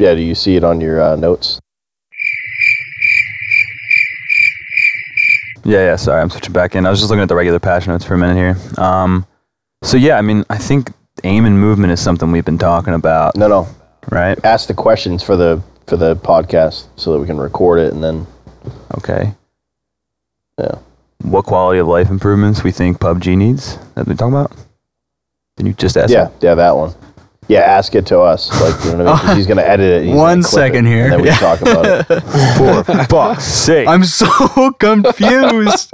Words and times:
Yeah, 0.00 0.14
do 0.14 0.22
you 0.22 0.34
see 0.34 0.56
it 0.56 0.64
on 0.64 0.80
your 0.80 0.98
uh, 1.02 1.14
notes? 1.16 1.60
Yeah, 5.62 5.80
yeah. 5.80 5.96
Sorry, 5.96 6.22
I'm 6.22 6.30
switching 6.30 6.54
back 6.54 6.74
in. 6.74 6.86
I 6.86 6.90
was 6.90 7.00
just 7.00 7.10
looking 7.10 7.22
at 7.22 7.28
the 7.28 7.34
regular 7.36 7.58
patch 7.58 7.86
notes 7.86 8.02
for 8.02 8.14
a 8.14 8.18
minute 8.18 8.36
here. 8.36 8.82
Um, 8.82 9.26
so 9.82 9.98
yeah, 9.98 10.16
I 10.16 10.22
mean, 10.22 10.42
I 10.48 10.56
think 10.56 10.90
aim 11.24 11.44
and 11.44 11.60
movement 11.60 11.92
is 11.92 12.00
something 12.00 12.32
we've 12.32 12.46
been 12.46 12.56
talking 12.56 12.94
about, 12.94 13.36
No, 13.36 13.46
no. 13.46 13.68
right? 14.10 14.42
Ask 14.42 14.68
the 14.68 14.74
questions 14.74 15.22
for 15.22 15.36
the 15.36 15.62
for 15.86 15.98
the 15.98 16.16
podcast 16.16 16.86
so 16.96 17.12
that 17.12 17.18
we 17.18 17.26
can 17.26 17.36
record 17.36 17.78
it 17.80 17.92
and 17.92 18.02
then 18.02 18.26
Okay. 18.96 19.34
Yeah. 20.58 20.78
What 21.24 21.44
quality 21.44 21.78
of 21.78 21.88
life 21.88 22.08
improvements 22.08 22.64
we 22.64 22.72
think 22.72 22.98
PUBG 23.00 23.36
needs 23.36 23.76
that 23.96 24.06
we 24.06 24.14
talking 24.14 24.32
about? 24.34 24.52
Did 25.58 25.66
you 25.66 25.74
just 25.74 25.98
ask? 25.98 26.10
yeah, 26.10 26.24
that? 26.24 26.32
yeah, 26.42 26.54
that 26.54 26.74
one. 26.74 26.94
Yeah, 27.50 27.60
ask 27.62 27.96
it 27.96 28.06
to 28.06 28.20
us. 28.20 28.48
Like 28.60 28.84
you 28.84 28.96
know 28.96 29.04
what 29.04 29.08
I 29.08 29.12
mean? 29.16 29.26
'Cause 29.26 29.36
he's 29.38 29.46
gonna 29.48 29.62
edit 29.62 29.86
it. 29.92 29.96
and 30.02 30.06
he's 30.10 30.16
One 30.16 30.38
gonna 30.40 30.48
clip 30.48 30.60
second 30.66 30.86
it, 30.86 30.90
here. 30.90 31.04
and 31.04 31.12
then 31.14 31.20
we 31.22 31.28
Yeah. 31.28 31.36
talk 31.38 31.60
about 31.60 31.84
it. 31.86 32.04
For 32.86 33.04
fuck's 33.06 33.44
sake. 33.44 33.88
I'm 33.88 34.04
so 34.04 34.70
confused. 34.78 35.92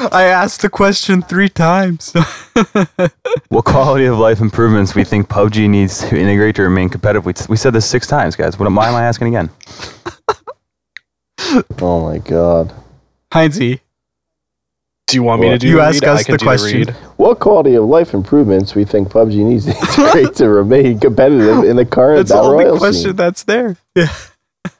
I 0.00 0.22
asked 0.24 0.62
the 0.62 0.70
question 0.70 1.20
three 1.20 1.48
times. 1.50 2.14
what 3.48 3.64
quality 3.66 4.06
of 4.06 4.16
life 4.18 4.40
improvements 4.40 4.94
we 4.94 5.04
think 5.04 5.28
PUBG 5.28 5.68
needs 5.68 5.98
to 6.08 6.16
integrate 6.18 6.54
to 6.56 6.62
remain 6.62 6.88
competitive? 6.88 7.26
We, 7.26 7.34
we 7.50 7.56
said 7.56 7.74
this 7.74 7.84
six 7.84 8.06
times, 8.06 8.34
guys. 8.36 8.58
What, 8.58 8.72
why 8.72 8.88
am 8.88 8.94
I 8.94 9.02
asking 9.02 9.28
again? 9.28 9.50
Oh 11.82 12.08
my 12.10 12.18
god. 12.18 12.72
Heinzie, 13.32 13.80
Do 15.08 15.16
you 15.16 15.22
want 15.22 15.40
me 15.40 15.48
to 15.48 15.58
do 15.58 15.66
you 15.66 15.76
the 15.76 15.82
ask 15.82 16.02
read? 16.02 16.10
us 16.10 16.20
I 16.20 16.22
can 16.22 16.32
the 16.34 16.38
question. 16.44 16.78
read. 16.80 16.90
What 17.16 17.40
quality 17.40 17.74
of 17.74 17.84
life 17.84 18.12
improvements 18.12 18.74
we 18.74 18.84
think 18.84 19.08
PUBG 19.08 19.36
needs 19.42 19.64
to 19.64 19.70
integrate 20.04 20.34
to 20.36 20.50
remain 20.50 21.00
competitive 21.00 21.64
in 21.64 21.76
the 21.76 21.86
current 21.86 22.18
that's 22.18 22.30
the 22.30 22.36
battle 22.36 22.50
only 22.52 22.64
royale 22.66 22.78
question 22.78 23.02
scene? 23.04 23.16
that's 23.16 23.42
there. 23.44 23.78
Yeah. 23.96 24.14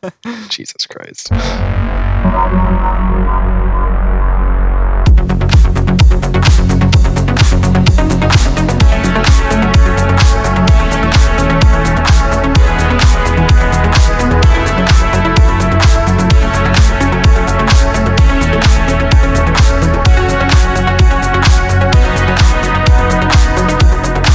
Jesus 0.51 0.87
Christ. 0.87 1.30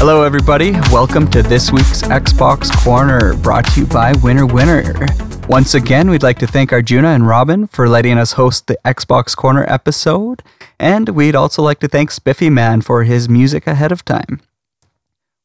Hello, 0.06 0.24
everybody. 0.24 0.72
Welcome 0.92 1.32
to 1.32 1.42
this 1.42 1.72
week's 1.72 2.02
Xbox 2.02 2.70
Corner, 2.84 3.38
brought 3.38 3.66
to 3.68 3.80
you 3.80 3.86
by 3.86 4.12
Winner 4.22 4.46
Winner. 4.46 4.94
Once 5.48 5.76
again, 5.76 6.10
we'd 6.10 6.22
like 6.22 6.38
to 6.40 6.46
thank 6.46 6.74
Arjuna 6.74 7.08
and 7.08 7.26
Robin 7.26 7.68
for 7.68 7.88
letting 7.88 8.18
us 8.18 8.34
host 8.34 8.68
the 8.68 8.78
Xbox 8.84 9.34
Corner 9.34 9.64
episode, 9.66 10.44
and 10.78 11.08
we'd 11.08 11.38
also 11.38 11.62
like 11.62 11.80
to 11.80 11.88
thank 11.88 12.12
Spiffy 12.12 12.50
Man 12.50 12.82
for 12.82 13.06
his 13.06 13.30
music 13.30 13.66
ahead 13.66 13.94
of 13.94 14.04
time. 14.04 14.42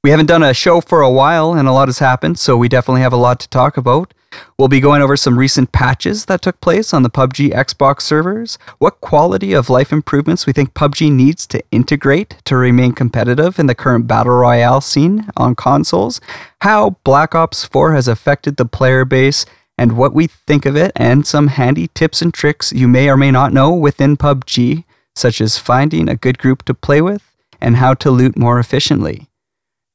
We 0.03 0.11
haven't 0.11 0.27
done 0.27 0.43
a 0.43 0.53
show 0.53 0.81
for 0.81 1.03
a 1.03 1.11
while, 1.11 1.55
and 1.55 1.69
a 1.69 1.73
lot 1.73 1.87
has 1.87 2.01
happened, 2.01 2.41
so 2.41 2.57
we 2.57 2.69
definitely 2.69 3.03
have 3.03 3.13
a 3.13 3.17
lot 3.17 3.39
to 3.39 3.49
talk 3.49 3.77
about. 3.77 4.13
We'll 4.59 4.69
be 4.69 4.81
going 4.81 5.03
over 5.03 5.17
some 5.17 5.39
recent 5.39 5.71
patches 5.71 6.25
that 6.25 6.43
took 6.43 6.61
place 6.61 6.93
on 6.93 7.05
the 7.05 7.11
PUBG 7.11 7.53
Xbox 7.53 8.03
servers, 8.03 8.59
what 8.79 9.01
quality 9.01 9.53
of 9.53 9.71
life 9.71 9.93
improvements 9.93 10.47
we 10.47 10.53
think 10.53 10.75
PUBG 10.75 11.13
needs 11.13 11.47
to 11.47 11.63
integrate 11.71 12.37
to 12.45 12.57
remain 12.57 12.93
competitive 12.93 13.59
in 13.59 13.67
the 13.67 13.75
current 13.75 14.07
Battle 14.07 14.35
Royale 14.35 14.81
scene 14.81 15.29
on 15.37 15.55
consoles, 15.55 16.21
how 16.63 16.97
Black 17.05 17.35
Ops 17.35 17.65
4 17.65 17.95
has 17.95 18.09
affected 18.09 18.57
the 18.57 18.65
player 18.65 19.05
base, 19.05 19.47
and 19.79 19.97
what 19.97 20.13
we 20.13 20.27
think 20.27 20.67
of 20.67 20.77
it, 20.77 20.91
and 20.97 21.25
some 21.25 21.47
handy 21.47 21.89
tips 21.95 22.21
and 22.21 22.35
tricks 22.35 22.73
you 22.73 22.89
may 22.89 23.09
or 23.09 23.17
may 23.17 23.31
not 23.31 23.53
know 23.53 23.73
within 23.73 24.17
PUBG, 24.17 24.83
such 25.15 25.41
as 25.41 25.59
finding 25.59 26.09
a 26.09 26.17
good 26.17 26.39
group 26.39 26.65
to 26.65 26.75
play 26.75 27.01
with 27.01 27.23
and 27.61 27.77
how 27.77 27.95
to 27.95 28.11
loot 28.11 28.37
more 28.37 28.59
efficiently. 28.59 29.29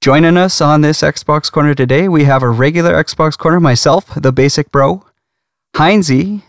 Joining 0.04 0.36
us 0.36 0.60
on 0.60 0.82
this 0.82 1.00
Xbox 1.00 1.50
Corner 1.50 1.74
today, 1.74 2.10
we 2.10 2.26
have 2.26 2.44
a 2.44 2.50
regular 2.50 3.02
Xbox 3.02 3.38
Corner, 3.38 3.62
myself, 3.62 4.14
the 4.18 4.34
Basic 4.34 4.70
Bro, 4.70 5.06
Heinzie, 5.78 6.44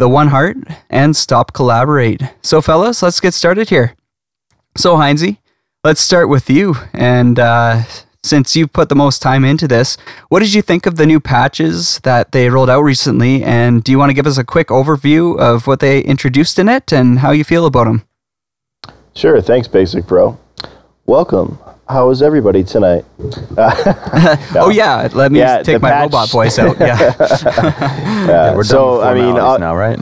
the 0.00 0.08
One 0.08 0.26
Heart, 0.26 0.56
and 0.90 1.14
Stop 1.14 1.52
Collaborate. 1.52 2.20
So, 2.42 2.60
fellas, 2.60 3.00
let's 3.00 3.20
get 3.20 3.32
started 3.32 3.68
here. 3.68 3.94
So, 4.76 4.96
Heinzie, 4.96 5.38
let's 5.84 6.00
start 6.00 6.28
with 6.28 6.50
you. 6.50 6.74
And 6.92 7.38
uh, 7.38 7.84
since 8.24 8.56
you've 8.56 8.72
put 8.72 8.88
the 8.88 8.96
most 8.96 9.22
time 9.22 9.44
into 9.44 9.68
this, 9.68 9.96
what 10.28 10.40
did 10.40 10.52
you 10.52 10.60
think 10.60 10.84
of 10.84 10.96
the 10.96 11.06
new 11.06 11.20
patches 11.20 12.00
that 12.00 12.32
they 12.32 12.50
rolled 12.50 12.70
out 12.70 12.82
recently? 12.82 13.44
And 13.44 13.84
do 13.84 13.92
you 13.92 14.00
want 14.00 14.10
to 14.10 14.14
give 14.14 14.26
us 14.26 14.36
a 14.36 14.42
quick 14.42 14.66
overview 14.66 15.38
of 15.38 15.68
what 15.68 15.78
they 15.78 16.00
introduced 16.00 16.58
in 16.58 16.68
it 16.68 16.92
and 16.92 17.20
how 17.20 17.30
you 17.30 17.44
feel 17.44 17.66
about 17.66 17.84
them? 17.84 18.02
Sure, 19.14 19.40
thanks, 19.40 19.68
Basic 19.68 20.08
Bro. 20.08 20.40
Welcome. 21.06 21.60
How 21.88 22.08
is 22.10 22.22
everybody 22.22 22.64
tonight? 22.64 23.04
Oh, 24.56 24.70
yeah, 24.72 25.08
let 25.12 25.32
me 25.32 25.40
Yeah, 25.40 25.62
take 25.62 25.82
my 25.82 25.90
patch- 25.90 26.02
robot 26.04 26.30
voice 26.30 26.58
out. 26.58 26.78
Yeah. 26.80 27.12
Uh, 28.24 28.52
We're 28.56 28.62
done 28.62 28.64
so, 28.64 28.98
with 28.98 29.06
I 29.06 29.14
mean, 29.14 29.36
uh, 29.36 29.58
now, 29.58 29.76
right? 29.76 29.98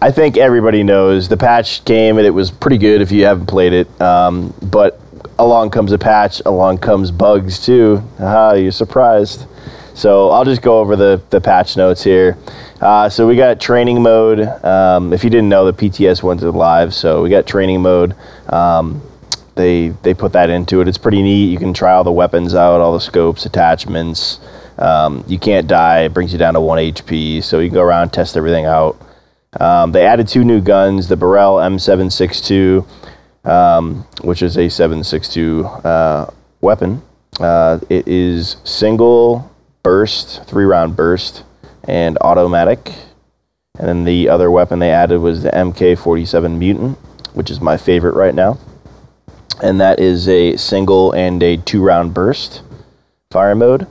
I 0.00 0.12
think 0.12 0.36
everybody 0.36 0.84
knows 0.84 1.28
the 1.28 1.36
patch 1.36 1.84
came 1.84 2.16
and 2.18 2.26
it 2.26 2.30
was 2.30 2.50
pretty 2.52 2.78
good 2.78 3.00
if 3.00 3.10
you 3.10 3.24
haven't 3.24 3.46
played 3.46 3.72
it. 3.72 4.00
Um, 4.00 4.54
but 4.62 5.00
along 5.38 5.70
comes 5.70 5.90
a 5.90 5.98
patch, 5.98 6.40
along 6.46 6.78
comes 6.78 7.10
bugs 7.10 7.58
too. 7.64 8.02
Aha, 8.20 8.52
you're 8.52 8.70
surprised. 8.70 9.46
So 9.94 10.30
I'll 10.30 10.44
just 10.44 10.62
go 10.62 10.78
over 10.78 10.94
the, 10.94 11.20
the 11.30 11.40
patch 11.40 11.76
notes 11.76 12.04
here. 12.04 12.38
Uh, 12.80 13.08
so 13.08 13.26
we 13.26 13.34
got 13.34 13.60
training 13.60 14.00
mode. 14.00 14.40
Um, 14.64 15.12
if 15.12 15.24
you 15.24 15.30
didn't 15.30 15.48
know, 15.48 15.70
the 15.70 15.72
PTS 15.72 16.22
went 16.22 16.38
to 16.40 16.50
live. 16.50 16.94
So 16.94 17.20
we 17.22 17.30
got 17.30 17.46
training 17.48 17.82
mode. 17.82 18.14
Um, 18.48 19.02
they 19.54 19.88
they 20.02 20.14
put 20.14 20.32
that 20.32 20.50
into 20.50 20.80
it. 20.80 20.88
It's 20.88 20.98
pretty 20.98 21.22
neat. 21.22 21.46
You 21.46 21.58
can 21.58 21.74
try 21.74 21.92
all 21.92 22.04
the 22.04 22.12
weapons 22.12 22.54
out, 22.54 22.80
all 22.80 22.92
the 22.92 23.00
scopes, 23.00 23.46
attachments. 23.46 24.40
Um, 24.78 25.24
you 25.28 25.38
can't 25.38 25.68
die. 25.68 26.02
It 26.02 26.14
brings 26.14 26.32
you 26.32 26.38
down 26.38 26.54
to 26.54 26.60
one 26.60 26.78
HP. 26.78 27.42
So 27.42 27.60
you 27.60 27.68
can 27.68 27.74
go 27.74 27.82
around 27.82 28.12
test 28.12 28.36
everything 28.36 28.66
out. 28.66 29.00
Um, 29.60 29.92
they 29.92 30.04
added 30.04 30.28
two 30.28 30.44
new 30.44 30.60
guns: 30.60 31.08
the 31.08 31.16
Beryl 31.16 31.56
M762, 31.56 32.84
um, 33.44 34.06
which 34.22 34.42
is 34.42 34.56
a 34.58 34.68
762 34.68 35.64
uh, 35.64 36.30
weapon. 36.60 37.02
Uh, 37.40 37.78
it 37.88 38.06
is 38.08 38.56
single 38.64 39.50
burst, 39.82 40.44
three 40.44 40.64
round 40.64 40.96
burst, 40.96 41.44
and 41.84 42.18
automatic. 42.20 42.92
And 43.78 43.88
then 43.88 44.04
the 44.04 44.28
other 44.28 44.50
weapon 44.50 44.78
they 44.78 44.92
added 44.92 45.18
was 45.18 45.42
the 45.42 45.50
MK47 45.50 46.58
Mutant, 46.58 46.96
which 47.34 47.50
is 47.50 47.60
my 47.60 47.76
favorite 47.76 48.14
right 48.14 48.34
now. 48.34 48.58
And 49.62 49.80
that 49.80 50.00
is 50.00 50.28
a 50.28 50.56
single 50.56 51.12
and 51.12 51.42
a 51.42 51.56
two 51.58 51.82
round 51.82 52.14
burst 52.14 52.62
fire 53.30 53.54
mode. 53.54 53.86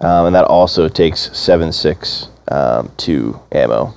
Um, 0.00 0.26
and 0.26 0.34
that 0.34 0.44
also 0.44 0.88
takes 0.88 1.28
7.6 1.30 2.28
um, 2.52 2.90
to 2.98 3.40
ammo. 3.52 3.94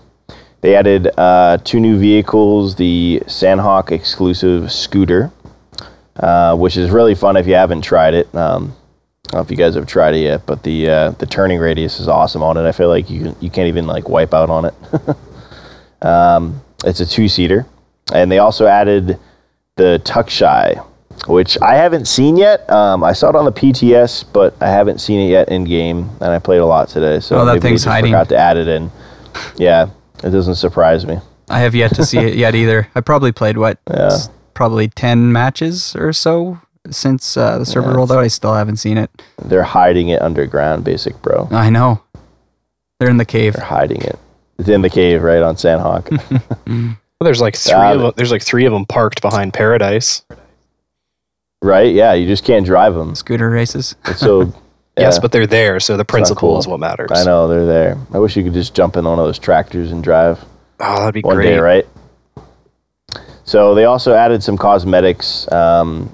They 0.62 0.76
added 0.76 1.10
uh, 1.18 1.58
two 1.64 1.80
new 1.80 1.98
vehicles 1.98 2.76
the 2.76 3.22
Sanhok 3.26 3.92
exclusive 3.92 4.72
scooter, 4.72 5.32
uh, 6.16 6.56
which 6.56 6.78
is 6.78 6.90
really 6.90 7.16
fun 7.16 7.36
if 7.36 7.48
you 7.48 7.56
haven't 7.56 7.82
tried 7.82 8.14
it. 8.14 8.34
Um, 8.34 8.76
I 9.28 9.32
don't 9.32 9.40
know 9.40 9.42
if 9.42 9.52
you 9.52 9.58
guys 9.58 9.76
have 9.76 9.88
tried 9.88 10.16
it 10.16 10.20
yet, 10.20 10.46
but 10.46 10.64
the 10.64 10.90
uh, 10.90 11.12
the 11.12 11.26
turning 11.26 11.60
radius 11.60 12.00
is 12.00 12.08
awesome 12.08 12.44
on 12.44 12.56
it. 12.56 12.64
I 12.64 12.72
feel 12.72 12.88
like 12.88 13.10
you 13.10 13.36
you 13.42 13.50
can't 13.50 13.68
even 13.68 13.88
like 13.88 14.08
wipe 14.08 14.34
out 14.34 14.50
on 14.50 14.66
it. 14.66 14.74
um, 16.06 16.62
it's 16.86 17.00
a 17.00 17.06
two 17.06 17.28
seater, 17.28 17.66
and 18.14 18.32
they 18.32 18.40
also 18.40 18.66
added 18.66 19.20
the 19.76 20.02
Tukshai, 20.06 20.86
which 21.28 21.60
I 21.62 21.76
haven't 21.76 22.08
seen 22.08 22.38
yet. 22.38 22.70
Um, 22.70 23.04
I 23.04 23.14
saw 23.14 23.30
it 23.30 23.36
on 23.36 23.46
the 23.46 23.52
PTS, 23.52 24.26
but 24.34 24.56
I 24.62 24.68
haven't 24.70 25.00
seen 25.00 25.20
it 25.20 25.30
yet 25.32 25.50
in 25.50 25.64
game, 25.64 26.10
and 26.22 26.32
I 26.32 26.40
played 26.40 26.60
a 26.62 26.66
lot 26.66 26.90
today. 26.90 27.20
So 27.20 27.36
Oh, 27.38 27.46
that 27.46 27.54
maybe 27.54 27.60
they 27.60 27.68
thing's 27.70 27.82
just 27.84 27.92
hiding. 27.92 28.12
forgot 28.12 28.30
to 28.30 28.38
add 28.38 28.58
it 28.58 28.68
in. 28.68 28.92
Yeah, 29.58 29.90
it 30.24 30.30
doesn't 30.30 30.56
surprise 30.56 31.06
me. 31.06 31.18
I 31.50 31.60
have 31.60 31.76
yet 31.76 31.94
to 31.96 32.06
see 32.06 32.20
it 32.20 32.36
yet 32.36 32.56
either. 32.56 32.88
I 32.96 33.02
probably 33.02 33.32
played 33.32 33.58
what, 33.58 33.80
Yeah. 33.90 34.08
s- 34.08 34.30
probably 34.54 34.88
ten 34.88 35.32
matches 35.32 35.96
or 35.96 36.14
so 36.14 36.60
since 36.90 37.36
uh, 37.38 37.58
the 37.60 37.66
server 37.66 37.90
Yeah, 37.90 37.96
rolled 37.96 38.12
out. 38.12 38.20
I 38.20 38.28
still 38.28 38.54
haven't 38.54 38.78
seen 38.78 38.98
it. 38.98 39.10
They're 39.44 39.64
hiding 39.64 40.10
it 40.10 40.22
underground, 40.22 40.84
basic 40.84 41.22
bro. 41.22 41.48
I 41.52 41.70
know. 41.70 42.02
They're 43.00 43.10
in 43.10 43.18
the 43.18 43.26
cave. 43.26 43.54
They're 43.54 43.66
hiding 43.66 44.02
it. 44.02 44.18
It's 44.60 44.70
in 44.70 44.82
the 44.82 44.90
cave, 44.90 45.24
right 45.24 45.42
on 45.42 45.56
Sanhok. 45.56 46.10
Well, 47.22 47.26
there's 47.26 47.40
like 47.42 47.56
three 47.56 47.72
Got 47.72 47.96
of 47.96 48.02
them. 48.02 48.12
There's 48.18 48.32
like 48.32 48.42
three 48.42 48.66
of 48.66 48.74
them 48.74 48.86
parked 48.86 49.22
behind 49.22 49.54
Paradise. 49.54 50.24
Right? 51.64 51.94
Yeah, 51.94 52.14
you 52.14 52.28
just 52.28 52.44
can't 52.44 52.66
drive 52.66 52.94
them. 52.94 53.16
Scooter 53.16 53.50
races. 53.50 53.96
It's 54.06 54.20
so. 54.20 54.54
Yes, 54.96 55.16
yeah, 55.16 55.22
but 55.22 55.32
they're 55.32 55.48
there, 55.48 55.80
so 55.80 55.98
the 55.98 56.06
principle 56.06 56.50
cool. 56.50 56.60
is 56.60 56.68
what 56.68 56.80
matters. 56.80 57.10
I 57.12 57.24
know 57.24 57.48
they're 57.48 57.66
there. 57.66 57.98
I 58.14 58.20
wish 58.20 58.38
you 58.38 58.44
could 58.44 58.54
just 58.54 58.76
jump 58.76 58.96
in 58.96 59.06
one 59.06 59.18
of 59.18 59.26
those 59.26 59.40
tractors 59.40 59.92
and 59.92 60.04
drive. 60.04 60.46
Oh, 60.80 61.00
that'd 61.00 61.16
be 61.16 61.24
great. 61.24 61.30
one 61.30 61.36
great. 61.38 61.50
day, 61.50 61.58
right? 61.58 61.88
So 63.44 63.74
they 63.74 63.86
also 63.86 64.14
added 64.14 64.44
some 64.44 64.56
cosmetics. 64.56 65.52
Um, 65.52 66.14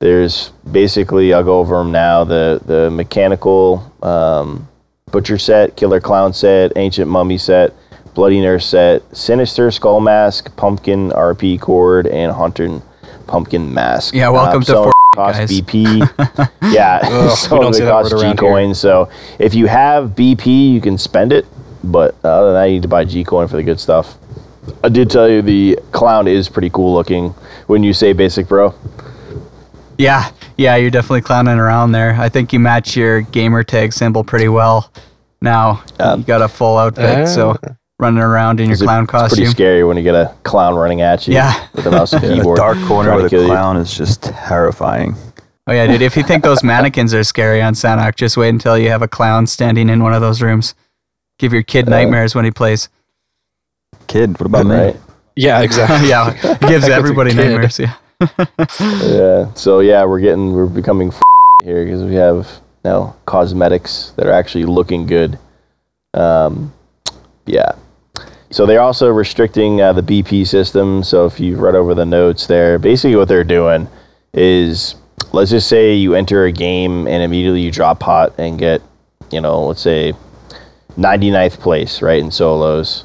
There's 0.00 0.48
basically 0.72 1.32
I'll 1.32 1.44
go 1.44 1.60
over 1.60 1.76
them 1.78 1.92
now. 1.92 2.24
The 2.24 2.60
the 2.64 2.90
mechanical 2.90 3.88
um, 4.02 4.66
butcher 5.12 5.38
set, 5.38 5.76
killer 5.76 6.00
clown 6.00 6.32
set, 6.32 6.72
ancient 6.74 7.08
mummy 7.08 7.38
set, 7.38 7.72
bloody 8.14 8.40
nurse 8.40 8.66
set, 8.66 9.02
sinister 9.16 9.70
skull 9.70 10.00
mask, 10.00 10.56
pumpkin 10.56 11.10
RP 11.10 11.60
cord, 11.60 12.08
and 12.08 12.32
haunted 12.32 12.82
pumpkin 13.30 13.72
mask. 13.72 14.14
Yeah, 14.14 14.28
welcome 14.28 14.60
to 14.62 14.66
some 14.66 14.76
of 14.78 14.84
Fort 14.84 14.94
cost 15.14 15.38
guys. 15.38 15.50
BP. 15.50 16.50
yeah, 16.74 17.00
Ugh, 17.04 17.36
some 17.36 17.60
don't 17.60 17.68
of 17.68 17.74
see 17.76 17.82
it 17.82 17.86
that 17.86 17.92
costs 17.92 18.10
G 18.12 18.16
around 18.20 18.40
here. 18.40 18.50
coins. 18.50 18.78
So 18.78 19.08
if 19.38 19.54
you 19.54 19.66
have 19.66 20.10
BP, 20.10 20.72
you 20.74 20.80
can 20.80 20.98
spend 20.98 21.32
it. 21.32 21.46
But 21.82 22.14
other 22.24 22.46
than 22.46 22.54
that, 22.54 22.64
you 22.66 22.72
need 22.74 22.82
to 22.82 22.88
buy 22.88 23.04
G 23.04 23.24
coin 23.24 23.48
for 23.48 23.56
the 23.56 23.62
good 23.62 23.80
stuff. 23.80 24.18
I 24.84 24.88
did 24.90 25.08
tell 25.10 25.28
you 25.28 25.40
the 25.42 25.78
clown 25.92 26.28
is 26.28 26.48
pretty 26.48 26.68
cool 26.70 26.92
looking 26.92 27.30
when 27.66 27.82
you 27.82 27.92
say 27.94 28.12
basic, 28.12 28.46
bro. 28.48 28.74
Yeah, 29.96 30.30
yeah, 30.56 30.76
you're 30.76 30.90
definitely 30.90 31.22
clowning 31.22 31.58
around 31.58 31.92
there. 31.92 32.14
I 32.18 32.28
think 32.28 32.52
you 32.52 32.58
match 32.58 32.96
your 32.96 33.22
gamer 33.22 33.62
tag 33.62 33.92
symbol 33.92 34.24
pretty 34.24 34.48
well. 34.48 34.90
Now 35.42 35.82
Um, 35.98 36.20
you 36.20 36.26
got 36.26 36.42
a 36.42 36.48
full 36.48 36.76
outfit, 36.76 37.28
so 37.28 37.56
running 38.00 38.20
around 38.22 38.58
in 38.60 38.66
your 38.66 38.72
It's 38.72 38.82
a- 38.82 38.84
clown 38.84 39.04
it's 39.04 39.34
pretty 39.34 39.46
scary 39.46 39.84
when 39.84 39.96
you 39.96 40.02
get 40.02 40.14
a 40.14 40.34
clown 40.42 40.74
running 40.74 41.00
at 41.02 41.26
you 41.28 41.34
Yeah. 41.34 41.66
with 41.74 41.86
a 41.86 41.90
mouse 41.90 42.12
and 42.12 42.22
The 42.24 42.34
keyboard. 42.34 42.56
dark 42.56 42.78
corner 42.86 43.14
with 43.16 43.26
a 43.26 43.28
kill 43.30 43.42
you. 43.42 43.48
clown 43.48 43.76
is 43.76 43.92
just 43.94 44.22
terrifying. 44.22 45.14
Oh 45.66 45.72
yeah, 45.72 45.86
dude. 45.86 46.02
If 46.02 46.16
you 46.16 46.22
think 46.24 46.42
those 46.42 46.64
mannequins 46.72 47.14
are 47.14 47.22
scary 47.22 47.62
on 47.62 47.74
Sanhok, 47.74 48.16
just 48.16 48.36
wait 48.36 48.48
until 48.48 48.76
you 48.78 48.88
have 48.90 49.02
a 49.02 49.08
clown 49.08 49.46
standing 49.46 49.88
in 49.88 50.02
one 50.02 50.14
of 50.14 50.20
those 50.20 50.42
rooms. 50.42 50.74
Give 51.38 51.52
your 51.52 51.62
kid 51.62 51.86
Uh, 51.86 51.90
nightmares 51.90 52.34
when 52.34 52.44
he 52.44 52.50
plays. 52.50 52.88
Kid, 54.08 54.30
what 54.40 54.46
about 54.46 54.66
me? 54.66 54.74
Right? 54.74 54.96
Yeah, 55.36 55.60
exactly. 55.60 56.08
yeah, 56.14 56.30
it 56.30 56.60
gives 56.60 56.60
Heck 56.60 56.72
with 56.82 56.88
a 56.90 56.94
everybody 56.94 57.34
nightmares. 57.34 57.78
Yeah. 57.78 57.94
Yeah. 58.80 59.52
So 59.54 59.80
yeah, 59.80 60.04
we're 60.04 60.20
getting 60.20 60.52
we're 60.52 60.66
becoming 60.66 61.08
f- 61.08 61.22
here 61.64 61.84
because 61.84 62.02
we 62.02 62.14
have 62.14 62.48
now 62.84 63.14
cosmetics 63.26 64.12
that 64.16 64.26
are 64.26 64.32
actually 64.32 64.64
looking 64.64 65.06
good. 65.06 65.38
Um, 66.14 66.72
yeah. 67.46 67.72
So 68.52 68.66
they're 68.66 68.80
also 68.80 69.08
restricting 69.08 69.80
uh, 69.80 69.92
the 69.92 70.02
BP 70.02 70.46
system. 70.46 71.04
So 71.04 71.24
if 71.24 71.38
you 71.38 71.56
read 71.56 71.76
over 71.76 71.94
the 71.94 72.04
notes 72.04 72.48
there, 72.48 72.78
basically 72.80 73.14
what 73.14 73.28
they're 73.28 73.44
doing 73.44 73.88
is, 74.34 74.96
let's 75.32 75.50
just 75.50 75.68
say 75.68 75.94
you 75.94 76.14
enter 76.14 76.44
a 76.44 76.52
game 76.52 77.06
and 77.06 77.22
immediately 77.22 77.60
you 77.60 77.70
drop 77.70 78.02
hot 78.02 78.34
and 78.38 78.58
get, 78.58 78.82
you 79.30 79.40
know, 79.40 79.66
let's 79.66 79.80
say 79.80 80.14
99th 80.96 81.60
place, 81.60 82.02
right, 82.02 82.20
in 82.20 82.32
solos. 82.32 83.04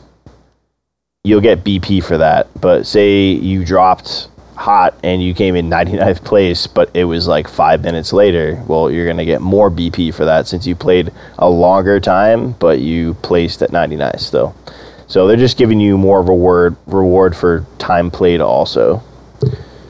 You'll 1.24 1.42
get 1.42 1.64
BP 1.64 2.04
for 2.04 2.18
that. 2.18 2.48
But 2.60 2.88
say 2.88 3.28
you 3.28 3.64
dropped 3.64 4.30
hot 4.56 4.96
and 5.04 5.22
you 5.22 5.36
came 5.36 5.56
in 5.56 5.70
99th 5.70 6.24
place, 6.24 6.66
but 6.66 6.90
it 6.96 7.06
was 7.06 7.28
like 7.28 7.48
five 7.48 7.84
minutes 7.84 8.12
later. 8.14 8.64
Well, 8.68 8.90
you're 8.90 9.06
going 9.06 9.18
to 9.18 9.26
get 9.26 9.42
more 9.42 9.70
BP 9.70 10.16
for 10.16 10.26
that 10.26 10.48
since 10.48 10.66
you 10.66 10.76
played 10.76 11.12
a 11.38 11.48
longer 11.48 12.00
time, 12.00 12.54
but 12.54 12.80
you 12.80 13.14
placed 13.16 13.62
at 13.62 13.70
99th 13.70 14.22
still. 14.22 14.56
So 14.56 14.76
they're 15.08 15.38
just 15.38 15.58
giving 15.58 15.80
you 15.80 15.98
more 15.98 16.20
of 16.20 16.28
a 16.28 16.32
reward 16.32 16.76
reward 16.88 17.36
for 17.36 17.66
time 17.78 18.10
played 18.12 18.42
also. 18.42 19.04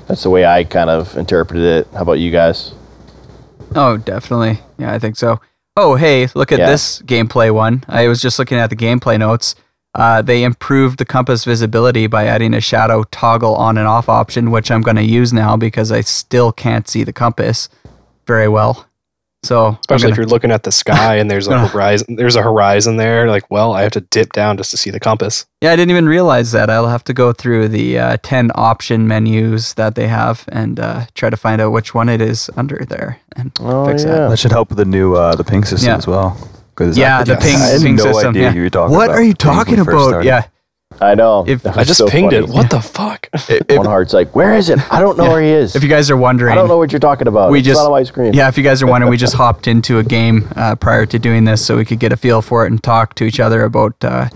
That's 0.07 0.23
the 0.23 0.29
way 0.29 0.45
I 0.45 0.63
kind 0.63 0.89
of 0.89 1.15
interpreted 1.17 1.63
it. 1.63 1.87
How 1.93 2.01
about 2.01 2.19
you 2.19 2.31
guys? 2.31 2.73
Oh, 3.73 3.97
definitely. 3.97 4.59
Yeah, 4.77 4.93
I 4.93 4.99
think 4.99 5.15
so. 5.15 5.39
Oh, 5.77 5.95
hey, 5.95 6.27
look 6.35 6.51
at 6.51 6.59
Yeah. 6.59 6.67
this 6.69 7.01
gameplay 7.01 7.51
one. 7.51 7.83
I 7.87 8.07
was 8.07 8.21
just 8.21 8.37
looking 8.39 8.57
at 8.57 8.69
the 8.69 8.75
gameplay 8.75 9.17
notes. 9.17 9.55
Uh, 9.95 10.21
they 10.21 10.43
improved 10.43 10.99
the 10.99 11.05
compass 11.05 11.43
visibility 11.45 12.05
by 12.07 12.25
adding 12.25 12.53
a 12.53 12.61
shadow 12.61 13.03
toggle 13.11 13.55
on 13.55 13.77
and 13.77 13.87
off 13.87 14.09
option, 14.09 14.51
which 14.51 14.69
I'm 14.69 14.81
going 14.81 14.97
to 14.97 15.03
use 15.03 15.31
now 15.33 15.55
because 15.57 15.91
I 15.91 16.01
still 16.01 16.51
can't 16.51 16.87
see 16.87 17.03
the 17.03 17.13
compass 17.13 17.69
very 18.27 18.47
well. 18.49 18.85
So, 19.45 19.77
Especially 19.81 20.09
if 20.09 20.15
gonna- 20.15 20.21
you're 20.23 20.29
looking 20.29 20.51
at 20.51 20.63
the 20.63 20.71
sky 20.71 21.15
and 21.15 21.29
there's 21.29 21.47
a 21.47 21.49
Gonna- 21.55 21.67
horizon. 21.67 22.15
There's 22.15 22.35
a 22.35 22.41
horizon 22.41 22.97
there. 22.97 23.29
Like, 23.29 23.49
well, 23.51 23.73
I 23.73 23.81
have 23.83 23.91
to 23.93 24.01
dip 24.01 24.33
down 24.33 24.57
just 24.57 24.71
to 24.71 24.77
see 24.77 24.89
the 24.91 24.99
compass. 24.99 25.45
yeah, 25.61 25.71
I 25.71 25.75
didn't 25.75 25.91
even 25.91 26.07
realize 26.07 26.51
that. 26.51 26.69
I'll 26.69 26.87
have 26.87 27.03
to 27.05 27.13
go 27.13 27.31
through 27.31 27.67
the 27.69 27.99
uh, 27.99 28.17
10 28.23 28.51
option 28.55 29.07
menus 29.07 29.73
that 29.75 29.95
they 29.95 30.07
have 30.07 30.43
and 30.49 30.79
uh, 30.79 31.05
try 31.13 31.29
to 31.29 31.37
find 31.37 31.61
out 31.61 31.71
which 31.71 31.93
one 31.93 32.09
it 32.09 32.21
is 32.21 32.49
under 32.57 32.85
there 32.89 33.19
and 33.35 33.51
Oh, 33.59 33.85
fix 33.85 34.03
yeah. 34.03 34.11
that. 34.11 34.29
That 34.29 34.37
should 34.39 34.51
help 34.51 34.69
with 34.69 34.77
the 34.79 34.85
new 34.85 35.15
uh, 35.15 35.35
the 35.35 35.43
ping 35.43 35.63
system 35.63 35.89
Yeah. 35.89 35.97
as 35.97 36.07
well. 36.07 36.37
'Cause 36.75 36.97
Yeah, 36.97 37.19
I, 37.19 37.23
the 37.23 37.33
Yes. 37.33 37.43
ping, 37.43 37.55
I 37.55 37.67
had 37.67 37.81
ping 37.81 37.95
no 37.95 38.03
system. 38.03 38.29
idea 38.31 38.43
yeah. 38.43 38.53
you 38.53 38.61
were 38.63 38.69
talking 38.69 38.95
what 38.95 39.05
about 39.05 39.17
are 39.17 39.23
you 39.23 39.33
talking 39.33 39.79
about? 39.79 40.23
Yeah. 40.25 40.43
I 41.01 41.15
know. 41.15 41.43
If- 41.47 41.65
I 41.65 41.83
just 41.83 41.97
so 41.97 42.07
pinged 42.07 42.31
funny. 42.31 42.45
it. 42.45 42.49
What 42.49 42.69
the 42.69 42.79
fuck? 42.81 43.27
If- 43.49 43.77
One 43.77 43.85
heart's 43.85 44.13
like, 44.13 44.35
where 44.35 44.53
is 44.55 44.69
it? 44.69 44.79
I 44.91 44.99
don't 45.01 45.17
know 45.17 45.25
Yeah. 45.25 45.29
where 45.33 45.41
he 45.41 45.49
is. 45.49 45.75
If 45.75 45.83
you 45.83 45.89
guys 45.89 46.09
are 46.09 46.17
wondering, 46.17 46.51
I 46.51 46.55
don't 46.55 46.67
know 46.67 46.77
what 46.77 46.91
you're 46.91 46.99
talking 46.99 47.27
about. 47.27 47.51
We 47.51 47.59
it's 47.59 47.67
just- 47.67 47.79
on 47.81 47.91
my 47.91 48.03
screen. 48.03 48.33
Yeah, 48.33 48.47
if 48.47 48.57
you 48.57 48.63
guys 48.63 48.81
are 48.81 48.87
wondering, 48.87 49.09
we 49.09 49.17
just 49.17 49.35
hopped 49.35 49.67
into 49.67 49.99
a 49.99 50.03
game 50.03 50.47
uh, 50.55 50.75
prior 50.75 51.05
to 51.05 51.19
doing 51.19 51.43
this 51.45 51.65
so 51.65 51.77
we 51.77 51.85
could 51.85 51.99
get 51.99 52.11
a 52.11 52.17
feel 52.17 52.41
for 52.41 52.65
it 52.65 52.71
and 52.71 52.81
talk 52.83 53.15
to 53.15 53.23
each 53.23 53.39
other 53.39 53.63
about 53.63 53.95
uh, 54.03 54.29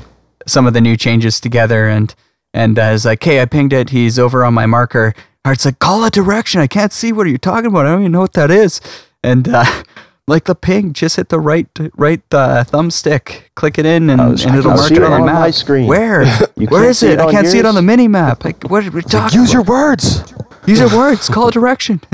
some 0.48 0.68
of 0.68 0.74
the 0.74 0.82
new 0.82 0.96
changes 0.98 1.40
together. 1.40 1.88
And 1.88 2.14
and 2.54 2.80
uh, 2.80 2.92
it's 2.94 3.06
like, 3.06 3.24
hey, 3.24 3.42
I 3.42 3.46
pinged 3.46 3.74
it. 3.74 3.92
He's 3.92 4.18
over 4.18 4.44
on 4.44 4.54
my 4.54 4.66
marker. 4.66 5.14
Art's 5.46 5.66
like, 5.66 5.80
call 5.80 6.04
a 6.04 6.10
direction. 6.10 6.60
I 6.62 6.68
can't 6.68 6.92
see 6.92 7.12
what 7.14 7.26
are 7.28 7.30
you 7.30 7.38
talking 7.38 7.68
about. 7.68 7.86
I 7.86 7.92
don't 7.92 8.02
even 8.02 8.12
know 8.12 8.22
what 8.22 8.34
that 8.34 8.50
is. 8.52 8.82
And 9.24 9.48
uh, 9.48 9.64
like 10.30 10.46
the 10.46 10.56
ping, 10.56 10.94
just 10.94 11.18
hit 11.18 11.28
the 11.30 11.40
right 11.40 11.68
right 11.98 12.22
uh, 12.32 12.64
thumbstick, 12.64 13.42
click 13.56 13.78
it 13.78 13.86
in, 13.86 14.10
and, 14.10 14.32
was 14.32 14.46
and 14.46 14.56
it'll 14.56 14.72
I'll 14.72 14.78
mark 14.78 14.92
it 14.92 14.98
it 14.98 15.04
on 15.04 15.20
the 15.22 15.26
map. 15.26 15.40
my 15.42 15.52
screen. 15.52 15.88
Where? 15.88 16.24
You 16.56 16.68
Where 16.68 16.82
can't 16.82 16.90
is 16.92 17.00
see 17.00 17.08
it? 17.08 17.14
it 17.14 17.20
I 17.20 17.32
can't 17.32 17.48
see 17.48 17.60
it 17.60 17.66
on 17.66 17.76
the 17.76 17.82
mini 17.82 18.08
map. 18.08 18.44
Like, 18.44 18.64
what 18.70 18.86
are 18.86 18.92
we 18.92 19.02
talking 19.02 19.40
Use 19.40 19.52
your 19.54 19.64
words. 19.64 20.24
Use 20.68 20.80
your 20.80 20.90
words. 20.96 21.30
Call 21.30 21.48
a 21.48 21.52
direction. 21.52 22.02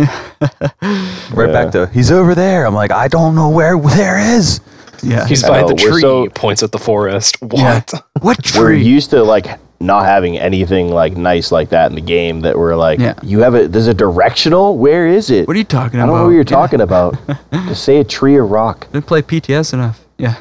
Right 1.33 1.47
Yeah. 1.47 1.51
back 1.51 1.71
to 1.73 1.87
he's 1.87 2.11
over 2.11 2.35
there. 2.35 2.65
I'm 2.65 2.75
like, 2.75 2.91
I 2.91 3.07
don't 3.07 3.35
know 3.35 3.49
where 3.49 3.77
there 3.77 4.19
is. 4.37 4.61
yeah. 5.03 5.27
He's 5.27 5.41
by 5.43 5.61
know, 5.61 5.69
the 5.69 5.75
tree. 5.75 6.01
so- 6.01 6.27
points 6.29 6.61
at 6.63 6.71
the 6.71 6.77
forest. 6.77 7.37
Yeah. 7.41 7.81
What? 7.81 7.93
What 8.21 8.51
We're 8.55 8.73
used 8.73 9.09
to 9.11 9.23
like 9.23 9.47
not 9.85 10.05
having 10.05 10.37
anything 10.37 10.89
like 10.89 11.15
nice 11.15 11.51
like 11.51 11.69
that 11.69 11.89
in 11.89 11.95
the 11.95 12.01
game 12.01 12.41
that 12.41 12.57
we're 12.57 12.75
like, 12.75 12.99
Yeah. 12.99 13.13
you 13.23 13.39
have 13.39 13.55
a 13.55 13.67
there's 13.67 13.87
a 13.87 13.93
directional. 13.93 14.77
Where 14.77 15.07
is 15.07 15.29
it? 15.29 15.47
What 15.47 15.55
are 15.55 15.59
you 15.59 15.63
talking 15.65 15.99
about? 15.99 16.05
I 16.05 16.07
don't 16.11 16.17
know 16.17 16.23
what 16.25 16.29
you're 16.31 16.39
Yeah. 16.39 16.43
talking 16.43 16.81
about. 16.81 17.15
Just 17.67 17.83
say 17.83 17.97
a 17.99 18.03
tree 18.03 18.35
or 18.35 18.45
rock. 18.45 18.91
Didn't 18.91 19.05
play 19.07 19.21
PTS 19.21 19.73
enough. 19.73 20.01
Yeah. 20.17 20.35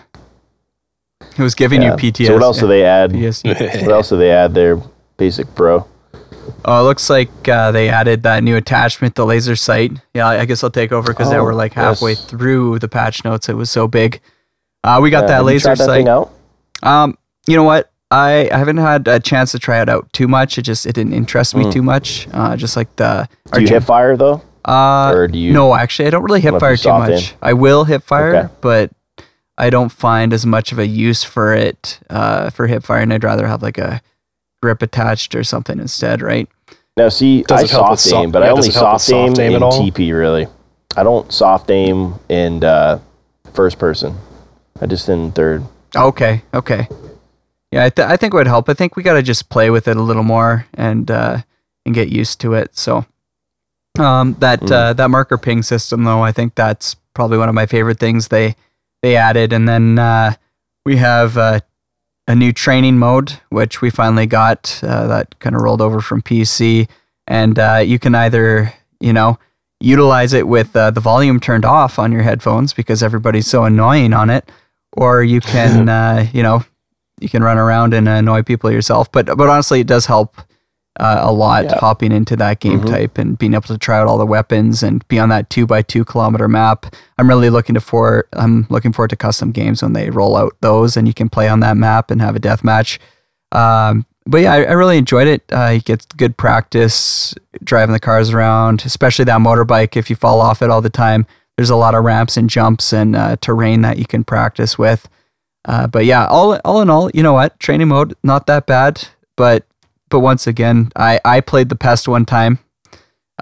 It 1.36 1.42
was 1.42 1.54
giving 1.54 1.82
Yeah. 1.82 1.92
you 1.92 1.96
PTS. 1.96 2.26
So 2.28 2.34
what 2.34 2.42
else 2.42 2.58
do 2.60 2.66
they 2.66 2.84
add? 2.84 3.12
What 3.84 3.88
else 3.92 4.08
do 4.08 4.16
they 4.16 4.30
add 4.30 4.54
there? 4.54 4.80
Basic 5.16 5.52
bro. 5.54 5.86
Oh, 6.66 6.80
it 6.80 6.84
looks 6.84 7.08
like 7.08 7.48
uh, 7.48 7.70
they 7.72 7.88
added 7.88 8.22
that 8.24 8.42
new 8.44 8.56
attachment, 8.56 9.14
the 9.14 9.24
laser 9.24 9.56
sight. 9.56 9.92
Yeah, 10.12 10.26
I 10.28 10.44
guess 10.44 10.62
I'll 10.62 10.70
take 10.70 10.92
over 10.92 11.12
because 11.12 11.30
they 11.30 11.36
Oh, 11.38 11.44
were 11.44 11.54
like 11.54 11.72
halfway 11.72 12.12
yes. 12.12 12.24
through 12.26 12.78
the 12.80 12.88
patch 12.88 13.24
notes. 13.24 13.48
It 13.48 13.54
was 13.56 13.70
so 13.70 13.88
big. 13.88 14.20
Uh, 14.82 14.98
we 15.02 15.08
got 15.10 15.26
that 15.28 15.44
laser 15.44 15.74
that 15.74 15.78
sight. 15.78 16.06
out? 16.06 16.30
Um, 16.82 17.16
you 17.46 17.56
know 17.56 17.62
what? 17.64 17.90
I, 18.14 18.48
I 18.52 18.56
haven't 18.58 18.76
had 18.76 19.08
a 19.08 19.18
chance 19.18 19.50
to 19.52 19.58
try 19.58 19.82
it 19.82 19.88
out 19.88 20.10
too 20.12 20.28
much. 20.28 20.56
It 20.58 20.62
just 20.62 20.86
it 20.86 20.94
didn't 20.94 21.14
interest 21.14 21.54
me 21.56 21.64
Mm. 21.64 21.72
too 21.72 21.82
much. 21.82 22.28
Uh, 22.32 22.56
just 22.56 22.76
like 22.76 22.94
the 22.96 23.28
Do 23.52 23.60
you 23.60 23.66
Argent- 23.66 23.70
hit 23.70 23.84
fire 23.84 24.16
though? 24.16 24.40
Uh, 24.64 25.12
Or 25.14 25.28
do 25.28 25.38
you- 25.38 25.52
No, 25.52 25.74
actually, 25.74 26.06
I 26.06 26.10
don't 26.10 26.22
really 26.22 26.40
hit 26.40 26.58
fire 26.60 26.76
too 26.76 26.88
much. 26.90 27.32
aim? 27.32 27.38
I 27.42 27.52
will 27.54 27.84
hit 27.84 28.02
fire, 28.02 28.34
Okay. 28.36 28.48
but 28.60 28.90
I 29.58 29.68
don't 29.70 29.90
find 29.92 30.32
as 30.32 30.46
much 30.46 30.72
of 30.72 30.78
a 30.78 30.86
use 30.86 31.22
for 31.24 31.52
it 31.54 31.98
uh, 32.08 32.50
for 32.50 32.66
hip 32.66 32.82
fire, 32.84 33.00
and 33.00 33.12
I'd 33.12 33.24
rather 33.24 33.46
have 33.46 33.62
like 33.62 33.78
a 33.78 34.00
grip 34.62 34.80
attached 34.82 35.34
or 35.34 35.42
something 35.44 35.78
instead, 35.78 36.22
right? 36.22 36.48
Now 36.96 37.08
see, 37.08 37.42
Does 37.42 37.60
I 37.60 37.64
it 37.64 37.70
help 37.70 37.98
soft 37.98 38.14
aim, 38.14 38.30
but 38.30 38.42
yeah, 38.42 38.48
I 38.48 38.50
only 38.52 38.68
it 38.68 38.74
help 38.74 38.92
with 38.94 39.02
soft 39.02 39.38
aim 39.38 39.44
aim 39.50 39.56
in 39.56 39.62
all? 39.62 39.72
TP 39.72 40.12
really. 40.16 40.46
I 40.96 41.02
don't 41.02 41.30
soft 41.32 41.68
aim 41.70 42.14
in 42.28 42.62
uh, 42.62 43.00
first 43.52 43.78
person. 43.80 44.16
I 44.80 44.86
just 44.86 45.08
in 45.08 45.32
third. 45.32 45.64
Okay, 45.96 46.42
okay. 46.54 46.88
Yeah, 47.74 47.84
I, 47.86 47.90
th- 47.90 48.06
I 48.08 48.16
think 48.16 48.32
it 48.32 48.36
would 48.36 48.46
help. 48.46 48.68
I 48.68 48.74
think 48.74 48.94
we 48.94 49.02
got 49.02 49.14
to 49.14 49.22
just 49.22 49.48
play 49.48 49.68
with 49.68 49.88
it 49.88 49.96
a 49.96 50.02
little 50.02 50.22
more 50.22 50.64
and 50.74 51.10
uh, 51.10 51.38
and 51.84 51.94
get 51.94 52.08
used 52.08 52.40
to 52.42 52.54
it. 52.54 52.76
So 52.76 53.04
um, 53.98 54.34
that 54.38 54.60
Mm. 54.60 54.70
uh, 54.72 54.92
that 54.92 55.10
marker 55.10 55.36
ping 55.38 55.62
system, 55.62 56.04
though, 56.04 56.22
I 56.22 56.30
think 56.32 56.54
that's 56.54 56.94
probably 57.14 57.36
one 57.38 57.48
of 57.48 57.54
my 57.54 57.66
favorite 57.66 57.98
things 57.98 58.28
they 58.28 58.54
they 59.02 59.16
added. 59.16 59.52
And 59.52 59.68
then 59.68 59.98
uh, 59.98 60.34
we 60.86 60.96
have 60.98 61.36
uh, 61.36 61.60
a 62.28 62.34
new 62.34 62.52
training 62.52 62.96
mode, 62.98 63.32
which 63.50 63.82
we 63.82 63.90
finally 63.90 64.26
got. 64.26 64.80
Uh, 64.82 65.06
that 65.08 65.38
kind 65.40 65.56
of 65.56 65.62
rolled 65.62 65.82
over 65.82 66.00
from 66.00 66.22
PC, 66.22 66.88
and 67.26 67.58
uh, 67.58 67.82
you 67.84 67.98
can 67.98 68.14
either 68.14 68.72
you 69.00 69.12
know 69.12 69.36
utilize 69.80 70.32
it 70.32 70.46
with 70.46 70.74
uh, 70.76 70.92
the 70.92 71.00
volume 71.00 71.40
turned 71.40 71.64
off 71.64 71.98
on 71.98 72.12
your 72.12 72.22
headphones 72.22 72.72
because 72.72 73.02
everybody's 73.02 73.48
so 73.48 73.64
annoying 73.64 74.12
on 74.14 74.30
it, 74.30 74.48
or 74.92 75.24
you 75.24 75.40
can 75.40 75.88
uh, 76.00 76.26
you 76.32 76.42
know 76.44 76.64
you 77.24 77.28
can 77.28 77.42
run 77.42 77.58
around 77.58 77.92
and 77.94 78.08
annoy 78.08 78.42
people 78.44 78.70
yourself. 78.70 79.10
But 79.10 79.26
but 79.36 79.48
honestly, 79.48 79.80
it 79.80 79.88
does 79.88 80.06
help 80.06 80.36
uh, 81.00 81.18
a 81.22 81.32
lot 81.32 81.64
Yeah. 81.64 81.78
hopping 81.80 82.12
into 82.12 82.36
that 82.36 82.60
game 82.60 82.80
Mhm. 82.80 82.86
type 82.88 83.18
and 83.18 83.36
being 83.36 83.52
able 83.54 83.66
to 83.66 83.78
try 83.78 83.98
out 83.98 84.06
all 84.06 84.16
the 84.16 84.24
weapons 84.24 84.80
and 84.84 85.04
be 85.08 85.18
on 85.18 85.28
that 85.30 85.50
two 85.50 85.66
by 85.66 85.82
two 85.82 86.04
kilometer 86.04 86.46
map. 86.46 86.86
I'm 87.18 87.26
really 87.28 87.50
looking 87.50 87.74
to 87.74 87.80
for 87.80 88.26
I'm 88.32 88.64
looking 88.70 88.92
forward 88.92 89.10
to 89.10 89.16
custom 89.16 89.50
games 89.50 89.82
when 89.82 89.92
they 89.92 90.10
roll 90.10 90.36
out 90.36 90.52
those 90.60 90.96
and 90.96 91.08
you 91.08 91.12
can 91.14 91.28
play 91.28 91.48
on 91.48 91.58
that 91.60 91.76
map 91.76 92.12
and 92.12 92.22
have 92.22 92.36
a 92.36 92.38
death 92.38 92.62
match. 92.62 93.00
Um, 93.50 94.06
but 94.24 94.42
yeah, 94.42 94.52
I, 94.52 94.56
I 94.62 94.72
really 94.72 94.96
enjoyed 94.96 95.26
it. 95.26 95.42
Uh, 95.52 95.70
you 95.74 95.80
get 95.80 96.06
good 96.16 96.36
practice 96.36 97.34
driving 97.64 97.92
the 97.92 97.98
cars 98.00 98.30
around, 98.30 98.82
especially 98.86 99.24
that 99.24 99.40
motorbike. 99.40 99.96
If 99.96 100.08
you 100.10 100.14
fall 100.16 100.40
off 100.40 100.62
it 100.62 100.70
all 100.70 100.80
the 100.80 100.90
time, 100.90 101.26
there's 101.56 101.70
a 101.70 101.76
lot 101.76 101.94
of 101.96 102.04
ramps 102.04 102.36
and 102.36 102.48
jumps 102.48 102.92
and 102.92 103.16
uh, 103.16 103.34
terrain 103.40 103.82
that 103.82 103.98
you 103.98 104.06
can 104.06 104.22
practice 104.24 104.78
with. 104.78 105.08
Uh, 105.66 105.86
but 105.86 106.04
yeah, 106.04 106.26
all 106.26 106.58
all 106.64 106.80
in 106.82 106.90
all, 106.90 107.10
you 107.14 107.22
know 107.22 107.32
what? 107.32 107.58
Training 107.60 107.88
mode 107.88 108.14
not 108.22 108.46
that 108.46 108.66
bad, 108.66 109.06
but 109.36 109.64
but 110.10 110.20
once 110.20 110.46
again, 110.46 110.90
I 110.96 111.20
I 111.24 111.40
played 111.40 111.68
the 111.70 111.76
pest 111.76 112.06
one 112.08 112.24
time 112.26 112.58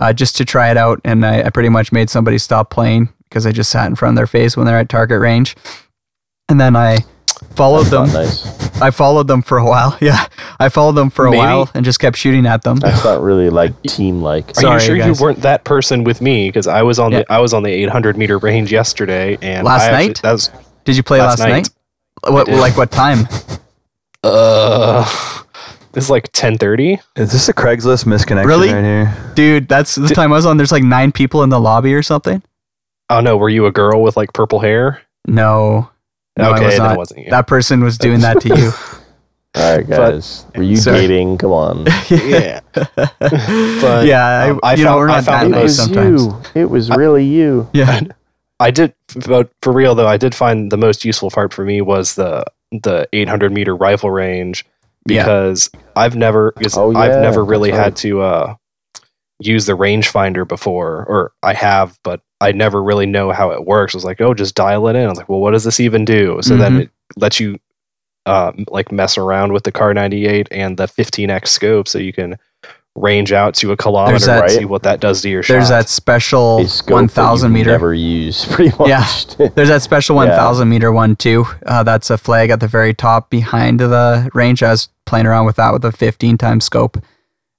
uh, 0.00 0.12
just 0.12 0.36
to 0.36 0.44
try 0.44 0.70
it 0.70 0.76
out, 0.76 1.00
and 1.04 1.24
I, 1.26 1.42
I 1.42 1.50
pretty 1.50 1.68
much 1.68 1.90
made 1.92 2.08
somebody 2.10 2.38
stop 2.38 2.70
playing 2.70 3.08
because 3.28 3.44
I 3.46 3.52
just 3.52 3.70
sat 3.70 3.86
in 3.86 3.96
front 3.96 4.12
of 4.12 4.16
their 4.16 4.26
face 4.26 4.56
when 4.56 4.66
they're 4.66 4.78
at 4.78 4.88
target 4.88 5.20
range, 5.20 5.56
and 6.48 6.60
then 6.60 6.76
I 6.76 6.98
followed 7.56 7.86
them. 7.86 8.12
Nice. 8.12 8.46
I 8.80 8.90
followed 8.90 9.26
them 9.26 9.42
for 9.42 9.58
a 9.58 9.64
while. 9.64 9.96
Yeah, 10.00 10.26
I 10.60 10.68
followed 10.68 10.92
them 10.94 11.10
for 11.10 11.26
a 11.26 11.30
Maybe- 11.30 11.38
while 11.38 11.70
and 11.74 11.84
just 11.84 11.98
kept 11.98 12.16
shooting 12.16 12.46
at 12.46 12.62
them. 12.62 12.76
That's 12.76 13.04
not 13.04 13.20
really 13.20 13.50
like 13.60 13.80
team 13.82 14.22
like. 14.22 14.50
Are 14.50 14.54
Sorry, 14.60 14.80
you 14.80 14.86
sure 14.86 14.96
guys. 14.96 15.18
you 15.18 15.24
weren't 15.24 15.42
that 15.42 15.64
person 15.64 16.04
with 16.04 16.20
me? 16.20 16.48
Because 16.48 16.68
I 16.68 16.82
was 16.82 16.98
on 17.00 17.10
Yeah. 17.12 17.18
the 17.20 17.32
I 17.32 17.38
was 17.40 17.52
on 17.52 17.64
the 17.64 17.70
800 17.70 18.16
meter 18.16 18.38
range 18.38 18.70
yesterday, 18.72 19.36
and 19.42 19.64
Last 19.66 19.82
I 19.82 19.86
actually- 19.90 20.06
night? 20.08 20.22
That 20.22 20.32
was 20.32 20.50
Did 20.84 20.96
you 20.96 21.02
play 21.02 21.18
last, 21.20 21.40
Last 21.40 21.48
night? 21.48 21.52
night. 21.52 21.68
What 22.26 22.48
like 22.48 22.76
what 22.76 22.90
time? 22.90 23.26
uh, 24.24 25.04
this 25.92 26.04
is 26.04 26.10
like 26.10 26.30
10:30. 26.32 26.98
Is 27.16 27.32
this 27.32 27.48
a 27.48 27.52
Craigslist 27.54 28.04
misconnection 28.04 28.46
Really? 28.46 28.72
right 28.72 28.82
here? 28.84 29.32
Dude, 29.34 29.68
that's 29.68 29.94
the 29.96 30.08
time 30.08 30.32
I 30.32 30.36
was 30.36 30.46
on. 30.46 30.56
There's 30.56 30.72
like 30.72 30.84
nine 30.84 31.12
people 31.12 31.42
in 31.42 31.50
the 31.50 31.60
lobby 31.60 31.94
or 31.94 32.02
something. 32.02 32.42
Oh 33.10 33.20
no, 33.20 33.36
were 33.36 33.48
you 33.48 33.66
a 33.66 33.72
girl 33.72 34.02
with 34.02 34.16
like 34.16 34.32
purple 34.32 34.60
hair? 34.60 35.02
No, 35.26 35.90
no, 36.36 36.50
I 36.50 36.54
okay, 36.56 36.64
was 36.66 36.74
then 36.76 36.82
not. 36.84 36.94
it 36.94 36.98
wasn't 36.98 37.20
you. 37.24 37.30
That 37.30 37.46
person 37.46 37.82
was 37.82 37.98
doing 37.98 38.20
that 38.20 38.40
to 38.42 38.48
you. 38.48 38.70
All 39.54 39.76
right, 39.76 39.86
guys. 39.86 40.46
Were 40.56 40.62
you 40.62 40.76
Sorry. 40.76 41.00
dating? 41.00 41.36
Come 41.38 41.52
on. 41.52 41.84
yeah, 42.10 42.60
But, 42.74 44.06
yeah, 44.06 44.24
I, 44.24 44.50
um, 44.50 44.60
I 44.62 44.74
you 44.74 44.84
know 44.84 44.90
found- 44.92 44.98
we're 45.00 45.08
I 45.10 45.14
not 45.16 45.24
that 45.26 45.40
found 45.40 45.42
it 45.54 45.56
it 45.56 45.60
nice 45.60 45.62
was 45.64 45.76
sometimes. 45.76 46.24
you. 46.24 46.42
It 46.62 46.70
was 46.70 46.88
really 46.90 47.24
you. 47.26 47.68
Yeah, 47.74 48.00
I 48.62 48.70
did, 48.70 48.94
but 49.26 49.50
for 49.62 49.72
real 49.72 49.94
though, 49.94 50.06
I 50.08 50.16
did 50.16 50.34
find 50.34 50.70
the 50.72 50.76
most 50.76 51.04
useful 51.04 51.30
part 51.30 51.52
for 51.52 51.64
me 51.64 51.80
was 51.80 52.14
the 52.14 52.44
the 52.70 53.06
800 53.12 53.52
meter 53.52 53.76
rifle 53.76 54.10
range 54.10 54.64
Yeah. 55.06 55.22
because 55.24 55.70
I've 55.96 56.16
never 56.16 56.52
because 56.56 56.76
Oh, 56.76 56.94
I've 56.96 57.20
never 57.20 57.44
really 57.44 57.70
right. 57.70 57.80
had 57.84 57.96
to 57.96 58.22
uh, 58.22 58.54
use 59.40 59.66
the 59.66 59.76
rangefinder 59.76 60.46
before, 60.46 61.04
or 61.08 61.32
I 61.42 61.52
have, 61.54 61.98
but 62.04 62.20
I 62.40 62.52
never 62.52 62.82
really 62.82 63.06
know 63.06 63.30
how 63.32 63.50
it 63.50 63.66
works. 63.66 63.94
I 63.94 63.98
was 63.98 64.04
like, 64.04 64.20
oh, 64.20 64.34
just 64.34 64.54
dial 64.54 64.88
it 64.88 64.96
in. 64.96 65.04
I 65.04 65.08
was 65.08 65.18
like, 65.18 65.28
well, 65.28 65.40
what 65.40 65.50
does 65.52 65.64
this 65.64 65.80
even 65.80 66.04
do? 66.04 66.38
So 66.42 66.56
then 66.56 66.72
Mhm. 66.76 66.80
it 66.82 66.90
lets 67.16 67.38
you 67.40 67.58
uh, 68.26 68.52
like 68.68 68.92
mess 68.92 69.18
around 69.18 69.52
with 69.52 69.64
the 69.64 69.72
Kar 69.72 69.92
98 69.92 70.46
and 70.52 70.76
the 70.76 70.86
15x 70.86 71.48
scope, 71.48 71.88
so 71.88 71.98
you 71.98 72.12
can 72.12 72.36
range 72.94 73.32
out 73.32 73.54
to 73.54 73.72
a 73.72 73.76
kilometer 73.76 74.18
that- 74.26 74.42
and 74.44 74.50
see 74.52 74.64
what 74.64 74.82
that 74.82 75.00
does 75.00 75.22
to 75.22 75.30
your 75.30 75.42
there's 75.42 75.70
that 75.70 75.88
special 75.88 76.58
A 76.58 76.68
scope 76.68 76.88
that 76.88 77.22
1,000 77.22 77.52
meter. 77.52 77.70
Never 77.70 77.94
use 77.94 78.44
pretty 78.50 78.76
much. 78.78 78.88
Yeah. 78.88 79.06
There's 79.54 79.68
that 79.68 79.82
special 79.82 80.16
Yeah. 80.16 80.30
1,000 80.30 80.68
meter 80.68 80.92
one 80.92 81.16
too. 81.16 81.46
Uh, 81.64 81.82
that's 81.82 82.10
a 82.10 82.18
flag 82.18 82.50
at 82.50 82.60
the 82.60 82.68
very 82.68 82.92
top 82.92 83.30
behind 83.30 83.80
the 83.80 84.28
range. 84.34 84.62
I 84.62 84.70
was 84.72 84.88
playing 85.06 85.26
around 85.26 85.46
with 85.46 85.56
that 85.56 85.72
with 85.72 85.84
a 85.84 85.92
15 85.92 86.36
times 86.36 86.64
scope 86.64 86.98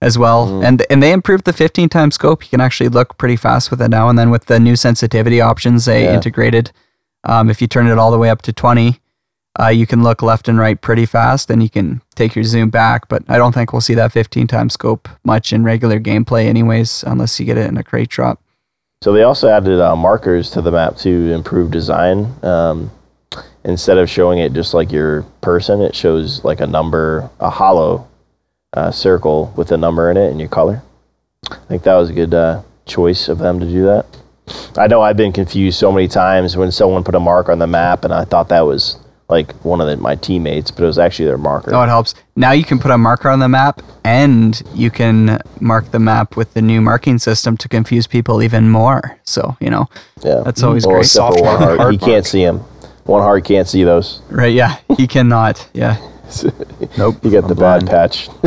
as 0.02 0.18
well, 0.20 0.48
Mm. 0.48 0.66
and 0.66 0.86
and 0.90 1.02
they 1.02 1.12
improved 1.12 1.46
the 1.46 1.54
15 1.54 1.90
times 1.90 2.16
scope. 2.16 2.44
You 2.44 2.50
can 2.50 2.62
actually 2.62 2.90
look 2.90 3.18
pretty 3.18 3.36
fast 3.38 3.72
with 3.72 3.82
it 3.82 3.88
now. 3.90 4.10
And 4.10 4.20
then 4.20 4.30
with 4.30 4.46
the 4.46 4.60
new 4.60 4.76
sensitivity 4.76 5.42
options 5.42 5.86
they 5.86 6.04
Yeah. 6.04 6.14
integrated, 6.14 6.72
um, 7.24 7.50
if 7.50 7.60
you 7.62 7.68
turn 7.68 7.88
it 7.88 7.98
all 7.98 8.12
the 8.12 8.18
way 8.20 8.30
up 8.30 8.42
to 8.44 8.54
20. 8.54 9.00
Uh, 9.60 9.68
you 9.68 9.86
can 9.86 10.02
look 10.02 10.22
left 10.22 10.48
and 10.48 10.58
right 10.58 10.82
pretty 10.82 11.06
fast, 11.06 11.52
and 11.52 11.62
you 11.62 11.70
can 11.70 12.02
take 12.16 12.36
your 12.36 12.44
zoom 12.44 12.70
back. 12.70 13.08
But 13.08 13.24
I 13.28 13.38
don't 13.38 13.54
think 13.54 13.72
we'll 13.72 13.82
see 13.82 13.94
that 13.94 14.12
15 14.12 14.48
times 14.48 14.74
scope 14.74 15.08
much 15.24 15.54
in 15.54 15.64
regular 15.64 16.00
gameplay, 16.00 16.46
anyways, 16.46 17.04
unless 17.04 17.40
you 17.40 17.46
get 17.46 17.58
it 17.58 17.68
in 17.68 17.78
a 17.78 17.84
crate 17.84 18.10
drop. 18.10 18.42
So 19.04 19.12
they 19.12 19.24
also 19.24 19.50
added 19.50 19.80
uh, 19.80 19.96
markers 19.96 20.50
to 20.52 20.62
the 20.62 20.72
map 20.72 20.96
to 20.98 21.32
improve 21.34 21.72
design. 21.72 22.34
Um, 22.42 22.90
instead 23.64 23.98
of 23.98 24.10
showing 24.10 24.40
it 24.40 24.54
just 24.54 24.74
like 24.74 24.92
your 24.92 25.24
person, 25.42 25.82
it 25.82 25.96
shows 25.96 26.44
like 26.44 26.62
a 26.62 26.68
number, 26.68 27.30
a 27.40 27.50
hollow 27.50 28.08
uh, 28.74 28.92
circle 28.92 29.54
with 29.56 29.72
a 29.72 29.78
number 29.78 30.10
in 30.10 30.18
it 30.18 30.32
and 30.32 30.40
your 30.40 30.50
color. 30.50 30.82
I 31.52 31.58
think 31.68 31.84
that 31.84 31.96
was 31.96 32.10
a 32.10 32.14
good 32.14 32.34
uh, 32.34 32.64
choice 32.86 33.28
of 33.28 33.40
them 33.40 33.60
to 33.60 33.66
do 33.66 33.84
that. 33.84 34.06
I 34.78 34.88
know 34.88 35.02
I've 35.02 35.18
been 35.18 35.32
confused 35.32 35.80
so 35.80 35.92
many 35.92 36.08
times 36.08 36.58
when 36.58 36.72
someone 36.72 37.04
put 37.04 37.16
a 37.16 37.20
mark 37.20 37.50
on 37.50 37.60
the 37.60 37.68
map, 37.68 38.04
and 38.04 38.14
I 38.14 38.26
thought 38.26 38.50
that 38.50 38.62
was 38.62 38.98
like 39.34 39.52
one 39.66 39.82
of 39.82 39.88
the, 39.88 39.98
my 39.98 40.16
teammates, 40.16 40.70
but 40.72 40.84
it 40.84 40.88
was 40.88 41.00
actually 41.00 41.26
their 41.26 41.38
marker. 41.38 41.74
Oh, 41.74 41.82
it 41.82 41.88
helps. 41.88 42.14
Now 42.36 42.52
you 42.52 42.64
can 42.64 42.78
put 42.80 42.92
a 42.92 42.98
marker 42.98 43.30
on 43.30 43.40
the 43.40 43.50
map 43.50 43.82
and 44.06 44.62
you 44.74 44.90
can 44.92 45.40
mark 45.60 45.90
the 45.92 46.00
map 46.00 46.36
with 46.38 46.54
the 46.54 46.62
new 46.62 46.82
marking 46.82 47.18
system 47.20 47.58
to 47.58 47.68
confuse 47.68 48.06
people 48.08 48.42
even 48.44 48.70
more. 48.70 49.18
So, 49.24 49.58
you 49.60 49.70
know, 49.70 49.90
yeah, 50.24 50.42
that's 50.46 50.62
always 50.64 50.86
Well, 50.86 50.96
great. 50.98 51.06
except 51.06 51.34
for 51.34 51.38
Soft 51.40 51.42
one 51.42 51.54
mark, 51.60 51.60
heart, 51.60 51.80
hard 51.80 51.94
he 51.94 51.98
can't 51.98 52.26
see 52.26 52.42
him. 52.44 52.60
One 53.06 53.22
heart 53.22 53.44
can't 53.44 53.68
see 53.68 53.84
those. 53.84 54.22
Right. 54.30 54.54
Yeah. 54.54 54.78
He 54.98 55.08
cannot. 55.08 55.68
Yeah. 55.74 55.98
Nope. 56.98 57.18
You 57.24 57.30
got 57.32 57.44
I'm 57.44 57.50
the 57.50 57.56
bad 57.56 57.86
patch. 57.86 58.28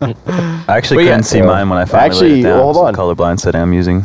I 0.00 0.76
actually 0.76 1.04
But 1.04 1.10
couldn't 1.10 1.24
see 1.24 1.40
uh, 1.40 1.46
mine 1.46 1.68
when 1.68 1.78
I 1.78 1.84
finally 1.84 2.06
actually, 2.06 2.30
laid 2.30 2.40
it 2.40 2.42
down. 2.44 2.60
hold 2.60 2.76
It's 2.76 2.82
the 2.96 3.02
on. 3.02 3.14
colorblind 3.16 3.40
setting 3.40 3.60
I'm 3.60 3.72
using. 3.74 4.04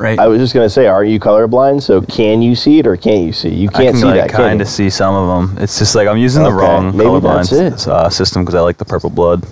Right. 0.00 0.18
I 0.18 0.28
was 0.28 0.38
just 0.40 0.54
gonna 0.54 0.70
say, 0.70 0.86
are 0.86 1.04
you 1.04 1.20
colorblind? 1.20 1.82
So 1.82 2.00
can 2.00 2.40
you 2.40 2.54
see 2.54 2.78
it 2.78 2.86
or 2.86 2.96
can't 2.96 3.20
you 3.26 3.32
see? 3.34 3.50
You 3.50 3.68
can't 3.68 3.88
can 3.88 3.96
see 3.96 4.04
like, 4.06 4.14
that, 4.22 4.28
can 4.30 4.36
kind 4.38 4.60
of 4.62 4.68
see 4.68 4.88
some 4.88 5.14
of 5.14 5.28
them. 5.28 5.62
It's 5.62 5.78
just 5.78 5.94
like 5.94 6.08
I'm 6.08 6.16
using 6.16 6.42
the 6.42 6.48
Okay, 6.48 6.56
wrong 6.56 6.96
maybe 6.96 7.04
colorblind 7.10 7.50
that's 7.50 7.84
it. 7.86 7.88
uh, 7.88 8.08
system 8.08 8.42
because 8.42 8.54
I 8.54 8.60
like 8.60 8.78
the 8.78 8.86
purple 8.86 9.10
blood 9.10 9.44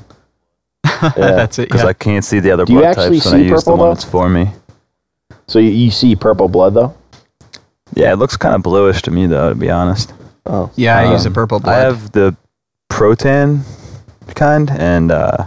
Yeah. 1.02 1.10
That's 1.16 1.58
it. 1.58 1.68
because 1.68 1.82
Yeah. 1.82 1.88
I 1.88 1.92
can't 1.92 2.24
see 2.24 2.40
the 2.40 2.50
other 2.50 2.64
Do 2.64 2.72
you 2.72 2.78
blood 2.78 2.96
actually 2.98 3.18
types 3.20 3.26
when 3.26 3.34
I 3.34 3.38
see 3.44 3.48
use 3.48 3.50
the 3.64 3.70
purple, 3.70 3.76
one 3.78 3.88
though? 3.90 3.94
that's 3.94 4.04
for 4.04 4.28
me. 4.30 4.50
So 5.48 5.58
you, 5.58 5.68
you 5.70 5.90
see 5.90 6.16
purple 6.16 6.48
blood 6.48 6.72
though? 6.74 6.94
Yeah, 7.94 8.12
it 8.12 8.16
looks 8.16 8.36
kind 8.38 8.54
of 8.54 8.62
bluish 8.62 9.02
to 9.02 9.10
me 9.10 9.26
though, 9.26 9.50
to 9.50 9.54
be 9.54 9.68
honest. 9.70 10.14
Oh, 10.46 10.70
yeah. 10.76 10.96
I 10.98 11.12
use 11.12 11.26
a 11.26 11.28
Um, 11.28 11.34
purple 11.34 11.60
blood. 11.60 11.74
I 11.76 11.80
have 11.80 12.10
the 12.12 12.34
protan 12.90 13.60
kind, 14.34 14.70
and 14.70 15.12
uh, 15.12 15.44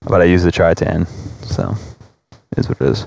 but 0.00 0.22
I 0.22 0.24
use 0.24 0.42
the 0.44 0.50
tritan, 0.52 1.06
so 1.44 1.74
it 2.52 2.58
is 2.58 2.68
what 2.70 2.80
it 2.80 2.88
is. 2.88 3.06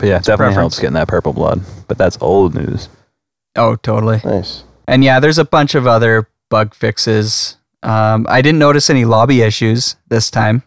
But 0.00 0.08
yeah, 0.08 0.16
it 0.16 0.24
definitely 0.24 0.36
preference. 0.54 0.56
helps 0.56 0.78
getting 0.80 0.94
that 0.94 1.08
purple 1.08 1.32
blood. 1.34 1.60
But 1.86 1.98
that's 1.98 2.18
old 2.20 2.54
news. 2.54 2.88
oh, 3.56 3.76
totally. 3.76 4.20
nice. 4.24 4.64
And 4.88 5.04
yeah, 5.04 5.20
there's 5.20 5.38
a 5.38 5.44
bunch 5.44 5.74
of 5.74 5.86
other 5.86 6.28
bug 6.48 6.74
fixes. 6.74 7.56
Um, 7.82 8.26
I 8.28 8.42
didn't 8.42 8.58
notice 8.58 8.90
any 8.90 9.04
lobby 9.04 9.42
issues 9.42 9.96
this 10.08 10.30
time. 10.30 10.62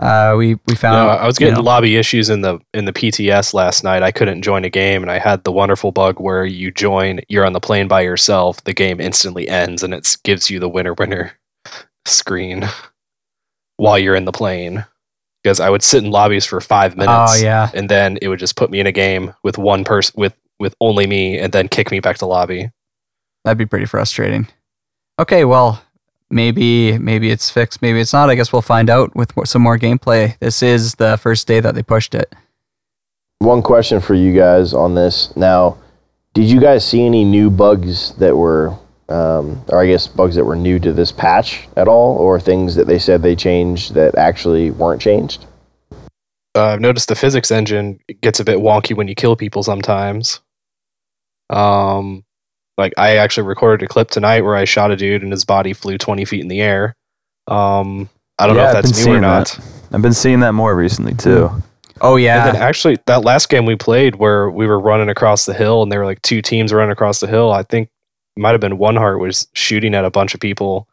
Uh, 0.00 0.34
we 0.36 0.56
we 0.66 0.74
found. 0.76 1.06
No, 1.06 1.08
I 1.12 1.26
was 1.26 1.40
you 1.40 1.46
getting 1.46 1.54
know- 1.54 1.62
lobby 1.62 1.96
issues 1.96 2.30
in 2.30 2.42
the 2.42 2.58
in 2.74 2.84
the 2.84 2.92
PTS 2.92 3.54
last 3.54 3.82
night. 3.82 4.02
I 4.02 4.10
couldn't 4.12 4.42
join 4.42 4.64
a 4.64 4.70
game, 4.70 5.02
and 5.02 5.10
I 5.10 5.18
had 5.18 5.42
the 5.44 5.50
wonderful 5.52 5.90
bug 5.90 6.20
where 6.20 6.44
you 6.44 6.70
join, 6.70 7.20
you're 7.28 7.46
on 7.46 7.52
the 7.52 7.60
plane 7.60 7.88
by 7.88 8.02
yourself. 8.02 8.62
The 8.64 8.74
game 8.74 9.00
instantly 9.00 9.48
ends, 9.48 9.82
and 9.82 9.92
it 9.94 10.16
gives 10.24 10.50
you 10.50 10.60
the 10.60 10.68
winner 10.68 10.94
winner 10.94 11.32
screen 12.06 12.68
while 13.76 13.98
you're 13.98 14.14
in 14.14 14.24
the 14.24 14.32
plane. 14.32 14.84
Because 15.48 15.60
I 15.60 15.70
would 15.70 15.82
sit 15.82 16.04
in 16.04 16.10
lobbies 16.10 16.44
for 16.44 16.60
five 16.60 16.92
oh, 16.92 16.96
minutes, 16.98 17.32
Oh 17.32 17.42
yeah. 17.42 17.70
and 17.72 17.88
then 17.88 18.18
it 18.20 18.28
would 18.28 18.38
just 18.38 18.54
put 18.54 18.70
me 18.70 18.80
in 18.80 18.86
a 18.86 18.92
game 18.92 19.32
with 19.42 19.56
one 19.56 19.82
person 19.82 20.12
with 20.14 20.34
with 20.60 20.74
only 20.78 21.06
me, 21.06 21.38
and 21.38 21.54
then 21.54 21.68
kick 21.68 21.90
me 21.90 22.00
back 22.00 22.18
to 22.18 22.26
lobby. 22.26 22.70
That'd 23.44 23.56
be 23.56 23.64
pretty 23.64 23.86
frustrating. 23.86 24.46
Okay, 25.18 25.46
well, 25.46 25.82
maybe 26.28 26.98
maybe 26.98 27.30
it's 27.30 27.48
fixed, 27.48 27.80
maybe 27.80 27.98
it's 27.98 28.12
not. 28.12 28.28
I 28.28 28.34
guess 28.34 28.52
we'll 28.52 28.60
find 28.60 28.90
out 28.90 29.16
with 29.16 29.32
some 29.46 29.62
more 29.62 29.78
gameplay. 29.78 30.38
This 30.38 30.62
is 30.62 30.96
the 30.96 31.16
first 31.16 31.46
day 31.46 31.60
that 31.60 31.74
they 31.74 31.82
pushed 31.82 32.14
it. 32.14 32.34
One 33.38 33.62
question 33.62 33.98
for 33.98 34.12
you 34.12 34.36
guys 34.36 34.74
on 34.74 34.94
this. 34.96 35.34
Now, 35.34 35.78
did 36.34 36.44
you 36.44 36.60
guys 36.60 36.86
see 36.86 37.06
any 37.06 37.24
new 37.24 37.48
bugs 37.48 38.12
that 38.16 38.36
were, 38.36 38.76
um, 39.08 39.62
or 39.68 39.80
I 39.82 39.86
guess 39.86 40.06
bugs 40.06 40.34
that 40.36 40.44
were 40.44 40.56
new 40.56 40.78
to 40.80 40.92
this 40.92 41.12
patch 41.12 41.68
at 41.76 41.88
all, 41.88 42.16
or 42.16 42.38
things 42.40 42.74
that 42.74 42.86
they 42.86 42.98
said 42.98 43.22
they 43.22 43.36
changed 43.36 43.94
that 43.94 44.16
actually 44.16 44.70
weren't 44.70 45.00
changed? 45.00 45.46
Uh, 46.54 46.66
I've 46.66 46.80
noticed 46.80 47.08
the 47.08 47.14
physics 47.14 47.50
engine 47.50 48.00
gets 48.20 48.40
a 48.40 48.44
bit 48.44 48.58
wonky 48.58 48.96
when 48.96 49.08
you 49.08 49.14
kill 49.14 49.36
people 49.36 49.62
sometimes. 49.62 50.40
Um, 51.50 52.24
like 52.76 52.92
I 52.96 53.16
actually 53.16 53.46
recorded 53.46 53.84
a 53.84 53.88
clip 53.88 54.10
tonight 54.10 54.42
where 54.42 54.56
I 54.56 54.64
shot 54.64 54.90
a 54.90 54.96
dude 54.96 55.22
and 55.22 55.32
his 55.32 55.44
body 55.44 55.72
flew 55.72 55.98
20 55.98 56.24
feet 56.24 56.40
in 56.40 56.48
the 56.48 56.60
air. 56.60 56.96
Um, 57.46 58.08
I 58.38 58.46
don't 58.46 58.56
Yeah, 58.56 58.62
know 58.62 58.78
if 58.78 58.82
that's 58.82 59.04
new 59.04 59.12
or 59.12 59.20
not. 59.20 59.58
that. 59.58 59.58
I've 59.92 60.02
been 60.02 60.12
seeing 60.14 60.40
that 60.40 60.52
more 60.52 60.76
recently 60.76 61.14
too. 61.14 61.50
Oh 62.00 62.16
And 62.16 62.24
yeah, 62.24 62.44
then 62.44 62.56
actually, 62.56 62.98
that 63.06 63.24
last 63.24 63.48
game 63.48 63.64
we 63.66 63.74
played 63.74 64.16
where 64.16 64.50
we 64.50 64.66
were 64.66 64.78
running 64.78 65.08
across 65.08 65.46
the 65.46 65.54
hill 65.54 65.82
and 65.82 65.90
there 65.90 65.98
were 66.00 66.04
like 66.06 66.22
two 66.22 66.40
teams 66.42 66.72
running 66.72 66.92
across 66.92 67.20
the 67.20 67.26
hill. 67.26 67.50
I 67.52 67.62
think 67.64 67.88
it 67.88 67.92
might 68.38 68.52
have 68.52 68.60
been 68.60 68.78
one 68.78 68.96
heart 68.96 69.20
was 69.20 69.48
shooting 69.54 69.94
at 69.94 70.04
a 70.04 70.10
bunch 70.10 70.34
of 70.34 70.40
people, 70.40 70.88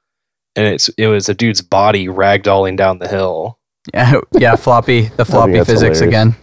and 0.55 0.65
it's 0.65 0.89
it 0.97 1.07
was 1.07 1.29
a 1.29 1.33
dude's 1.33 1.61
body 1.61 2.07
ragdolling 2.07 2.75
down 2.77 2.99
the 2.99 3.07
hill, 3.07 3.57
yeah, 3.93 4.19
yeah. 4.33 4.55
Floppy, 4.55 5.03
the 5.17 5.25
floppy 5.25 5.53
physics 5.63 5.99
hilarious. 5.99 6.01
again. 6.01 6.35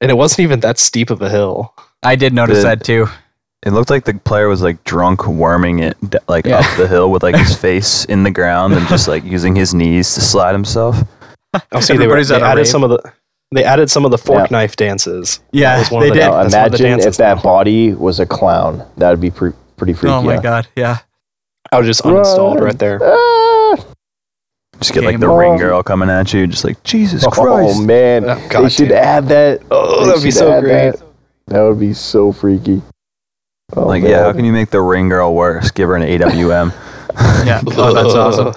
and 0.00 0.10
it 0.10 0.14
wasn't 0.14 0.40
even 0.40 0.60
that 0.60 0.78
steep 0.78 1.10
of 1.10 1.20
a 1.22 1.28
hill. 1.28 1.74
I 2.02 2.16
did 2.16 2.32
notice 2.32 2.58
The- 2.58 2.64
that 2.68 2.84
too. 2.84 3.06
It 3.62 3.74
looked 3.74 3.90
like 3.90 4.04
the 4.06 4.14
player 4.14 4.48
was 4.48 4.62
like 4.62 4.82
drunk, 4.84 5.26
worming 5.26 5.80
it 5.80 5.94
like 6.28 6.46
Yeah. 6.46 6.60
up 6.60 6.76
the 6.78 6.88
hill 6.88 7.10
with 7.10 7.22
like 7.22 7.36
his 7.36 7.54
face 7.60 8.06
in 8.06 8.22
the 8.22 8.30
ground 8.30 8.72
and 8.72 8.88
just 8.88 9.06
like 9.06 9.22
using 9.22 9.54
his 9.54 9.74
knees 9.74 10.14
to 10.14 10.22
slide 10.22 10.52
himself. 10.52 10.96
I'll 11.72 11.82
see 11.82 11.98
they, 11.98 12.06
were, 12.06 12.24
they 12.24 12.34
added 12.42 12.56
rave. 12.60 12.66
some 12.68 12.82
of 12.84 12.88
the 12.88 13.12
they 13.52 13.62
added 13.62 13.90
some 13.90 14.06
of 14.06 14.12
the 14.12 14.16
fork 14.16 14.50
Yeah. 14.50 14.56
knife 14.56 14.76
dances. 14.76 15.40
Yeah, 15.52 15.74
That 15.74 15.78
was 15.80 15.90
one 15.90 16.00
they 16.04 16.08
of 16.08 16.14
the 16.14 16.20
did. 16.20 16.26
Now, 16.30 16.42
that's 16.44 16.54
one 16.54 16.64
of 16.64 16.72
the 16.72 16.86
imagine 16.86 17.08
if 17.08 17.16
that 17.18 17.36
now. 17.36 17.42
body 17.42 17.92
was 17.92 18.18
a 18.18 18.24
clown. 18.24 18.82
That 18.96 19.10
would 19.10 19.20
be 19.20 19.30
pre- 19.30 19.52
pretty 19.80 19.94
freaky. 19.94 20.12
Oh 20.12 20.22
my 20.22 20.34
yeah. 20.34 20.42
god, 20.42 20.68
yeah. 20.76 20.98
I 21.72 21.78
was 21.78 21.86
just 21.86 22.02
uninstalled 22.02 22.60
right 22.60 22.78
there. 22.78 23.00
Ah! 23.02 23.76
Just 24.78 24.92
get 24.92 25.04
like 25.04 25.18
the 25.20 25.28
on. 25.30 25.38
ring 25.38 25.56
girl 25.56 25.82
coming 25.82 26.10
at 26.10 26.32
you, 26.34 26.46
just 26.46 26.64
like 26.64 26.82
Jesus 26.84 27.24
Oh 27.26 27.30
Christ. 27.30 27.76
Oh 27.78 27.82
man, 27.82 28.28
Oh, 28.28 28.34
they 28.34 28.48
God 28.48 28.70
should 28.72 28.88
damn. 28.90 29.04
add 29.24 29.28
that. 29.28 29.62
Oh, 29.70 30.00
They 30.04 30.06
that'd 30.10 30.22
be 30.22 30.30
so 30.30 30.60
great. 30.60 30.92
That. 30.92 31.02
That 31.46 31.62
would 31.62 31.80
be 31.80 31.92
so 31.94 32.30
freaky. 32.32 32.82
Oh, 33.76 33.86
like, 33.86 34.02
man. 34.02 34.10
yeah, 34.10 34.22
how 34.24 34.32
can 34.32 34.44
you 34.44 34.52
make 34.52 34.70
the 34.70 34.80
ring 34.80 35.08
girl 35.08 35.34
worse? 35.34 35.70
Give 35.70 35.88
her 35.88 35.96
an 35.96 36.02
AWM. 36.02 36.72
Yeah. 37.46 37.60
Oh, 37.66 37.92
that's 37.92 38.14
awesome. 38.14 38.54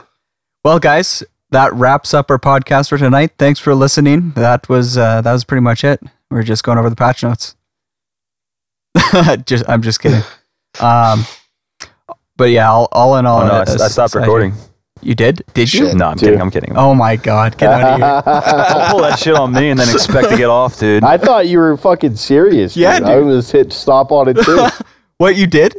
Well, 0.63 0.77
guys, 0.80 1.24
that 1.50 1.74
wraps 1.74 2.13
up 2.13 2.30
our 2.30 2.38
podcast 2.38 2.89
for 2.89 2.98
tonight. 3.00 3.32
Thanks 3.39 3.60
for 3.60 3.74
listening. 3.74 4.32
That 4.32 4.70
was 4.70 4.96
uh, 4.98 5.22
that 5.22 5.34
was 5.34 5.44
pretty 5.44 5.62
much 5.62 5.84
it. 5.84 6.01
We 6.30 6.38
are 6.39 6.44
just 6.44 6.63
going 6.63 6.77
over 6.77 6.89
the 6.89 6.96
patch 6.96 7.24
notes. 7.24 7.56
just 9.46 9.65
I'm 9.68 9.82
just 9.82 10.00
kidding. 10.01 10.22
Um, 10.80 11.25
but 12.38 12.46
yeah, 12.46 12.70
all, 12.72 12.88
all 12.92 13.18
in 13.18 13.25
all, 13.25 13.42
Oh 13.42 13.48
no, 13.48 13.53
I, 13.53 13.62
I 13.62 13.65
stopped 13.88 14.15
recording. 14.15 14.53
You 15.01 15.15
did? 15.15 15.44
Did 15.53 15.74
you? 15.74 15.88
Shit. 15.88 15.96
No, 15.98 16.08
I'm 16.08 16.15
Dude. 16.18 16.27
kidding. 16.27 16.42
I'm 16.42 16.50
kidding. 16.50 16.74
Oh 16.77 16.96
my 16.96 17.15
god, 17.18 17.58
get 17.58 17.70
out 17.70 18.01
of 18.01 18.25
here! 18.25 18.70
Don't 18.74 18.89
pull 18.92 19.01
that 19.01 19.20
shit 19.20 19.36
on 19.36 19.51
me 19.51 19.70
and 19.70 19.80
then 19.80 19.89
expect 19.94 20.30
to 20.30 20.38
get 20.38 20.50
off, 20.50 20.80
dude. 20.80 21.03
I 21.03 21.18
thought 21.18 21.48
you 21.48 21.60
were 21.60 21.75
fucking 21.75 22.15
serious. 22.15 22.77
Yeah, 22.77 23.00
dude. 23.00 23.08
I 23.10 23.18
was 23.18 23.51
hit 23.51 23.74
stop 23.74 24.12
on 24.12 24.30
it 24.30 24.38
too. 24.44 24.65
what 25.18 25.36
you 25.36 25.46
did? 25.46 25.75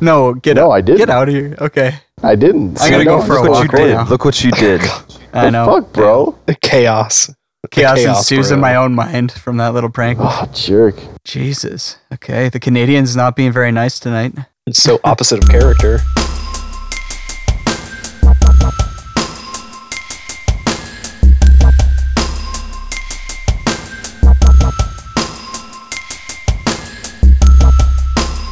No, 0.00 0.32
get 0.34 0.56
no, 0.56 0.68
out. 0.68 0.72
I 0.72 0.80
didn't. 0.80 0.98
Get 0.98 1.10
out 1.10 1.28
of 1.28 1.34
here. 1.34 1.54
Okay. 1.60 1.94
I 2.22 2.34
didn't. 2.34 2.80
I'm 2.80 2.90
gonna 2.90 3.04
No, 3.04 3.18
go 3.20 3.26
for 3.26 3.36
a 3.36 3.42
Look 3.42 3.50
what 3.50 3.50
walk 3.50 3.72
you 3.72 3.78
did. 3.78 3.94
now. 3.94 4.08
Look 4.08 4.24
what 4.24 4.42
you 4.42 4.50
did. 4.52 4.80
I 5.34 5.50
know. 5.50 5.66
fuck, 5.66 5.92
bro. 5.92 6.38
chaos. 6.62 7.30
Chaos, 7.70 7.98
chaos 7.98 8.18
ensues 8.18 8.50
in 8.50 8.58
my 8.58 8.74
own 8.74 8.96
mind 8.96 9.30
from 9.30 9.58
that 9.58 9.74
little 9.74 9.90
prank. 9.90 10.18
Oh, 10.20 10.50
jerk. 10.52 10.96
Jesus. 11.22 11.98
Okay, 12.12 12.48
the 12.48 12.58
Canadians 12.58 13.14
not 13.14 13.36
being 13.36 13.52
very 13.52 13.70
nice 13.70 14.00
tonight. 14.00 14.34
It's 14.66 14.82
so 14.82 14.98
opposite 15.04 15.40
of 15.44 15.48
character. 15.48 16.00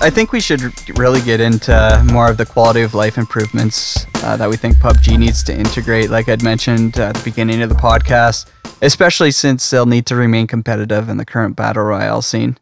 I 0.00 0.10
think 0.10 0.30
we 0.30 0.40
should 0.40 0.60
really 0.96 1.20
get 1.22 1.40
into 1.40 2.06
more 2.12 2.30
of 2.30 2.36
the 2.36 2.46
quality 2.46 2.82
of 2.82 2.94
life 2.94 3.18
improvements 3.18 4.06
uh, 4.22 4.36
that 4.36 4.48
we 4.48 4.56
think 4.56 4.76
PUBG 4.76 5.18
needs 5.18 5.42
to 5.42 5.52
integrate, 5.52 6.08
like 6.08 6.28
I'd 6.28 6.44
mentioned 6.44 6.98
at 6.98 7.16
the 7.16 7.24
beginning 7.24 7.62
of 7.62 7.68
the 7.68 7.74
podcast, 7.74 8.46
especially 8.82 9.30
since 9.30 9.68
they'll 9.68 9.86
need 9.86 10.06
to 10.06 10.16
remain 10.16 10.46
competitive 10.46 11.08
in 11.08 11.16
the 11.16 11.24
current 11.24 11.56
battle 11.56 11.84
royale 11.84 12.22
scene. 12.22 12.58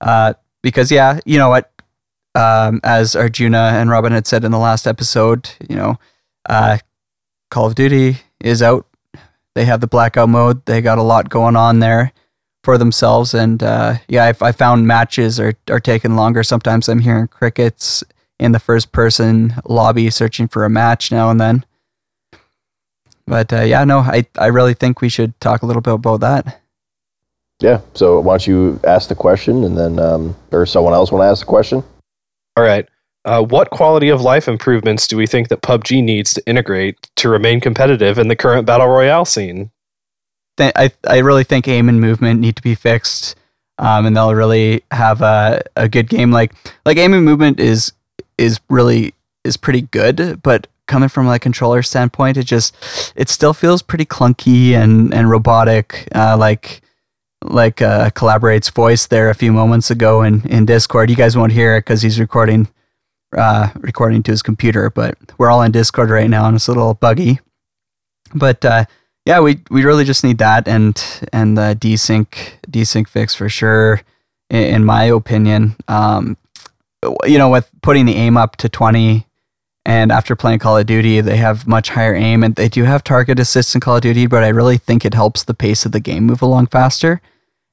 Uh, 0.00 0.34
because, 0.62 0.90
yeah, 0.90 1.20
you 1.24 1.38
know 1.38 1.48
what? 1.48 1.70
Um, 2.34 2.80
as 2.82 3.14
Arjuna 3.14 3.72
and 3.74 3.90
Robin 3.90 4.12
had 4.12 4.26
said 4.26 4.44
in 4.44 4.52
the 4.52 4.58
last 4.58 4.86
episode, 4.86 5.50
you 5.68 5.76
know, 5.76 5.98
uh, 6.48 6.78
Call 7.50 7.66
of 7.66 7.74
Duty 7.74 8.18
is 8.40 8.62
out. 8.62 8.86
They 9.54 9.66
have 9.66 9.80
the 9.80 9.86
blackout 9.86 10.30
mode. 10.30 10.64
They 10.64 10.80
got 10.80 10.98
a 10.98 11.02
lot 11.02 11.28
going 11.28 11.56
on 11.56 11.80
there 11.80 12.12
for 12.64 12.78
themselves. 12.78 13.34
And 13.34 13.62
uh, 13.62 13.96
yeah, 14.08 14.32
I, 14.40 14.46
I 14.46 14.52
found 14.52 14.86
matches 14.86 15.38
are, 15.38 15.52
are 15.68 15.80
taking 15.80 16.16
longer. 16.16 16.42
Sometimes 16.42 16.88
I'm 16.88 17.00
hearing 17.00 17.28
crickets 17.28 18.02
in 18.38 18.52
the 18.52 18.58
first 18.58 18.92
person 18.92 19.54
lobby 19.66 20.08
searching 20.10 20.48
for 20.48 20.64
a 20.64 20.70
match 20.70 21.12
now 21.12 21.30
and 21.30 21.40
then. 21.40 21.64
But 23.26 23.52
uh, 23.52 23.62
yeah, 23.62 23.84
no, 23.84 24.00
I, 24.00 24.26
I 24.38 24.46
really 24.46 24.74
think 24.74 25.00
we 25.00 25.08
should 25.08 25.38
talk 25.40 25.62
a 25.62 25.66
little 25.66 25.82
bit 25.82 25.94
about 25.94 26.20
that. 26.20 26.60
Yeah. 27.60 27.80
So 27.94 28.20
why 28.20 28.34
don't 28.34 28.46
you 28.46 28.80
ask 28.84 29.08
the 29.08 29.14
question 29.14 29.64
and 29.64 29.78
then, 29.78 29.98
um, 29.98 30.36
or 30.50 30.66
someone 30.66 30.94
else 30.94 31.12
want 31.12 31.22
to 31.22 31.26
ask 31.28 31.40
the 31.40 31.46
question? 31.46 31.84
All 32.56 32.64
right. 32.64 32.88
Uh, 33.24 33.42
what 33.42 33.70
quality 33.70 34.08
of 34.08 34.20
life 34.20 34.48
improvements 34.48 35.06
do 35.06 35.16
we 35.16 35.28
think 35.28 35.48
that 35.48 35.62
PUBG 35.62 36.02
needs 36.02 36.34
to 36.34 36.42
integrate 36.44 37.08
to 37.16 37.28
remain 37.28 37.60
competitive 37.60 38.18
in 38.18 38.26
the 38.26 38.34
current 38.34 38.66
battle 38.66 38.88
royale 38.88 39.24
scene? 39.24 39.70
Th- 40.56 40.72
I, 40.74 40.90
I 41.06 41.18
really 41.18 41.44
think 41.44 41.68
aim 41.68 41.88
and 41.88 42.00
movement 42.00 42.40
need 42.40 42.56
to 42.56 42.62
be 42.62 42.74
fixed. 42.74 43.36
Um, 43.78 44.06
and 44.06 44.16
they'll 44.16 44.34
really 44.34 44.82
have 44.90 45.22
a, 45.22 45.62
a 45.76 45.88
good 45.88 46.08
game. 46.08 46.30
Like 46.30 46.52
like 46.84 46.98
aim 46.98 47.14
and 47.14 47.24
movement 47.24 47.58
is 47.58 47.92
is 48.38 48.60
really 48.68 49.14
is 49.44 49.56
pretty 49.56 49.82
good, 49.82 50.42
but 50.42 50.66
coming 50.92 51.08
from 51.08 51.26
like 51.26 51.40
controller 51.40 51.82
standpoint, 51.82 52.36
it 52.36 52.44
just 52.44 52.76
it 53.16 53.30
still 53.30 53.54
feels 53.54 53.80
pretty 53.82 54.04
clunky 54.04 54.72
and 54.72 55.12
and 55.14 55.30
robotic. 55.30 56.06
Uh, 56.14 56.36
like 56.36 56.82
like 57.42 57.82
uh, 57.82 58.10
collaborates 58.10 58.70
voice 58.70 59.06
there 59.06 59.30
a 59.30 59.34
few 59.34 59.52
moments 59.52 59.90
ago 59.90 60.22
in 60.22 60.46
in 60.46 60.66
Discord. 60.66 61.08
You 61.08 61.16
guys 61.16 61.36
won't 61.36 61.52
hear 61.52 61.76
it 61.76 61.80
because 61.80 62.02
he's 62.02 62.20
recording 62.20 62.68
uh, 63.36 63.70
recording 63.80 64.22
to 64.24 64.30
his 64.30 64.42
computer, 64.42 64.90
but 64.90 65.16
we're 65.38 65.50
all 65.50 65.62
in 65.62 65.72
Discord 65.72 66.10
right 66.10 66.28
now 66.28 66.46
and 66.46 66.56
it's 66.56 66.68
a 66.68 66.72
little 66.72 66.94
buggy. 66.94 67.40
But 68.34 68.62
uh, 68.64 68.84
yeah, 69.24 69.40
we 69.40 69.60
we 69.70 69.84
really 69.84 70.04
just 70.04 70.24
need 70.24 70.38
that 70.38 70.68
and 70.68 70.94
and 71.32 71.56
the 71.56 71.76
desync 71.80 72.28
desync 72.70 73.08
fix 73.08 73.34
for 73.34 73.48
sure, 73.48 74.02
in, 74.50 74.62
in 74.74 74.84
my 74.84 75.04
opinion. 75.04 75.74
Um, 75.88 76.36
you 77.24 77.38
know, 77.38 77.48
with 77.48 77.68
putting 77.80 78.04
the 78.04 78.14
aim 78.14 78.36
up 78.36 78.56
to 78.56 78.68
twenty, 78.68 79.26
and 79.84 80.12
after 80.12 80.36
playing 80.36 80.60
Call 80.60 80.78
of 80.78 80.86
Duty, 80.86 81.20
they 81.20 81.36
have 81.36 81.66
much 81.66 81.88
higher 81.90 82.14
aim, 82.14 82.42
and 82.44 82.54
they 82.54 82.68
do 82.68 82.84
have 82.84 83.02
target 83.02 83.38
assist 83.40 83.74
in 83.74 83.80
Call 83.80 83.96
of 83.96 84.02
Duty. 84.02 84.26
But 84.26 84.44
I 84.44 84.48
really 84.48 84.78
think 84.78 85.04
it 85.04 85.14
helps 85.14 85.44
the 85.44 85.54
pace 85.54 85.84
of 85.84 85.92
the 85.92 86.00
game 86.00 86.24
move 86.24 86.42
along 86.42 86.66
faster, 86.68 87.20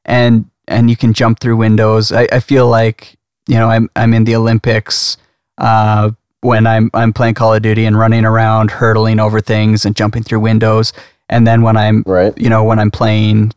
and 0.05 0.49
and 0.67 0.89
you 0.89 0.95
can 0.95 1.13
jump 1.13 1.39
through 1.39 1.57
windows. 1.57 2.11
I, 2.11 2.27
I 2.31 2.39
feel 2.39 2.67
like 2.67 3.15
you 3.47 3.55
know 3.55 3.69
I'm 3.69 3.89
I'm 3.95 4.13
in 4.13 4.23
the 4.23 4.35
Olympics. 4.35 5.17
Uh, 5.57 6.11
when 6.41 6.65
I'm 6.65 6.89
I'm 6.93 7.13
playing 7.13 7.33
Call 7.35 7.53
of 7.53 7.61
Duty 7.61 7.85
and 7.85 7.97
running 7.97 8.25
around, 8.25 8.71
hurtling 8.71 9.19
over 9.19 9.41
things 9.41 9.85
and 9.85 9.95
jumping 9.95 10.23
through 10.23 10.39
windows. 10.39 10.93
And 11.27 11.45
then 11.45 11.61
when 11.61 11.77
I'm 11.77 12.03
Right. 12.07 12.33
you 12.37 12.49
know, 12.49 12.63
when 12.63 12.79
I'm 12.79 12.89
playing 12.91 13.51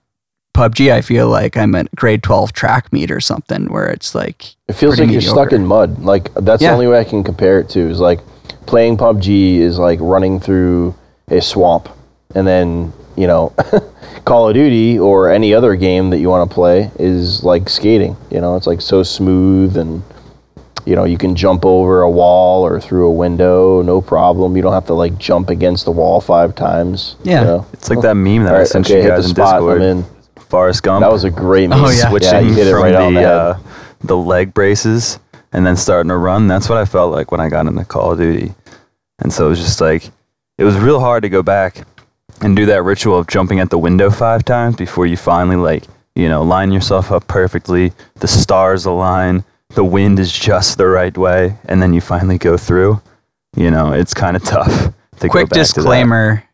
PUBG, 0.54 0.92
I 0.92 1.00
feel 1.00 1.28
like 1.28 1.56
I'm 1.56 1.74
at 1.74 1.94
grade 1.94 2.22
12 2.22 2.52
track 2.52 2.92
meet 2.92 3.10
or 3.10 3.20
something 3.20 3.66
where 3.72 3.86
it's 3.88 4.14
like, 4.14 4.54
It 4.68 4.74
feels 4.74 4.96
pretty 4.96 5.14
like 5.14 5.22
you're 5.22 5.30
stuck 5.32 5.52
in 5.52 5.66
mud. 5.66 6.00
Like 6.00 6.32
that's 6.34 6.60
Yeah. 6.62 6.68
the 6.68 6.74
only 6.74 6.86
way 6.88 7.00
I 7.00 7.04
can 7.04 7.24
compare 7.24 7.58
it 7.60 7.68
to 7.70 7.80
is 7.80 8.00
like 8.00 8.20
playing 8.66 8.96
PUBG 8.98 9.58
is 9.58 9.78
like 9.78 9.98
running 10.02 10.38
through 10.40 10.94
a 11.28 11.40
swamp, 11.40 11.88
and 12.34 12.46
then 12.46 12.92
you 13.16 13.26
know, 13.26 13.52
Call 14.24 14.48
of 14.48 14.54
Duty 14.54 14.98
or 14.98 15.30
any 15.30 15.52
other 15.54 15.74
game 15.76 16.08
that 16.10 16.18
you 16.18 16.28
want 16.30 16.48
to 16.50 16.54
play 16.54 16.90
is 16.98 17.42
like 17.44 17.68
skating. 17.68 18.16
You 18.30 18.40
know, 18.40 18.56
it's 18.56 18.66
like 18.66 18.80
so 18.80 19.02
smooth 19.02 19.76
and 19.76 20.02
you 20.86 20.96
know 20.96 21.04
you 21.04 21.16
can 21.18 21.34
jump 21.36 21.64
over 21.64 22.02
a 22.02 22.10
wall 22.10 22.64
or 22.64 22.80
through 22.80 23.06
a 23.06 23.12
window, 23.12 23.82
no 23.82 24.00
problem. 24.00 24.56
You 24.56 24.62
don't 24.62 24.72
have 24.72 24.86
to 24.86 24.94
like 24.94 25.18
jump 25.18 25.48
against 25.50 25.84
the 25.86 25.90
wall 25.92 26.20
five 26.20 26.54
times. 26.54 27.16
Yeah. 27.22 27.40
you 27.40 27.46
know? 27.46 27.66
It's 27.72 27.88
like 27.90 28.00
that 28.02 28.14
meme 28.14 28.44
that 28.44 28.50
All 28.50 28.56
I 28.56 28.58
right, 28.60 28.66
sent 28.68 28.86
okay, 28.86 28.96
you 28.96 29.02
hit 29.02 29.08
the 29.10 29.16
guys 29.16 29.24
in 29.26 29.30
spot. 29.34 29.60
Discord. 29.60 30.04
I'm 30.52 30.58
in. 30.58 30.62
Forrest 30.62 30.82
Gump. 30.82 31.02
That 31.02 31.12
was 31.12 31.24
a 31.24 31.30
great 31.30 31.68
meme. 31.68 31.84
Oh, 31.84 31.90
yeah. 31.90 32.08
switching 32.08 32.30
yeah, 32.30 32.40
you 32.40 32.52
hit 32.54 32.66
it 32.66 32.72
from 32.72 32.82
right 32.82 32.94
on 32.94 33.14
the 33.14 33.20
the 33.20 33.26
uh, 33.26 33.60
the 34.04 34.16
leg 34.16 34.54
braces 34.54 35.18
and 35.52 35.66
then 35.66 35.76
starting 35.76 36.08
to 36.08 36.16
run. 36.16 36.48
That's 36.48 36.68
what 36.68 36.78
I 36.78 36.84
felt 36.84 37.12
like 37.12 37.30
when 37.30 37.40
I 37.40 37.48
got 37.48 37.66
into 37.66 37.84
Call 37.84 38.12
of 38.12 38.18
Duty. 38.18 38.54
And 39.20 39.32
so 39.32 39.46
it 39.46 39.50
was 39.50 39.58
just 39.58 39.80
like 39.80 40.10
it 40.58 40.64
was 40.64 40.76
real 40.76 41.00
hard 41.00 41.22
to 41.22 41.28
go 41.28 41.42
back 41.42 41.86
and 42.40 42.56
do 42.56 42.66
that 42.66 42.82
ritual 42.82 43.18
of 43.18 43.26
jumping 43.26 43.60
at 43.60 43.70
the 43.70 43.78
window 43.78 44.10
five 44.10 44.44
times 44.44 44.76
before 44.76 45.06
you 45.06 45.16
finally 45.16 45.56
like 45.56 45.84
you 46.14 46.28
know 46.28 46.42
line 46.42 46.72
yourself 46.72 47.12
up 47.12 47.26
perfectly. 47.28 47.92
The 48.16 48.28
stars 48.28 48.84
align. 48.84 49.44
The 49.74 49.84
wind 49.84 50.18
is 50.18 50.30
just 50.30 50.76
the 50.76 50.86
right 50.86 51.16
way, 51.16 51.56
and 51.64 51.82
then 51.82 51.94
you 51.94 52.02
finally 52.02 52.36
go 52.36 52.58
through. 52.58 53.00
You 53.56 53.70
know, 53.70 53.92
it's 53.92 54.12
kind 54.12 54.36
of 54.36 54.44
tough. 54.44 54.92
To 55.20 55.28
quick 55.28 55.48
go 55.48 55.56
back 55.56 55.66
to 55.66 55.74
that. 55.74 55.74
disclaimer, 55.74 56.44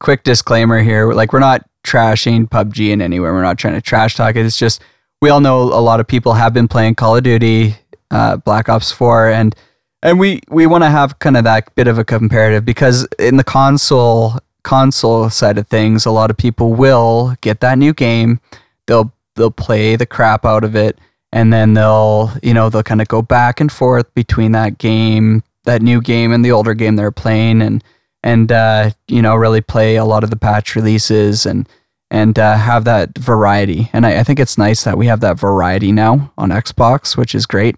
quick 0.00 0.24
disclaimer 0.24 0.82
here. 0.82 1.12
Like, 1.12 1.32
we're 1.32 1.38
not 1.40 1.64
trashing 1.84 2.48
PUBG 2.48 2.90
in 2.90 3.00
any 3.00 3.20
way. 3.20 3.30
We're 3.30 3.42
not 3.42 3.58
trying 3.58 3.74
to 3.74 3.80
trash 3.80 4.16
talk 4.16 4.34
it. 4.36 4.44
It's 4.44 4.56
just, 4.56 4.82
we 5.20 5.30
all 5.30 5.40
know 5.40 5.62
a 5.62 5.80
lot 5.80 6.00
of 6.00 6.06
people 6.06 6.32
have 6.32 6.52
been 6.52 6.66
playing 6.66 6.96
Call 6.96 7.16
of 7.16 7.22
Duty, 7.22 7.76
uh, 8.10 8.36
Black 8.38 8.68
Ops 8.68 8.90
4, 8.90 9.28
and 9.28 9.54
and 10.02 10.18
we 10.20 10.40
we 10.50 10.66
want 10.66 10.84
to 10.84 10.90
have 10.90 11.18
kind 11.18 11.36
of 11.36 11.44
that 11.44 11.74
bit 11.74 11.88
of 11.88 11.98
a 11.98 12.04
comparative 12.04 12.64
because 12.64 13.06
in 13.18 13.38
the 13.38 13.44
console 13.44 14.34
console 14.62 15.30
side 15.30 15.58
of 15.58 15.66
things, 15.68 16.04
a 16.04 16.10
lot 16.10 16.30
of 16.30 16.36
people 16.36 16.74
will 16.74 17.36
get 17.40 17.60
that 17.60 17.78
new 17.78 17.94
game, 17.94 18.40
they'll 18.86 19.12
they'll 19.36 19.50
play 19.50 19.96
the 19.96 20.06
crap 20.06 20.44
out 20.44 20.64
of 20.64 20.76
it, 20.76 20.98
and 21.32 21.52
then 21.52 21.74
they'll 21.74 22.32
you 22.42 22.52
know 22.52 22.68
they'll 22.68 22.82
kind 22.82 23.00
of 23.00 23.08
go 23.08 23.22
back 23.22 23.60
and 23.60 23.72
forth 23.72 24.12
between 24.14 24.52
that 24.52 24.78
game, 24.78 25.42
that 25.64 25.80
new 25.80 26.00
game, 26.00 26.32
and 26.32 26.44
the 26.44 26.52
older 26.52 26.74
game 26.74 26.96
they're 26.96 27.10
playing, 27.10 27.62
and 27.62 27.82
and 28.24 28.50
uh, 28.50 28.90
you 29.06 29.22
know 29.22 29.36
really 29.36 29.60
play 29.60 29.94
a 29.94 30.04
lot 30.04 30.24
of 30.24 30.30
the 30.30 30.36
patch 30.36 30.74
releases 30.74 31.46
and 31.46 31.68
and 32.10 32.38
uh, 32.38 32.56
have 32.56 32.84
that 32.84 33.16
variety. 33.18 33.90
And 33.92 34.04
I, 34.04 34.20
I 34.20 34.24
think 34.24 34.40
it's 34.40 34.58
nice 34.58 34.84
that 34.84 34.98
we 34.98 35.06
have 35.06 35.20
that 35.20 35.38
variety 35.38 35.92
now 35.92 36.32
on 36.36 36.50
Xbox, 36.50 37.16
which 37.16 37.34
is 37.34 37.46
great. 37.46 37.76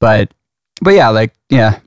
But 0.00 0.32
but 0.80 0.94
yeah, 0.94 1.10
like 1.10 1.32
yeah, 1.50 1.78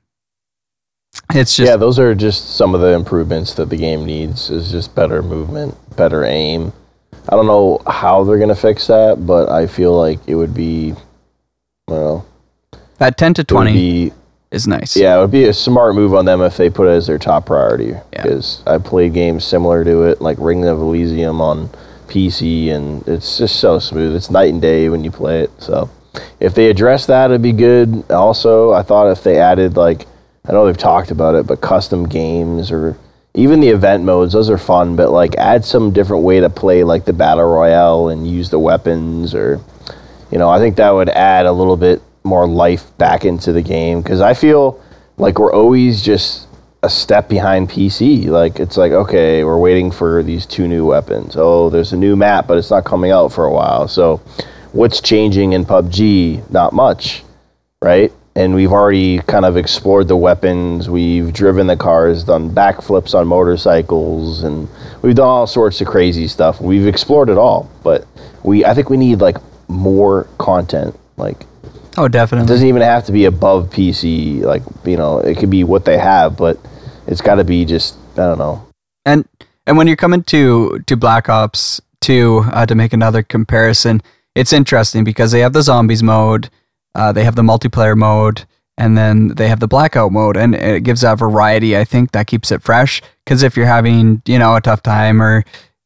it's 1.33 1.55
just 1.55 1.69
yeah, 1.69 1.75
those 1.75 1.99
are 1.99 2.15
just 2.15 2.55
some 2.55 2.73
of 2.73 2.81
the 2.81 2.93
improvements 2.93 3.55
that 3.55 3.69
the 3.69 3.77
game 3.77 4.05
needs. 4.05 4.49
Is 4.49 4.71
just 4.71 4.95
better 4.95 5.21
movement, 5.21 5.75
better 5.97 6.23
aim. 6.23 6.71
I 7.27 7.35
don't 7.35 7.47
know 7.47 7.81
how 7.87 8.23
they're 8.23 8.39
gonna 8.39 8.55
fix 8.55 8.87
that, 8.87 9.25
but 9.25 9.49
I 9.49 9.67
feel 9.67 9.95
like 9.95 10.19
it 10.27 10.35
would 10.35 10.53
be, 10.53 10.93
well, 11.87 12.25
that 12.97 13.17
ten 13.17 13.33
to 13.35 13.43
twenty 13.43 13.73
be 13.73 14.13
is 14.51 14.67
nice. 14.67 14.95
Yeah, 14.97 15.17
it 15.17 15.21
would 15.21 15.31
be 15.31 15.45
a 15.45 15.53
smart 15.53 15.95
move 15.95 16.13
on 16.13 16.25
them 16.25 16.41
if 16.41 16.57
they 16.57 16.69
put 16.69 16.87
it 16.87 16.91
as 16.91 17.07
their 17.07 17.19
top 17.19 17.45
priority. 17.45 17.93
Because 18.11 18.63
I 18.65 18.77
played 18.77 19.13
games 19.13 19.45
similar 19.45 19.83
to 19.83 20.03
it, 20.03 20.21
like 20.21 20.37
Ring 20.39 20.65
of 20.65 20.79
Elysium 20.79 21.41
on 21.41 21.69
PC, 22.07 22.69
and 22.69 23.07
it's 23.07 23.37
just 23.37 23.59
so 23.59 23.79
smooth. 23.79 24.15
It's 24.15 24.31
night 24.31 24.51
and 24.51 24.61
day 24.61 24.89
when 24.89 25.03
you 25.03 25.11
play 25.11 25.41
it. 25.41 25.51
So 25.59 25.89
if 26.39 26.55
they 26.55 26.69
address 26.69 27.05
that, 27.05 27.29
it'd 27.29 27.41
be 27.41 27.51
good. 27.51 28.09
Also, 28.11 28.71
I 28.73 28.81
thought 28.81 29.11
if 29.11 29.23
they 29.23 29.37
added 29.37 29.77
like 29.77 30.07
I 30.47 30.51
know 30.51 30.65
they've 30.65 30.77
talked 30.77 31.11
about 31.11 31.35
it, 31.35 31.45
but 31.45 31.61
custom 31.61 32.07
games 32.07 32.71
or 32.71 32.97
even 33.35 33.59
the 33.59 33.69
event 33.69 34.03
modes, 34.03 34.33
those 34.33 34.49
are 34.49 34.57
fun. 34.57 34.95
But 34.95 35.11
like 35.11 35.35
add 35.35 35.63
some 35.63 35.91
different 35.91 36.23
way 36.23 36.39
to 36.39 36.49
play, 36.49 36.83
like 36.83 37.05
the 37.05 37.13
battle 37.13 37.45
royale 37.45 38.09
and 38.09 38.27
use 38.27 38.49
the 38.49 38.57
weapons, 38.57 39.35
or 39.35 39.61
you 40.31 40.39
know, 40.39 40.49
I 40.49 40.57
think 40.57 40.77
that 40.77 40.89
would 40.89 41.09
add 41.09 41.45
a 41.45 41.51
little 41.51 41.77
bit 41.77 42.01
more 42.23 42.47
life 42.47 42.95
back 42.97 43.25
into 43.25 43.51
the 43.51 43.61
game 43.61 44.01
because 44.01 44.21
I 44.21 44.33
feel 44.33 44.81
like 45.17 45.39
we're 45.39 45.53
always 45.53 46.01
just 46.01 46.47
a 46.83 46.89
step 46.89 47.27
behind 47.27 47.69
PC. 47.69 48.27
Like 48.27 48.59
it's 48.59 48.77
like 48.77 48.91
okay, 48.91 49.43
we're 49.43 49.57
waiting 49.59 49.91
for 49.91 50.23
these 50.23 50.45
two 50.45 50.67
new 50.67 50.85
weapons. 50.85 51.35
Oh, 51.37 51.69
there's 51.69 51.93
a 51.93 51.97
new 51.97 52.15
map, 52.15 52.47
but 52.47 52.57
it's 52.57 52.69
not 52.69 52.85
coming 52.85 53.11
out 53.11 53.29
for 53.33 53.45
a 53.45 53.51
while. 53.51 53.87
So, 53.87 54.17
what's 54.71 55.01
changing 55.01 55.53
in 55.53 55.65
PUBG? 55.65 56.49
Not 56.51 56.73
much, 56.73 57.23
right? 57.81 58.11
And 58.35 58.55
we've 58.55 58.71
already 58.71 59.19
kind 59.19 59.43
of 59.43 59.57
explored 59.57 60.07
the 60.07 60.15
weapons. 60.15 60.89
We've 60.89 61.33
driven 61.33 61.67
the 61.67 61.75
cars, 61.75 62.23
done 62.23 62.51
backflips 62.51 63.13
on 63.13 63.27
motorcycles, 63.27 64.43
and 64.43 64.69
we've 65.01 65.15
done 65.15 65.27
all 65.27 65.47
sorts 65.47 65.81
of 65.81 65.87
crazy 65.87 66.27
stuff. 66.27 66.61
We've 66.61 66.87
explored 66.87 67.29
it 67.29 67.37
all, 67.37 67.69
but 67.83 68.07
we 68.43 68.63
I 68.63 68.73
think 68.73 68.89
we 68.89 68.97
need 68.97 69.19
like 69.19 69.37
more 69.67 70.27
content. 70.37 70.97
Like 71.17 71.45
Oh, 71.99 72.05
it 72.05 72.13
definitely. 72.13 72.47
doesn't 72.47 72.65
even 72.65 72.81
have 72.81 73.05
to 73.07 73.11
be 73.11 73.25
above 73.25 73.71
PC. 73.71 74.41
Like 74.41 74.63
you 74.85 74.95
know, 74.95 75.19
it 75.19 75.37
could 75.37 75.49
be 75.49 75.65
what 75.65 75.83
they 75.83 75.97
have, 75.97 76.37
but 76.37 76.57
it's 77.07 77.19
got 77.19 77.35
to 77.35 77.43
be 77.43 77.65
just 77.65 77.97
I 78.13 78.21
don't 78.21 78.37
know. 78.37 78.65
And 79.05 79.27
and 79.67 79.77
when 79.77 79.85
you're 79.85 79.97
coming 79.97 80.23
to 80.23 80.79
to 80.79 80.95
Black 80.95 81.27
Ops 81.27 81.81
2 81.99 82.45
uh, 82.53 82.65
to 82.65 82.73
make 82.73 82.93
another 82.93 83.21
comparison, 83.21 84.01
it's 84.33 84.53
interesting 84.53 85.03
because 85.03 85.33
they 85.33 85.41
have 85.41 85.51
the 85.51 85.61
zombies 85.61 86.01
mode, 86.01 86.49
uh, 86.95 87.11
they 87.11 87.25
have 87.25 87.35
the 87.35 87.41
multiplayer 87.41 87.97
mode, 87.97 88.45
and 88.77 88.97
then 88.97 89.35
they 89.35 89.49
have 89.49 89.59
the 89.59 89.67
blackout 89.67 90.13
mode, 90.13 90.37
and 90.37 90.55
it 90.55 90.83
gives 90.83 91.01
that 91.01 91.19
variety. 91.19 91.75
I 91.75 91.83
think 91.83 92.11
that 92.11 92.27
keeps 92.27 92.49
it 92.49 92.63
fresh. 92.63 93.01
Because 93.25 93.43
if 93.43 93.57
you're 93.57 93.65
having 93.65 94.21
you 94.25 94.39
know 94.39 94.55
a 94.55 94.61
tough 94.61 94.83
time 94.83 95.21
or 95.21 95.43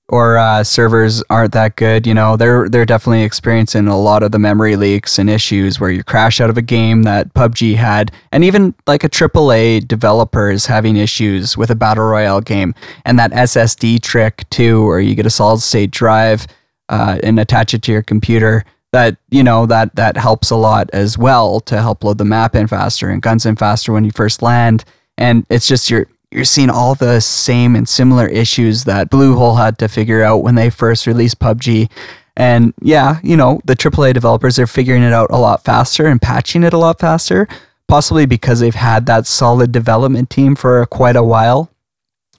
or 0.10 0.38
uh, 0.38 0.64
servers 0.64 1.24
aren't 1.30 1.54
that 1.54 1.76
good, 1.76 2.06
you 2.06 2.14
know 2.14 2.36
they're 2.36 2.68
they're 2.70 2.86
definitely 2.86 3.24
experiencing 3.24 3.88
a 3.88 4.00
lot 4.00 4.24
of 4.24 4.32
the 4.32 4.40
memory 4.40 4.76
leaks 4.76 5.18
and 5.18 5.30
issues 5.30 5.80
where 5.80 5.90
you 5.90 6.04
crash 6.04 6.42
out 6.42 6.50
of 6.50 6.58
a 6.58 6.62
game 6.62 7.04
that 7.04 7.34
PUBG 7.34 7.76
had, 7.76 8.12
and 8.32 8.44
even 8.44 8.76
like 8.86 9.04
a 9.04 9.10
AAA 9.10 9.88
developer 9.88 10.50
is 10.50 10.66
having 10.66 10.98
issues 10.98 11.58
with 11.58 11.70
a 11.70 11.76
battle 11.76 12.06
royale 12.06 12.42
game, 12.42 12.76
and 13.06 13.18
that 13.18 13.32
SSD 13.32 14.02
trick 14.02 14.48
too, 14.50 14.86
where 14.86 15.00
you 15.00 15.16
get 15.16 15.26
a 15.26 15.30
solid 15.32 15.62
state 15.62 15.92
drive 15.92 16.48
uh, 16.90 17.18
and 17.24 17.40
attach 17.40 17.74
it 17.74 17.82
to 17.84 17.92
your 17.92 18.04
computer. 18.04 18.66
That 18.92 19.18
you 19.32 19.44
know 19.44 19.66
that 19.66 19.96
that 19.96 20.18
helps 20.18 20.52
a 20.52 20.56
lot 20.56 20.90
as 20.94 21.18
well 21.18 21.60
to 21.62 21.82
help 21.82 22.04
load 22.04 22.20
the 22.20 22.26
map 22.26 22.56
in 22.56 22.68
faster 22.68 23.10
and 23.10 23.22
guns 23.22 23.46
in 23.46 23.56
faster 23.56 23.92
when 23.92 24.06
you 24.06 24.12
first 24.12 24.42
land. 24.42 24.86
And 25.18 25.46
it's 25.50 25.68
just 25.68 25.90
you're 25.90 26.08
you're 26.34 26.46
seeing 26.46 26.70
all 26.70 26.96
the 26.96 27.20
same 27.20 27.76
and 27.76 27.88
similar 27.88 28.28
issues 28.28 28.84
that 28.86 29.10
Bluehole 29.10 29.58
had 29.58 29.78
to 29.80 29.88
figure 29.88 30.24
out 30.24 30.44
when 30.44 30.56
they 30.56 30.70
first 30.70 31.08
released 31.08 31.40
PUBG. 31.40 31.90
And 32.36 32.74
yeah, 32.82 33.20
you 33.24 33.38
know, 33.38 33.62
the 33.66 33.76
AAA 33.76 34.14
developers 34.14 34.58
are 34.58 34.68
figuring 34.68 35.04
it 35.04 35.14
out 35.14 35.30
a 35.30 35.38
lot 35.38 35.64
faster 35.64 36.08
and 36.08 36.22
patching 36.22 36.64
it 36.64 36.74
a 36.74 36.78
lot 36.78 37.00
faster, 37.00 37.48
possibly 37.88 38.26
because 38.26 38.60
they've 38.60 38.74
had 38.74 39.06
that 39.06 39.28
solid 39.28 39.72
development 39.72 40.30
team 40.30 40.56
for 40.56 40.86
quite 40.88 41.16
a 41.16 41.24
while 41.24 41.70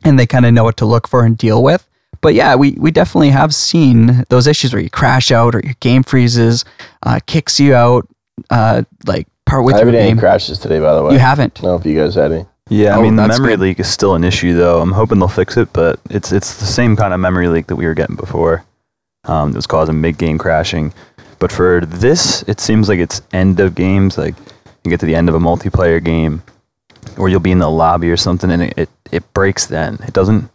and 0.04 0.18
they 0.18 0.26
kind 0.26 0.44
of 0.46 0.52
know 0.52 0.64
what 0.64 0.76
to 0.78 0.86
look 0.86 1.06
for 1.08 1.24
and 1.24 1.38
deal 1.38 1.62
with. 1.62 1.88
But 2.20 2.34
yeah, 2.34 2.54
we, 2.56 2.72
we 2.72 2.90
definitely 2.90 3.30
have 3.30 3.54
seen 3.54 4.24
those 4.30 4.46
issues 4.46 4.72
where 4.72 4.82
you 4.82 4.90
crash 4.90 5.30
out 5.30 5.54
or 5.54 5.60
your 5.62 5.74
game 5.80 6.02
freezes, 6.02 6.64
uh, 7.02 7.20
kicks 7.26 7.60
you 7.60 7.74
out, 7.74 8.08
uh, 8.50 8.82
like 9.06 9.28
part 9.46 9.64
with 9.64 9.74
I 9.74 9.78
your 9.78 9.86
haven't 9.86 10.00
had 10.00 10.06
game. 10.06 10.10
any 10.12 10.20
crashes 10.20 10.58
today, 10.58 10.80
by 10.80 10.94
the 10.94 11.02
way. 11.02 11.12
You 11.12 11.18
haven't. 11.18 11.58
I 11.58 11.62
don't 11.62 11.70
know 11.70 11.76
if 11.76 11.86
you 11.86 12.00
guys 12.00 12.14
had 12.14 12.32
any. 12.32 12.46
Yeah, 12.70 12.94
I 12.94 12.98
Oh, 12.98 13.02
mean 13.02 13.16
the 13.16 13.28
memory 13.28 13.50
good. 13.52 13.60
leak 13.60 13.80
is 13.80 13.88
still 13.88 14.14
an 14.14 14.24
issue 14.24 14.54
though. 14.56 14.80
I'm 14.80 14.92
hoping 14.92 15.18
they'll 15.18 15.28
fix 15.28 15.56
it, 15.56 15.72
but 15.72 16.00
it's 16.10 16.32
it's 16.32 16.58
the 16.58 16.64
same 16.66 16.96
kind 16.96 17.12
of 17.12 17.20
memory 17.20 17.48
leak 17.48 17.66
that 17.66 17.76
we 17.76 17.84
were 17.86 17.94
getting 17.94 18.16
before. 18.16 18.64
Um, 19.24 19.52
that 19.52 19.58
was 19.58 19.66
causing 19.66 20.00
mid 20.00 20.16
game 20.18 20.38
crashing. 20.38 20.92
But 21.38 21.52
for 21.52 21.82
this, 21.84 22.42
it 22.48 22.60
seems 22.60 22.88
like 22.88 22.98
it's 23.00 23.20
end 23.32 23.60
of 23.60 23.74
games. 23.74 24.16
Like 24.16 24.34
you 24.82 24.90
get 24.90 25.00
to 25.00 25.06
the 25.06 25.14
end 25.14 25.28
of 25.28 25.34
a 25.34 25.38
multiplayer 25.38 26.02
game, 26.02 26.42
or 27.18 27.28
you'll 27.28 27.40
be 27.40 27.52
in 27.52 27.58
the 27.58 27.70
lobby 27.70 28.10
or 28.10 28.16
something, 28.16 28.50
and 28.50 28.62
it, 28.62 28.74
it, 28.78 28.88
it 29.12 29.34
breaks 29.34 29.66
then. 29.66 29.98
It 30.06 30.14
doesn't 30.14 30.48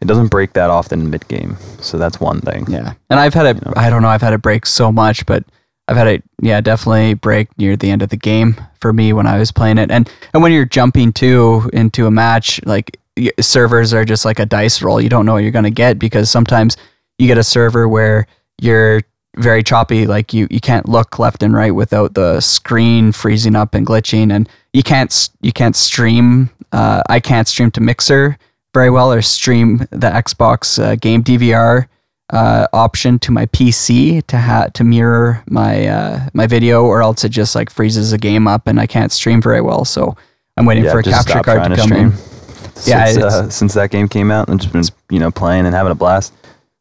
it 0.00 0.06
doesn't 0.06 0.28
break 0.28 0.54
that 0.54 0.70
often 0.70 1.08
mid 1.08 1.26
game. 1.28 1.56
So 1.80 1.98
that's 1.98 2.18
one 2.20 2.40
thing. 2.40 2.66
Yeah. 2.68 2.94
And 3.10 3.20
I've 3.20 3.34
had 3.34 3.46
it, 3.56 3.64
know? 3.64 3.72
I 3.76 3.90
don't 3.90 4.02
know, 4.02 4.08
I've 4.08 4.22
had 4.22 4.32
it 4.32 4.42
break 4.42 4.66
so 4.66 4.90
much, 4.90 5.24
but 5.24 5.44
I've 5.86 5.96
had 5.96 6.06
it, 6.06 6.24
yeah, 6.40 6.60
definitely 6.60 7.14
break 7.14 7.56
near 7.58 7.76
the 7.76 7.90
end 7.90 8.02
of 8.02 8.08
the 8.08 8.16
game 8.16 8.56
for 8.80 8.92
me 8.92 9.12
when 9.12 9.26
I 9.26 9.38
was 9.38 9.52
playing 9.52 9.78
it. 9.78 9.90
And, 9.90 10.10
and 10.32 10.42
when 10.42 10.52
you're 10.52 10.64
jumping 10.64 11.12
to 11.14 11.68
into 11.72 12.06
a 12.06 12.10
match, 12.10 12.60
like 12.64 12.98
servers 13.40 13.92
are 13.92 14.04
just 14.04 14.24
like 14.24 14.38
a 14.38 14.46
dice 14.46 14.82
roll. 14.82 15.00
You 15.00 15.08
don't 15.08 15.26
know 15.26 15.34
what 15.34 15.42
you're 15.42 15.52
going 15.52 15.64
to 15.64 15.70
get 15.70 15.98
because 15.98 16.30
sometimes 16.30 16.76
you 17.18 17.26
get 17.26 17.38
a 17.38 17.44
server 17.44 17.86
where 17.86 18.26
you're 18.60 19.02
very 19.36 19.62
choppy, 19.62 20.06
like 20.06 20.32
you, 20.32 20.46
you 20.50 20.60
can't 20.60 20.88
look 20.88 21.18
left 21.18 21.42
and 21.42 21.54
right 21.54 21.74
without 21.74 22.14
the 22.14 22.40
screen 22.40 23.12
freezing 23.12 23.56
up 23.56 23.74
and 23.74 23.86
glitching. 23.86 24.32
And 24.32 24.48
you 24.72 24.82
can't, 24.82 25.30
you 25.42 25.52
can't 25.52 25.76
stream, 25.76 26.50
uh, 26.72 27.02
I 27.08 27.20
can't 27.20 27.46
stream 27.46 27.70
to 27.72 27.80
Mixer 27.80 28.38
very 28.72 28.90
well 28.90 29.12
or 29.12 29.22
stream 29.22 29.78
the 29.90 30.10
Xbox 30.10 30.82
uh, 30.82 30.96
game 30.96 31.22
DVR 31.22 31.86
uh, 32.32 32.66
option 32.72 33.18
to 33.20 33.30
my 33.32 33.46
PC 33.46 34.26
to 34.26 34.38
ha- 34.38 34.68
to 34.74 34.84
mirror 34.84 35.42
my 35.48 35.86
uh, 35.86 36.28
my 36.32 36.46
video, 36.46 36.84
or 36.84 37.02
else 37.02 37.24
it 37.24 37.28
just 37.30 37.54
like 37.54 37.70
freezes 37.70 38.10
the 38.12 38.18
game 38.18 38.48
up 38.48 38.66
and 38.66 38.80
I 38.80 38.86
can't 38.86 39.12
stream 39.12 39.42
very 39.42 39.60
well. 39.60 39.84
So 39.84 40.16
I'm 40.56 40.66
waiting 40.66 40.84
for 40.84 41.00
a 41.00 41.02
capture 41.02 41.40
card 41.42 41.58
trying 41.58 41.70
to 41.70 41.76
to 41.76 41.82
come 41.82 41.92
in. 41.92 42.12
stream. 42.12 42.30
Yeah, 42.86 43.06
since, 43.06 43.24
uh, 43.24 43.50
since 43.50 43.74
that 43.74 43.90
game 43.90 44.08
came 44.08 44.32
out, 44.32 44.48
and 44.48 44.60
just 44.60 44.72
been 44.72 44.82
you 45.08 45.20
know 45.20 45.30
playing 45.30 45.64
and 45.64 45.74
having 45.74 45.92
a 45.92 45.94
blast, 45.94 46.32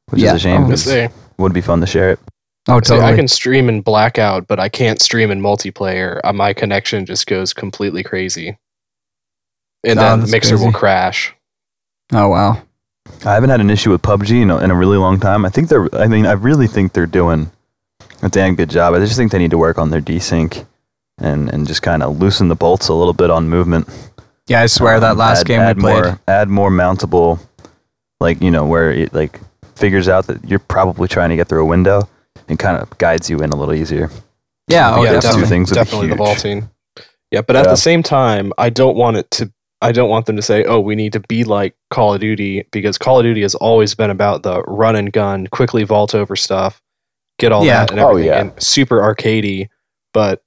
which 0.10 0.22
Yeah. 0.22 0.30
is 0.30 0.36
a 0.38 0.40
shame. 0.40 0.62
Oh, 0.64 0.66
I 0.66 0.70
'cause 0.70 1.14
would 1.38 1.54
be 1.54 1.62
fun 1.62 1.82
to 1.82 1.86
share 1.88 2.10
it. 2.12 2.20
Oh, 2.68 2.80
say, 2.82 2.96
totally. 2.96 3.14
I 3.14 3.16
can 3.16 3.28
stream 3.28 3.70
in 3.70 3.82
blackout, 3.82 4.48
but 4.48 4.60
I 4.60 4.70
can't 4.70 5.00
stream 5.02 5.30
in 5.30 5.40
multiplayer. 5.40 6.20
Uh, 6.24 6.34
my 6.34 6.52
connection 6.54 7.06
just 7.06 7.28
goes 7.28 7.54
completely 7.54 8.02
crazy, 8.02 8.58
and 9.84 10.00
Oh, 10.00 10.02
then 10.02 10.20
that's 10.22 10.32
Mixer 10.32 10.58
will 10.58 10.72
crash. 10.72 11.32
oh 12.12 12.28
wow. 12.30 12.62
I 13.26 13.34
haven't 13.34 13.50
had 13.50 13.62
an 13.62 13.70
issue 13.70 13.92
with 13.92 14.02
PUBG 14.02 14.42
in 14.42 14.50
a, 14.50 14.58
in 14.60 14.72
a 14.72 14.76
really 14.76 14.98
long 14.98 15.20
time. 15.20 15.46
I 15.46 15.50
think 15.50 15.70
they're. 15.70 15.94
I 15.96 16.08
mean, 16.08 16.26
I 16.26 16.34
really 16.34 16.68
think 16.68 16.94
they're 16.94 17.06
doing 17.06 17.52
a 18.22 18.30
damn 18.30 18.56
good 18.56 18.70
job. 18.70 18.94
I 18.94 19.00
just 19.00 19.16
think 19.18 19.32
they 19.32 19.40
need 19.40 19.52
to 19.52 19.58
work 19.58 19.78
on 19.78 19.90
their 19.90 20.02
desync 20.02 20.66
and 21.20 21.50
and 21.54 21.68
just 21.68 21.82
kind 21.82 22.02
of 22.04 22.20
loosen 22.20 22.48
the 22.48 22.56
bolts 22.56 22.88
a 22.88 22.94
little 22.94 23.14
bit 23.14 23.30
on 23.30 23.50
movement. 23.50 23.88
Yeah, 24.48 24.62
I 24.62 24.66
swear 24.68 25.00
that 25.00 25.12
Um, 25.12 25.18
last 25.18 25.42
add, 25.42 25.48
game 25.48 25.60
add 25.62 25.76
we 25.78 25.82
played. 25.84 26.04
more 26.04 26.20
add 26.28 26.50
more 26.50 26.70
mountable, 26.72 27.40
like 28.20 28.42
you 28.42 28.52
know 28.52 28.66
where 28.66 28.92
it 28.92 29.14
like 29.14 29.40
figures 29.76 30.08
out 30.10 30.28
that 30.28 30.44
you're 30.50 30.60
probably 30.60 31.08
trying 31.08 31.30
to 31.30 31.36
get 31.36 31.48
through 31.48 31.62
a 31.62 31.66
window 31.66 32.08
and 32.48 32.58
kind 32.60 32.78
of 32.82 32.98
guides 32.98 33.30
you 33.30 33.40
in 33.40 33.52
a 33.52 33.56
little 33.56 33.74
easier. 33.74 34.10
Yeah, 34.68 34.96
oh, 34.96 35.04
Yeah, 35.04 35.12
definitely. 35.14 35.20
definitely, 35.22 35.50
things 35.50 35.72
definitely 35.72 36.08
the 36.08 36.16
vaulting. 36.16 36.70
Yeah, 37.32 37.42
but 37.42 37.56
at 37.56 37.66
Yeah. 37.66 37.72
the 37.72 37.78
same 37.78 38.04
time, 38.04 38.54
I 38.58 38.70
don't 38.70 38.96
want 38.96 39.18
it 39.18 39.30
to. 39.32 39.52
I 39.84 39.92
don't 39.92 40.10
want 40.10 40.26
them 40.26 40.36
to 40.38 40.42
say, 40.42 40.64
"Oh, 40.64 40.80
we 40.80 40.96
need 40.96 41.14
to 41.14 41.20
be 41.20 41.44
like 41.44 41.76
Call 41.92 42.14
of 42.14 42.22
Duty," 42.22 42.66
because 42.72 42.98
Call 42.98 43.20
of 43.20 43.24
Duty 43.24 43.42
has 43.44 43.56
always 43.56 43.94
been 43.94 44.10
about 44.10 44.44
the 44.44 44.62
run 44.64 44.96
and 44.96 45.12
gun, 45.12 45.48
quickly 45.48 45.84
vault 45.84 46.16
over 46.16 46.36
stuff, 46.36 46.82
get 47.38 47.52
all 47.52 47.66
Yeah. 47.66 47.80
that 47.82 47.92
and 47.92 48.00
Oh, 48.00 48.10
everything, 48.12 48.32
yeah. 48.32 48.40
and 48.40 48.64
super 48.64 49.00
arcadey. 49.02 49.68
But 50.14 50.42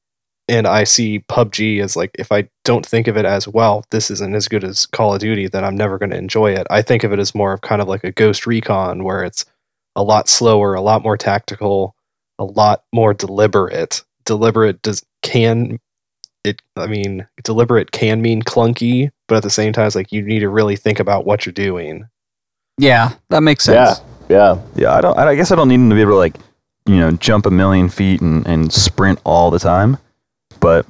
and 0.49 0.67
I 0.67 0.85
see 0.85 1.21
PUBG 1.29 1.81
as 1.83 1.97
like 1.97 2.13
if 2.19 2.31
I 2.33 2.49
don't 2.65 2.87
think 2.87 3.09
of 3.09 3.17
it 3.17 3.25
as 3.25 3.47
well, 3.49 3.85
this 3.91 4.11
isn't 4.13 4.35
as 4.35 4.49
good 4.49 4.63
as 4.65 4.87
Call 4.87 5.13
of 5.15 5.21
Duty, 5.21 5.49
then 5.49 5.65
I'm 5.65 5.77
never 5.77 5.99
going 5.99 6.11
to 6.11 6.17
enjoy 6.17 6.53
it. 6.53 6.67
I 6.71 6.83
think 6.83 7.03
of 7.05 7.13
it 7.13 7.19
as 7.19 7.35
more 7.35 7.53
of 7.53 7.61
kind 7.63 7.83
of 7.83 7.89
like 7.89 8.05
a 8.05 8.13
Ghost 8.13 8.47
Recon, 8.47 9.03
where 9.05 9.23
it's 9.25 9.45
a 9.97 10.03
lot 10.05 10.29
slower, 10.29 10.75
a 10.75 10.81
lot 10.81 11.03
more 11.03 11.17
tactical, 11.17 11.95
a 12.39 12.45
lot 12.45 12.85
more 12.93 13.13
deliberate. 13.13 14.03
Deliberate 14.25 14.81
does 14.83 15.05
can 15.23 15.79
it 16.45 16.63
I 16.77 16.87
mean 16.87 17.27
deliberate 17.43 17.91
can 17.91 18.23
mean 18.23 18.43
clunky, 18.43 19.11
but 19.29 19.37
at 19.37 19.43
the 19.43 19.51
same 19.51 19.73
time 19.73 19.87
it's 19.87 19.97
like 19.97 20.13
you 20.13 20.23
need 20.23 20.41
to 20.41 20.49
really 20.49 20.77
think 20.77 21.01
about 21.01 21.25
what 21.27 21.45
you're 21.47 21.53
doing. 21.53 22.09
Yeah, 22.79 23.13
that 23.31 23.43
makes 23.43 23.65
sense. 23.65 24.01
Yeah, 24.29 24.55
yeah. 24.57 24.63
Yeah, 24.77 24.93
I 24.95 25.01
don't. 25.01 25.19
I 25.19 25.35
guess 25.35 25.51
I 25.51 25.57
don't 25.57 25.69
need 25.69 25.79
them 25.79 25.89
to 25.91 25.95
be 25.97 26.03
able 26.03 26.13
to 26.13 26.17
like, 26.17 26.37
you 26.87 26.97
know, 26.97 27.11
jump 27.13 27.47
a 27.47 27.51
million 27.51 27.89
feet 27.89 28.21
and, 28.21 28.47
and 28.47 28.73
sprint 28.73 29.19
all 29.25 29.51
the 29.51 29.59
time. 29.59 29.97
But 30.61 30.87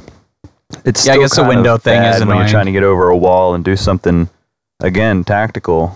It's 0.84 1.06
Yeah, 1.06 1.12
I 1.12 1.14
still 1.14 1.22
guess 1.22 1.36
the 1.36 1.44
window 1.44 1.78
thing 1.78 2.02
is 2.02 2.18
bad 2.18 2.28
when 2.28 2.38
you're 2.38 2.48
trying 2.48 2.66
to 2.66 2.72
get 2.72 2.82
over 2.82 3.08
a 3.08 3.16
wall 3.16 3.54
and 3.54 3.64
do 3.64 3.76
something 3.76 4.28
again 4.80 5.22
tactical, 5.24 5.94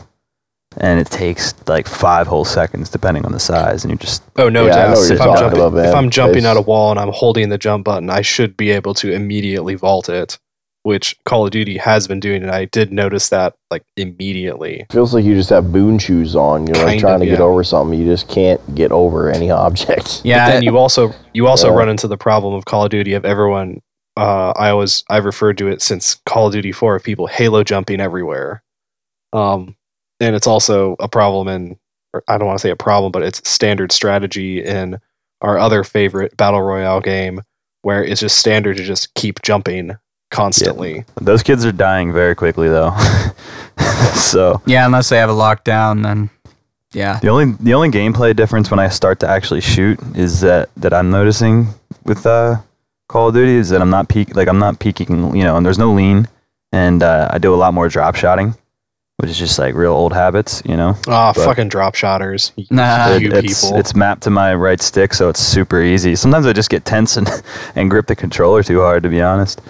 and 0.79 1.00
it 1.00 1.09
takes 1.09 1.53
like 1.66 1.88
five 1.88 2.26
whole 2.29 2.44
seconds 2.44 2.88
depending 2.88 3.24
on 3.26 3.33
the 3.33 3.40
size, 3.40 3.83
and 3.85 3.90
you're 3.90 3.98
just 3.98 4.22
Oh 4.37 4.48
no 4.48 4.66
Yeah, 4.66 4.94
doubt. 4.94 5.11
If 5.11 5.20
I'm 5.20 5.37
jumping, 5.37 5.59
about, 5.61 5.72
man. 5.74 5.85
if 5.87 5.94
I'm 5.94 6.09
jumping 6.11 6.38
It's- 6.38 6.50
at 6.50 6.57
a 6.57 6.62
wall 6.62 6.92
and 6.92 7.00
I'm 7.00 7.11
holding 7.12 7.48
the 7.48 7.59
jump 7.59 7.85
button, 7.85 8.09
I 8.11 8.20
should 8.22 8.57
be 8.57 8.70
able 8.70 8.94
to 8.94 9.12
immediately 9.12 9.74
vault 9.74 10.09
it, 10.09 10.38
which 10.82 11.16
Call 11.24 11.44
of 11.44 11.50
Duty 11.50 11.76
has 11.76 12.08
been 12.08 12.20
doing, 12.20 12.42
and 12.42 12.50
I 12.50 12.64
did 12.66 12.92
notice 12.92 13.28
that 13.28 13.54
like 13.70 13.84
immediately. 13.96 14.86
Feels 14.90 15.12
like 15.14 15.24
you 15.24 15.34
just 15.34 15.50
have 15.50 15.72
boon 15.72 15.98
shoes 15.98 16.34
on. 16.34 16.66
You're 16.66 16.76
like 16.84 17.00
trying 17.00 17.16
of, 17.16 17.20
to 17.20 17.26
get 17.26 17.40
over 17.40 17.62
something. 17.62 17.98
You 17.98 18.06
just 18.06 18.28
can't 18.28 18.74
get 18.74 18.90
over 18.92 19.30
any 19.30 19.50
object. 19.50 20.22
Yeah, 20.24 20.46
But 20.46 20.52
then 20.52 20.62
you 20.62 20.78
also 20.78 21.12
you 21.34 21.46
also 21.46 21.68
Yeah. 21.70 21.76
run 21.76 21.88
into 21.88 22.08
the 22.08 22.16
problem 22.16 22.54
of 22.54 22.64
Call 22.64 22.84
of 22.84 22.90
Duty 22.90 23.12
of 23.12 23.24
everyone. 23.24 23.82
Uh, 24.16 24.52
I 24.56 24.70
always 24.70 25.04
I've 25.10 25.24
referred 25.24 25.58
to 25.58 25.68
it 25.68 25.82
since 25.82 26.16
Call 26.26 26.46
of 26.46 26.52
Duty 26.52 26.72
Four 26.72 26.96
of 26.96 27.02
people 27.04 27.26
Halo 27.26 27.62
jumping 27.62 28.00
everywhere, 28.00 28.62
um, 29.32 29.76
and 30.18 30.34
it's 30.34 30.46
also 30.46 30.96
a 30.98 31.08
problem 31.08 31.48
in 31.48 31.76
or 32.12 32.24
I 32.26 32.38
don't 32.38 32.46
want 32.48 32.58
to 32.58 32.62
say 32.62 32.70
a 32.70 32.76
problem, 32.76 33.12
but 33.12 33.22
it's 33.22 33.48
standard 33.48 33.92
strategy 33.92 34.64
in 34.64 34.98
our 35.42 35.58
other 35.58 35.84
favorite 35.84 36.36
battle 36.36 36.60
royale 36.60 37.00
game 37.00 37.40
where 37.82 38.04
it's 38.04 38.20
just 38.20 38.38
standard 38.38 38.76
to 38.76 38.82
just 38.84 39.14
keep 39.14 39.40
jumping 39.42 39.96
constantly. 40.30 41.04
those 41.20 41.42
kids 41.42 41.64
are 41.64 41.72
dying 41.72 42.12
very 42.12 42.34
quickly 42.34 42.68
though. 42.68 42.94
so 44.14 44.60
yeah, 44.66 44.86
unless 44.86 45.08
they 45.08 45.18
have 45.18 45.30
a 45.30 45.34
lockdown, 45.34 46.02
then 46.02 46.30
yeah. 46.92 47.18
the 47.20 47.28
only 47.28 47.56
the 47.60 47.74
only 47.74 47.90
gameplay 47.90 48.34
difference 48.34 48.70
when 48.70 48.80
I 48.80 48.88
start 48.88 49.20
to 49.20 49.28
actually 49.28 49.60
shoot 49.60 49.98
is 50.16 50.40
that 50.40 50.70
that 50.76 50.92
I'm 50.92 51.10
noticing 51.10 51.68
with 52.04 52.26
uh, 52.26 52.56
Call 53.08 53.28
of 53.28 53.34
Duty 53.34 53.52
is 53.52 53.68
that 53.70 53.80
I'm 53.80 53.90
not 53.90 54.08
peak 54.08 54.34
like 54.36 54.48
I'm 54.48 54.58
not 54.58 54.78
peeking, 54.78 55.34
you 55.36 55.44
know, 55.44 55.56
and 55.56 55.64
there's 55.66 55.78
no 55.78 55.92
lean, 55.92 56.28
and 56.72 57.02
uh, 57.02 57.28
I 57.30 57.38
do 57.38 57.54
a 57.54 57.56
lot 57.56 57.74
more 57.74 57.88
drop 57.88 58.14
shotting, 58.16 58.54
which 59.18 59.30
is 59.30 59.38
just 59.38 59.58
like 59.58 59.74
real 59.74 59.92
old 59.92 60.12
habits, 60.12 60.62
you 60.64 60.76
know. 60.76 60.94
Ah, 61.08 61.32
But- 61.34 61.44
fucking 61.44 61.68
drop 61.68 61.94
shotters. 61.94 62.52
You, 62.56 62.66
Nah. 62.70 63.16
you 63.16 63.28
It- 63.32 63.44
it's, 63.44 63.64
people. 63.64 63.78
it's 63.78 63.94
mapped 63.94 64.22
to 64.22 64.30
my 64.30 64.54
right 64.54 64.80
stick, 64.80 65.12
so 65.14 65.28
it's 65.28 65.40
super 65.40 65.80
easy. 65.82 66.14
Sometimes 66.16 66.46
I 66.46 66.52
just 66.52 66.70
get 66.70 66.84
tense 66.84 67.16
and, 67.16 67.28
and 67.74 67.90
grip 67.90 68.06
the 68.06 68.16
controller 68.16 68.62
too 68.62 68.80
hard, 68.80 69.02
to 69.02 69.08
be 69.08 69.20
honest. 69.20 69.60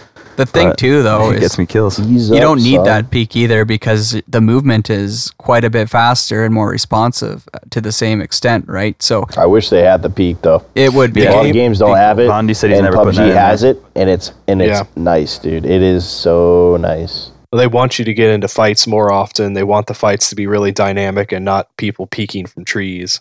The 0.41 0.47
thing 0.47 0.75
too, 0.77 1.03
though, 1.03 1.31
it 1.31 1.35
is 1.37 1.41
gets 1.41 1.59
me 1.59 1.67
kills. 1.67 2.01
Ease 2.01 2.31
you 2.31 2.37
up, 2.37 2.41
don't 2.41 2.63
need 2.63 2.77
son. 2.77 2.85
that 2.87 3.11
peak 3.11 3.37
either 3.37 3.67
because 3.67 4.21
the 4.27 4.41
movement 4.41 4.89
is 4.89 5.31
quite 5.37 5.65
a 5.65 5.71
bit 5.71 5.91
faster 5.91 6.47
and 6.47 6.55
more 6.55 6.71
responsive 6.71 7.47
to 7.69 7.81
the 7.81 7.93
same 7.93 8.23
extent, 8.23 8.65
right? 8.67 9.01
So 9.03 9.27
I 9.37 9.45
wish 9.45 9.69
they 9.69 9.83
had 9.83 10.01
the 10.01 10.09
peak 10.09 10.41
though. 10.41 10.65
it 10.75 10.95
would 10.95 11.13
be. 11.13 11.27
a 11.27 11.33
lot 11.33 11.45
of 11.45 11.53
games 11.53 11.79
don't 11.79 11.97
have 11.97 12.19
it. 12.19 12.29
Bondi 12.29 12.55
said 12.55 12.71
he's 12.71 12.79
and 12.79 12.87
never 12.87 12.97
putting 12.97 13.17
that 13.17 13.27
PUBG 13.27 13.31
in 13.31 13.37
has 13.37 13.63
it, 13.65 13.83
and 13.95 14.09
it's 14.09 14.33
and 14.49 14.63
it's 14.63 14.79
Yeah. 14.79 14.85
nice, 14.97 15.39
dude. 15.39 15.67
It 15.67 15.83
is 15.83 16.09
so 16.09 16.79
nice. 16.81 17.33
they 17.53 17.67
want 17.67 17.99
you 17.99 18.05
to 18.07 18.15
get 18.15 18.31
into 18.31 18.49
fights 18.49 18.87
more 18.87 19.13
often. 19.13 19.53
They 19.53 19.65
want 19.65 19.89
the 19.89 19.95
fights 19.95 20.31
to 20.31 20.37
be 20.37 20.47
really 20.47 20.73
dynamic 20.73 21.33
and 21.33 21.45
not 21.45 21.69
people 21.77 22.07
peeking 22.07 22.47
from 22.47 22.65
trees. 22.65 23.21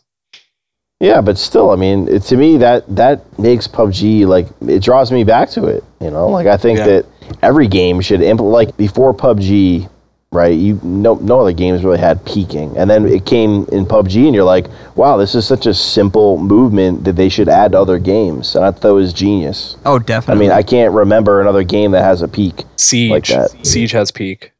Yeah, 1.00 1.22
but 1.22 1.38
still, 1.38 1.72
I 1.72 1.76
mean, 1.78 2.08
it, 2.10 2.24
to 2.24 2.36
me 2.36 2.58
that 2.58 2.84
that 2.96 3.40
makes 3.40 3.68
PUBG 3.68 4.26
like 4.28 4.48
it 4.68 4.84
draws 4.84 5.12
me 5.12 5.24
back 5.24 5.50
to 5.52 5.66
it. 5.68 5.84
You 6.02 6.12
know, 6.12 6.28
like 6.28 6.48
I 6.48 6.58
think 6.58 6.80
Yeah. 6.80 6.86
that 6.88 7.06
every 7.42 7.68
game 7.68 8.02
should 8.02 8.22
implement 8.22 8.52
like 8.54 8.76
before 8.78 9.14
PUBG, 9.14 9.88
right? 10.34 10.58
You 10.58 10.78
no 10.84 11.16
no 11.16 11.40
other 11.40 11.54
games 11.54 11.86
really 11.86 12.00
had 12.00 12.26
peaking, 12.26 12.76
and 12.76 12.90
then 12.90 13.06
it 13.08 13.26
came 13.26 13.66
in 13.72 13.86
PUBG, 13.86 14.26
and 14.26 14.36
you're 14.36 14.44
like, 14.44 14.68
wow, 14.98 15.16
this 15.16 15.36
is 15.36 15.48
such 15.48 15.66
a 15.68 15.74
simple 15.74 16.38
movement 16.38 17.06
that 17.06 17.16
they 17.16 17.30
should 17.30 17.48
add 17.48 17.72
to 17.72 17.80
other 17.80 17.98
games, 17.98 18.54
and 18.58 18.66
I 18.66 18.72
thought 18.72 18.90
it 18.90 18.94
was 18.94 19.14
genius. 19.14 19.78
Oh, 19.86 20.00
definitely. 20.00 20.48
I 20.48 20.50
mean, 20.50 20.58
I 20.58 20.64
can't 20.64 20.94
remember 20.94 21.40
another 21.40 21.64
game 21.64 21.92
that 21.92 22.04
has 22.04 22.22
a 22.22 22.28
peak. 22.28 22.66
Siege, 22.76 23.10
like 23.12 23.26
that. 23.28 23.66
Siege 23.66 23.92
has 23.94 24.12
peak, 24.12 24.52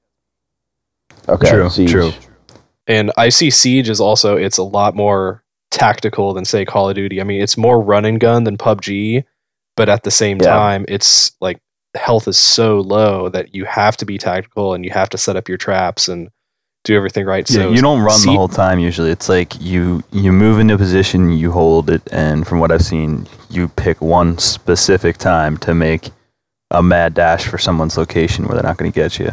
Okay, 1.28 1.50
True, 1.50 1.70
Siege. 1.70 1.92
true. 1.92 2.12
and 2.88 3.12
I 3.18 3.28
see 3.28 3.50
Siege 3.50 3.90
is 3.90 4.00
also 4.00 4.38
it's 4.38 4.58
a 4.58 4.64
lot 4.64 4.96
more 4.96 5.44
tactical 5.72 6.34
than 6.34 6.46
say 6.46 6.66
Call 6.66 6.90
of 6.90 6.96
Duty. 6.96 7.22
I 7.22 7.24
mean, 7.24 7.42
it's 7.42 7.58
more 7.58 7.82
run 7.82 8.06
and 8.06 8.20
gun 8.20 8.44
than 8.44 8.58
PUBG, 8.58 9.24
but 9.78 9.90
at 9.90 10.04
the 10.04 10.12
same 10.12 10.38
Yeah. 10.42 10.48
time, 10.48 10.86
it's 10.88 11.32
like 11.42 11.60
health 11.96 12.28
is 12.28 12.38
so 12.40 12.80
low 12.82 13.30
that 13.30 13.54
you 13.56 13.66
have 13.66 13.98
to 13.98 14.06
be 14.06 14.18
tactical 14.18 14.74
and 14.74 14.84
you 14.86 14.92
have 14.92 15.10
to 15.10 15.18
set 15.18 15.36
up 15.36 15.48
your 15.50 15.58
traps 15.58 16.08
and 16.08 16.30
do 16.86 16.96
everything 16.96 17.26
right. 17.26 17.50
Yeah, 17.50 17.64
so 17.64 17.72
you 17.72 17.82
don't 17.82 18.00
run 18.02 18.18
Sie- 18.18 18.30
the 18.30 18.36
whole 18.38 18.48
time 18.48 18.80
usually. 18.80 19.12
It's 19.12 19.28
like 19.28 19.60
you 19.62 20.02
you 20.12 20.32
move 20.32 20.60
into 20.60 20.76
a 20.76 20.78
position, 20.78 21.32
you 21.32 21.52
hold 21.52 21.90
it, 21.90 22.02
and 22.12 22.48
from 22.48 22.60
what 22.60 22.72
I've 22.72 22.84
seen, 22.86 23.28
you 23.50 23.68
pick 23.68 24.02
one 24.02 24.38
specific 24.38 25.18
time 25.18 25.58
to 25.58 25.74
make 25.76 26.12
a 26.72 26.82
mad 26.82 27.16
dash 27.16 27.46
for 27.46 27.58
someone's 27.58 27.98
location 27.98 28.46
where 28.46 28.54
they're 28.54 28.64
not 28.64 28.78
going 28.78 28.92
to 28.92 28.96
get 28.96 29.20
you. 29.20 29.32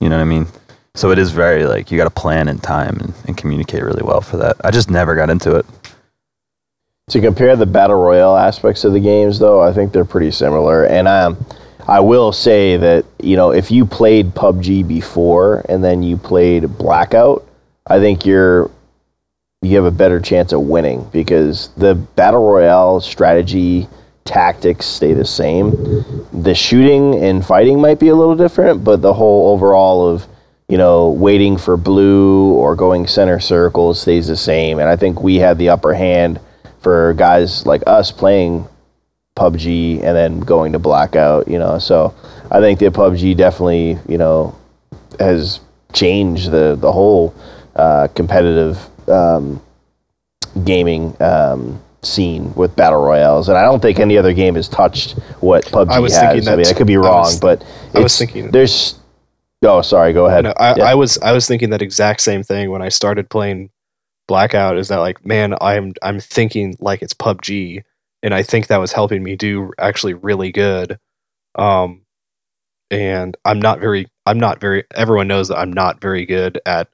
You 0.00 0.08
know 0.10 0.16
what 0.16 0.22
I 0.22 0.26
mean? 0.26 0.46
So 0.96 1.10
it 1.10 1.18
is 1.18 1.30
very 1.30 1.64
like 1.64 1.90
you 1.90 1.98
got 1.98 2.04
to 2.04 2.10
plan 2.10 2.48
in 2.48 2.58
time 2.58 2.96
and, 2.98 3.14
and 3.26 3.36
communicate 3.36 3.82
really 3.82 4.02
well 4.02 4.22
for 4.22 4.38
that. 4.38 4.56
I 4.64 4.70
just 4.70 4.90
never 4.90 5.14
got 5.14 5.28
into 5.28 5.54
it. 5.54 5.66
To 7.10 7.20
compare 7.20 7.54
the 7.54 7.66
battle 7.66 7.96
royale 7.96 8.36
aspects 8.36 8.82
of 8.82 8.94
the 8.94 8.98
games, 8.98 9.38
though, 9.38 9.60
I 9.62 9.72
think 9.72 9.92
they're 9.92 10.06
pretty 10.06 10.30
similar. 10.30 10.86
And 10.86 11.06
um, 11.06 11.44
I 11.86 12.00
will 12.00 12.32
say 12.32 12.78
that 12.78 13.04
you 13.22 13.36
know 13.36 13.52
if 13.52 13.70
you 13.70 13.84
played 13.84 14.34
PUBG 14.34 14.88
before 14.88 15.64
and 15.68 15.84
then 15.84 16.02
you 16.02 16.16
played 16.16 16.78
Blackout, 16.78 17.46
I 17.86 18.00
think 18.00 18.24
you're 18.24 18.70
you 19.60 19.76
have 19.76 19.84
a 19.84 19.90
better 19.90 20.18
chance 20.18 20.52
of 20.52 20.62
winning 20.62 21.06
because 21.12 21.68
the 21.76 21.94
battle 21.94 22.48
royale 22.48 23.02
strategy 23.02 23.86
tactics 24.24 24.86
stay 24.86 25.12
the 25.12 25.26
same. 25.26 25.72
The 26.32 26.54
shooting 26.54 27.22
and 27.22 27.44
fighting 27.44 27.82
might 27.82 28.00
be 28.00 28.08
a 28.08 28.14
little 28.14 28.34
different, 28.34 28.82
but 28.82 29.02
the 29.02 29.12
whole 29.12 29.52
overall 29.52 30.08
of 30.08 30.26
you 30.68 30.76
know 30.78 31.10
waiting 31.10 31.56
for 31.56 31.76
blue 31.76 32.52
or 32.54 32.74
going 32.74 33.06
center 33.06 33.38
circle 33.40 33.94
stays 33.94 34.26
the 34.26 34.36
same. 34.36 34.78
And 34.78 34.88
I 34.88 34.96
think 34.96 35.22
we 35.22 35.36
have 35.36 35.58
the 35.58 35.68
upper 35.68 35.94
hand 35.94 36.40
for 36.80 37.14
guys 37.14 37.66
like 37.66 37.82
us 37.86 38.10
playing 38.12 38.66
PUBG 39.36 39.96
and 40.02 40.16
then 40.16 40.40
going 40.40 40.72
to 40.72 40.78
blackout, 40.78 41.46
you 41.48 41.58
know. 41.58 41.78
So 41.78 42.14
I 42.50 42.60
think 42.60 42.78
that 42.80 42.92
PUBG 42.94 43.36
definitely, 43.36 43.98
you 44.08 44.18
know, 44.18 44.54
has 45.20 45.60
changed 45.92 46.50
the 46.50 46.76
the 46.76 46.90
whole 46.90 47.34
uh, 47.76 48.08
competitive 48.14 48.78
um, 49.08 49.60
gaming 50.64 51.14
um, 51.20 51.80
scene 52.02 52.52
with 52.54 52.74
battle 52.76 53.02
royales, 53.02 53.48
and 53.48 53.58
I 53.58 53.62
don't 53.62 53.80
think 53.80 53.98
any 54.00 54.16
other 54.16 54.32
game 54.32 54.54
has 54.54 54.68
touched 54.68 55.12
what 55.40 55.64
PUBG 55.66 55.90
I 55.90 55.98
was 56.00 56.12
has. 56.14 56.20
thinking 56.32 56.48
I 56.48 56.56
mean, 56.56 56.64
that 56.64 56.74
I 56.74 56.76
could 56.78 56.86
be 56.86 56.96
I 56.96 57.00
wrong, 57.00 57.24
was- 57.24 57.40
but 57.40 57.64
I 57.94 58.00
was 58.00 58.16
thinking- 58.18 58.50
there's. 58.50 58.98
Oh, 59.66 59.82
sorry. 59.82 60.12
Go 60.12 60.26
ahead. 60.26 60.44
No, 60.44 60.54
I, 60.56 60.76
Yeah. 60.76 60.84
I 60.84 60.94
was 60.94 61.18
I 61.18 61.32
was 61.32 61.46
thinking 61.46 61.70
that 61.70 61.82
exact 61.82 62.20
same 62.20 62.42
thing 62.42 62.70
when 62.70 62.82
I 62.82 62.88
started 62.88 63.28
playing 63.28 63.70
Blackout. 64.28 64.78
Is 64.78 64.88
that 64.88 64.98
like, 64.98 65.24
man, 65.24 65.54
I'm 65.60 65.94
I'm 66.02 66.20
thinking 66.20 66.76
like 66.80 67.02
it's 67.02 67.14
PUBG, 67.14 67.82
and 68.22 68.34
I 68.34 68.42
think 68.42 68.66
that 68.68 68.78
was 68.78 68.92
helping 68.92 69.22
me 69.22 69.36
do 69.36 69.72
actually 69.78 70.14
really 70.14 70.52
good. 70.52 70.98
Um, 71.54 72.02
and 72.90 73.36
I'm 73.44 73.60
not 73.60 73.80
very 73.80 74.06
I'm 74.26 74.38
not 74.40 74.60
very. 74.60 74.84
Everyone 74.94 75.28
knows 75.28 75.48
that 75.48 75.58
I'm 75.58 75.72
not 75.72 76.00
very 76.00 76.26
good 76.26 76.60
at 76.66 76.88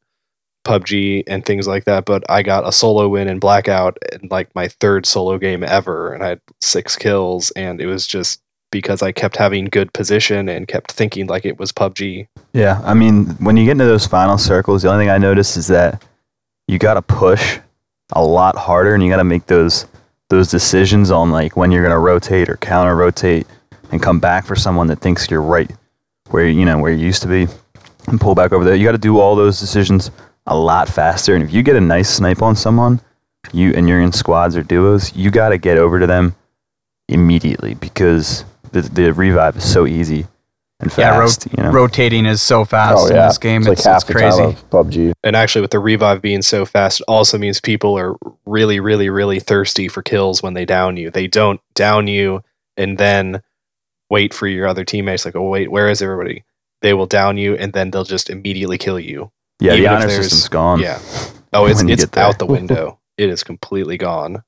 PUBG 0.65 1.25
and 1.27 1.45
things 1.45 1.67
like 1.67 1.85
that. 1.85 2.05
But 2.05 2.25
I 2.31 2.43
got 2.43 2.69
a 2.69 2.73
solo 2.73 3.09
win 3.09 3.29
in 3.29 3.39
Blackout 3.39 3.99
and 4.13 4.31
like 4.31 4.55
my 4.55 4.69
third 4.69 5.07
solo 5.07 5.39
game 5.39 5.65
ever, 5.65 6.13
and 6.13 6.23
I 6.23 6.29
had 6.31 6.41
six 6.61 6.97
kills, 6.97 7.51
and 7.53 7.81
it 7.81 7.87
was 7.87 8.07
just 8.07 8.42
because 8.73 9.03
I 9.03 9.13
kept 9.13 9.37
having 9.37 9.67
good 9.67 9.93
position 9.93 10.49
and 10.49 10.67
kept 10.67 10.91
thinking 10.91 11.29
like 11.29 11.45
it 11.45 11.59
was 11.59 11.71
PUBG. 11.71 12.27
Yeah, 12.53 12.81
I 12.85 12.95
mean, 12.95 13.27
when 13.37 13.57
you 13.57 13.65
get 13.65 13.73
into 13.73 13.85
those 13.85 14.07
final 14.07 14.37
circles, 14.37 14.83
the 14.83 14.91
only 14.91 15.05
thing 15.05 15.11
I 15.11 15.19
notice 15.19 15.57
is 15.57 15.69
that 15.69 16.03
you 16.67 16.79
got 16.79 16.95
to 16.95 17.03
push 17.03 17.61
a 18.15 18.25
lot 18.25 18.57
harder, 18.57 18.95
and 18.95 19.03
you 19.05 19.09
got 19.09 19.19
to 19.19 19.25
make 19.25 19.47
those 19.47 19.87
those 20.29 20.49
decisions 20.51 21.11
on 21.11 21.31
like 21.31 21.57
when 21.57 21.71
you're 21.71 21.83
gonna 21.83 21.99
rotate 21.99 22.49
or 22.49 22.57
counter 22.57 22.97
rotate 22.97 23.47
and 23.91 24.03
come 24.03 24.19
back 24.19 24.47
for 24.47 24.57
someone 24.57 24.87
that 24.87 24.99
thinks 24.99 25.31
you're 25.31 25.43
right 25.43 25.71
where 26.31 26.49
you 26.49 26.65
know 26.65 26.79
where 26.79 26.91
you 26.91 27.05
used 27.05 27.21
to 27.21 27.29
be 27.29 27.47
and 28.09 28.21
pull 28.21 28.35
back 28.35 28.53
over 28.53 28.65
there. 28.65 28.75
You 28.75 28.85
got 28.85 28.93
to 28.93 28.99
do 28.99 29.21
all 29.21 29.37
those 29.37 29.61
decisions 29.61 30.11
a 30.47 30.57
lot 30.57 30.89
faster, 30.89 31.35
and 31.35 31.45
if 31.45 31.53
you 31.53 31.63
get 31.63 31.77
a 31.77 31.81
nice 31.81 32.09
snipe 32.09 32.43
on 32.43 32.57
someone, 32.57 33.01
you 33.53 33.73
and 33.75 33.89
you're 33.89 34.01
in 34.01 34.13
squads 34.13 34.57
or 34.57 34.63
duos, 34.63 35.15
you 35.15 35.31
got 35.31 35.51
to 35.51 35.59
get 35.59 35.79
over 35.79 36.01
to 36.01 36.07
them 36.07 36.35
immediately 37.09 37.75
because 37.75 38.45
the 38.73 38.83
the 38.83 39.13
revive 39.13 39.57
is 39.57 39.65
so 39.71 39.87
easy 39.87 40.27
and 40.81 40.93
Yeah, 40.99 41.17
ro- 41.19 41.27
fast. 41.27 41.47
you 41.57 41.63
know? 41.63 41.71
rotating 41.71 42.27
is 42.27 42.43
so 42.43 42.65
fast 42.65 42.99
oh 42.99 43.07
in 43.07 43.15
this 43.15 43.39
game. 43.39 43.63
It's 43.63 43.69
It's, 43.71 43.85
like 43.87 43.93
half 43.93 44.03
it's 44.03 44.07
the 44.09 44.13
crazy. 44.15 44.39
time 44.39 44.49
of 44.51 44.71
PUBG. 44.71 45.13
And 45.23 45.37
actually, 45.37 45.63
with 45.63 45.71
the 45.71 45.79
revive 45.79 46.21
being 46.21 46.43
so 46.43 46.65
fast, 46.65 47.01
it 47.01 47.05
also 47.09 47.39
means 47.39 47.61
people 47.61 47.97
are 47.99 48.17
really, 48.47 48.81
really, 48.81 49.09
really 49.09 49.39
thirsty 49.41 49.87
for 49.89 50.03
kills 50.03 50.43
when 50.43 50.55
they 50.55 50.65
down 50.65 50.97
you. 50.97 51.11
They 51.11 51.27
don't 51.29 51.61
down 51.75 52.07
you 52.09 52.43
and 52.77 52.99
then 52.99 53.43
wait 54.11 54.35
for 54.35 54.47
your 54.49 54.67
other 54.67 54.85
teammates. 54.85 55.25
Like, 55.25 55.37
oh 55.37 55.49
wait, 55.49 55.71
where 55.71 55.89
is 55.89 56.03
everybody? 56.03 56.45
They 56.81 56.95
will 56.95 57.07
down 57.07 57.37
you 57.37 57.55
and 57.57 57.73
then 57.73 57.91
they'll 57.93 58.03
just 58.05 58.29
immediately 58.29 58.77
kill 58.79 58.99
you. 58.99 59.31
Yeah, 59.61 59.75
Even 59.75 59.85
the 59.85 59.91
honor 59.91 60.09
system's 60.11 60.49
gone. 60.49 60.81
Yeah. 60.81 60.99
Oh, 61.53 61.67
it's 61.67 61.83
it's 61.83 62.17
out 62.17 62.39
the 62.41 62.47
window. 62.47 62.99
it 63.17 63.29
is 63.29 63.45
completely 63.45 63.97
gone. 63.99 64.43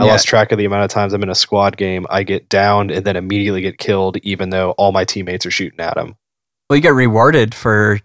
I 0.00 0.06
Yeah. 0.06 0.12
lost 0.12 0.26
track 0.26 0.50
of 0.52 0.58
the 0.58 0.64
amount 0.64 0.84
of 0.84 0.90
times 0.90 1.12
I'm 1.12 1.22
in 1.22 1.28
a 1.30 1.34
squad 1.34 1.76
game. 1.76 2.06
I 2.10 2.22
get 2.22 2.48
downed 2.48 2.90
and 2.90 3.04
then 3.04 3.16
immediately 3.16 3.60
get 3.60 3.78
killed, 3.78 4.16
even 4.22 4.50
though 4.50 4.70
all 4.72 4.92
my 4.92 5.04
teammates 5.04 5.44
are 5.46 5.50
shooting 5.50 5.80
at 5.80 5.96
him. 5.96 6.16
Well, 6.68 6.76
you 6.76 6.82
get 6.82 6.94
rewarded 6.94 7.54
for 7.54 8.00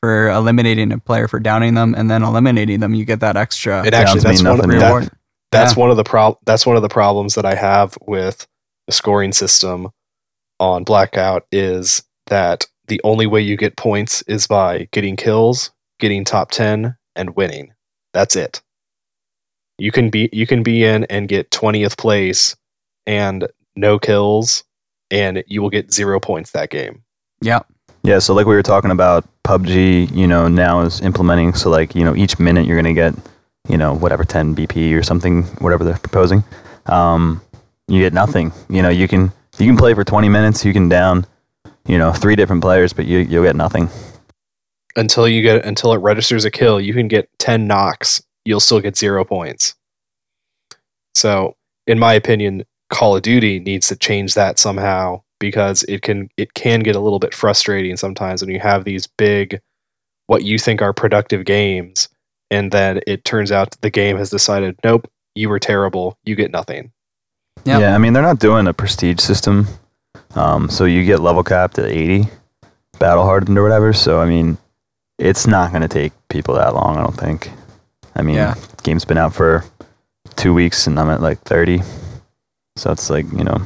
for 0.00 0.28
eliminating 0.30 0.92
a 0.92 0.98
player 0.98 1.26
for 1.26 1.40
downing 1.40 1.74
them 1.74 1.92
and 1.96 2.08
then 2.08 2.22
eliminating 2.22 2.78
them. 2.78 2.94
You 2.94 3.04
get 3.04 3.18
that 3.18 3.36
extra 3.36 3.84
It 3.84 3.94
actually 3.94 4.20
that's 4.20 4.44
one, 4.44 4.58
that- 4.58 4.66
really. 4.68 4.84
reward. 4.84 5.10
that's 5.50 5.74
Yeah. 5.76 5.80
one 5.80 5.90
of 5.90 5.96
the 5.96 6.04
prob- 6.04 6.38
that's 6.46 6.64
one 6.66 6.76
of 6.76 6.82
the 6.82 6.88
problems 6.88 7.34
that 7.34 7.44
I 7.44 7.54
have 7.56 7.98
with 8.06 8.46
the 8.86 8.92
scoring 8.92 9.32
system 9.32 9.88
on 10.60 10.84
Blackout 10.84 11.46
is 11.50 12.02
that 12.28 12.66
the 12.86 13.00
only 13.02 13.26
way 13.26 13.40
you 13.40 13.56
get 13.56 13.76
points 13.76 14.22
is 14.28 14.46
by 14.46 14.86
getting 14.92 15.16
kills, 15.16 15.70
getting 15.98 16.24
top 16.24 16.50
10 16.52 16.96
and 17.16 17.34
winning. 17.34 17.72
That's 18.14 18.36
it. 18.36 18.62
You 19.78 19.92
can 19.92 20.10
be 20.10 20.28
you 20.32 20.46
can 20.46 20.62
be 20.62 20.84
in 20.84 21.04
and 21.04 21.28
get 21.28 21.50
20th 21.50 21.96
place 21.96 22.56
and 23.06 23.48
no 23.76 23.98
kills 23.98 24.64
and 25.10 25.42
you 25.46 25.62
will 25.62 25.70
get 25.70 25.92
0 25.92 26.20
points 26.20 26.50
that 26.50 26.70
game. 26.70 27.02
Yeah. 27.40 27.60
Yeah, 28.02 28.18
so 28.20 28.34
like 28.34 28.46
we 28.46 28.54
were 28.54 28.62
talking 28.62 28.90
about, 28.90 29.24
PUBG, 29.44 30.14
you 30.14 30.26
know, 30.26 30.46
now 30.46 30.80
is 30.82 31.00
implementing 31.00 31.54
so 31.54 31.70
like 31.70 31.94
you 31.94 32.04
know 32.04 32.14
each 32.14 32.38
minute 32.38 32.66
you're 32.66 32.76
gonna 32.76 32.92
get, 32.92 33.14
you 33.68 33.76
know, 33.78 33.94
whatever 33.94 34.24
10 34.24 34.54
BP 34.54 34.94
or 34.94 35.02
something, 35.02 35.42
whatever 35.60 35.84
they're 35.84 35.98
proposing. 35.98 36.44
Um, 36.86 37.40
you 37.88 38.00
get 38.00 38.12
nothing. 38.12 38.52
You 38.68 38.82
know, 38.82 38.90
you 38.90 39.08
can 39.08 39.32
you 39.58 39.66
can 39.66 39.76
play 39.76 39.94
for 39.94 40.04
20 40.04 40.28
minutes, 40.28 40.64
you 40.64 40.72
can 40.72 40.88
down, 40.88 41.26
you 41.86 41.98
know, 41.98 42.12
three 42.12 42.36
different 42.36 42.62
players, 42.62 42.92
but 42.92 43.06
you 43.06 43.18
you'll 43.18 43.44
get 43.44 43.56
nothing. 43.56 43.88
Until 44.96 45.26
you 45.26 45.42
get 45.42 45.64
until 45.64 45.92
it 45.92 45.98
registers 45.98 46.44
a 46.44 46.50
kill, 46.50 46.80
you 46.80 46.92
can 46.92 47.08
get 47.08 47.30
10 47.38 47.66
knocks, 47.66 48.22
you'll 48.48 48.60
still 48.60 48.80
get 48.80 48.96
0 48.96 49.24
points. 49.24 49.74
So, 51.14 51.56
in 51.86 51.98
my 51.98 52.14
opinion, 52.14 52.64
Call 52.90 53.16
of 53.16 53.22
Duty 53.22 53.58
needs 53.60 53.88
to 53.88 53.96
change 53.96 54.34
that 54.34 54.58
somehow 54.58 55.22
because 55.40 55.82
it 55.84 56.02
can 56.02 56.28
it 56.36 56.54
can 56.54 56.80
get 56.80 56.96
a 56.96 57.00
little 57.00 57.18
bit 57.18 57.34
frustrating 57.34 57.96
sometimes 57.96 58.42
when 58.42 58.52
you 58.52 58.60
have 58.60 58.84
these 58.84 59.06
big 59.06 59.60
what 60.26 60.42
you 60.42 60.58
think 60.58 60.82
are 60.82 60.92
productive 60.92 61.44
games 61.44 62.08
and 62.50 62.72
then 62.72 63.00
it 63.06 63.24
turns 63.24 63.52
out 63.52 63.76
the 63.82 63.90
game 63.90 64.16
has 64.16 64.30
decided 64.30 64.76
nope 64.82 65.08
you 65.36 65.48
were 65.48 65.60
terrible 65.60 66.18
you 66.24 66.34
get 66.34 66.50
nothing 66.50 66.90
Yep. 67.64 67.80
Yeah, 67.80 67.94
I 67.94 67.98
mean 67.98 68.12
they're 68.12 68.22
not 68.22 68.38
doing 68.38 68.66
a 68.66 68.72
prestige 68.72 69.20
system, 69.20 69.66
um, 70.34 70.68
so 70.68 70.84
you 70.84 71.04
get 71.04 71.20
level 71.20 71.42
capped 71.42 71.78
at 71.78 71.90
80, 71.90 72.28
battle 72.98 73.24
hardened 73.24 73.58
or 73.58 73.62
whatever. 73.62 73.92
So 73.92 74.20
I 74.20 74.26
mean, 74.26 74.56
it's 75.18 75.46
not 75.46 75.72
gonna 75.72 75.88
take 75.88 76.12
people 76.28 76.54
that 76.54 76.74
long. 76.74 76.96
I 76.96 77.02
don't 77.02 77.16
think. 77.16 77.50
I 78.18 78.22
mean, 78.22 78.34
Yeah. 78.36 78.54
game's 78.82 79.04
been 79.04 79.18
out 79.18 79.32
for 79.34 79.64
two 80.36 80.52
weeks 80.52 80.86
and 80.86 80.98
I'm 80.98 81.08
at 81.10 81.20
like 81.22 81.40
30, 81.42 81.82
so 82.76 82.90
it's 82.90 83.08
like 83.10 83.26
you 83.32 83.44
know, 83.44 83.58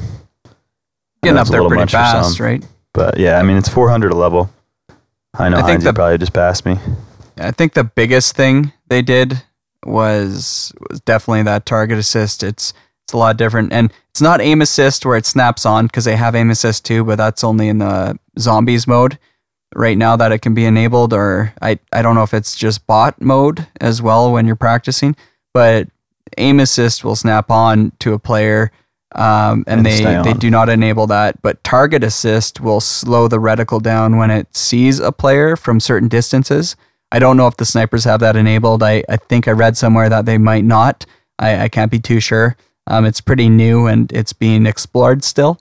Getting 1.22 1.38
up 1.38 1.48
there 1.48 1.66
pretty 1.68 1.86
fast, 1.90 2.40
right? 2.40 2.64
But 2.94 3.18
yeah, 3.18 3.38
I 3.38 3.42
mean 3.42 3.56
it's 3.56 3.68
400 3.68 4.12
a 4.12 4.16
level. 4.16 4.50
I 5.38 5.48
know 5.48 5.56
I 5.56 5.60
think 5.60 5.70
Heinz 5.70 5.84
the- 5.84 5.92
probably 5.94 6.18
just 6.18 6.32
passed 6.32 6.66
me. 6.66 6.78
I 7.38 7.50
think 7.50 7.72
the 7.72 7.84
biggest 7.84 8.36
thing 8.36 8.72
they 8.88 9.00
did 9.02 9.42
was 9.84 10.72
was 10.90 11.00
definitely 11.00 11.42
that 11.44 11.64
target 11.66 11.98
assist. 11.98 12.42
It's 12.42 12.72
it's 13.04 13.12
a 13.14 13.16
lot 13.16 13.36
different, 13.36 13.72
and 13.72 13.92
it's 14.10 14.20
not 14.20 14.40
aim 14.40 14.60
assist 14.62 15.04
where 15.06 15.16
it 15.16 15.26
snaps 15.26 15.64
on 15.66 15.86
because 15.86 16.04
they 16.04 16.14
have 16.16 16.34
aim 16.36 16.50
assist 16.50 16.84
too, 16.84 17.02
but 17.04 17.16
that's 17.16 17.42
only 17.42 17.68
in 17.68 17.78
the 17.78 18.18
zombies 18.38 18.86
mode 18.86 19.18
right 19.74 19.96
now 19.96 20.16
that 20.16 20.32
it 20.32 20.40
can 20.40 20.54
be 20.54 20.64
enabled. 20.64 21.12
Or 21.12 21.52
I 21.62 21.78
I 21.92 22.02
don't 22.02 22.14
know 22.14 22.22
if 22.22 22.34
it's 22.34 22.56
just 22.56 22.86
bot 22.86 23.20
mode 23.20 23.66
as 23.80 24.00
well 24.02 24.32
when 24.32 24.46
you're 24.46 24.56
practicing, 24.56 25.16
but 25.54 25.88
aim 26.38 26.60
assist 26.60 27.04
will 27.04 27.16
snap 27.16 27.50
on 27.50 27.92
to 28.00 28.14
a 28.14 28.18
player. 28.18 28.70
Um, 29.14 29.64
and 29.66 29.86
And 29.86 29.86
they, 29.86 30.32
they 30.32 30.32
do 30.32 30.48
not 30.48 30.70
enable 30.70 31.06
that, 31.08 31.42
but 31.42 31.62
target 31.64 32.02
assist 32.02 32.60
will 32.60 32.80
slow 32.80 33.28
the 33.28 33.38
reticle 33.38 33.82
down 33.82 34.16
when 34.16 34.30
it 34.30 34.56
sees 34.56 35.00
a 35.00 35.12
player 35.12 35.54
from 35.54 35.80
certain 35.80 36.08
distances. 36.08 36.76
I 37.10 37.18
don't 37.18 37.36
know 37.36 37.46
if 37.46 37.58
the 37.58 37.66
snipers 37.66 38.04
have 38.04 38.20
that 38.20 38.36
enabled. 38.36 38.82
I, 38.82 39.04
I 39.10 39.18
think 39.18 39.46
I 39.46 39.50
read 39.50 39.76
somewhere 39.76 40.08
that 40.08 40.24
they 40.24 40.38
might 40.38 40.64
not. 40.64 41.04
I, 41.38 41.64
I 41.64 41.68
can't 41.68 41.90
be 41.90 41.98
too 41.98 42.20
sure. 42.20 42.56
Um, 42.86 43.04
it's 43.04 43.20
pretty 43.20 43.50
new 43.50 43.86
and 43.86 44.10
it's 44.12 44.32
being 44.32 44.64
explored 44.64 45.22
still. 45.22 45.60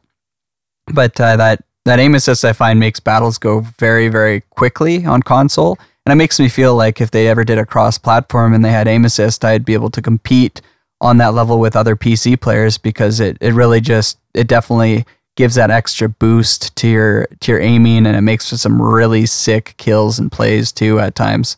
But 0.87 1.19
uh, 1.19 1.35
that 1.35 1.63
that 1.85 1.99
aim 1.99 2.15
assist 2.15 2.45
I 2.45 2.53
find 2.53 2.79
makes 2.79 2.99
battles 2.99 3.37
go 3.37 3.61
very 3.79 4.07
very 4.09 4.41
quickly 4.51 5.05
on 5.05 5.21
console, 5.23 5.77
and 6.05 6.11
it 6.13 6.15
makes 6.15 6.39
me 6.39 6.49
feel 6.49 6.75
like 6.75 7.01
if 7.01 7.11
they 7.11 7.27
ever 7.27 7.43
did 7.43 7.57
a 7.57 7.65
cross 7.65 7.97
platform 7.97 8.53
and 8.53 8.63
they 8.63 8.71
had 8.71 8.87
aim 8.87 9.05
assist, 9.05 9.43
I'd 9.45 9.65
be 9.65 9.73
able 9.73 9.89
to 9.91 10.01
compete 10.01 10.61
on 10.99 11.17
that 11.17 11.33
level 11.33 11.59
with 11.59 11.75
other 11.75 11.95
PC 11.95 12.39
players 12.39 12.77
because 12.77 13.19
it, 13.19 13.37
it 13.41 13.53
really 13.53 13.81
just 13.81 14.19
it 14.33 14.47
definitely 14.47 15.05
gives 15.37 15.55
that 15.55 15.71
extra 15.71 16.07
boost 16.09 16.75
to 16.75 16.87
your 16.87 17.25
to 17.39 17.51
your 17.51 17.61
aiming 17.61 18.05
and 18.05 18.15
it 18.15 18.21
makes 18.21 18.49
for 18.49 18.57
some 18.57 18.79
really 18.81 19.25
sick 19.25 19.73
kills 19.77 20.19
and 20.19 20.31
plays 20.31 20.71
too 20.71 20.99
at 20.99 21.15
times. 21.15 21.57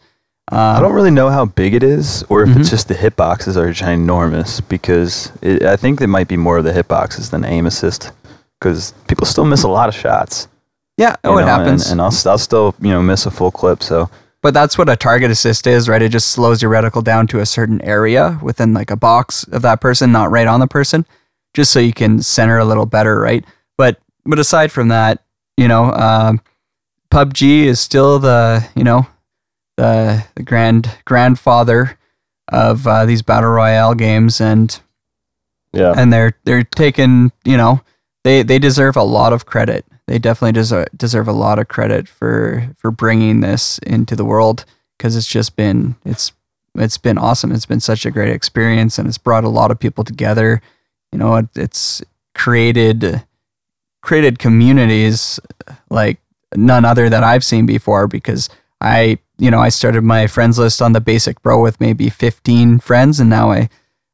Um, 0.51 0.59
I 0.59 0.79
don't 0.81 0.93
really 0.93 1.09
know 1.12 1.29
how 1.29 1.45
big 1.45 1.73
it 1.73 1.83
is, 1.83 2.21
or 2.29 2.43
if 2.43 2.49
Mhm. 2.49 2.59
it's 2.59 2.69
just 2.69 2.88
the 2.89 2.95
hitboxes 2.95 3.55
are 3.55 3.69
ginormous. 3.69 4.62
Because 4.67 5.31
it, 5.41 5.63
I 5.63 5.75
think 5.77 6.01
it 6.01 6.07
might 6.07 6.27
be 6.27 6.36
more 6.38 6.57
of 6.57 6.65
the 6.65 6.71
hitboxes 6.73 7.29
than 7.31 7.43
aim 7.45 7.65
assist. 7.65 8.12
Because 8.63 8.93
people 9.08 9.26
still 9.26 9.45
miss 9.45 9.63
a 9.63 9.67
lot 9.67 9.89
of 9.89 9.95
shots. 9.95 10.47
yeah, 10.97 11.12
you 11.23 11.32
oh, 11.32 11.38
it 11.38 11.45
happens. 11.45 11.84
And, 11.86 11.93
and 11.93 12.02
I'll, 12.02 12.08
s- 12.08 12.26
I'll 12.26 12.38
still 12.38 12.73
you 12.80 12.89
know 12.91 13.02
miss 13.02 13.26
a 13.26 13.32
full 13.32 13.52
clip. 13.52 13.84
So 13.84 14.10
But 14.41 14.54
that's 14.54 14.78
what 14.78 14.88
a 14.89 14.95
target 14.95 15.30
assist 15.32 15.67
is, 15.67 15.89
right? 15.89 16.02
It 16.02 16.10
just 16.13 16.30
slows 16.30 16.62
your 16.62 16.71
reticle 16.71 17.04
down 17.04 17.28
to 17.28 17.39
a 17.41 17.45
certain 17.45 17.82
area 17.82 18.39
within 18.41 18.73
like 18.73 18.89
a 18.91 18.95
box 18.95 19.43
of 19.52 19.62
that 19.63 19.82
person, 19.82 20.12
not 20.12 20.32
right 20.32 20.47
on 20.47 20.60
the 20.62 20.67
person, 20.67 21.06
just 21.54 21.71
so 21.71 21.80
you 21.80 21.93
can 21.93 22.21
center 22.21 22.58
a 22.58 22.65
little 22.65 22.86
better, 22.86 23.19
right? 23.19 23.43
But 23.78 23.99
but 24.26 24.39
aside 24.39 24.71
from 24.71 24.88
that, 24.89 25.21
you 25.58 25.67
know, 25.67 25.91
um, 25.93 26.39
PUBG 27.12 27.63
is 27.65 27.80
still 27.80 28.17
the 28.19 28.65
you 28.76 28.84
know 28.84 29.06
the 29.78 30.23
the 30.36 30.43
grand 30.43 30.89
grandfather 31.06 31.97
of 32.52 32.86
uh, 32.88 33.06
these 33.06 33.21
battle 33.21 33.49
royale 33.49 33.93
games, 33.95 34.39
and 34.41 34.80
Yeah. 35.73 35.93
and 35.97 36.12
they're 36.13 36.34
they're 36.45 36.63
taking 36.63 37.32
you 37.45 37.58
know 37.58 37.82
they 38.23 38.43
they 38.43 38.59
deserve 38.59 38.95
a 38.95 39.03
lot 39.03 39.33
of 39.33 39.45
credit. 39.45 39.86
They 40.07 40.19
definitely 40.19 40.53
deserve 40.53 40.88
deserve 40.95 41.27
a 41.27 41.33
lot 41.33 41.59
of 41.59 41.67
credit 41.67 42.07
for 42.07 42.69
for 42.77 42.91
bringing 42.91 43.41
this 43.41 43.77
into 43.79 44.15
the 44.15 44.25
world 44.25 44.65
because 44.97 45.15
it's 45.15 45.27
just 45.27 45.55
been 45.55 45.95
it's 46.05 46.31
it's 46.75 46.97
been 46.97 47.17
awesome. 47.17 47.51
It's 47.51 47.65
been 47.65 47.79
such 47.79 48.05
a 48.05 48.12
great 48.12 48.33
experience 48.33 48.97
and 48.97 49.07
it's 49.07 49.17
brought 49.17 49.43
a 49.43 49.49
lot 49.49 49.71
of 49.71 49.79
people 49.79 50.03
together. 50.03 50.62
You 51.12 51.19
know, 51.19 51.36
it, 51.36 51.47
it's 51.55 52.01
created 52.33 53.23
created 54.01 54.39
communities 54.39 55.39
like 55.89 56.19
none 56.55 56.86
other 56.86 57.09
that 57.09 57.23
I've 57.23 57.43
seen 57.43 57.65
before 57.65 58.07
because 58.07 58.49
I 58.81 59.19
you 59.38 59.51
know 59.51 59.59
I 59.59 59.69
started 59.69 60.03
my 60.03 60.27
friends 60.27 60.57
list 60.59 60.81
on 60.81 60.93
the 60.93 61.01
basic 61.01 61.41
bro 61.41 61.62
with 61.62 61.79
maybe 61.79 62.09
15 62.09 62.79
friends 62.79 63.19
and 63.19 63.29
now 63.29 63.51
I 63.51 63.69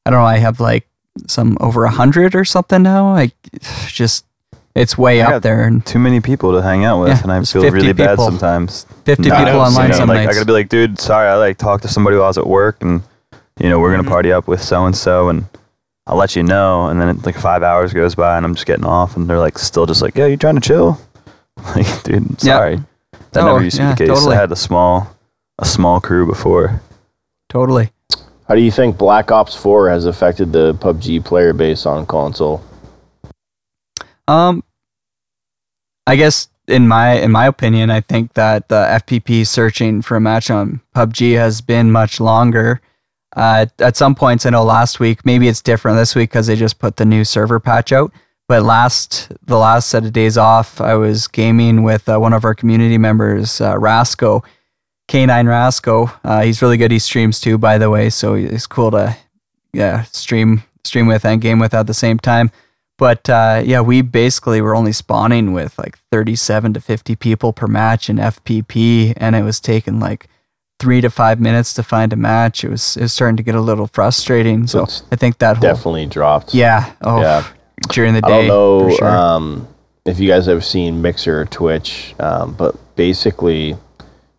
I 0.05 0.09
don't 0.09 0.19
know 0.19 0.25
I 0.25 0.37
have 0.37 0.59
like 0.59 0.87
some 1.27 1.57
over 1.59 1.83
a 1.85 1.91
hundred 1.91 2.35
or 2.35 2.45
something 2.45 2.83
now. 2.83 3.11
Like 3.13 3.33
just 3.87 4.25
it's 4.75 4.97
way 4.97 5.21
I 5.21 5.35
up 5.35 5.43
there 5.43 5.63
and 5.63 5.85
too 5.85 5.99
many 5.99 6.21
people 6.21 6.53
to 6.53 6.61
hang 6.61 6.85
out 6.85 7.01
with, 7.01 7.09
Yeah, 7.09 7.21
and 7.23 7.31
I 7.31 7.43
feel 7.43 7.61
50 7.61 7.69
really 7.69 7.93
bad 7.93 8.17
sometimes. 8.19 8.85
50 9.05 9.27
Not- 9.29 9.45
people 9.45 9.59
online 9.61 9.91
you 9.91 9.97
know, 9.99 10.05
like 10.05 10.29
I 10.29 10.33
gotta 10.33 10.45
be 10.45 10.53
like, 10.53 10.69
dude, 10.69 10.99
sorry, 10.99 11.27
I 11.27 11.35
like 11.35 11.57
talked 11.57 11.81
to 11.83 11.89
somebody 11.89 12.15
while 12.15 12.25
I 12.25 12.27
was 12.27 12.37
at 12.37 12.47
work, 12.47 12.77
and 12.81 13.01
you 13.59 13.69
know 13.69 13.79
we're 13.79 13.91
gonna 13.91 14.03
Mhm. 14.03 14.09
party 14.11 14.31
up 14.31 14.47
with 14.47 14.61
so 14.61 14.85
and 14.85 14.95
so, 14.95 15.29
and 15.29 15.45
I'll 16.07 16.15
let 16.17 16.35
you 16.35 16.43
know. 16.43 16.87
And 16.87 16.99
then 17.01 17.09
it, 17.09 17.25
like 17.25 17.35
five 17.35 17.61
hours 17.63 17.93
goes 17.93 18.15
by, 18.15 18.37
and 18.37 18.45
I'm 18.45 18.53
just 18.55 18.65
getting 18.67 18.85
off, 18.85 19.15
and 19.17 19.27
they're 19.29 19.39
like 19.39 19.57
still 19.59 19.85
just 19.85 20.01
like, 20.01 20.15
yeah, 20.15 20.27
you 20.27 20.37
trying 20.37 20.55
to 20.55 20.61
chill? 20.61 20.99
Like, 21.75 22.03
dude, 22.03 22.39
sorry. 22.39 22.79
That 23.33 23.43
Oh, 23.43 23.47
never 23.47 23.63
used 23.63 23.75
to 23.77 23.83
yeah, 23.83 23.89
be 23.93 24.05
the 24.05 24.07
case. 24.11 24.17
totally. 24.17 24.37
I 24.37 24.39
had 24.39 24.51
a 24.51 24.55
small, 24.55 25.13
a 25.59 25.65
small 25.65 25.99
crew 25.99 26.25
before. 26.25 26.81
totally. 27.49 27.91
How 28.49 28.55
do 28.55 28.61
you 28.61 28.71
think 28.71 28.97
Black 28.97 29.29
Ops 29.29 29.55
4 29.55 29.91
has 29.91 30.05
affected 30.05 30.51
the 30.51 30.73
PUBG 30.73 31.23
player 31.23 31.53
base 31.53 31.85
on 31.85 32.07
console? 32.07 32.63
Um, 34.27 34.63
I 36.07 36.15
guess 36.15 36.47
in 36.67 36.87
my 36.87 37.13
in 37.13 37.31
my 37.31 37.45
opinion, 37.45 37.91
I 37.91 38.01
think 38.01 38.33
that 38.33 38.67
the 38.67 38.99
FPP 39.03 39.45
searching 39.45 40.01
for 40.01 40.15
a 40.15 40.19
match 40.19 40.49
on 40.49 40.81
PUBG 40.95 41.37
has 41.37 41.61
been 41.61 41.91
much 41.91 42.19
longer. 42.19 42.81
Uh, 43.35 43.67
at 43.77 43.95
some 43.95 44.15
points, 44.15 44.47
I 44.47 44.49
know 44.49 44.63
last 44.63 44.99
week, 44.99 45.23
maybe 45.23 45.47
it's 45.47 45.61
different 45.61 45.97
this 45.97 46.15
week 46.15 46.31
because 46.31 46.47
they 46.47 46.55
just 46.55 46.79
put 46.79 46.97
the 46.97 47.05
new 47.05 47.23
server 47.23 47.59
patch 47.59 47.91
out. 47.91 48.11
But 48.47 48.63
last 48.63 49.31
the 49.45 49.59
last 49.59 49.89
set 49.89 50.05
of 50.05 50.13
days 50.13 50.39
off, 50.39 50.81
I 50.81 50.95
was 50.95 51.27
gaming 51.27 51.83
with 51.83 52.09
uh, 52.09 52.17
one 52.17 52.33
of 52.33 52.43
our 52.43 52.55
community 52.55 52.97
members, 52.97 53.61
uh, 53.61 53.77
Rasco, 53.77 54.43
K9 55.09 55.47
Rasco. 55.47 56.11
Uh, 56.23 56.41
he's 56.43 56.61
really 56.61 56.77
good. 56.77 56.91
He 56.91 56.99
streams 56.99 57.41
too, 57.41 57.57
by 57.57 57.77
the 57.77 57.89
way, 57.89 58.09
so 58.09 58.35
it's 58.35 58.67
cool 58.67 58.91
to 58.91 59.17
yeah 59.73 60.03
stream 60.03 60.63
stream 60.83 61.07
with 61.07 61.25
and 61.25 61.41
game 61.41 61.59
with 61.59 61.73
at 61.73 61.87
the 61.87 61.93
same 61.93 62.17
time. 62.19 62.51
But 62.97 63.29
uh, 63.29 63.61
yeah, 63.65 63.81
we 63.81 64.01
basically 64.01 64.61
were 64.61 64.75
only 64.75 64.91
spawning 64.91 65.53
with 65.53 65.77
like 65.79 65.97
37 66.11 66.73
to 66.73 66.81
50 66.81 67.15
people 67.15 67.53
per 67.53 67.65
match 67.67 68.09
in 68.09 68.17
FPP, 68.17 69.13
and 69.17 69.35
it 69.35 69.43
was 69.43 69.59
taking 69.59 69.99
like 69.99 70.27
three 70.79 71.01
to 71.01 71.09
five 71.09 71.39
minutes 71.39 71.73
to 71.73 71.83
find 71.83 72.13
a 72.13 72.15
match. 72.15 72.63
It 72.63 72.69
was 72.69 72.95
it 72.97 73.01
was 73.03 73.13
starting 73.13 73.37
to 73.37 73.43
get 73.43 73.55
a 73.55 73.61
little 73.61 73.87
frustrating. 73.87 74.67
So 74.67 74.83
It's 74.83 75.03
I 75.11 75.15
think 75.15 75.39
that 75.39 75.57
whole 75.57 75.61
Definitely 75.73 76.05
dropped. 76.05 76.53
yeah 76.53 76.93
oh 77.01 77.21
Yeah. 77.21 77.45
during 77.89 78.13
the 78.13 78.21
I 78.25 78.29
day 78.29 78.47
don't 78.47 78.47
know 78.47 78.95
sure. 78.95 79.07
um, 79.07 79.67
if 80.05 80.19
you 80.19 80.27
guys 80.29 80.45
have 80.45 80.63
seen 80.65 81.01
Mixer 81.01 81.41
or 81.41 81.45
Twitch, 81.45 82.13
um, 82.19 82.53
but 82.53 82.75
basically 82.95 83.75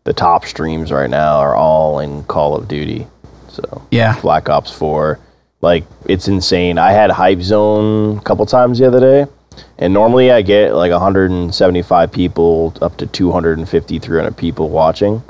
the 0.05 0.13
top 0.13 0.45
streams 0.45 0.91
right 0.93 1.11
now 1.11 1.39
are 1.39 1.55
all 1.55 2.01
in 2.01 2.25
Call 2.25 2.57
of 2.57 2.69
Duty. 2.69 3.07
So 3.49 3.87
yeah 3.91 4.21
Black 4.21 4.49
Ops 4.49 4.71
4. 4.71 5.19
Like 5.63 5.85
it's 6.07 6.29
insane. 6.29 6.79
I 6.79 6.93
had 6.93 7.11
Hype 7.11 7.43
Zone 7.43 8.19
a 8.19 8.23
couple 8.23 8.47
times 8.47 8.79
the 8.79 8.87
other 8.87 9.01
day, 9.01 9.31
and 9.79 9.93
normally 9.93 10.31
I 10.31 10.43
get 10.43 10.75
like 10.75 10.91
175 10.91 12.13
people 12.13 12.75
up 12.81 12.97
to 12.97 13.07
250, 13.07 13.99
300 13.99 14.37
people 14.37 14.71
watching. 14.71 15.23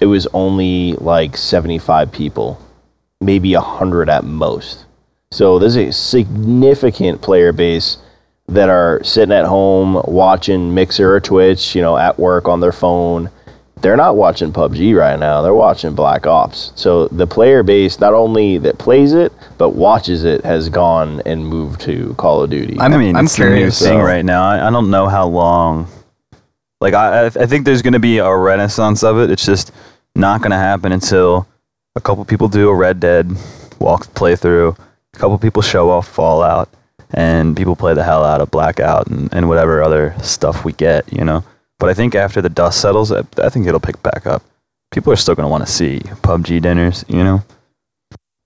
It 0.00 0.06
was 0.06 0.26
only 0.34 0.94
like 0.94 1.36
75 1.36 2.10
people, 2.10 2.60
maybe 3.20 3.54
100 3.54 4.08
at 4.08 4.24
most. 4.24 4.84
So 5.30 5.58
there's 5.58 5.76
a 5.76 5.92
significant 5.92 7.22
player 7.22 7.52
base 7.52 7.98
that 8.48 8.68
are 8.68 9.02
sitting 9.02 9.34
at 9.34 9.44
home 9.44 10.02
watching 10.06 10.74
Mixer 10.74 11.14
or 11.14 11.20
Twitch, 11.20 11.74
you 11.74 11.82
know, 11.82 11.96
at 11.96 12.18
work 12.18 12.48
on 12.48 12.60
their 12.60 12.72
phone. 12.72 13.30
They're 13.82 13.96
not 13.96 14.16
watching 14.16 14.52
PUBG 14.52 14.96
right 14.98 15.18
now. 15.18 15.42
They're 15.42 15.54
watching 15.54 15.94
Black 15.94 16.26
Ops. 16.26 16.72
So 16.76 17.08
the 17.08 17.26
player 17.26 17.62
base, 17.62 18.00
not 18.00 18.14
only 18.14 18.56
that 18.58 18.78
plays 18.78 19.12
it, 19.12 19.32
but 19.58 19.70
watches 19.70 20.24
it, 20.24 20.44
has 20.44 20.68
gone 20.70 21.20
and 21.26 21.46
moved 21.46 21.82
to 21.82 22.14
Call 22.14 22.42
of 22.42 22.50
Duty. 22.50 22.78
I'm- 22.78 22.94
I 22.94 22.96
mean, 22.96 23.14
I'm 23.16 23.26
it's 23.26 23.36
the 23.36 23.44
new 23.44 23.48
curious, 23.50 23.78
thing 23.78 23.98
so- 23.98 24.04
right 24.04 24.24
now. 24.24 24.42
I, 24.48 24.66
I 24.66 24.70
don't 24.70 24.90
know 24.90 25.08
how 25.08 25.26
long. 25.26 25.88
Like, 26.80 26.94
I, 26.94 27.24
I 27.24 27.26
I 27.26 27.46
think 27.46 27.64
there's 27.64 27.82
going 27.82 27.92
to 27.94 27.98
be 27.98 28.18
a 28.18 28.34
renaissance 28.34 29.02
of 29.02 29.18
it. 29.18 29.30
It's 29.30 29.44
just 29.46 29.72
not 30.14 30.40
going 30.40 30.50
to 30.50 30.56
happen 30.58 30.92
until 30.92 31.46
a 31.96 32.00
couple 32.00 32.24
people 32.24 32.48
do 32.48 32.68
a 32.70 32.74
Red 32.74 32.98
Dead 33.00 33.30
walk 33.78 34.06
playthrough, 34.14 34.76
a 35.14 35.18
couple 35.18 35.38
people 35.38 35.62
show 35.62 35.90
off 35.90 36.08
Fallout, 36.08 36.68
and 37.14 37.56
people 37.56 37.76
play 37.76 37.94
the 37.94 38.04
hell 38.04 38.24
out 38.24 38.40
of 38.40 38.50
Blackout 38.50 39.06
and, 39.08 39.32
and 39.32 39.48
whatever 39.48 39.82
other 39.82 40.14
stuff 40.22 40.64
we 40.64 40.72
get, 40.72 41.10
you 41.12 41.24
know. 41.24 41.44
But 41.78 41.90
I 41.90 41.94
think 41.94 42.14
after 42.14 42.40
the 42.40 42.48
dust 42.48 42.80
settles, 42.80 43.12
I, 43.12 43.22
think 43.22 43.66
it'll 43.66 43.80
pick 43.80 44.02
back 44.02 44.26
up. 44.26 44.42
People 44.90 45.12
are 45.12 45.16
still 45.16 45.34
going 45.34 45.44
to 45.44 45.50
want 45.50 45.66
to 45.66 45.70
see 45.70 45.98
PUBG 45.98 46.62
dinners, 46.62 47.04
you 47.08 47.22
know. 47.22 47.42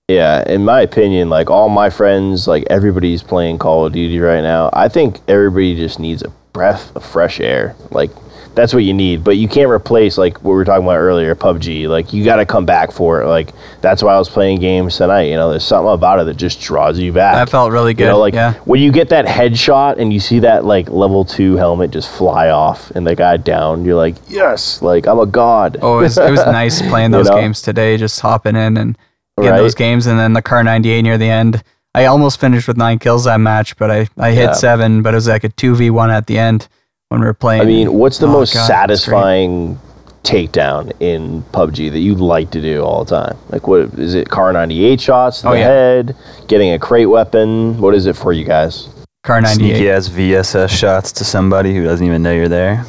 Yeah, 0.09 0.43
in 0.49 0.65
my 0.65 0.81
opinion, 0.81 1.29
like 1.29 1.49
all 1.49 1.69
my 1.69 1.89
friends, 1.89 2.45
like 2.45 2.65
everybody's 2.69 3.23
playing 3.23 3.59
Call 3.59 3.85
of 3.85 3.93
Duty 3.93 4.19
right 4.19 4.41
now. 4.41 4.69
I 4.73 4.89
think 4.89 5.19
everybody 5.29 5.75
just 5.75 5.99
needs 5.99 6.21
a 6.21 6.29
breath 6.51 6.93
of 6.95 7.05
fresh 7.05 7.39
air. 7.39 7.75
Like 7.91 8.11
that's 8.53 8.73
what 8.73 8.83
you 8.83 8.93
need, 8.93 9.23
but 9.23 9.37
you 9.37 9.47
can't 9.47 9.69
replace 9.69 10.17
like 10.17 10.35
what 10.43 10.51
we 10.51 10.55
were 10.57 10.65
talking 10.65 10.83
about 10.85 10.97
earlier, 10.97 11.33
PUBG. 11.35 11.87
Like 11.87 12.11
you 12.11 12.23
got 12.25 12.35
to 12.37 12.45
come 12.45 12.65
back 12.65 12.91
for 12.91 13.21
it. 13.21 13.27
Like 13.27 13.51
that's 13.81 14.03
why 14.03 14.13
I 14.13 14.17
was 14.19 14.27
playing 14.29 14.59
games 14.59 14.97
tonight. 14.97 15.23
You 15.29 15.35
know, 15.35 15.49
there's 15.49 15.63
something 15.63 15.91
about 15.93 16.19
it 16.19 16.25
that 16.25 16.37
just 16.37 16.59
draws 16.61 16.99
you 16.99 17.13
back. 17.13 17.35
that 17.35 17.49
felt 17.49 17.71
really 17.71 17.93
good 17.93 18.03
You 18.05 18.09
know, 18.11 18.19
like 18.19 18.33
yeah 18.33 18.53
when 18.65 18.81
you 18.81 18.91
get 18.91 19.09
that 19.09 19.25
headshot 19.25 19.97
and 19.99 20.11
you 20.11 20.19
see 20.19 20.39
that 20.39 20.65
like 20.65 20.89
level 20.89 21.23
two 21.23 21.55
helmet 21.55 21.91
just 21.91 22.09
fly 22.09 22.49
off 22.49 22.91
and 22.91 23.07
the 23.07 23.15
guy 23.15 23.37
down, 23.37 23.85
you're 23.85 23.95
like, 23.95 24.15
yes, 24.27 24.81
like 24.81 25.07
I'm 25.07 25.19
a 25.19 25.25
god. 25.25 25.77
oh 25.81 25.99
it 25.99 26.03
was, 26.03 26.17
it 26.17 26.29
was 26.31 26.45
nice 26.45 26.81
playing 26.81 27.11
You 27.11 27.17
those 27.19 27.29
know? 27.29 27.35
games 27.35 27.61
today 27.61 27.95
just 27.97 28.19
hopping 28.19 28.55
in 28.55 28.75
and 28.77 28.97
getting 29.37 29.51
Right? 29.51 29.57
those 29.57 29.75
games 29.75 30.07
and 30.07 30.19
then 30.19 30.33
the 30.33 30.41
Kar 30.41 30.63
98 30.63 31.01
near 31.03 31.17
the 31.17 31.29
end 31.29 31.63
I 31.95 32.05
almost 32.05 32.39
finished 32.39 32.67
with 32.67 32.77
nine 32.77 32.99
kills 32.99 33.23
that 33.23 33.39
match 33.39 33.75
but 33.77 33.89
I 33.89 34.07
I 34.17 34.31
hit 34.31 34.43
Yeah. 34.43 34.51
seven 34.53 35.01
but 35.01 35.13
it 35.13 35.17
was 35.17 35.27
like 35.29 35.43
a 35.45 35.49
2v1 35.49 36.09
at 36.11 36.27
the 36.27 36.37
end 36.37 36.67
when 37.11 37.19
we 37.19 37.25
were 37.25 37.33
playing 37.33 37.61
I 37.61 37.65
mean, 37.65 37.91
what's 37.93 38.19
the 38.19 38.27
Oh, 38.27 38.31
most 38.31 38.53
God, 38.53 38.67
satisfying 38.67 39.77
takedown 40.23 40.93
in 41.01 41.41
PUBG 41.51 41.91
that 41.91 41.99
you 41.99 42.15
like 42.15 42.51
to 42.51 42.61
do 42.61 42.81
all 42.83 43.03
the 43.03 43.17
time? 43.25 43.37
Like, 43.49 43.67
what 43.67 43.81
is 43.99 44.13
it? 44.15 44.29
Kar 44.29 44.53
98 44.53 45.01
shots 45.01 45.41
to 45.41 45.49
Oh, 45.49 45.51
the 45.51 45.59
yeah. 45.59 45.65
head, 45.67 46.15
getting 46.47 46.71
a 46.71 46.79
crate 46.79 47.09
weapon. 47.09 47.77
What 47.81 47.95
is 47.95 48.05
it 48.05 48.15
for 48.15 48.31
you 48.31 48.45
guys? 48.45 48.87
Kar 49.23 49.41
98 49.41 49.55
Sneaky 49.75 49.89
ass 49.89 50.07
VSS 50.07 50.69
shots 50.69 51.11
to 51.11 51.25
somebody 51.25 51.75
who 51.75 51.83
doesn't 51.83 52.05
even 52.05 52.23
know 52.23 52.31
you're 52.31 52.47
there. 52.47 52.85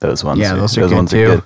Those 0.00 0.22
ones. 0.22 0.38
Yeah, 0.38 0.52
are, 0.52 0.56
those 0.58 0.76
are 0.76 0.82
good 0.82 0.92
ones 0.92 1.10
too. 1.10 1.22
are 1.24 1.34
good. 1.36 1.44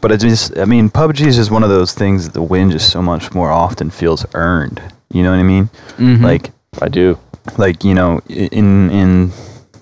But 0.00 0.10
it 0.12 0.20
just, 0.20 0.56
I 0.58 0.64
mean, 0.64 0.88
PUBG 0.88 1.26
is 1.26 1.36
just 1.36 1.50
one 1.50 1.62
of 1.62 1.68
those 1.68 1.92
things 1.92 2.24
that 2.24 2.32
the 2.32 2.42
win 2.42 2.70
just 2.70 2.90
so 2.90 3.02
much 3.02 3.34
more 3.34 3.50
often 3.50 3.90
feels 3.90 4.24
earned. 4.32 4.80
You 5.12 5.22
know 5.22 5.30
what 5.32 5.38
I 5.38 5.42
mean? 5.42 5.68
Mhm. 5.98 6.22
Like, 6.22 6.50
I 6.80 6.88
do. 6.88 7.18
like 7.58 7.84
you 7.84 7.92
know, 7.94 8.20
in 8.30 8.90
in 8.90 9.32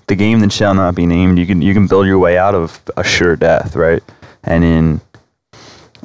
the 0.07 0.15
game 0.17 0.41
that 0.41 0.53
shall 0.53 0.75
not 0.75 0.95
be 0.95 1.07
named, 1.07 1.39
you 1.39 1.47
can 1.47 1.63
you 1.63 1.75
can 1.75 1.87
build 1.87 2.07
your 2.07 2.19
way 2.19 2.37
out 2.39 2.55
of 2.55 2.81
a 2.97 3.05
sure 3.05 3.37
death, 3.37 3.77
right? 3.77 4.03
And 4.45 4.65
in 4.65 5.01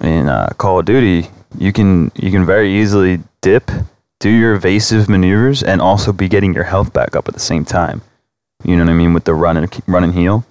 in 0.02 0.30
uh, 0.30 0.50
Call 0.58 0.80
of 0.80 0.86
Duty, 0.86 1.30
you 1.58 1.74
can 1.74 2.12
you 2.16 2.32
can 2.32 2.46
very 2.46 2.72
easily 2.82 3.20
dip, 3.42 3.70
do 4.20 4.30
your 4.30 4.54
evasive 4.56 5.10
maneuvers, 5.10 5.64
and 5.64 5.82
also 5.82 6.12
be 6.14 6.28
getting 6.28 6.54
your 6.54 6.64
health 6.66 6.94
back 6.94 7.16
up 7.16 7.28
at 7.28 7.34
the 7.34 7.40
same 7.40 7.66
time. 7.66 8.02
You 8.64 8.76
know 8.76 8.84
what 8.86 8.92
I 8.92 8.96
mean 8.96 9.14
with 9.14 9.24
the 9.26 9.34
run 9.34 9.58
and 9.58 9.82
run 9.88 10.04
and 10.04 10.14
heal. 10.14 10.44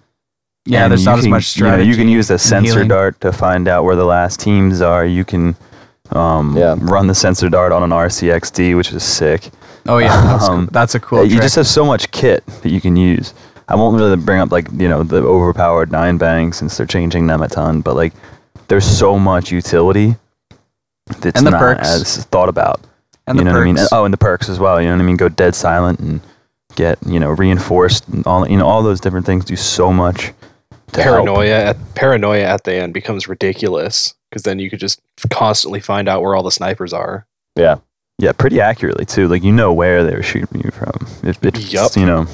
yeah 0.64 0.84
And 0.84 0.90
there's 0.92 1.02
you 1.04 1.10
not 1.10 1.18
as 1.18 1.26
much 1.26 1.44
strategy 1.44 1.82
You, 1.82 1.86
know, 1.86 1.90
you 1.92 1.96
can 1.96 2.08
use 2.08 2.30
a 2.30 2.38
sensor 2.38 2.72
healing. 2.72 2.88
dart 2.88 3.20
to 3.20 3.32
find 3.32 3.66
out 3.68 3.84
where 3.84 3.96
the 3.96 4.04
last 4.04 4.40
teams 4.40 4.80
are. 4.80 5.04
You 5.04 5.24
can 5.24 5.56
um, 6.12 6.56
Yeah. 6.56 6.76
run 6.80 7.08
the 7.08 7.14
sensor 7.14 7.48
dart 7.48 7.72
on 7.72 7.82
an 7.82 7.90
RCXD, 7.90 8.76
which 8.76 8.92
is 8.92 9.02
sick. 9.02 9.50
Oh 9.88 9.98
yeah 9.98 10.08
that's, 10.22 10.48
Um, 10.48 10.68
that's 10.72 10.94
a 10.94 11.00
cool 11.00 11.24
you 11.24 11.30
trick. 11.30 11.42
just 11.42 11.56
have 11.56 11.66
so 11.66 11.84
much 11.84 12.10
kit 12.10 12.44
that 12.62 12.70
you 12.70 12.80
can 12.80 12.96
use. 12.96 13.34
I 13.68 13.74
won't 13.74 13.96
really 13.96 14.16
bring 14.16 14.40
up 14.40 14.50
like 14.52 14.68
you 14.72 14.88
know 14.88 15.02
the 15.02 15.18
overpowered 15.22 15.90
nine 15.90 16.18
bangs 16.18 16.56
since 16.56 16.76
they're 16.76 16.86
changing 16.86 17.26
them 17.26 17.42
a 17.42 17.48
ton, 17.48 17.80
but 17.80 17.96
like 17.96 18.12
there's 18.68 18.84
so 18.86 19.18
much 19.18 19.50
utility 19.52 20.16
that's 21.20 21.38
And 21.38 21.46
the 21.46 21.50
not 21.52 21.60
perks. 21.60 21.88
as 21.88 22.24
thought 22.26 22.48
about. 22.48 22.80
and 23.26 23.38
you 23.38 23.44
the 23.44 23.50
know 23.50 23.56
what 23.56 23.62
I 23.62 23.64
mean? 23.64 23.76
perks. 23.76 23.92
And- 23.92 23.98
oh, 24.00 24.04
and 24.04 24.12
the 24.14 24.18
perks 24.18 24.48
as 24.48 24.58
well. 24.58 24.80
You 24.80 24.88
know 24.88 24.94
what 24.94 25.02
I 25.02 25.06
mean? 25.06 25.16
Go 25.16 25.28
dead 25.28 25.54
silent 25.54 26.00
and 26.00 26.20
get 26.74 26.98
you 27.06 27.18
know 27.18 27.30
reinforced 27.30 28.06
and 28.08 28.26
all 28.26 28.46
you 28.48 28.56
know 28.56 28.66
all 28.66 28.82
those 28.82 29.00
different 29.00 29.26
things 29.26 29.44
do 29.44 29.56
so 29.56 29.92
much. 29.92 30.32
To 30.92 31.02
help. 31.02 31.16
paranoia 31.26 31.64
at 31.70 31.94
paranoia 31.96 32.44
at 32.44 32.62
the 32.64 32.74
end 32.74 32.94
becomes 32.94 33.26
ridiculous 33.26 34.14
because 34.30 34.42
then 34.44 34.60
you 34.60 34.70
could 34.70 34.78
just 34.78 35.00
constantly 35.30 35.80
find 35.80 36.08
out 36.08 36.22
where 36.22 36.36
all 36.36 36.44
the 36.44 36.50
snipers 36.52 36.92
are. 36.92 37.26
Yeah. 37.56 37.76
Yeah, 38.18 38.32
pretty 38.32 38.60
accurately 38.60 39.04
too. 39.04 39.28
Like 39.28 39.42
you 39.42 39.52
know 39.52 39.72
where 39.72 40.02
they 40.04 40.14
were 40.14 40.22
shooting 40.22 40.62
you 40.64 40.70
from. 40.70 41.06
It, 41.22 41.38
it's 41.42 41.72
Yup. 41.72 41.96
you 41.96 42.06
know 42.06 42.26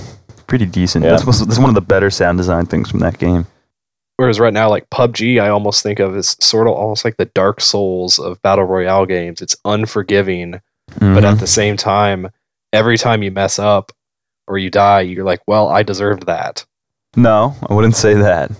pretty 0.46 0.66
decent. 0.66 1.04
Yeah. 1.04 1.12
That's, 1.12 1.24
was- 1.24 1.44
that's 1.46 1.58
one 1.58 1.68
of 1.70 1.74
the 1.74 1.80
better 1.80 2.10
sound 2.10 2.38
design 2.38 2.66
things 2.66 2.90
from 2.90 3.00
that 3.00 3.18
game. 3.18 3.46
Whereas 4.16 4.38
right 4.38 4.52
now, 4.52 4.68
like 4.68 4.88
PUBG, 4.90 5.40
I 5.42 5.48
almost 5.48 5.82
think 5.82 5.98
of 5.98 6.14
as 6.14 6.36
sort 6.44 6.68
of 6.68 6.74
almost 6.74 7.04
like 7.04 7.16
the 7.16 7.24
Dark 7.24 7.60
Souls 7.60 8.18
of 8.18 8.40
battle 8.42 8.64
royale 8.64 9.06
games. 9.06 9.40
It's 9.40 9.56
unforgiving, 9.64 10.52
but 10.88 11.00
Mhm. 11.00 11.32
at 11.32 11.38
the 11.40 11.46
same 11.46 11.76
time, 11.76 12.28
every 12.72 12.96
time 12.98 13.22
you 13.22 13.30
mess 13.32 13.58
up 13.58 13.90
or 14.46 14.58
you 14.58 14.70
die, 14.70 15.00
you're 15.00 15.24
like, 15.24 15.40
"Well, 15.48 15.68
I 15.68 15.82
deserved 15.82 16.26
that." 16.26 16.64
No, 17.16 17.56
I 17.68 17.74
wouldn't 17.74 17.96
say 17.96 18.14
that 18.14 18.52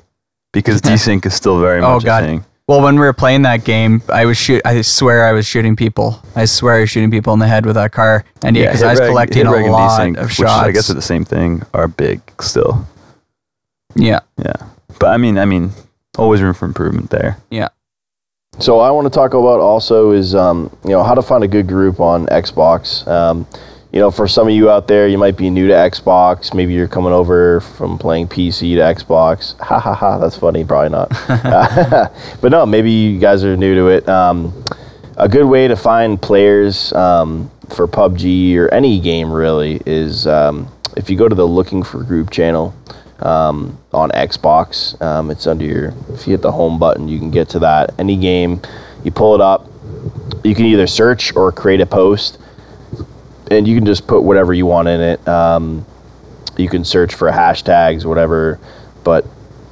because 0.53 0.81
desync 0.83 1.25
is 1.27 1.35
still 1.35 1.61
very 1.61 1.81
Oh, 1.81 1.95
much 1.95 2.05
God. 2.05 2.25
a 2.25 2.27
thing. 2.27 2.45
Well, 2.69 2.81
when 2.81 2.95
we 2.95 3.01
were 3.01 3.13
playing 3.13 3.43
that 3.43 3.65
game, 3.65 4.03
I 4.09 4.25
was 4.25 4.37
shoot. 4.37 4.63
I 4.65 4.81
swear 4.83 5.27
I 5.27 5.33
was 5.33 5.47
shooting 5.47 5.75
people. 5.77 6.23
I 6.37 6.45
swear 6.45 6.77
I 6.77 6.81
was 6.81 6.91
shooting 6.91 7.11
people 7.11 7.33
in 7.33 7.39
the 7.41 7.47
head 7.49 7.67
with 7.67 7.75
that 7.75 7.93
car. 7.93 8.25
And 8.43 8.57
yeah, 8.57 8.67
because 8.67 8.81
hit 8.81 8.87
I 8.87 8.91
was 8.93 9.01
reg- 9.01 9.09
collecting 9.11 9.39
hit 9.39 9.47
a 9.47 9.51
reg 9.51 9.65
and 9.65 9.73
lot 9.73 10.01
desync, 10.01 10.17
of 10.17 10.25
which 10.27 10.35
shots. 10.35 10.69
I 10.69 10.71
guess 10.71 10.89
are 10.89 10.95
the 10.95 11.03
same 11.03 11.25
thing, 11.25 11.63
are 11.75 11.89
big 11.89 12.21
still. 12.41 12.87
yeah, 13.97 14.21
Yeah, 14.39 14.55
but 15.01 15.09
I 15.09 15.17
mean, 15.17 15.39
I 15.39 15.45
mean, 15.45 15.71
always 16.17 16.41
room 16.41 16.55
for 16.55 16.65
improvement 16.67 17.11
there. 17.11 17.37
Yeah. 17.51 17.69
So 18.59 18.81
I 18.81 18.91
want 18.91 19.07
to 19.07 19.11
talk 19.11 19.35
about 19.35 19.61
also 19.61 20.13
is 20.13 20.35
um, 20.35 20.71
you 20.85 20.91
know 20.91 21.03
how 21.03 21.15
to 21.15 21.23
find 21.23 21.43
a 21.43 21.49
good 21.49 21.67
group 21.67 22.01
on 22.01 22.27
Xbox. 22.27 23.07
Um, 23.09 23.47
you 23.93 24.01
know, 24.01 24.11
for 24.11 24.26
some 24.26 24.49
of 24.49 24.55
you 24.55 24.70
out 24.70 24.88
there, 24.88 25.07
you 25.07 25.18
might 25.18 25.36
be 25.36 25.51
new 25.51 25.68
to 25.68 25.74
Xbox. 25.74 26.55
Maybe 26.55 26.72
you're 26.72 26.88
coming 26.88 27.12
over 27.12 27.61
from 27.61 27.99
playing 27.99 28.28
PC 28.28 28.74
to 28.76 29.05
Xbox. 29.05 29.55
Ha 29.62 29.78
ha 29.78 29.95
ha! 29.95 30.18
That's 30.18 30.36
funny. 30.36 30.64
Probably 30.64 30.90
not. 30.90 31.09
but 32.40 32.51
no, 32.51 32.66
maybe 32.66 32.90
you 32.90 33.18
guys 33.18 33.45
are 33.45 33.57
new 33.57 33.74
to 33.74 33.88
it. 33.88 34.09
Um, 34.09 34.64
a 35.16 35.28
good 35.28 35.45
way 35.45 35.68
to 35.68 35.76
find 35.76 36.20
players 36.20 36.93
um, 36.95 37.51
for 37.68 37.86
PUBG 37.86 38.57
or 38.57 38.72
any 38.72 38.99
game 38.99 39.30
really 39.30 39.80
is 39.86 40.26
um, 40.26 40.68
if 40.97 41.11
you 41.11 41.16
go 41.16 41.28
to 41.28 41.34
the 41.34 41.47
looking 41.47 41.82
for 41.82 42.03
group 42.03 42.30
channel 42.30 42.74
um, 43.20 43.78
on 43.93 44.11
Xbox. 44.11 45.01
Um, 45.01 45.30
it's 45.30 45.47
under 45.47 45.64
your, 45.64 45.95
if 46.11 46.26
you 46.26 46.32
hit 46.32 46.43
the 46.43 46.53
home 46.53 46.78
button, 46.78 47.09
you 47.09 47.18
can 47.18 47.30
get 47.30 47.49
to 47.51 47.59
that. 47.61 47.95
Any 47.99 48.16
game, 48.16 48.61
you 49.05 49.11
pull 49.11 49.34
it 49.34 49.40
up. 49.40 49.68
You 50.45 50.55
can 50.55 50.66
either 50.66 50.86
search 50.86 51.34
or 51.36 51.53
create 51.53 51.80
a 51.80 51.86
post, 51.86 52.38
and 53.51 53.66
you 53.66 53.76
can 53.76 53.86
just 53.86 54.07
put 54.07 54.22
whatever 54.22 54.55
you 54.55 54.66
want 54.66 54.88
in 54.88 55.01
it. 55.01 55.28
Um, 55.28 55.86
you 56.57 56.68
can 56.68 56.84
search 56.84 57.14
for 57.14 57.30
hashtags, 57.30 58.05
whatever. 58.05 58.59
But 59.05 59.26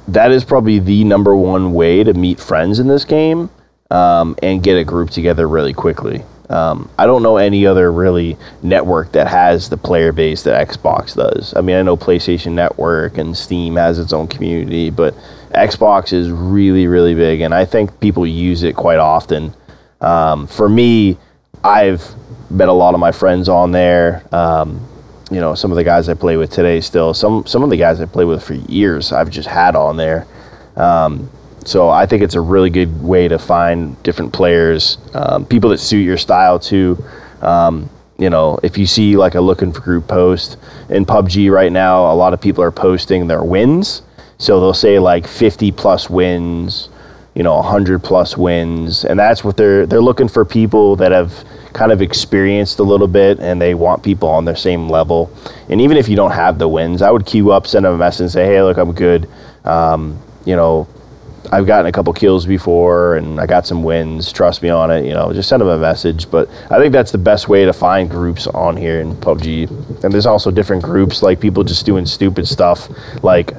that 0.07 0.31
is 0.31 0.43
probably 0.43 0.79
the 0.79 1.03
number 1.03 1.35
one 1.35 1.73
way 1.73 2.03
to 2.03 2.13
meet 2.13 2.39
friends 2.39 2.79
in 2.79 2.87
this 2.87 3.05
game 3.05 3.49
um, 3.89 4.35
and 4.41 4.63
get 4.63 4.77
a 4.77 4.83
group 4.83 5.09
together 5.09 5.47
really 5.47 5.73
quickly. 5.73 6.23
Um, 6.49 6.89
I 6.97 7.05
don't 7.05 7.23
know 7.23 7.37
any 7.37 7.65
other 7.65 7.89
really 7.93 8.35
network 8.61 9.13
that 9.13 9.27
has 9.27 9.69
the 9.69 9.77
player 9.77 10.11
base 10.11 10.43
that 10.43 10.67
Xbox 10.67 11.15
does. 11.15 11.53
I 11.55 11.61
mean, 11.61 11.77
I 11.77 11.81
know 11.81 11.95
PlayStation 11.95 12.51
Network 12.51 13.17
and 13.17 13.37
Steam 13.37 13.77
has 13.77 13.99
its 13.99 14.11
own 14.11 14.27
community, 14.27 14.89
but 14.89 15.15
Xbox 15.51 16.11
is 16.11 16.29
really, 16.29 16.87
really 16.87 17.15
big, 17.15 17.39
and 17.39 17.53
I 17.53 17.63
think 17.63 17.97
people 18.01 18.27
use 18.27 18.63
it 18.63 18.75
quite 18.75 18.97
often. 18.99 19.53
Um, 20.01 20.45
for 20.45 20.67
me, 20.67 21.17
I've 21.63 22.03
met 22.51 22.69
a 22.69 22.73
lot 22.73 22.93
of 22.93 22.99
my 22.99 23.11
friends 23.11 23.49
on 23.49 23.71
there. 23.71 24.23
Um, 24.33 24.87
you 25.31 25.39
know, 25.39 25.55
some 25.55 25.71
of 25.71 25.77
the 25.77 25.83
guys 25.83 26.09
I 26.09 26.13
play 26.13 26.35
with 26.37 26.51
today 26.51 26.81
still. 26.81 27.13
Some 27.13 27.45
some 27.47 27.63
of 27.63 27.69
the 27.69 27.77
guys 27.77 28.01
I 28.01 28.05
play 28.05 28.25
with 28.25 28.43
for 28.43 28.53
years, 28.53 29.11
I've 29.11 29.29
just 29.29 29.47
had 29.47 29.75
on 29.75 29.97
there. 29.97 30.27
Um, 30.75 31.29
so 31.63 31.89
I 31.89 32.05
think 32.05 32.23
it's 32.23 32.35
a 32.35 32.41
really 32.41 32.69
good 32.69 33.01
way 33.01 33.27
to 33.27 33.37
find 33.37 34.01
different 34.03 34.33
players, 34.33 34.97
um, 35.13 35.45
people 35.45 35.69
that 35.69 35.77
suit 35.77 36.03
your 36.03 36.17
style 36.17 36.59
too. 36.59 37.03
Um, 37.41 37.89
you 38.17 38.29
know, 38.29 38.59
if 38.61 38.77
you 38.77 38.85
see 38.85 39.15
like 39.15 39.35
a 39.35 39.41
looking 39.41 39.71
for 39.71 39.81
group 39.81 40.07
post 40.07 40.57
in 40.89 41.05
PUBG 41.05 41.51
right 41.51 41.71
now, 41.71 42.11
a 42.11 42.15
lot 42.15 42.33
of 42.33 42.41
people 42.41 42.63
are 42.63 42.71
posting 42.71 43.27
their 43.27 43.43
wins. 43.43 44.01
So 44.37 44.59
they'll 44.59 44.73
say 44.73 44.99
like 44.99 45.27
50 45.27 45.71
plus 45.71 46.09
wins, 46.09 46.89
you 47.35 47.43
know, 47.43 47.55
100 47.55 48.03
plus 48.03 48.35
wins, 48.35 49.05
and 49.05 49.19
that's 49.19 49.43
what 49.43 49.55
they're 49.55 49.85
they're 49.85 50.01
looking 50.01 50.27
for 50.27 50.43
people 50.43 50.95
that 50.97 51.11
have 51.11 51.45
kind 51.73 51.91
of 51.91 52.01
experienced 52.01 52.79
a 52.79 52.83
little 52.83 53.07
bit 53.07 53.39
and 53.39 53.61
they 53.61 53.73
want 53.73 54.03
people 54.03 54.29
on 54.29 54.45
their 54.45 54.55
same 54.55 54.89
level. 54.89 55.31
And 55.69 55.81
even 55.81 55.97
if 55.97 56.09
you 56.09 56.15
don't 56.15 56.31
have 56.31 56.59
the 56.59 56.67
wins, 56.67 57.01
I 57.01 57.11
would 57.11 57.25
queue 57.25 57.51
up, 57.51 57.67
send 57.67 57.85
them 57.85 57.93
a 57.93 57.97
message, 57.97 58.21
and 58.21 58.31
say, 58.31 58.45
"Hey, 58.45 58.61
look, 58.61 58.77
I'm 58.77 58.91
good." 58.93 59.27
Um, 59.63 60.17
you 60.45 60.55
know, 60.55 60.87
I've 61.51 61.65
gotten 61.67 61.85
a 61.85 61.91
couple 61.91 62.13
kills 62.13 62.45
before 62.45 63.15
and 63.15 63.39
I 63.39 63.45
got 63.45 63.67
some 63.67 63.83
wins. 63.83 64.31
Trust 64.31 64.61
me 64.61 64.69
on 64.69 64.89
it. 64.89 65.05
You 65.05 65.13
know, 65.13 65.33
just 65.33 65.49
send 65.49 65.61
them 65.61 65.67
a 65.69 65.77
message. 65.77 66.29
But 66.31 66.49
I 66.69 66.77
think 66.79 66.93
that's 66.93 67.11
the 67.11 67.17
best 67.17 67.49
way 67.49 67.65
to 67.65 67.73
find 67.73 68.09
groups 68.09 68.47
on 68.47 68.77
here 68.77 69.01
in 69.01 69.15
PUBG. 69.17 70.03
And 70.03 70.13
there's 70.13 70.25
also 70.25 70.49
different 70.51 70.81
groups, 70.83 71.21
like 71.21 71.39
people 71.39 71.63
just 71.63 71.85
doing 71.85 72.05
stupid 72.05 72.47
stuff, 72.47 72.89
like 73.23 73.51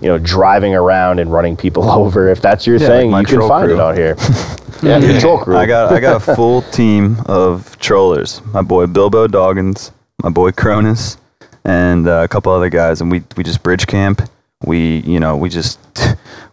you 0.00 0.08
know, 0.08 0.18
driving 0.18 0.74
around 0.74 1.18
and 1.18 1.32
running 1.32 1.56
people 1.56 1.90
over. 1.90 2.28
If 2.28 2.40
that's 2.40 2.66
your 2.66 2.76
Yeah, 2.78 2.86
thing, 2.86 3.10
like 3.10 3.28
you 3.30 3.38
can 3.38 3.48
find 3.48 3.66
crew. 3.66 3.74
it 3.74 3.80
on 3.80 3.96
here. 3.96 4.16
yeah, 4.82 5.00
control 5.00 5.38
crew. 5.38 5.56
I 5.56 5.66
got 5.66 5.92
I 5.92 6.00
got 6.00 6.16
a 6.28 6.34
full 6.36 6.62
team 6.72 7.16
of 7.26 7.76
trollers. 7.80 8.40
My 8.52 8.62
boy 8.62 8.86
Bilbo 8.86 9.26
Doggins, 9.26 9.90
my 10.22 10.30
boy 10.30 10.52
Cronus, 10.52 11.16
and 11.64 12.06
uh, 12.06 12.22
a 12.24 12.28
couple 12.28 12.52
other 12.52 12.70
guys, 12.70 13.00
and 13.00 13.10
we 13.10 13.22
we 13.36 13.42
just 13.42 13.62
bridge 13.62 13.86
camp. 13.86 14.22
We 14.64 14.98
you 15.00 15.18
know 15.20 15.36
we 15.36 15.48
just 15.48 15.78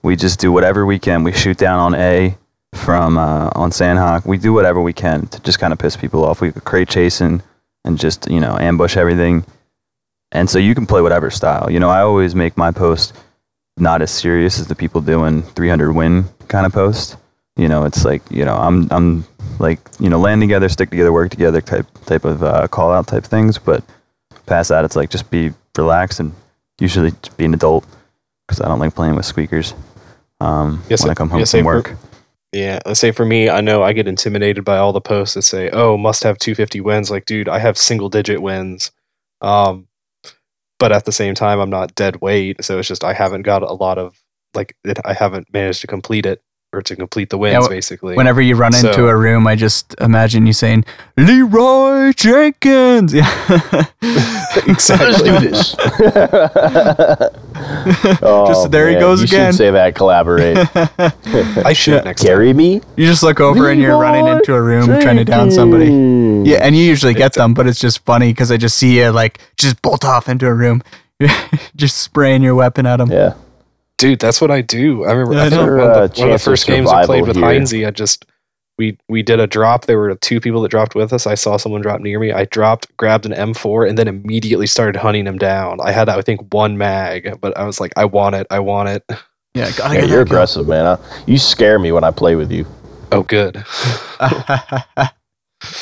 we 0.01 0.15
just 0.15 0.39
do 0.39 0.51
whatever 0.51 0.85
we 0.85 0.99
can. 0.99 1.23
We 1.23 1.31
shoot 1.31 1.57
down 1.57 1.79
on 1.79 1.95
A 1.95 2.37
from 2.73 3.17
uh, 3.17 3.49
on 3.55 3.71
Sanhok. 3.71 4.25
We 4.25 4.37
do 4.37 4.53
whatever 4.53 4.81
we 4.81 4.93
can 4.93 5.27
to 5.27 5.39
just 5.41 5.59
kind 5.59 5.73
of 5.73 5.79
piss 5.79 5.97
people 5.97 6.23
off. 6.23 6.41
We 6.41 6.51
crate 6.51 6.89
chasing 6.89 7.41
and 7.85 7.97
just 7.97 8.29
you 8.29 8.39
know 8.39 8.57
ambush 8.59 8.97
everything. 8.97 9.45
And 10.31 10.49
so 10.49 10.59
you 10.59 10.75
can 10.75 10.85
play 10.85 11.01
whatever 11.01 11.29
style. 11.29 11.71
You 11.71 11.79
know, 11.79 11.89
I 11.89 12.01
always 12.01 12.35
make 12.35 12.57
my 12.57 12.71
post 12.71 13.13
not 13.77 14.01
as 14.01 14.11
serious 14.11 14.59
as 14.59 14.67
the 14.67 14.75
people 14.75 15.01
doing 15.01 15.41
300 15.41 15.93
win 15.93 16.25
kind 16.47 16.65
of 16.65 16.73
post. 16.73 17.15
You 17.55 17.67
know, 17.67 17.85
it's 17.85 18.05
like 18.05 18.21
you 18.29 18.45
know 18.45 18.55
I'm 18.55 18.87
I'm 18.91 19.25
like 19.59 19.79
you 19.99 20.09
know 20.09 20.19
land 20.19 20.41
together, 20.41 20.69
stick 20.69 20.89
together, 20.89 21.11
work 21.11 21.31
together 21.31 21.61
type 21.61 21.87
type 22.05 22.25
of 22.25 22.43
uh, 22.43 22.67
call 22.67 22.91
out 22.91 23.07
type 23.07 23.23
things. 23.23 23.57
But 23.57 23.83
past 24.45 24.69
that, 24.69 24.85
it's 24.85 24.95
like 24.95 25.09
just 25.09 25.29
be 25.31 25.53
relaxed 25.77 26.19
and 26.19 26.33
usually 26.79 27.11
be 27.37 27.45
an 27.45 27.53
adult 27.53 27.85
because 28.47 28.61
I 28.61 28.67
don't 28.67 28.79
like 28.79 28.95
playing 28.95 29.15
with 29.15 29.25
squeakers. 29.25 29.73
Um, 30.39 30.83
Yes, 30.89 31.01
when 31.01 31.11
I 31.11 31.13
come 31.13 31.29
home 31.29 31.39
yes, 31.39 31.51
from 31.51 31.65
work. 31.65 31.95
Yeah, 32.53 32.79
let's 32.85 32.99
say 32.99 33.11
for 33.11 33.25
me, 33.25 33.49
I 33.49 33.59
know 33.61 33.83
I 33.83 33.91
get 33.93 34.07
intimidated 34.07 34.63
by 34.63 34.77
all 34.77 34.93
the 34.93 35.01
posts 35.01 35.35
that 35.35 35.41
say, 35.41 35.69
"Oh, 35.71 35.97
must 35.97 36.23
have 36.23 36.37
250 36.37 36.79
wins." 36.81 37.11
Like, 37.11 37.25
dude, 37.25 37.49
I 37.49 37.59
have 37.59 37.77
single 37.77 38.09
digit 38.09 38.41
wins. 38.41 38.91
Um, 39.41 39.87
but 40.79 40.91
at 40.91 41.05
the 41.05 41.11
same 41.11 41.35
time, 41.35 41.59
I'm 41.59 41.69
not 41.69 41.95
dead 41.95 42.21
weight, 42.21 42.63
so 42.63 42.79
it's 42.79 42.87
just 42.87 43.03
I 43.03 43.13
haven't 43.13 43.41
got 43.41 43.63
a 43.63 43.73
lot 43.73 43.97
of 43.97 44.15
like 44.53 44.75
it, 44.85 44.97
I 45.03 45.13
haven't 45.13 45.51
managed 45.53 45.81
to 45.81 45.87
complete 45.87 46.25
it 46.25 46.41
or 46.73 46.81
to 46.81 46.95
complete 46.95 47.29
the 47.29 47.37
wins 47.37 47.65
wh- 47.65 47.69
basically. 47.69 48.15
Whenever 48.15 48.41
you 48.41 48.55
run 48.55 48.75
into 48.75 49.07
a 49.07 49.15
room, 49.15 49.47
I 49.47 49.55
just 49.55 49.95
imagine 50.01 50.45
you 50.45 50.53
saying 50.53 50.85
Leroy 51.17 52.11
Jenkins. 52.13 53.13
Yeah. 53.27 53.85
exactly. 54.67 55.07
Let's 55.07 55.23
do 55.23 55.39
this. 55.49 55.75
oh, 58.21 58.45
Just 58.47 58.71
there 58.71 58.87
he 58.89 58.95
man, 58.95 59.01
goes 59.01 59.21
you 59.21 59.25
again. 59.25 59.51
Should 59.51 59.57
say 59.57 59.71
that. 59.71 59.95
Collaborate. 59.95 60.57
I 61.65 61.73
should 61.73 62.05
next 62.05 62.21
time. 62.21 62.27
Carry 62.27 62.53
me. 62.53 62.81
You 62.95 63.05
just 63.05 63.23
look 63.23 63.39
over 63.39 63.71
and 63.71 63.81
you're 63.81 63.97
running 63.97 64.27
into 64.27 64.53
a 64.53 64.61
room 64.61 64.85
trying 65.01 65.17
to 65.17 65.25
down 65.25 65.51
somebody. 65.51 65.85
Yeah, 66.49 66.59
and 66.61 66.75
you 66.75 66.83
usually 66.83 67.13
get 67.13 67.33
them, 67.33 67.53
but 67.53 67.67
it's 67.67 67.79
just 67.79 68.03
funny 68.05 68.31
because 68.31 68.51
I 68.51 68.57
just 68.57 68.77
see 68.77 68.99
you 68.99 69.09
like 69.09 69.39
just 69.57 69.81
bolt 69.81 70.05
off 70.05 70.29
into 70.29 70.47
a 70.47 70.53
room, 70.53 70.83
just 71.75 71.97
spraying 71.97 72.43
your 72.43 72.55
weapon 72.55 72.85
at 72.85 72.97
them. 72.97 73.11
Yeah. 73.11 73.33
Dude, 73.97 74.19
that's 74.19 74.39
what 74.39 74.51
I 74.51 74.61
do. 74.61 75.05
I 75.05 75.11
remember 75.11 75.33
Yeah, 75.33 75.43
I 75.43 75.45
I 75.45 75.49
think 75.49 75.61
one, 75.61 75.79
Uh, 75.79 75.83
of 76.03 76.13
the, 76.13 76.21
one 76.21 76.29
of 76.29 76.33
the 76.33 76.43
first 76.43 76.67
games 76.67 76.91
I 76.91 77.05
played 77.05 77.25
with 77.25 77.35
here. 77.35 77.45
Heinze, 77.45 77.73
I 77.73 77.91
just 77.91 78.25
we 78.77 78.97
we 79.09 79.23
did 79.23 79.39
a 79.39 79.47
drop. 79.47 79.85
There 79.85 79.97
were 79.97 80.13
two 80.15 80.39
people 80.39 80.61
that 80.61 80.69
dropped 80.69 80.93
with 80.93 81.11
us. 81.11 81.25
I 81.25 81.33
saw 81.33 81.57
someone 81.57 81.81
drop 81.81 81.99
near 82.01 82.19
me. 82.19 82.31
I 82.31 82.45
dropped, 82.45 82.95
grabbed 82.97 83.25
an 83.25 83.31
M4, 83.33 83.89
and 83.89 83.97
then 83.97 84.07
immediately 84.07 84.67
started 84.67 84.95
hunting 84.95 85.25
him 85.25 85.37
down. 85.37 85.79
I 85.81 85.91
had 85.91 86.09
I 86.09 86.21
think 86.21 86.53
one 86.53 86.77
mag, 86.77 87.39
but 87.41 87.57
I 87.57 87.63
was 87.63 87.79
like, 87.79 87.91
I 87.97 88.05
want 88.05 88.35
it, 88.35 88.45
I 88.51 88.59
want 88.59 88.89
it. 88.89 89.03
Yeah, 89.55 89.71
Yeah, 89.79 90.05
you're 90.05 90.21
aggressive, 90.21 90.67
man. 90.67 90.85
Uh, 90.85 90.97
You 91.25 91.39
scare 91.39 91.79
me 91.79 91.91
when 91.91 92.03
I 92.03 92.11
play 92.11 92.35
with 92.35 92.51
you. 92.51 92.67
Oh, 93.11 93.23
good. 93.23 93.63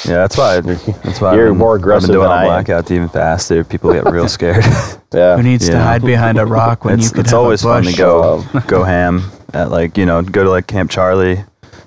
Yeah, 0.05 0.15
that's 0.15 0.37
why. 0.37 0.61
That's 0.61 1.19
why 1.19 1.35
You're 1.35 1.47
I've 1.47 1.51
been, 1.51 1.57
more 1.57 1.75
I've 1.75 1.81
aggressive 1.81 2.07
been 2.07 2.15
doing 2.15 2.29
than 2.29 2.31
on 2.31 2.37
I 2.37 2.43
am. 2.43 2.47
blackout 2.47 2.91
even 2.91 3.09
faster. 3.09 3.63
People 3.63 3.91
get 3.91 4.05
real 4.05 4.27
scared. 4.29 4.63
Yeah. 5.13 5.37
Who 5.37 5.43
needs 5.43 5.69
to 5.69 5.79
hide 5.79 6.01
behind 6.01 6.37
a 6.37 6.45
rock 6.45 6.83
when 6.83 6.95
it's 6.95 7.05
you 7.05 7.11
could 7.11 7.19
it's 7.21 7.29
have 7.31 7.39
always 7.39 7.63
a 7.63 7.67
fun 7.67 7.83
to 7.83 7.93
go 7.93 8.43
go 8.67 8.83
ham 8.93 9.31
at 9.53 9.71
like 9.71 9.97
you 9.97 10.05
know 10.05 10.21
go 10.21 10.43
to 10.43 10.49
like 10.49 10.67
Camp 10.67 10.91
Charlie 10.91 11.41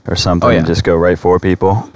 or 0.06 0.16
something 0.16 0.48
Oh, 0.48 0.50
yeah. 0.50 0.58
and 0.58 0.66
just 0.66 0.82
go 0.82 0.96
right 0.96 1.18
for 1.18 1.38
people. 1.38 1.92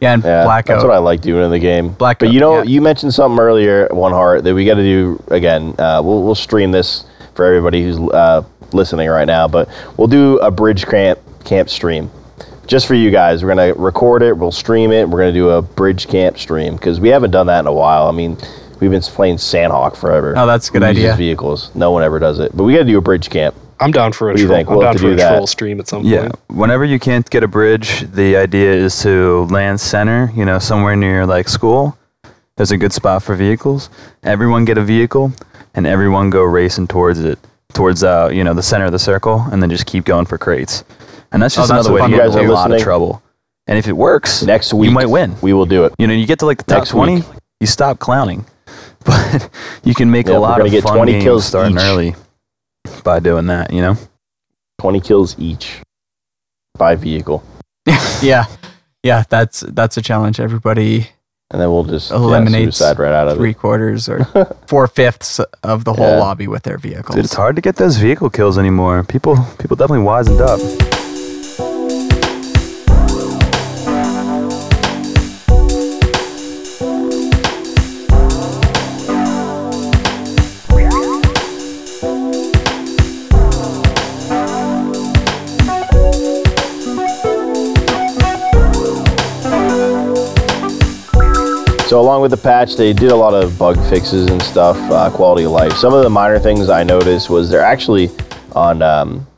Yeah, 0.00 0.14
and 0.14 0.24
Yeah, 0.24 0.42
blackout. 0.42 0.66
that's 0.76 0.84
what 0.84 0.92
I 0.92 0.98
like 0.98 1.20
doing 1.20 1.44
in 1.44 1.52
the 1.52 1.60
game. 1.60 1.90
Blackout, 1.90 2.26
but 2.26 2.32
you 2.32 2.40
know, 2.40 2.56
yeah. 2.56 2.62
you 2.64 2.80
mentioned 2.82 3.14
something 3.14 3.38
earlier, 3.38 3.86
One 3.92 4.10
Heart, 4.10 4.42
that 4.42 4.52
we 4.52 4.64
got 4.64 4.74
to 4.74 4.82
do 4.82 5.22
again. 5.28 5.76
Uh, 5.78 6.02
we'll 6.02 6.24
we'll 6.24 6.34
stream 6.34 6.72
this 6.72 7.04
for 7.34 7.44
everybody 7.44 7.84
who's 7.84 7.98
uh, 8.12 8.42
listening 8.72 9.08
right 9.08 9.26
now, 9.26 9.46
but 9.46 9.68
we'll 9.96 10.08
do 10.08 10.38
a 10.40 10.50
bridge 10.50 10.86
camp 10.86 11.20
camp 11.44 11.70
stream 11.70 12.10
just 12.66 12.86
for 12.86 12.94
you 12.94 13.10
guys. 13.10 13.42
We're 13.42 13.54
gonna 13.54 13.74
record 13.74 14.22
it, 14.22 14.36
we'll 14.36 14.52
stream 14.52 14.92
it. 14.92 15.08
We're 15.08 15.18
gonna 15.20 15.32
do 15.32 15.50
a 15.50 15.62
bridge 15.62 16.08
camp 16.08 16.38
stream 16.38 16.76
because 16.76 17.00
we 17.00 17.08
haven't 17.08 17.30
done 17.30 17.46
that 17.48 17.60
in 17.60 17.66
a 17.66 17.72
while. 17.72 18.06
I 18.06 18.12
mean, 18.12 18.36
we've 18.80 18.90
been 18.90 19.02
playing 19.02 19.36
Sanhok 19.36 19.96
forever. 19.96 20.34
Oh, 20.36 20.46
that's 20.46 20.68
a 20.68 20.72
good 20.72 20.82
Who 20.82 20.88
uses 20.88 21.04
idea. 21.04 21.16
Vehicles. 21.16 21.70
No 21.74 21.90
one 21.90 22.02
ever 22.02 22.18
does 22.18 22.38
it, 22.38 22.56
but 22.56 22.64
we 22.64 22.72
got 22.72 22.80
to 22.80 22.84
do 22.84 22.98
a 22.98 23.02
bridge 23.02 23.30
camp. 23.30 23.54
I'm 23.80 23.90
down 23.90 24.12
for 24.12 24.28
a 24.28 24.32
What 24.32 24.36
do 24.36 24.42
you 24.42 24.48
troll. 24.48 24.56
think? 24.58 24.68
I'm 24.68 24.74
We'll 24.76 24.82
down 24.84 24.92
have 24.92 24.96
to 24.96 25.02
for 25.02 25.08
do 25.08 25.12
a 25.14 25.16
that. 25.16 25.30
troll 25.34 25.46
stream 25.46 25.80
at 25.80 25.88
some 25.88 26.02
point. 26.02 26.12
Yeah, 26.14 26.20
point. 26.28 26.40
whenever 26.48 26.84
you 26.84 26.98
can't 27.00 27.28
get 27.28 27.42
a 27.42 27.48
bridge, 27.48 28.02
the 28.12 28.36
idea 28.36 28.72
is 28.72 29.00
to 29.02 29.46
land 29.50 29.80
center. 29.80 30.30
You 30.34 30.44
know, 30.44 30.58
somewhere 30.58 30.94
near 30.96 31.26
like 31.26 31.48
school. 31.48 31.96
There's 32.56 32.70
a 32.70 32.76
good 32.76 32.92
spot 32.92 33.22
for 33.24 33.34
vehicles. 33.34 33.90
Everyone 34.22 34.64
get 34.64 34.78
a 34.78 34.82
vehicle, 34.82 35.32
and 35.74 35.88
everyone 35.88 36.30
go 36.30 36.44
racing 36.44 36.86
towards 36.86 37.18
it, 37.18 37.36
towards 37.72 38.04
uh, 38.04 38.30
you 38.32 38.44
know, 38.44 38.54
the 38.54 38.62
center 38.62 38.84
of 38.84 38.92
the 38.92 38.98
circle, 38.98 39.44
and 39.50 39.60
then 39.60 39.68
just 39.70 39.86
keep 39.86 40.04
going 40.04 40.24
for 40.24 40.38
crates. 40.38 40.84
And 41.34 41.42
that's 41.42 41.58
Oh, 41.58 41.62
just 41.62 41.70
that's 41.72 41.86
another 41.88 42.00
way 42.02 42.08
to 42.10 42.16
get 42.16 42.26
into 42.26 42.38
a 42.38 42.44
are 42.44 42.48
lot 42.48 42.66
of 42.66 42.70
listening? 42.70 42.84
trouble. 42.84 43.22
And 43.66 43.76
if 43.76 43.88
it 43.88 43.92
works, 43.96 44.42
Next 44.44 44.72
week, 44.72 44.88
you 44.88 44.94
might 44.94 45.06
win. 45.10 45.34
We 45.42 45.52
will 45.52 45.66
do 45.66 45.84
it. 45.84 45.92
You 45.98 46.06
know, 46.06 46.14
you 46.14 46.26
get 46.26 46.38
to 46.38 46.46
like 46.46 46.58
the 46.58 46.64
top 46.64 46.78
Next 46.82 46.90
20, 46.90 47.14
week. 47.16 47.24
you 47.60 47.66
stop 47.66 47.98
clowning. 47.98 48.46
But 49.04 49.50
you 49.84 49.94
can 49.94 50.10
make 50.10 50.28
Yeah, 50.28 50.36
a 50.36 50.38
lot 50.38 50.60
of 50.62 50.70
get 50.70 50.82
fun 50.84 50.96
20 50.96 51.12
games 51.12 51.24
kills 51.24 51.44
starting 51.44 51.76
each. 51.76 51.82
early 51.82 52.14
by 53.02 53.18
doing 53.20 53.46
that, 53.48 53.70
you 53.72 53.82
know? 53.82 53.96
Twenty 54.80 55.00
kills 55.00 55.38
each 55.38 55.80
by 56.78 56.94
vehicle, 56.96 57.42
yeah, 58.22 58.44
yeah. 59.02 59.22
That's 59.28 59.60
that's 59.60 59.96
a 59.98 60.02
challenge. 60.02 60.40
Everybody 60.40 61.06
and 61.50 61.60
then 61.60 61.70
we'll 61.70 61.84
just 61.84 62.10
yeah, 62.10 62.16
Eliminates 62.16 62.80
right 62.80 63.12
out 63.12 63.28
of 63.28 63.34
it. 63.34 63.36
three 63.36 63.54
quarters 63.54 64.08
or 64.08 64.24
four 64.66 64.86
fifths 64.88 65.38
of 65.62 65.84
the 65.84 65.92
whole 65.92 66.08
Yeah. 66.08 66.18
lobby 66.18 66.48
with 66.48 66.62
their 66.64 66.78
vehicles. 66.78 67.14
Dude, 67.14 67.24
it's 67.26 67.34
hard 67.34 67.56
to 67.56 67.62
get 67.62 67.76
those 67.76 67.96
vehicle 67.98 68.30
kills 68.30 68.56
anymore. 68.58 69.04
People 69.04 69.36
people 69.58 69.76
definitely 69.76 70.04
wisened 70.06 70.40
up. 70.40 70.58
So 91.94 92.00
along 92.00 92.22
with 92.22 92.32
the 92.32 92.36
patch, 92.36 92.74
they 92.74 92.92
did 92.92 93.12
a 93.12 93.16
lot 93.16 93.34
of 93.34 93.56
bug 93.56 93.76
fixes 93.88 94.28
and 94.28 94.42
stuff, 94.42 94.76
uh, 94.90 95.08
quality 95.10 95.44
of 95.44 95.52
life. 95.52 95.74
Some 95.74 95.94
of 95.94 96.02
the 96.02 96.10
minor 96.10 96.40
things 96.40 96.68
I 96.68 96.82
noticed 96.82 97.30
was 97.30 97.48
they're 97.48 97.62
actually 97.62 98.10
on. 98.50 98.82
Um, 98.82 99.28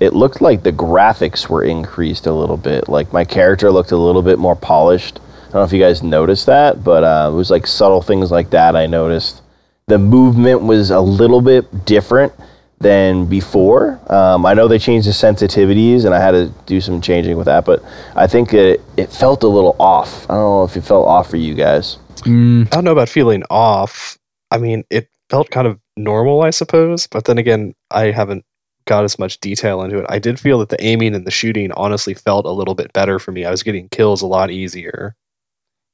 it 0.00 0.14
looked 0.14 0.40
like 0.40 0.62
the 0.62 0.72
graphics 0.72 1.50
were 1.50 1.62
increased 1.62 2.26
a 2.26 2.32
little 2.32 2.56
bit. 2.56 2.88
Like 2.88 3.12
my 3.12 3.22
character 3.22 3.70
looked 3.70 3.92
a 3.92 3.98
little 3.98 4.22
bit 4.22 4.38
more 4.38 4.56
polished. 4.56 5.20
I 5.20 5.42
don't 5.42 5.54
know 5.56 5.64
if 5.64 5.74
you 5.74 5.78
guys 5.78 6.02
noticed 6.02 6.46
that, 6.46 6.82
but 6.82 7.04
uh, 7.04 7.28
it 7.30 7.34
was 7.34 7.50
like 7.50 7.66
subtle 7.66 8.00
things 8.00 8.30
like 8.30 8.48
that 8.48 8.74
I 8.76 8.86
noticed. 8.86 9.42
The 9.88 9.98
movement 9.98 10.62
was 10.62 10.90
a 10.90 11.00
little 11.00 11.42
bit 11.42 11.84
different 11.84 12.32
than 12.80 13.26
before. 13.26 14.00
Um, 14.10 14.46
I 14.46 14.54
know 14.54 14.68
they 14.68 14.78
changed 14.78 15.06
the 15.06 15.12
sensitivities, 15.12 16.06
and 16.06 16.14
I 16.14 16.18
had 16.18 16.30
to 16.30 16.48
do 16.64 16.80
some 16.80 17.02
changing 17.02 17.36
with 17.36 17.44
that, 17.44 17.66
but 17.66 17.84
I 18.14 18.26
think 18.26 18.54
it, 18.54 18.80
it 18.96 19.12
felt 19.12 19.42
a 19.42 19.48
little 19.48 19.76
off. 19.78 20.24
I 20.30 20.34
don't 20.34 20.44
know 20.44 20.64
if 20.64 20.78
it 20.78 20.80
felt 20.80 21.06
off 21.06 21.28
for 21.28 21.36
you 21.36 21.52
guys. 21.52 21.98
Mm, 22.24 22.66
I 22.66 22.70
don't 22.70 22.84
know 22.84 22.92
about 22.92 23.08
feeling 23.08 23.42
off. 23.50 24.18
I 24.50 24.58
mean, 24.58 24.84
it 24.90 25.08
felt 25.30 25.50
kind 25.50 25.66
of 25.66 25.78
normal, 25.96 26.42
I 26.42 26.50
suppose. 26.50 27.06
But 27.06 27.24
then 27.24 27.38
again, 27.38 27.74
I 27.90 28.10
haven't 28.10 28.44
got 28.86 29.04
as 29.04 29.18
much 29.18 29.40
detail 29.40 29.82
into 29.82 29.98
it. 29.98 30.06
I 30.08 30.18
did 30.18 30.38
feel 30.38 30.58
that 30.60 30.68
the 30.68 30.82
aiming 30.82 31.14
and 31.14 31.26
the 31.26 31.30
shooting 31.32 31.72
honestly 31.72 32.14
felt 32.14 32.46
a 32.46 32.50
little 32.50 32.74
bit 32.74 32.92
better 32.92 33.18
for 33.18 33.32
me. 33.32 33.44
I 33.44 33.50
was 33.50 33.62
getting 33.64 33.88
kills 33.88 34.22
a 34.22 34.26
lot 34.26 34.50
easier. 34.50 35.14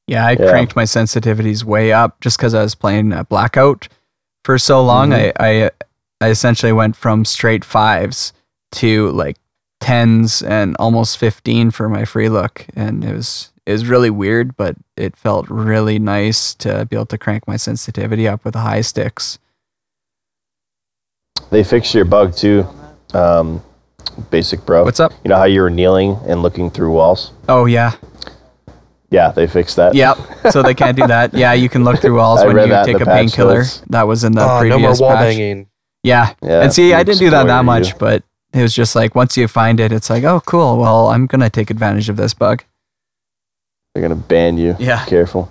yeah, 0.09 0.27
I 0.27 0.33
Yeah. 0.33 0.51
cranked 0.51 0.75
my 0.77 0.83
sensitivities 0.83 1.63
way 1.65 1.93
up 1.93 2.21
just 2.21 2.37
because 2.37 2.55
I 2.55 2.63
was 2.63 2.75
playing 2.75 3.13
uh, 3.13 3.23
Blackout 3.23 3.87
for 4.45 4.59
so 4.59 4.83
long. 4.85 5.11
Mhm. 5.11 5.33
I, 5.39 5.65
I 5.65 5.71
I 6.21 6.29
essentially 6.31 6.73
went 6.73 6.97
from 6.97 7.25
straight 7.25 7.65
fives 7.65 8.33
to 8.73 9.11
like 9.13 9.37
tens 9.81 10.43
and 10.43 10.77
almost 10.81 11.19
fifteen 11.19 11.71
for 11.71 11.89
my 11.89 12.05
free 12.05 12.29
look, 12.29 12.67
and 12.75 13.05
it 13.05 13.15
was 13.15 13.52
it 13.67 13.73
was 13.73 13.87
really 13.87 14.11
weird, 14.11 14.57
but 14.57 14.77
it 14.97 15.17
felt 15.17 15.49
really 15.49 15.99
nice 15.99 16.55
to 16.57 16.85
be 16.87 16.97
able 16.97 17.07
to 17.07 17.19
crank 17.19 17.47
my 17.47 17.57
sensitivity 17.57 18.27
up 18.27 18.45
with 18.45 18.55
the 18.55 18.61
high 18.61 18.81
sticks. 18.81 19.39
They 21.51 21.63
fixed 21.65 21.95
your 21.95 22.05
bug 22.05 22.35
too, 22.35 22.67
um, 23.13 23.63
basic 24.31 24.65
bro. 24.65 24.85
What's 24.85 25.01
up? 25.01 25.13
You 25.25 25.29
know 25.29 25.37
how 25.37 25.45
you 25.45 25.61
were 25.61 25.71
kneeling 25.71 26.17
and 26.27 26.43
looking 26.43 26.71
through 26.71 26.93
walls? 26.93 27.33
Oh 27.49 27.67
yeah, 27.67 27.93
Yeah, 29.11 29.31
they 29.33 29.47
fixed 29.47 29.77
that. 29.77 29.95
Yep. 29.95 30.17
So 30.51 30.63
they 30.63 30.75
can't 30.75 30.97
do 30.97 31.07
that. 31.07 31.35
Yeah, 31.35 31.53
you 31.53 31.69
can 31.69 31.85
look 31.85 32.01
through 32.01 32.17
walls 32.17 32.41
when 32.45 32.57
you 32.57 32.85
take 32.85 33.01
a 33.01 33.05
painkiller. 33.05 33.65
That 33.91 34.07
was 34.07 34.25
in 34.25 34.33
the 34.33 34.43
Oh, 34.43 34.47
no 34.55 34.61
previous 34.61 35.01
more 35.01 35.09
wall 35.11 35.17
patch. 35.19 35.35
banging. 35.37 35.67
Yeah. 36.03 36.35
Yeah, 36.43 36.63
and 36.63 36.73
see, 36.73 36.95
I 36.95 37.03
didn't 37.03 37.19
do 37.21 37.31
that 37.31 37.47
that 37.47 37.65
much, 37.65 37.91
you. 37.91 37.95
but 37.99 38.23
it 38.55 38.63
was 38.63 38.75
just 38.75 38.97
like 38.97 39.15
once 39.15 39.37
you 39.37 39.47
find 39.49 39.79
it, 39.81 39.93
it's 39.93 40.09
like, 40.11 40.25
oh, 40.25 40.41
cool. 40.47 40.79
Well, 40.79 41.09
I'm 41.09 41.27
gonna 41.27 41.51
take 41.51 41.71
advantage 41.71 42.09
of 42.09 42.17
this 42.17 42.33
bug. 42.35 42.65
They're 43.95 44.03
gonna 44.03 44.17
ban 44.17 44.57
you. 44.59 44.77
Yeah. 44.79 45.05
Careful. 45.07 45.51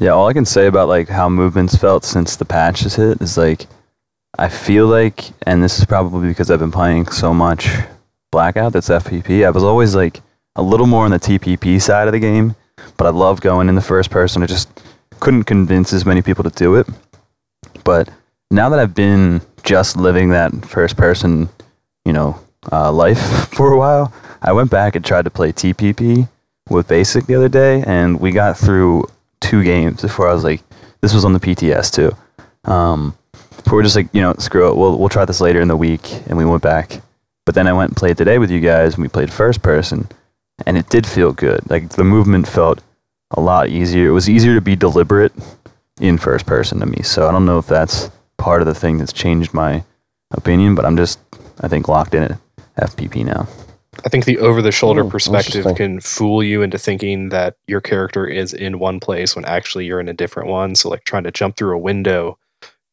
Yeah, 0.00 0.10
all 0.10 0.28
I 0.28 0.32
can 0.32 0.44
say 0.44 0.66
about 0.66 0.88
like 0.88 1.08
how 1.08 1.28
movements 1.28 1.74
felt 1.76 2.04
since 2.04 2.36
the 2.36 2.44
patch 2.44 2.80
has 2.80 2.94
hit 2.94 3.20
is 3.20 3.36
like 3.36 3.66
I 4.38 4.48
feel 4.48 4.86
like, 4.86 5.24
and 5.46 5.62
this 5.62 5.78
is 5.78 5.84
probably 5.84 6.28
because 6.28 6.50
I've 6.50 6.60
been 6.60 6.70
playing 6.70 7.08
so 7.08 7.32
much 7.32 7.68
Blackout 8.30 8.72
that's 8.72 8.88
FPP. 8.88 9.44
I 9.44 9.50
was 9.50 9.64
always 9.64 9.94
like 9.94 10.20
a 10.56 10.62
little 10.62 10.86
more 10.86 11.04
on 11.04 11.10
the 11.10 11.18
TPP 11.18 11.80
side 11.80 12.06
of 12.06 12.12
the 12.12 12.20
game, 12.20 12.54
but 12.96 13.06
I 13.06 13.10
love 13.10 13.40
going 13.40 13.68
in 13.68 13.74
the 13.74 13.80
first 13.80 14.10
person. 14.10 14.42
I 14.42 14.46
just 14.46 14.68
couldn't 15.18 15.44
convince 15.44 15.92
as 15.92 16.04
many 16.04 16.20
people 16.22 16.44
to 16.44 16.50
do 16.50 16.76
it. 16.76 16.86
But 17.84 18.10
now 18.50 18.68
that 18.68 18.78
I've 18.78 18.94
been 18.94 19.40
just 19.64 19.96
living 19.96 20.28
that 20.30 20.52
first 20.66 20.96
person, 20.96 21.48
you 22.04 22.12
know, 22.12 22.38
uh, 22.70 22.92
life 22.92 23.48
for 23.54 23.72
a 23.72 23.78
while, 23.78 24.12
I 24.42 24.52
went 24.52 24.70
back 24.70 24.94
and 24.94 25.04
tried 25.04 25.24
to 25.24 25.30
play 25.30 25.52
TPP 25.52 26.28
with 26.70 26.88
Basic 26.88 27.26
the 27.26 27.34
other 27.34 27.48
day, 27.48 27.82
and 27.86 28.20
we 28.20 28.30
got 28.30 28.56
through 28.56 29.06
two 29.40 29.62
games 29.62 30.02
before 30.02 30.28
I 30.28 30.34
was 30.34 30.44
like, 30.44 30.62
this 31.00 31.14
was 31.14 31.24
on 31.24 31.32
the 31.32 31.40
PTS 31.40 31.92
too. 31.92 32.70
Um, 32.70 33.16
we're 33.70 33.82
just 33.82 33.96
like, 33.96 34.08
you 34.12 34.20
know, 34.20 34.34
screw 34.38 34.68
it. 34.68 34.76
We'll 34.76 34.98
we'll 34.98 35.08
try 35.08 35.24
this 35.24 35.40
later 35.40 35.60
in 35.60 35.68
the 35.68 35.76
week, 35.76 36.10
and 36.26 36.36
we 36.36 36.44
went 36.44 36.62
back. 36.62 37.00
But 37.44 37.54
then 37.54 37.66
I 37.66 37.72
went 37.72 37.90
and 37.90 37.96
played 37.96 38.16
today 38.16 38.38
with 38.38 38.50
you 38.50 38.60
guys, 38.60 38.94
and 38.94 39.02
we 39.02 39.08
played 39.08 39.32
first 39.32 39.62
person, 39.62 40.08
and 40.66 40.76
it 40.76 40.88
did 40.88 41.06
feel 41.06 41.32
good. 41.32 41.68
Like 41.70 41.90
the 41.90 42.04
movement 42.04 42.48
felt 42.48 42.82
a 43.32 43.40
lot 43.40 43.68
easier. 43.68 44.08
It 44.08 44.12
was 44.12 44.28
easier 44.28 44.54
to 44.54 44.60
be 44.60 44.76
deliberate 44.76 45.32
in 46.00 46.18
first 46.18 46.46
person 46.46 46.80
to 46.80 46.86
me. 46.86 47.02
So 47.02 47.28
I 47.28 47.32
don't 47.32 47.46
know 47.46 47.58
if 47.58 47.66
that's 47.66 48.10
part 48.36 48.62
of 48.62 48.66
the 48.66 48.74
thing 48.74 48.98
that's 48.98 49.12
changed 49.12 49.52
my 49.52 49.82
opinion, 50.30 50.74
but 50.74 50.84
I'm 50.84 50.96
just 50.96 51.18
I 51.60 51.68
think 51.68 51.88
locked 51.88 52.14
in 52.14 52.22
at 52.24 52.38
FPP 52.76 53.24
now. 53.24 53.48
I 54.04 54.08
think 54.08 54.24
the 54.24 54.38
over 54.38 54.62
the 54.62 54.72
shoulder 54.72 55.02
Hmm, 55.02 55.10
perspective 55.10 55.66
can 55.76 56.00
fool 56.00 56.42
you 56.42 56.62
into 56.62 56.78
thinking 56.78 57.30
that 57.30 57.56
your 57.66 57.80
character 57.80 58.26
is 58.26 58.54
in 58.54 58.78
one 58.78 59.00
place 59.00 59.34
when 59.34 59.44
actually 59.44 59.86
you're 59.86 60.00
in 60.00 60.08
a 60.08 60.14
different 60.14 60.48
one. 60.48 60.74
So, 60.74 60.88
like 60.88 61.04
trying 61.04 61.24
to 61.24 61.30
jump 61.32 61.56
through 61.56 61.74
a 61.74 61.78
window 61.78 62.38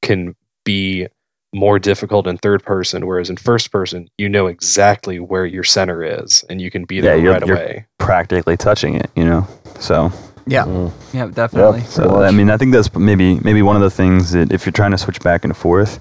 can 0.01 0.36
be 0.64 1.08
more 1.53 1.80
difficult 1.80 2.28
in 2.28 2.38
third 2.38 2.64
person, 2.64 3.06
whereas 3.06 3.30
in 3.30 3.38
first 3.38 3.72
person, 3.72 4.10
you 4.18 4.28
know 4.28 4.47
exactly 4.47 5.20
where 5.20 5.45
your 5.45 5.64
center 5.64 6.03
is 6.03 6.43
and 6.49 6.60
you 6.60 6.70
can 6.70 6.84
be 6.86 6.99
there 6.99 7.18
you're- 7.18 7.30
right 7.34 7.45
you're- 7.47 7.62
away. 7.62 7.86
Practically 7.97 8.58
touching 8.58 8.95
it, 8.95 9.10
you 9.16 9.24
know. 9.26 9.47
So 9.80 10.12
Yeah. 10.47 10.64
Mm. 10.66 10.91
Yeah, 11.14 11.28
definitely. 11.28 11.80
Yep. 11.80 11.88
So 11.88 12.10
Pretty 12.10 12.26
I 12.26 12.32
mean, 12.32 12.49
I 12.51 12.58
think 12.58 12.72
that's 12.74 12.93
maybe 12.95 13.39
maybe 13.43 13.62
one 13.62 13.76
of 13.76 13.82
the 13.82 13.89
things 13.89 14.32
that 14.34 14.51
if 14.51 14.66
you're 14.66 14.74
trying 14.74 14.91
to 14.91 14.97
switch 14.97 15.20
back 15.22 15.43
and 15.43 15.56
forth, 15.58 15.99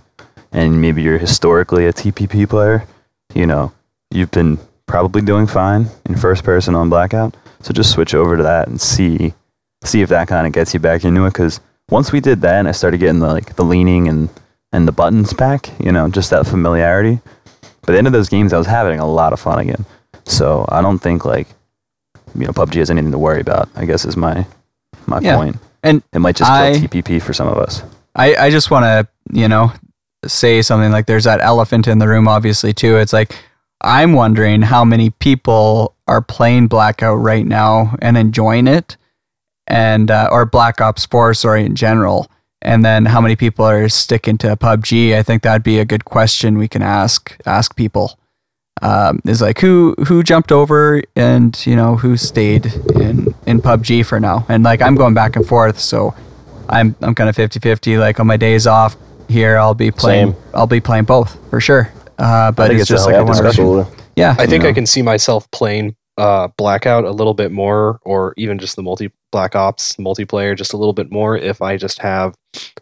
and 0.53 0.81
maybe 0.81 1.03
you're 1.03 1.19
historically 1.19 1.87
a 1.87 1.93
TPP 1.93 2.47
player, 2.49 2.85
you 3.35 3.47
know, 3.47 3.73
you've 4.11 4.31
been 4.31 4.59
probably 4.87 5.22
doing 5.22 5.47
fine 5.47 5.87
in 6.07 6.16
first 6.16 6.45
person 6.45 6.74
on 6.74 6.89
Blackout. 6.91 7.37
So 7.62 7.72
just 7.72 7.93
switch 7.93 8.14
over 8.14 8.37
to 8.37 8.43
that 8.43 8.68
and 8.68 8.80
see 8.80 9.32
see 9.85 10.01
if 10.03 10.09
that 10.09 10.28
kind 10.28 10.47
of 10.47 10.53
gets 10.53 10.72
you 10.74 10.80
back 10.80 11.05
into 11.05 11.24
it. 11.24 11.32
Because 11.32 11.61
once 11.91 12.12
we 12.12 12.20
did 12.20 12.41
that, 12.43 12.55
and 12.59 12.68
I 12.68 12.72
started 12.72 12.99
getting 13.01 13.20
the 13.20 13.26
like 13.28 13.57
the 13.57 13.64
leaning 13.64 14.09
and 14.09 14.28
and 14.72 14.87
the 14.89 14.93
buttons 14.93 15.32
back, 15.32 15.70
you 15.80 15.93
know, 15.93 16.09
just 16.09 16.30
that 16.30 16.47
familiarity. 16.47 17.20
By 17.87 17.93
the 17.93 17.99
end 17.99 18.07
of 18.07 18.12
those 18.12 18.28
games, 18.28 18.53
I 18.53 18.59
was 18.59 18.66
having 18.66 18.99
a 19.01 19.07
lot 19.07 19.32
of 19.32 19.41
fun 19.41 19.59
again. 19.59 19.85
So 20.24 20.64
I 20.68 20.80
don't 20.82 20.99
think 20.99 21.24
like 21.24 21.49
you 22.35 22.47
know 22.47 22.53
PUBG 22.53 22.74
has 22.76 22.91
anything 22.91 23.12
to 23.12 23.18
worry 23.18 23.41
about. 23.41 23.68
I 23.76 23.85
guess 23.85 24.05
is 24.05 24.16
my 24.16 24.47
my 25.07 25.20
Yeah. 25.20 25.37
point. 25.37 25.57
And 25.82 26.03
It 26.14 26.18
might 26.20 26.37
just 26.37 26.51
I- 26.51 26.72
kill 26.78 26.89
TPP 26.89 27.20
for 27.20 27.32
some 27.35 27.47
of 27.49 27.59
us. 27.59 27.82
I, 28.16 28.37
I 28.37 28.51
just 28.51 28.70
want 28.70 28.85
to, 28.85 29.09
you 29.39 29.49
know, 29.49 29.72
say 30.24 30.62
something 30.62 30.93
like 30.93 31.07
there's 31.07 31.24
that 31.24 31.41
elephant 31.41 31.89
in 31.89 31.99
the 31.99 32.07
room, 32.09 32.28
obviously, 32.28 32.72
too. 32.72 32.97
It's 32.97 33.12
like, 33.12 33.35
I'm 33.81 34.12
wondering 34.12 34.62
how 34.62 34.85
many 34.85 35.11
people 35.11 35.95
are 36.07 36.22
playing 36.22 36.68
Blackout 36.68 37.20
right 37.20 37.47
now 37.47 37.97
and 38.01 38.16
enjoying 38.16 38.66
it, 38.66 38.97
and, 39.66 40.11
uh, 40.11 40.29
or 40.31 40.47
Black 40.47 40.81
Ops 40.81 41.07
4, 41.07 41.35
sorry, 41.35 41.64
in 41.64 41.75
general. 41.75 42.29
And 42.62 42.85
then 42.85 43.05
how 43.05 43.20
many 43.20 43.37
people 43.37 43.66
are 43.66 43.89
sticking 43.91 44.39
to 44.39 44.57
PUBG? 44.57 45.14
I 45.14 45.22
think 45.22 45.43
that'd 45.43 45.62
be 45.62 45.79
a 45.79 45.85
good 45.85 46.07
question 46.07 46.57
we 46.57 46.66
can 46.66 46.81
ask 46.81 47.37
ask 47.45 47.77
people. 47.77 48.18
Um, 48.83 49.20
is 49.27 49.41
like 49.41 49.61
who 49.61 49.95
who 50.07 50.22
jumped 50.22 50.51
over 50.51 51.03
and 51.14 51.64
you 51.66 51.77
know 51.77 51.97
who 51.97 52.16
stayed 52.16 52.66
in 52.97 53.35
in 53.47 53.61
PUBG 53.61 54.05
for 54.07 54.18
now. 54.18 54.47
And 54.49 54.64
like 54.64 54.81
I'm 54.81 54.95
going 54.95 55.12
back 55.12 55.37
and 55.37 55.47
forth, 55.47 55.79
so 55.79 56.14
I'm 56.70 56.97
I'm 57.03 57.14
kind 57.14 57.29
of 57.29 57.37
50-50. 57.37 57.99
Like 57.99 58.18
on 58.18 58.27
my 58.27 58.39
days 58.39 58.66
off 58.66 58.97
here, 59.29 59.59
I'll 59.59 59.75
be 59.75 59.91
playing. 59.91 60.33
Same. 60.33 60.43
I'll 60.55 60.66
be 60.66 60.81
playing 60.81 61.05
both 61.05 61.39
for 61.51 61.61
sure. 61.61 61.93
Uh, 62.19 62.53
but 62.53 62.71
it's, 62.71 62.83
it's 62.83 62.91
just 62.91 63.07
like 63.07 63.15
healthy 63.15 63.31
I 63.31 63.43
discussion. 63.43 63.87
Yeah, 64.17 64.37
I 64.39 64.47
think 64.47 64.62
you 64.62 64.69
I 64.69 64.73
can 64.73 64.87
see 64.87 65.03
myself 65.03 65.51
playing 65.51 65.97
uh, 66.17 66.49
Blackout 66.57 67.05
a 67.05 67.11
little 67.11 67.35
bit 67.35 67.51
more, 67.51 68.01
or 68.05 68.35
even 68.37 68.59
just 68.59 68.77
the 68.77 68.83
multi 68.83 69.11
Black 69.33 69.57
Ops 69.57 69.97
multiplayer 69.97 70.57
just 70.57 70.73
a 70.73 70.77
little 70.77 70.93
bit 70.93 71.11
more 71.11 71.37
if 71.37 71.61
I 71.61 71.77
just 71.77 71.99
have 71.99 72.35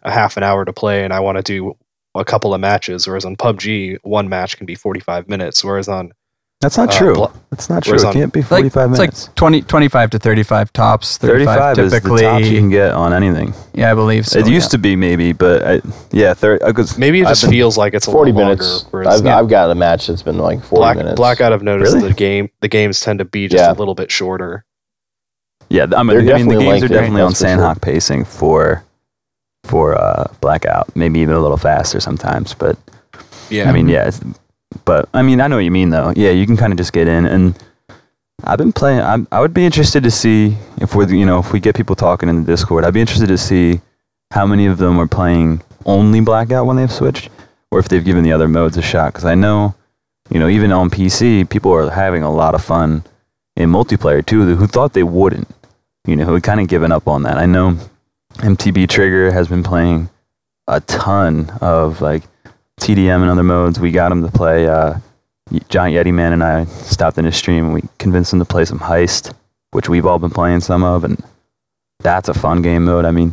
a 0.02 0.10
half 0.10 0.36
an 0.36 0.42
hour 0.42 0.64
to 0.64 0.72
play 0.72 1.02
and 1.04 1.12
I 1.12 1.20
want 1.20 1.38
to 1.38 1.42
do 1.42 1.74
a 2.14 2.24
couple 2.24 2.52
of 2.52 2.60
matches. 2.60 3.06
Whereas 3.06 3.24
on 3.24 3.36
PUBG, 3.36 3.98
one 4.02 4.28
match 4.28 4.58
can 4.58 4.66
be 4.66 4.74
45 4.74 5.28
minutes. 5.28 5.64
Whereas 5.64 5.88
on 5.88 6.12
That's 6.62 6.78
not 6.78 6.88
Uh, 6.94 6.98
true. 6.98 7.14
Bla- 7.14 7.32
That's 7.50 7.68
not 7.68 7.82
true. 7.82 7.96
It 7.96 8.12
can't 8.12 8.32
be 8.32 8.40
like, 8.40 8.48
45 8.48 8.90
it's 8.92 8.98
minutes. 9.00 9.26
like 9.26 9.34
20, 9.34 9.62
25 9.62 10.10
to 10.10 10.18
35 10.18 10.72
tops. 10.72 11.18
35, 11.18 11.76
35 11.76 11.78
is 11.84 11.90
the 11.90 11.96
typically. 11.98 12.22
top 12.22 12.40
you 12.42 12.58
can 12.58 12.70
get 12.70 12.92
on 12.92 13.12
anything. 13.12 13.52
yeah, 13.74 13.90
I 13.90 13.94
believe 13.94 14.26
so. 14.26 14.38
it 14.38 14.46
used 14.48 14.70
to 14.70 14.78
be 14.78 14.96
maybe, 14.96 15.32
but 15.32 15.62
I, 15.66 15.80
yeah, 16.12 16.32
thir- 16.34 16.58
uh, 16.62 16.72
'cause 16.72 16.96
maybe 16.96 17.20
it 17.20 17.26
I've 17.26 17.30
just 17.36 17.48
feels 17.50 17.76
like 17.76 17.92
it's 17.94 18.06
a 18.06 18.12
40 18.12 18.32
little 18.32 18.46
minutes. 18.46 18.84
longer. 18.84 18.88
Whereas 18.92 19.20
I've, 19.20 19.26
yeah. 19.26 19.38
I've 19.38 19.48
got 19.48 19.70
a 19.70 19.74
match 19.74 20.06
that's 20.06 20.22
been 20.22 20.38
like 20.38 20.62
40 20.62 20.80
Black, 20.80 20.96
minutes. 20.96 21.16
Blackout, 21.16 21.52
I've 21.52 21.62
noticed 21.62 21.94
Really? 21.94 22.08
the 22.08 22.14
game 22.14 22.48
the 22.60 22.68
games 22.68 23.00
tend 23.00 23.18
to 23.18 23.24
be 23.26 23.48
just 23.48 23.62
Yeah. 23.62 23.72
a 23.72 23.74
little 23.74 23.94
bit 23.94 24.10
shorter. 24.10 24.64
Yeah, 25.68 25.84
I 25.84 25.86
mean, 25.86 25.96
I 25.96 26.02
mean 26.02 26.16
the 26.26 26.32
definitely 26.32 26.64
games 26.64 26.82
are 26.84 26.88
definitely 26.88 27.22
on 27.22 27.30
that's 27.32 27.40
for 27.42 27.48
sure. 27.48 27.74
Pacing 27.80 28.24
for 28.24 28.84
for 29.64 29.96
uh, 30.00 30.26
Blackout. 30.40 30.94
Maybe 30.94 31.20
even 31.20 31.34
a 31.34 31.40
little 31.40 31.56
faster 31.56 31.98
sometimes, 32.00 32.54
but 32.54 32.76
Yeah, 33.50 33.68
I 33.68 33.72
mean, 33.72 33.88
yeah. 33.88 34.10
But 34.84 35.08
I 35.14 35.22
mean, 35.22 35.40
I 35.40 35.46
know 35.46 35.56
what 35.56 35.64
you 35.64 35.70
mean, 35.70 35.90
though. 35.90 36.12
Yeah, 36.16 36.30
you 36.30 36.46
can 36.46 36.56
kind 36.56 36.72
of 36.72 36.76
just 36.76 36.92
get 36.92 37.08
in, 37.08 37.26
and 37.26 37.54
I've 38.44 38.58
been 38.58 38.72
playing. 38.72 39.00
I'm, 39.00 39.28
I 39.30 39.40
would 39.40 39.54
be 39.54 39.64
interested 39.64 40.02
to 40.02 40.10
see 40.10 40.56
if 40.80 40.94
we're 40.94 41.08
you 41.08 41.26
know, 41.26 41.38
if 41.38 41.52
we 41.52 41.60
get 41.60 41.76
people 41.76 41.96
talking 41.96 42.28
in 42.28 42.36
the 42.36 42.46
Discord. 42.46 42.84
I'd 42.84 42.94
be 42.94 43.00
interested 43.00 43.28
to 43.28 43.38
see 43.38 43.80
how 44.30 44.46
many 44.46 44.66
of 44.66 44.78
them 44.78 44.98
are 44.98 45.06
playing 45.06 45.62
only 45.84 46.20
Blackout 46.20 46.66
when 46.66 46.76
they've 46.76 46.92
switched, 46.92 47.28
or 47.70 47.78
if 47.78 47.88
they've 47.88 48.04
given 48.04 48.24
the 48.24 48.32
other 48.32 48.48
modes 48.48 48.76
a 48.76 48.82
shot. 48.82 49.12
Because 49.12 49.24
I 49.24 49.34
know, 49.34 49.74
you 50.30 50.38
know, 50.38 50.48
even 50.48 50.72
on 50.72 50.90
PC, 50.90 51.48
people 51.48 51.72
are 51.72 51.90
having 51.90 52.22
a 52.22 52.32
lot 52.32 52.54
of 52.54 52.64
fun 52.64 53.04
in 53.56 53.70
multiplayer 53.70 54.24
too. 54.24 54.56
Who 54.56 54.66
thought 54.66 54.92
they 54.92 55.02
wouldn't, 55.02 55.48
you 56.06 56.16
know, 56.16 56.24
who 56.24 56.34
had 56.34 56.42
kind 56.42 56.60
of 56.60 56.68
given 56.68 56.92
up 56.92 57.06
on 57.06 57.22
that. 57.24 57.38
I 57.38 57.46
know 57.46 57.76
MTB 58.36 58.88
Trigger 58.88 59.30
has 59.30 59.48
been 59.48 59.62
playing 59.62 60.08
a 60.66 60.80
ton 60.80 61.52
of 61.60 62.00
like 62.00 62.22
TDM 62.82 63.20
and 63.22 63.30
other 63.30 63.42
modes. 63.42 63.78
We 63.80 63.90
got 63.90 64.10
him 64.12 64.22
to 64.24 64.30
play. 64.30 64.66
Uh, 64.66 64.98
Giant 65.68 65.94
Yeti 65.94 66.12
Man 66.14 66.32
and 66.32 66.42
I 66.42 66.64
stopped 66.64 67.18
in 67.18 67.24
his 67.26 67.36
stream 67.36 67.66
and 67.66 67.74
we 67.74 67.82
convinced 67.98 68.32
him 68.32 68.38
to 68.38 68.44
play 68.44 68.64
some 68.64 68.78
Heist 68.78 69.34
which 69.72 69.88
we've 69.88 70.04
all 70.06 70.18
been 70.18 70.30
playing 70.30 70.60
some 70.60 70.84
of, 70.84 71.02
and 71.02 71.22
that's 72.00 72.28
a 72.28 72.34
fun 72.34 72.60
game 72.60 72.84
mode. 72.84 73.06
I 73.06 73.10
mean, 73.10 73.32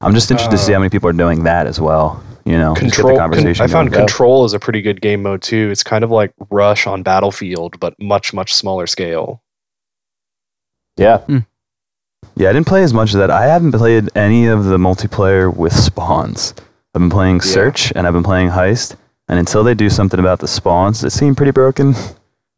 I'm 0.00 0.14
just 0.14 0.30
interested 0.30 0.56
to 0.56 0.58
see 0.62 0.72
Uh, 0.72 0.76
how 0.76 0.80
many 0.80 0.88
people 0.88 1.08
are 1.08 1.12
doing 1.12 1.42
that 1.44 1.66
as 1.66 1.80
well. 1.80 2.22
You 2.44 2.56
know, 2.56 2.74
just 2.76 2.96
the 2.96 3.02
Control. 3.02 3.18
con- 3.18 3.46
I 3.48 3.66
found 3.66 3.90
going. 3.90 4.06
Control 4.06 4.44
is 4.44 4.52
a 4.52 4.58
pretty 4.60 4.82
good 4.82 5.00
game 5.00 5.22
mode 5.22 5.42
too. 5.42 5.68
It's 5.70 5.82
kind 5.82 6.04
of 6.04 6.10
like 6.12 6.32
Rush 6.48 6.86
on 6.86 7.02
Battlefield, 7.02 7.78
but 7.80 7.94
much 8.00 8.32
much 8.32 8.54
smaller 8.54 8.86
scale. 8.86 9.42
Yeah. 10.96 11.22
Yeah, 12.36 12.48
I 12.50 12.52
didn't 12.52 12.66
play 12.66 12.82
as 12.84 12.94
much 12.94 13.12
of 13.12 13.18
that. 13.18 13.30
I 13.30 13.46
haven't 13.46 13.72
played 13.72 14.08
any 14.14 14.46
of 14.46 14.64
the 14.64 14.78
multiplayer 14.78 15.54
with 15.54 15.72
spawns. 15.72 16.54
I've 16.94 17.00
been 17.00 17.10
playing 17.10 17.36
Yeah. 17.36 17.40
Search 17.42 17.92
and 17.94 18.06
I've 18.06 18.12
been 18.12 18.22
playing 18.22 18.50
Heist, 18.50 18.96
and 19.28 19.38
until 19.38 19.62
they 19.64 19.74
do 19.74 19.88
something 19.90 20.18
about 20.20 20.40
the 20.40 20.48
spawns 20.48 21.00
that 21.02 21.10
seem 21.10 21.34
pretty 21.34 21.52
broken, 21.52 21.94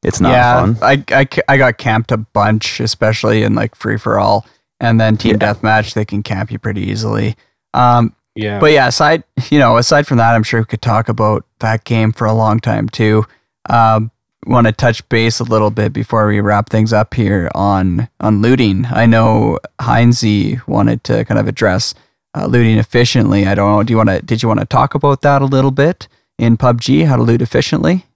it's 0.03 0.21
not 0.21 0.33
yeah, 0.33 0.61
fun. 0.61 0.79
I, 0.83 1.05
I, 1.11 1.29
I 1.49 1.57
got 1.57 1.79
camped 1.79 2.11
a 2.13 2.17
bunch, 2.17 2.81
especially 2.81 3.43
in 3.45 3.55
like 3.55 3.75
free 3.75 3.99
for 3.99 4.19
all, 4.19 4.47
and 4.81 5.01
then 5.01 5.17
team 5.17 5.37
Yeah. 5.41 5.53
deathmatch. 5.53 5.95
They 5.95 6.05
can 6.05 6.23
camp 6.23 6.51
you 6.51 6.59
pretty 6.59 6.83
easily. 6.83 7.37
Um, 7.75 8.15
Yeah. 8.35 8.59
but 8.59 8.73
yeah, 8.73 8.89
aside 8.89 9.23
you 9.51 9.59
know, 9.59 9.77
aside 9.77 10.07
from 10.07 10.17
that, 10.19 10.35
I'm 10.35 10.43
sure 10.43 10.61
we 10.61 10.67
could 10.67 10.83
talk 10.83 11.09
about 11.09 11.45
that 11.61 11.85
game 11.85 12.13
for 12.13 12.27
a 12.27 12.33
long 12.33 12.59
time 12.61 12.89
too. 12.89 13.27
Um, 13.69 14.11
Want 14.45 14.67
to 14.67 14.73
touch 14.73 15.09
base 15.09 15.39
a 15.39 15.45
little 15.45 15.71
bit 15.71 15.93
before 15.93 16.27
we 16.27 16.41
wrap 16.41 16.69
things 16.69 16.93
up 16.93 17.15
here 17.15 17.49
on 17.55 18.09
on 18.19 18.43
looting. 18.43 18.87
I 18.91 19.07
know 19.07 19.61
Heinze 19.81 20.57
wanted 20.67 21.05
to 21.05 21.25
kind 21.27 21.39
of 21.39 21.47
address 21.47 21.95
uh, 22.35 22.47
looting 22.47 22.79
efficiently. 22.79 23.47
I 23.47 23.55
don't 23.55 23.71
know. 23.71 23.83
Do 23.83 23.93
you 23.93 23.97
want 23.97 24.09
to? 24.09 24.23
Did 24.23 24.43
you 24.43 24.49
want 24.49 24.61
to 24.61 24.67
talk 24.67 24.95
about 24.95 25.23
that 25.23 25.43
a 25.43 25.47
little 25.47 25.71
bit 25.71 26.09
in 26.39 26.57
PUBG? 26.57 27.07
How 27.07 27.17
to 27.17 27.23
loot 27.23 27.43
efficiently? 27.43 28.07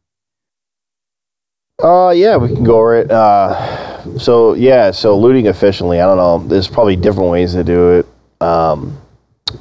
Uh, 1.83 2.11
yeah, 2.17 2.37
we 2.37 2.49
can 2.49 2.65
go 2.65 2.79
over 2.79 2.97
it. 2.97 3.11
Uh, 3.11 4.19
so 4.19 4.55
yeah, 4.55 4.91
so 4.91 5.19
looting 5.19 5.47
efficiently. 5.47 6.01
I 6.01 6.07
don't 6.07 6.17
know. 6.17 6.49
There's 6.49 6.69
probably 6.69 6.97
different 6.97 7.31
ways 7.31 7.53
to 7.53 7.63
do 7.63 7.99
it. 7.99 8.07
Um, 8.41 8.99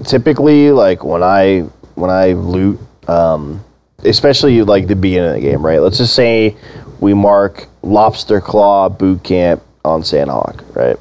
typically, 0.05 0.71
like 0.71 1.03
when 1.03 1.23
I 1.23 1.61
when 1.95 2.09
I 2.09 2.33
loot, 2.33 2.79
um, 3.09 3.63
especially 4.03 4.61
like 4.61 4.87
the 4.87 4.95
beginning 4.95 5.29
of 5.29 5.35
the 5.35 5.41
game, 5.41 5.65
right? 5.65 5.79
Let's 5.81 5.97
just 5.97 6.15
say 6.15 6.55
we 7.01 7.13
mark 7.13 7.67
Lobster 7.81 8.39
Claw 8.39 8.87
Boot 8.87 9.23
Camp 9.23 9.61
on 9.85 10.01
Sanhok, 10.01 10.75
right? 10.75 10.97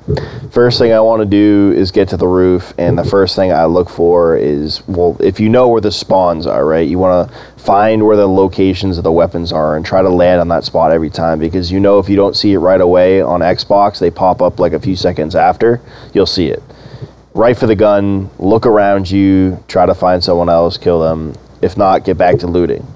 First 0.52 0.78
thing 0.78 0.92
I 0.92 1.00
want 1.00 1.20
to 1.20 1.26
do 1.26 1.72
is 1.76 1.90
get 1.90 2.08
to 2.10 2.16
the 2.16 2.28
roof, 2.28 2.74
and 2.78 2.96
the 2.98 3.04
first 3.04 3.34
thing 3.34 3.52
I 3.52 3.64
look 3.64 3.88
for 3.88 4.36
is 4.36 4.86
well, 4.86 5.16
if 5.20 5.40
you 5.40 5.48
know 5.48 5.68
where 5.68 5.80
the 5.80 5.90
spawns 5.90 6.46
are, 6.46 6.64
right? 6.64 6.86
You 6.86 6.98
want 6.98 7.28
to 7.28 7.36
find 7.64 8.04
where 8.04 8.16
the 8.16 8.28
locations 8.28 8.98
of 8.98 9.04
the 9.04 9.12
weapons 9.12 9.50
are 9.50 9.76
and 9.76 9.86
try 9.86 10.02
to 10.02 10.08
land 10.10 10.40
on 10.40 10.48
that 10.48 10.64
spot 10.64 10.92
every 10.92 11.08
time 11.08 11.38
because 11.38 11.72
you 11.72 11.80
know 11.80 11.98
if 11.98 12.08
you 12.08 12.16
don't 12.16 12.36
see 12.36 12.52
it 12.52 12.58
right 12.58 12.80
away 12.80 13.22
on 13.22 13.40
Xbox, 13.40 13.98
they 13.98 14.10
pop 14.10 14.42
up 14.42 14.60
like 14.60 14.74
a 14.74 14.80
few 14.80 14.94
seconds 14.94 15.34
after, 15.34 15.80
you'll 16.12 16.26
see 16.26 16.48
it. 16.48 16.62
Right 17.32 17.56
for 17.56 17.66
the 17.66 17.74
gun, 17.74 18.30
look 18.38 18.66
around 18.66 19.10
you, 19.10 19.64
try 19.66 19.86
to 19.86 19.94
find 19.94 20.22
someone 20.22 20.48
else, 20.48 20.76
kill 20.76 21.00
them. 21.00 21.34
If 21.62 21.76
not, 21.76 22.04
get 22.04 22.18
back 22.18 22.38
to 22.40 22.46
looting. 22.46 22.86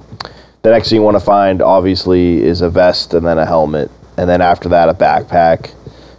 The 0.63 0.71
next 0.71 0.91
thing 0.91 0.97
you 0.97 1.03
want 1.03 1.17
to 1.17 1.25
find, 1.25 1.63
obviously, 1.63 2.43
is 2.43 2.61
a 2.61 2.69
vest 2.69 3.15
and 3.15 3.27
then 3.27 3.39
a 3.39 3.47
helmet. 3.47 3.91
And 4.19 4.29
then 4.29 4.43
after 4.43 4.69
that, 4.69 4.89
a 4.89 4.95
backpack. 4.95 5.73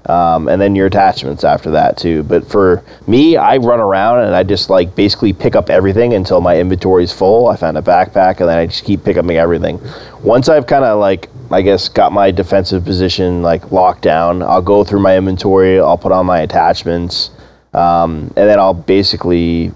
Um, 0.05 0.47
and 0.47 0.61
then 0.61 0.75
your 0.75 0.87
attachments 0.87 1.43
after 1.43 1.71
that, 1.71 1.97
too. 1.97 2.23
But 2.23 2.47
for 2.49 2.83
me, 3.05 3.37
I 3.37 3.57
run 3.57 3.79
around 3.79 4.19
and 4.25 4.33
I 4.33 4.43
just 4.43 4.69
like 4.69 4.95
basically 4.95 5.33
pick 5.33 5.55
up 5.55 5.69
everything 5.69 6.13
until 6.13 6.41
my 6.41 6.57
inventory 6.59 7.03
is 7.03 7.11
full. 7.11 7.47
I 7.47 7.55
find 7.57 7.77
a 7.77 7.81
backpack 7.81 8.39
and 8.39 8.49
then 8.49 8.57
I 8.57 8.65
just 8.65 8.85
keep 8.85 9.03
picking 9.03 9.25
up 9.25 9.31
everything. 9.31 9.79
Once 10.23 10.49
I've 10.49 10.65
kind 10.67 10.85
of 10.85 10.99
like, 10.99 11.29
I 11.51 11.61
guess, 11.61 11.89
got 11.89 12.11
my 12.11 12.31
defensive 12.31 12.85
position 12.85 13.41
like 13.41 13.71
locked 13.71 14.01
down, 14.01 14.41
I'll 14.41 14.61
go 14.61 14.83
through 14.83 15.01
my 15.01 15.17
inventory, 15.17 15.79
I'll 15.79 15.97
put 15.97 16.11
on 16.11 16.25
my 16.25 16.39
attachments, 16.39 17.31
um, 17.73 18.33
and 18.35 18.49
then 18.49 18.59
I'll 18.59 18.73
basically 18.73 19.71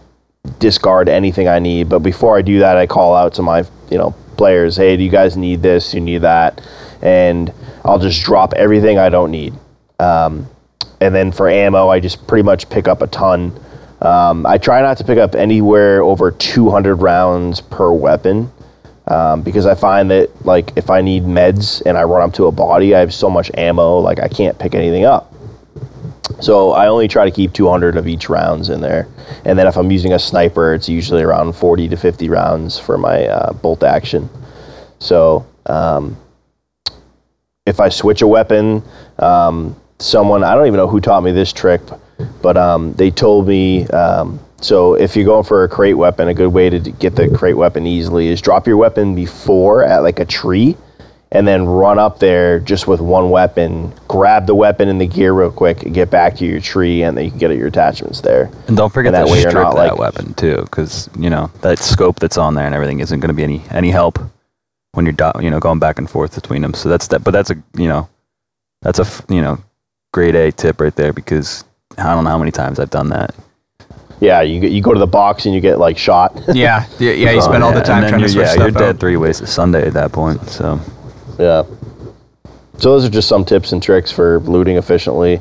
discard 0.59 1.09
anything 1.09 1.47
I 1.47 1.59
need. 1.59 1.89
But 1.89 1.99
before 1.99 2.37
I 2.37 2.41
do 2.41 2.59
that, 2.59 2.77
I 2.77 2.87
call 2.87 3.15
out 3.15 3.33
to 3.35 3.41
my 3.41 3.65
you 3.89 3.97
know 3.97 4.15
players, 4.37 4.75
hey, 4.75 4.97
do 4.97 5.03
you 5.03 5.09
guys 5.09 5.37
need 5.37 5.61
this? 5.61 5.93
You 5.93 6.01
need 6.01 6.19
that, 6.19 6.61
and 7.01 7.53
I'll 7.83 7.99
just 7.99 8.23
drop 8.23 8.53
everything 8.53 8.97
I 8.97 9.09
don't 9.09 9.31
need. 9.31 9.53
Um, 9.99 10.47
and 11.01 11.13
then 11.13 11.31
for 11.31 11.49
ammo, 11.49 11.89
I 11.89 11.99
just 11.99 12.25
pretty 12.27 12.43
much 12.43 12.69
pick 12.69 12.87
up 12.87 13.01
a 13.01 13.07
ton. 13.07 13.57
Um, 14.01 14.45
I 14.45 14.57
try 14.57 14.81
not 14.81 14.97
to 14.97 15.03
pick 15.03 15.17
up 15.17 15.35
anywhere 15.35 16.01
over 16.01 16.31
200 16.31 16.95
rounds 16.95 17.61
per 17.61 17.91
weapon. 17.91 18.51
Um, 19.07 19.41
because 19.41 19.65
I 19.65 19.75
find 19.75 20.09
that 20.11 20.45
like 20.45 20.71
if 20.77 20.89
I 20.89 21.01
need 21.01 21.23
meds 21.23 21.81
and 21.85 21.97
I 21.97 22.03
run 22.03 22.21
up 22.21 22.33
to 22.35 22.45
a 22.45 22.51
body, 22.51 22.95
I 22.95 22.99
have 22.99 23.13
so 23.13 23.29
much 23.29 23.51
ammo, 23.55 23.99
like 23.99 24.19
I 24.19 24.29
can't 24.29 24.57
pick 24.57 24.75
anything 24.75 25.03
up. 25.03 25.33
So 26.39 26.71
I 26.71 26.87
only 26.87 27.09
try 27.09 27.25
to 27.25 27.31
keep 27.31 27.51
200 27.51 27.97
of 27.97 28.07
each 28.07 28.29
rounds 28.29 28.69
in 28.69 28.79
there, 28.79 29.07
and 29.43 29.59
then 29.59 29.67
if 29.67 29.75
I'm 29.77 29.91
using 29.91 30.13
a 30.13 30.19
sniper, 30.19 30.73
it's 30.73 30.87
usually 30.87 31.21
around 31.21 31.53
40 31.53 31.89
to 31.89 31.97
50 31.97 32.29
rounds 32.29 32.79
for 32.79 32.97
my 32.97 33.27
uh, 33.27 33.53
bolt 33.53 33.83
action. 33.83 34.29
So 34.99 35.45
um, 35.65 36.17
if 37.65 37.81
I 37.81 37.89
switch 37.89 38.21
a 38.21 38.27
weapon, 38.27 38.83
um, 39.19 39.75
someone 40.03 40.43
I 40.43 40.53
don't 40.55 40.67
even 40.67 40.77
know 40.77 40.87
who 40.87 40.99
taught 40.99 41.23
me 41.23 41.31
this 41.31 41.53
trick, 41.53 41.81
but 42.41 42.57
um, 42.57 42.93
they 42.93 43.09
told 43.11 43.47
me. 43.47 43.87
Um, 43.87 44.39
so 44.61 44.93
if 44.93 45.15
you're 45.15 45.25
going 45.25 45.43
for 45.43 45.63
a 45.65 45.69
crate 45.69 45.97
weapon, 45.97 46.27
a 46.29 46.33
good 46.33 46.47
way 46.53 46.69
to 46.69 46.79
get 46.79 47.15
the 47.15 47.27
crate 47.29 47.57
weapon 47.57 47.85
easily 47.85 48.27
is 48.29 48.39
drop 48.41 48.65
your 48.65 48.77
weapon 48.77 49.13
before 49.13 49.83
at 49.83 50.03
like 50.03 50.19
a 50.19 50.25
tree, 50.25 50.77
and 51.33 51.45
then 51.47 51.65
run 51.65 51.99
up 51.99 52.19
there 52.19 52.59
just 52.59 52.87
with 52.87 53.01
one 53.01 53.29
weapon, 53.29 53.91
grab 54.07 54.45
the 54.45 54.55
weapon 54.55 54.87
and 54.87 55.01
the 55.01 55.07
gear 55.07 55.33
real 55.33 55.51
quick, 55.51 55.83
and 55.83 55.93
get 55.93 56.09
back 56.09 56.37
to 56.37 56.45
your 56.45 56.61
tree, 56.61 57.03
and 57.03 57.17
then 57.17 57.25
you 57.25 57.31
can 57.31 57.39
get 57.39 57.51
at 57.51 57.57
your 57.57 57.67
attachments 57.67 58.21
there. 58.21 58.49
And 58.67 58.77
don't 58.77 58.93
forget 58.93 59.13
And 59.13 59.21
that 59.23 59.27
to 59.27 59.33
way 59.33 59.39
strip 59.41 59.53
not, 59.55 59.75
that 59.75 59.89
like- 59.91 59.97
weapon 59.99 60.33
too, 60.35 60.61
because 60.61 61.09
you 61.19 61.29
know 61.29 61.51
that 61.61 61.79
scope 61.79 62.19
that's 62.19 62.37
on 62.37 62.53
there 62.53 62.65
and 62.65 62.73
everything 62.75 62.99
isn't 63.01 63.19
going 63.19 63.29
to 63.29 63.33
be 63.33 63.43
any 63.43 63.61
any 63.71 63.89
help 63.91 64.17
when 64.93 65.05
you're 65.05 65.11
do- 65.13 65.41
you 65.41 65.49
know 65.49 65.59
going 65.59 65.79
back 65.79 65.97
and 65.97 66.09
forth 66.09 66.35
between 66.35 66.61
them. 66.61 66.73
So 66.73 66.87
that's 66.87 67.07
that. 67.07 67.23
But 67.25 67.31
that's 67.31 67.49
a 67.49 67.55
you 67.75 67.89
know 67.89 68.07
that's 68.81 68.99
a 68.99 69.05
you 69.33 69.41
know 69.41 69.57
grade 70.13 70.35
A 70.35 70.51
tip 70.53 70.79
right 70.79 70.95
there 70.95 71.11
because 71.11 71.65
I 71.97 72.13
don't 72.15 72.23
know 72.23 72.29
how 72.29 72.37
many 72.37 72.51
times 72.51 72.79
I've 72.79 72.89
done 72.89 73.09
that. 73.09 73.35
Yeah, 74.21 74.41
you 74.41 74.61
you 74.61 74.81
go 74.81 74.93
to 74.93 74.99
the 74.99 75.07
box 75.07 75.45
and 75.45 75.53
you 75.53 75.59
get 75.59 75.79
like 75.79 75.97
shot. 75.97 76.33
Yeah, 76.53 76.85
yeah, 76.99 77.11
yeah. 77.11 77.31
You 77.31 77.37
Oh, 77.39 77.41
spend 77.41 77.63
all 77.63 77.73
the 77.73 77.81
time 77.81 77.97
and 77.97 78.03
then 78.05 78.09
trying 78.11 78.21
to 78.21 78.29
switch 78.29 78.45
yeah, 78.45 78.51
stuff 78.53 78.71
you're 78.71 78.71
dead 78.71 78.99
three 78.99 79.17
ways 79.17 79.39
to 79.39 79.47
Sunday 79.47 79.85
at 79.85 79.93
that 79.93 80.13
point. 80.13 80.41
So 80.47 80.79
yeah. 81.37 81.63
So 82.77 82.89
those 82.91 83.05
are 83.05 83.09
just 83.09 83.27
some 83.27 83.43
tips 83.43 83.71
and 83.73 83.83
tricks 83.83 84.11
for 84.11 84.39
looting 84.39 84.77
efficiently. 84.77 85.37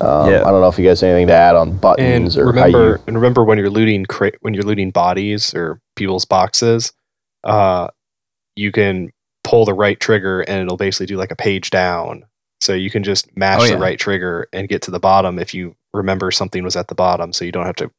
Um, 0.00 0.30
yeah. 0.30 0.40
I 0.44 0.50
don't 0.50 0.60
know 0.62 0.68
if 0.68 0.78
you 0.78 0.86
guys 0.86 1.00
have 1.02 1.10
anything 1.10 1.26
to 1.28 1.34
add 1.34 1.54
on 1.54 1.68
And 1.68 1.80
buttons 1.80 2.36
or 2.38 2.44
how 2.46 2.48
remember, 2.64 2.88
you. 2.96 2.98
and 3.06 3.16
remember 3.16 3.44
when 3.44 3.58
you're 3.58 3.70
looting 3.70 4.04
cra- 4.06 4.32
when 4.40 4.54
you're 4.54 4.62
looting 4.64 4.90
bodies 4.90 5.54
or 5.54 5.80
people's 5.96 6.24
boxes, 6.24 6.92
uh, 7.44 7.88
you 8.56 8.72
can 8.72 9.10
pull 9.44 9.64
the 9.64 9.74
right 9.74 9.98
trigger 10.00 10.40
and 10.40 10.60
it'll 10.62 10.76
basically 10.76 11.06
do 11.06 11.16
like 11.16 11.30
a 11.30 11.36
page 11.36 11.70
down. 11.70 12.24
So 12.62 12.74
you 12.74 12.90
can 12.90 13.02
just 13.02 13.36
mash 13.36 13.62
Oh, 13.62 13.66
the 13.66 13.76
right 13.78 13.98
trigger 13.98 14.46
and 14.52 14.68
get 14.68 14.82
to 14.82 14.92
the 14.92 15.00
bottom 15.00 15.38
if 15.40 15.52
you 15.52 15.74
remember 15.92 16.30
something 16.30 16.62
was 16.62 16.76
at 16.76 16.86
the 16.86 16.94
bottom, 16.94 17.32
so 17.32 17.44
you 17.44 17.50
don't 17.50 17.66
have 17.66 17.74
to 17.76 17.90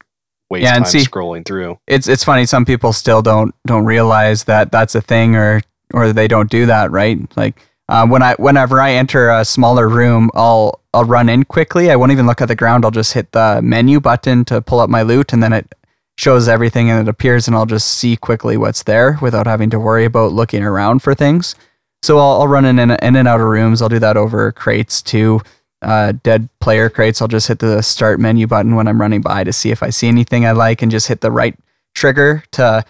waste 0.50 0.64
Yeah, 0.64 0.76
and 0.76 0.86
time 0.86 0.92
see- 0.92 1.00
scrolling 1.00 1.46
through. 1.46 1.78
It's 1.88 2.08
it's 2.08 2.24
funny. 2.24 2.46
Some 2.46 2.64
people 2.64 2.94
still 2.94 3.22
don't 3.22 3.54
don't 3.68 3.84
realize 3.86 4.46
that 4.46 4.72
that's 4.72 4.96
a 4.96 5.02
thing, 5.02 5.36
or 5.36 5.62
or 5.94 6.14
they 6.14 6.30
don't 6.30 6.50
do 6.50 6.66
that 6.68 6.92
right. 6.92 7.20
Like 7.36 7.60
uh, 7.90 8.08
when 8.08 8.24
I 8.24 8.36
whenever 8.36 8.80
I 8.80 8.94
enter 8.94 9.30
a 9.30 9.44
smaller 9.44 9.90
room, 9.90 10.32
I'll 10.34 10.80
I'll 10.94 11.04
run 11.04 11.28
in 11.28 11.44
quickly. 11.44 11.92
I 11.92 11.98
won't 11.98 12.14
even 12.14 12.26
look 12.26 12.40
at 12.42 12.48
the 12.48 12.56
ground. 12.56 12.86
I'll 12.86 12.92
just 12.92 13.12
hit 13.14 13.34
the 13.34 13.60
menu 13.62 14.00
button 14.00 14.46
to 14.46 14.62
pull 14.62 14.80
up 14.80 14.90
my 14.90 15.02
loot, 15.02 15.34
and 15.34 15.44
then 15.44 15.52
it 15.52 15.76
shows 16.18 16.48
everything 16.48 16.90
and 16.90 17.06
it 17.06 17.10
appears, 17.10 17.48
and 17.48 17.56
I'll 17.58 17.66
just 17.66 17.88
see 17.90 18.16
quickly 18.16 18.56
what's 18.56 18.84
there 18.84 19.18
without 19.22 19.46
having 19.48 19.70
to 19.72 19.80
worry 19.80 20.06
about 20.06 20.32
looking 20.32 20.64
around 20.64 21.00
for 21.02 21.14
things. 21.14 21.56
So 22.04 22.18
I'll, 22.18 22.42
I'll 22.42 22.48
run 22.50 22.66
in 22.66 22.80
and, 22.80 22.92
in 23.02 23.16
and 23.16 23.28
out 23.30 23.40
of 23.40 23.48
rooms. 23.48 23.82
I'll 23.82 23.88
do 23.88 24.00
that 24.00 24.18
over 24.18 24.52
crates 24.52 25.02
too. 25.02 25.40
Uh, 25.82 26.12
dead 26.22 26.50
player 26.60 26.90
crates. 26.90 27.22
I'll 27.22 27.30
just 27.30 27.48
hit 27.48 27.60
the 27.60 27.82
start 27.82 28.20
menu 28.20 28.46
button 28.46 28.76
when 28.76 28.90
I'm 28.90 29.00
running 29.00 29.22
by 29.22 29.46
to 29.46 29.54
see 29.54 29.72
if 29.72 29.82
I 29.82 29.90
see 29.90 30.10
anything 30.10 30.46
I 30.46 30.52
like, 30.52 30.82
and 30.82 30.92
just 30.92 31.08
hit 31.08 31.22
the 31.22 31.32
right 31.32 31.58
trigger 31.96 32.44
to 32.52 32.84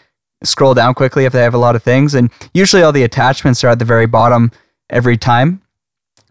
scroll 0.44 0.74
down 0.74 0.96
quickly 0.96 1.26
if 1.26 1.34
they 1.34 1.44
have 1.44 1.54
a 1.54 1.60
lot 1.60 1.76
of 1.76 1.84
things. 1.84 2.16
And 2.16 2.32
usually 2.56 2.82
all 2.82 2.92
the 2.92 3.04
attachments 3.04 3.64
are 3.64 3.70
at 3.70 3.78
the 3.78 3.86
very 3.86 4.08
bottom 4.08 4.52
every 4.90 5.18
time. 5.18 5.62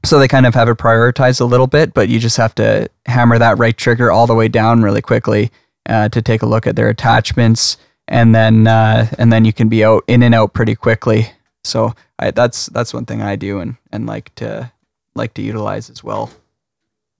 So 0.04 0.18
they 0.18 0.26
kind 0.26 0.44
of 0.46 0.54
have 0.54 0.68
it 0.68 0.78
prioritized 0.78 1.40
a 1.40 1.44
little 1.44 1.68
bit, 1.68 1.94
but 1.94 2.08
you 2.08 2.18
just 2.18 2.36
have 2.36 2.54
to 2.56 2.88
hammer 3.06 3.38
that 3.38 3.58
right 3.58 3.76
trigger 3.76 4.10
all 4.10 4.26
the 4.26 4.34
way 4.34 4.48
down 4.48 4.82
really 4.82 5.02
quickly 5.02 5.52
uh, 5.88 6.08
to 6.08 6.20
take 6.20 6.42
a 6.42 6.46
look 6.46 6.66
at 6.66 6.74
their 6.74 6.88
attachments, 6.88 7.76
and 8.08 8.34
then 8.34 8.66
uh, 8.66 9.06
and 9.18 9.32
then 9.32 9.44
you 9.44 9.52
can 9.52 9.68
be 9.68 9.84
out 9.84 10.02
in 10.08 10.24
and 10.24 10.34
out 10.34 10.52
pretty 10.52 10.74
quickly. 10.74 11.30
So 11.64 11.94
I, 12.18 12.30
that's 12.30 12.66
that's 12.66 12.92
one 12.92 13.06
thing 13.06 13.22
I 13.22 13.36
do 13.36 13.60
and 13.60 13.76
and 13.92 14.06
like 14.06 14.34
to 14.36 14.72
like 15.14 15.34
to 15.34 15.42
utilize 15.42 15.90
as 15.90 16.02
well. 16.02 16.30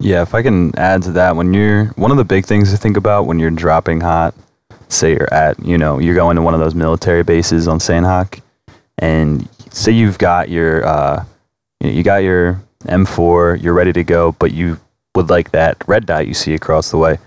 Yeah, 0.01 0.23
if 0.23 0.35
I 0.35 0.43
can 0.43 0.77
add 0.77 1.03
to 1.05 1.13
that, 1.13 1.37
when 1.37 1.55
you're 1.55 1.87
one 1.95 2.11
of 2.11 2.17
the 2.17 2.25
big 2.25 2.45
things 2.45 2.73
to 2.73 2.77
think 2.77 2.97
about 2.97 3.27
when 3.27 3.39
you're 3.39 3.53
dropping 3.53 4.01
hot, 4.01 4.35
say 4.89 5.13
you're 5.13 5.33
at, 5.33 5.65
you 5.65 5.79
know, 5.79 6.01
you're 6.01 6.17
going 6.17 6.35
to 6.35 6.43
one 6.43 6.55
of 6.55 6.61
those 6.61 6.75
military 6.75 7.23
bases 7.23 7.69
on 7.69 7.79
Sanhok, 7.79 8.41
and 8.99 9.49
say 9.71 9.93
you've 9.93 10.19
got 10.19 10.49
your, 10.49 10.85
uh, 10.85 11.25
you, 11.81 12.03
got 12.03 12.25
your 12.25 12.61
M4, 12.87 13.63
you're 13.63 13.75
ready 13.75 13.93
to 13.93 14.03
go, 14.03 14.33
but 14.33 14.53
you 14.53 14.79
would 15.15 15.31
like 15.31 15.53
that 15.53 15.77
red 15.87 16.07
dot 16.07 16.27
you 16.27 16.35
see 16.35 16.55
across 16.55 16.91
the 16.91 16.99
way, 16.99 17.19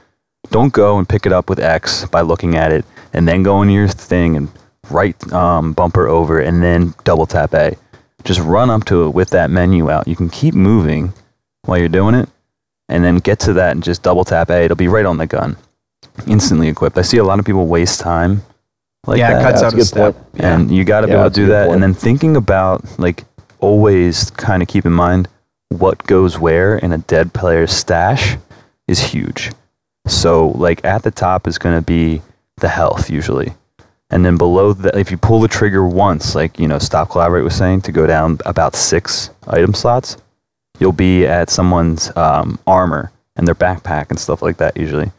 don't 0.50 0.74
go 0.74 0.98
and 0.98 1.08
pick 1.08 1.26
it 1.26 1.32
up 1.32 1.50
with 1.50 1.60
X 1.60 2.06
by 2.06 2.22
looking 2.22 2.56
at 2.56 2.74
it 2.74 2.84
and 3.14 3.26
then 3.26 3.42
go 3.42 3.62
into 3.62 3.74
your 3.74 3.88
thing 3.88 4.36
and 4.36 4.50
right 4.92 5.16
um, 5.34 5.74
bumper 5.74 6.08
over 6.08 6.40
and 6.40 6.62
then 6.64 6.94
double 7.04 7.26
tap 7.26 7.54
A. 7.54 7.76
Just 8.24 8.40
run 8.40 8.70
up 8.70 8.86
to 8.86 9.06
it 9.06 9.10
with 9.14 9.30
that 9.32 9.50
menu 9.52 9.90
out. 9.92 10.08
You 10.08 10.16
can 10.16 10.30
keep 10.30 10.54
moving 10.56 11.14
while 11.66 11.78
you're 11.78 11.90
doing 11.90 12.16
it 12.16 12.28
and 12.90 13.04
then 13.04 13.18
get 13.18 13.40
to 13.42 13.54
that 13.54 13.72
and 13.72 13.84
just 13.84 14.04
double 14.04 14.24
tap 14.24 14.50
A. 14.50 14.64
It'll 14.66 14.76
be 14.78 14.88
right 14.88 15.06
on 15.06 15.18
the 15.18 15.28
gun, 15.28 15.56
instantly 16.28 16.68
equipped. 16.68 16.98
I 16.98 17.02
see 17.04 17.18
a 17.18 17.24
lot 17.24 17.40
of 17.40 17.46
people 17.46 17.68
waste 17.68 18.00
time 18.00 18.42
like 19.08 19.20
yeah, 19.20 19.34
that 19.34 19.40
it 19.40 19.44
cuts 19.44 19.62
That's 19.62 19.74
out 19.74 19.78
a 19.80 19.82
a 19.82 19.86
step. 19.86 20.14
point. 20.16 20.28
Yeah. 20.36 20.62
you 20.62 20.84
got 20.84 21.02
to 21.02 21.08
be 21.08 21.14
Yeah, 21.14 21.20
able 21.22 21.30
to 21.30 21.36
do 21.36 21.46
that 21.48 21.66
point. 21.68 21.76
and 21.76 21.84
then 21.84 21.94
thinking 21.94 22.36
about 22.36 22.84
like 23.00 23.24
always 23.60 24.32
kind 24.32 24.62
of 24.64 24.68
keep 24.68 24.86
in 24.86 24.92
mind 24.92 25.28
what 25.70 26.02
goes 26.08 26.40
where 26.40 26.78
in 26.78 26.92
a 26.94 26.98
dead 27.00 27.34
player's 27.34 27.72
stash 27.72 28.38
is 28.88 29.00
huge 29.00 29.52
so 30.08 30.50
like 30.50 30.84
at 30.86 31.02
the 31.04 31.10
top 31.12 31.48
is 31.48 31.58
going 31.58 31.76
to 31.76 31.82
be 31.82 32.22
the 32.58 32.68
health 32.68 33.10
usually 33.10 33.52
and 34.10 34.26
then 34.26 34.38
below 34.38 34.74
that 34.74 34.96
if 34.96 35.12
you 35.12 35.18
pull 35.18 35.40
the 35.40 35.48
trigger 35.48 35.88
once 35.88 36.36
like 36.36 36.60
you 36.60 36.68
know 36.68 36.80
stop 36.80 37.10
collaborate 37.10 37.44
was 37.44 37.56
saying 37.56 37.82
to 37.82 37.92
go 37.92 38.06
down 38.06 38.38
about 38.46 38.76
six 38.76 39.30
item 39.48 39.74
slots 39.74 40.18
you'll 40.80 40.92
be 40.92 41.26
at 41.26 41.50
someone's 41.50 42.16
um, 42.18 42.60
armor 42.68 43.12
and 43.36 43.48
their 43.48 43.56
backpack 43.56 44.10
and 44.10 44.20
stuff 44.20 44.42
like 44.42 44.58
that 44.58 44.76
usually 44.78 45.12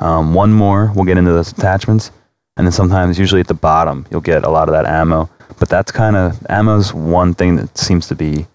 um, 0.00 0.34
one 0.34 0.52
more 0.52 0.90
we'll 0.94 1.04
get 1.04 1.18
into 1.18 1.32
those 1.32 1.52
attachments 1.52 2.10
and 2.56 2.66
then 2.66 2.72
sometimes 2.72 3.18
usually 3.18 3.40
at 3.40 3.48
the 3.48 3.54
bottom 3.54 4.06
you'll 4.10 4.20
get 4.20 4.44
a 4.44 4.50
lot 4.50 4.68
of 4.68 4.72
that 4.72 4.86
ammo 4.86 5.28
but 5.58 5.68
that's 5.68 5.92
kind 5.92 6.16
of 6.16 6.44
ammo's 6.48 6.92
one 6.92 7.34
thing 7.34 7.56
that 7.56 7.76
seems 7.78 8.08
to 8.08 8.14
be 8.14 8.46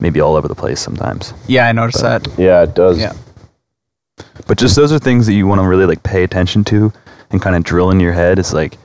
maybe 0.00 0.20
all 0.20 0.36
over 0.36 0.48
the 0.48 0.54
place 0.54 0.80
sometimes 0.80 1.32
yeah, 1.46 1.68
I 1.68 1.72
noticed 1.72 2.02
that. 2.02 2.26
Yeah, 2.36 2.62
it 2.64 2.74
does. 2.74 2.98
Yeah. 2.98 3.14
but 4.46 4.58
just 4.58 4.76
those 4.76 4.92
are 4.92 4.98
things 4.98 5.26
that 5.26 5.32
you 5.32 5.46
want 5.46 5.60
to 5.60 5.66
really 5.66 5.86
like 5.86 6.02
pay 6.02 6.22
attention 6.22 6.64
to 6.64 6.92
and 7.30 7.40
kind 7.40 7.56
of 7.56 7.64
drill 7.64 7.90
in 7.90 7.98
your 8.00 8.12
head 8.12 8.38
is 8.38 8.52
like 8.52 8.76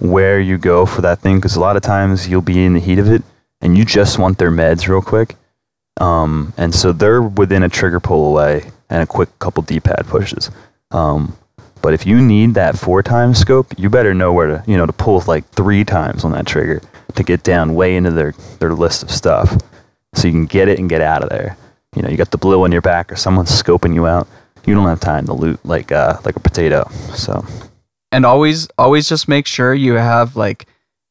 where 0.00 0.40
you 0.40 0.58
go 0.58 0.86
for 0.86 1.02
that 1.02 1.20
thing 1.20 1.36
because 1.36 1.56
a 1.56 1.60
lot 1.60 1.76
of 1.76 1.82
times 1.82 2.28
you'll 2.28 2.40
be 2.40 2.64
in 2.64 2.74
the 2.74 2.80
heat 2.80 2.98
of 2.98 3.08
it 3.08 3.22
and 3.60 3.76
you 3.76 3.84
just 3.84 4.18
want 4.18 4.38
their 4.38 4.50
meds 4.50 4.88
real 4.88 5.02
quick. 5.02 5.36
Um, 6.00 6.52
and 6.56 6.74
so 6.74 6.92
they're 6.92 7.22
within 7.22 7.62
a 7.62 7.68
trigger 7.68 8.00
pull 8.00 8.28
away 8.30 8.70
and 8.88 9.02
a 9.02 9.06
quick 9.06 9.36
couple 9.38 9.62
d-pad 9.62 10.06
pushes. 10.06 10.50
Um, 10.90 11.36
but 11.82 11.94
if 11.94 12.06
you 12.06 12.20
need 12.20 12.54
that 12.54 12.78
four 12.78 13.02
times 13.02 13.38
scope 13.38 13.72
you 13.78 13.88
better 13.88 14.12
know 14.12 14.32
where 14.32 14.46
to 14.48 14.64
you 14.66 14.76
know 14.76 14.86
to 14.86 14.92
pull 14.92 15.22
like 15.26 15.48
three 15.50 15.84
times 15.84 16.24
on 16.24 16.32
that 16.32 16.46
trigger 16.46 16.82
to 17.14 17.22
get 17.22 17.44
down 17.44 17.74
way 17.74 17.94
into 17.94 18.10
their 18.10 18.32
their 18.58 18.72
list 18.72 19.04
of 19.04 19.10
stuff 19.10 19.56
so 20.14 20.26
you 20.26 20.32
can 20.32 20.46
get 20.46 20.68
it 20.68 20.78
and 20.78 20.88
get 20.88 21.00
out 21.00 21.22
of 21.22 21.28
there. 21.28 21.56
You 21.94 22.02
know 22.02 22.08
you 22.08 22.16
got 22.16 22.30
the 22.30 22.38
blue 22.38 22.64
on 22.64 22.72
your 22.72 22.80
back 22.80 23.12
or 23.12 23.16
someone's 23.16 23.50
scoping 23.50 23.94
you 23.94 24.06
out 24.06 24.26
you 24.68 24.74
don't 24.74 24.86
have 24.86 25.00
time 25.00 25.24
to 25.26 25.32
loot 25.32 25.58
like 25.64 25.90
uh 25.90 26.18
like 26.24 26.36
a 26.36 26.40
potato. 26.40 26.88
So 27.14 27.44
and 28.12 28.24
always 28.24 28.68
always 28.78 29.08
just 29.08 29.28
make 29.28 29.46
sure 29.46 29.74
you 29.74 29.94
have 29.94 30.36
like 30.36 30.66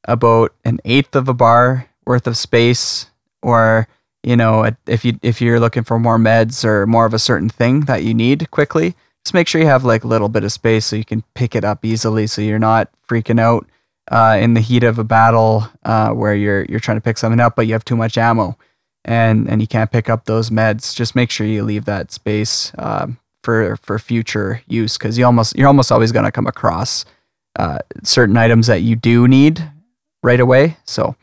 about 0.06 0.54
an 0.66 0.80
eighth 0.86 1.16
of 1.16 1.28
a 1.28 1.34
bar 1.34 1.88
worth 2.06 2.28
of 2.28 2.38
space 2.38 3.08
or 3.42 3.88
you 4.24 4.36
know 4.36 4.70
if 4.88 5.04
you 5.06 5.20
if 5.22 5.42
you're 5.42 5.60
looking 5.60 5.84
for 5.84 6.00
more 6.00 6.18
meds 6.18 6.64
or 6.64 6.86
more 6.88 7.06
of 7.06 7.14
a 7.14 7.20
certain 7.20 7.50
thing 7.50 7.82
that 7.82 8.04
you 8.04 8.14
need 8.14 8.50
quickly 8.52 8.96
just 9.26 9.34
make 9.34 9.48
sure 9.48 9.62
you 9.62 9.68
have 9.68 9.84
like 9.84 10.04
a 10.04 10.08
little 10.08 10.30
bit 10.30 10.44
of 10.44 10.52
space 10.52 10.86
so 10.86 10.96
you 10.96 11.06
can 11.06 11.24
pick 11.36 11.56
it 11.56 11.64
up 11.64 11.84
easily 11.84 12.28
so 12.28 12.42
you're 12.42 12.60
not 12.60 12.90
freaking 13.08 13.40
out 13.40 13.68
uh, 14.10 14.38
in 14.40 14.54
the 14.54 14.62
heat 14.62 14.84
of 14.84 14.98
a 14.98 15.04
battle 15.04 15.68
uh, 15.84 16.12
where 16.12 16.34
you're 16.34 16.64
you're 16.66 16.80
trying 16.80 16.98
to 16.98 17.02
pick 17.02 17.18
something 17.18 17.42
up 17.42 17.56
but 17.56 17.68
you 17.68 17.74
have 17.74 17.84
too 17.84 17.98
much 17.98 18.18
ammo 18.18 18.58
and 19.08 19.50
and 19.50 19.62
you 19.62 19.68
can't 19.68 19.92
pick 19.92 20.10
up 20.10 20.26
those 20.26 20.50
meds. 20.50 20.94
Just 20.94 21.16
make 21.16 21.32
sure 21.32 21.48
you 21.48 21.64
leave 21.64 21.86
that 21.86 22.12
space 22.12 22.72
um, 22.78 23.18
for 23.48 23.78
for 23.78 23.98
future 23.98 24.62
use 24.68 24.98
because 24.98 25.18
you 25.18 25.26
almost 25.26 25.56
you're 25.56 25.70
almost 25.70 25.90
always 25.90 26.12
going 26.12 26.26
to 26.26 26.34
come 26.34 26.48
across 26.48 27.06
uh, 27.58 27.80
certain 28.04 28.36
items 28.36 28.68
that 28.68 28.82
you 28.82 28.94
do 28.94 29.26
need 29.26 29.64
right 30.22 30.42
away. 30.42 30.76
So 30.84 31.16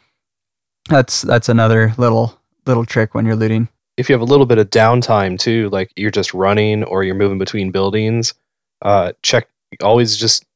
that's 0.89 1.21
that's 1.21 1.51
another 1.51 1.93
little 1.99 2.41
little 2.65 2.87
trick 2.87 3.15
when 3.15 3.27
you're 3.27 3.37
looting. 3.37 3.69
if 3.99 4.09
you 4.09 4.15
have 4.15 4.23
a 4.23 4.25
little 4.33 4.47
bit 4.47 4.57
of 4.57 4.71
downtime 4.71 5.39
too, 5.39 5.69
like 5.69 5.93
you're 5.97 6.11
just 6.11 6.33
running 6.33 6.83
or 6.85 7.05
you're 7.05 7.15
moving 7.15 7.37
between 7.37 7.71
buildings, 7.71 8.33
uh, 8.81 9.13
check 9.21 9.47
always 9.83 10.17
just 10.17 10.47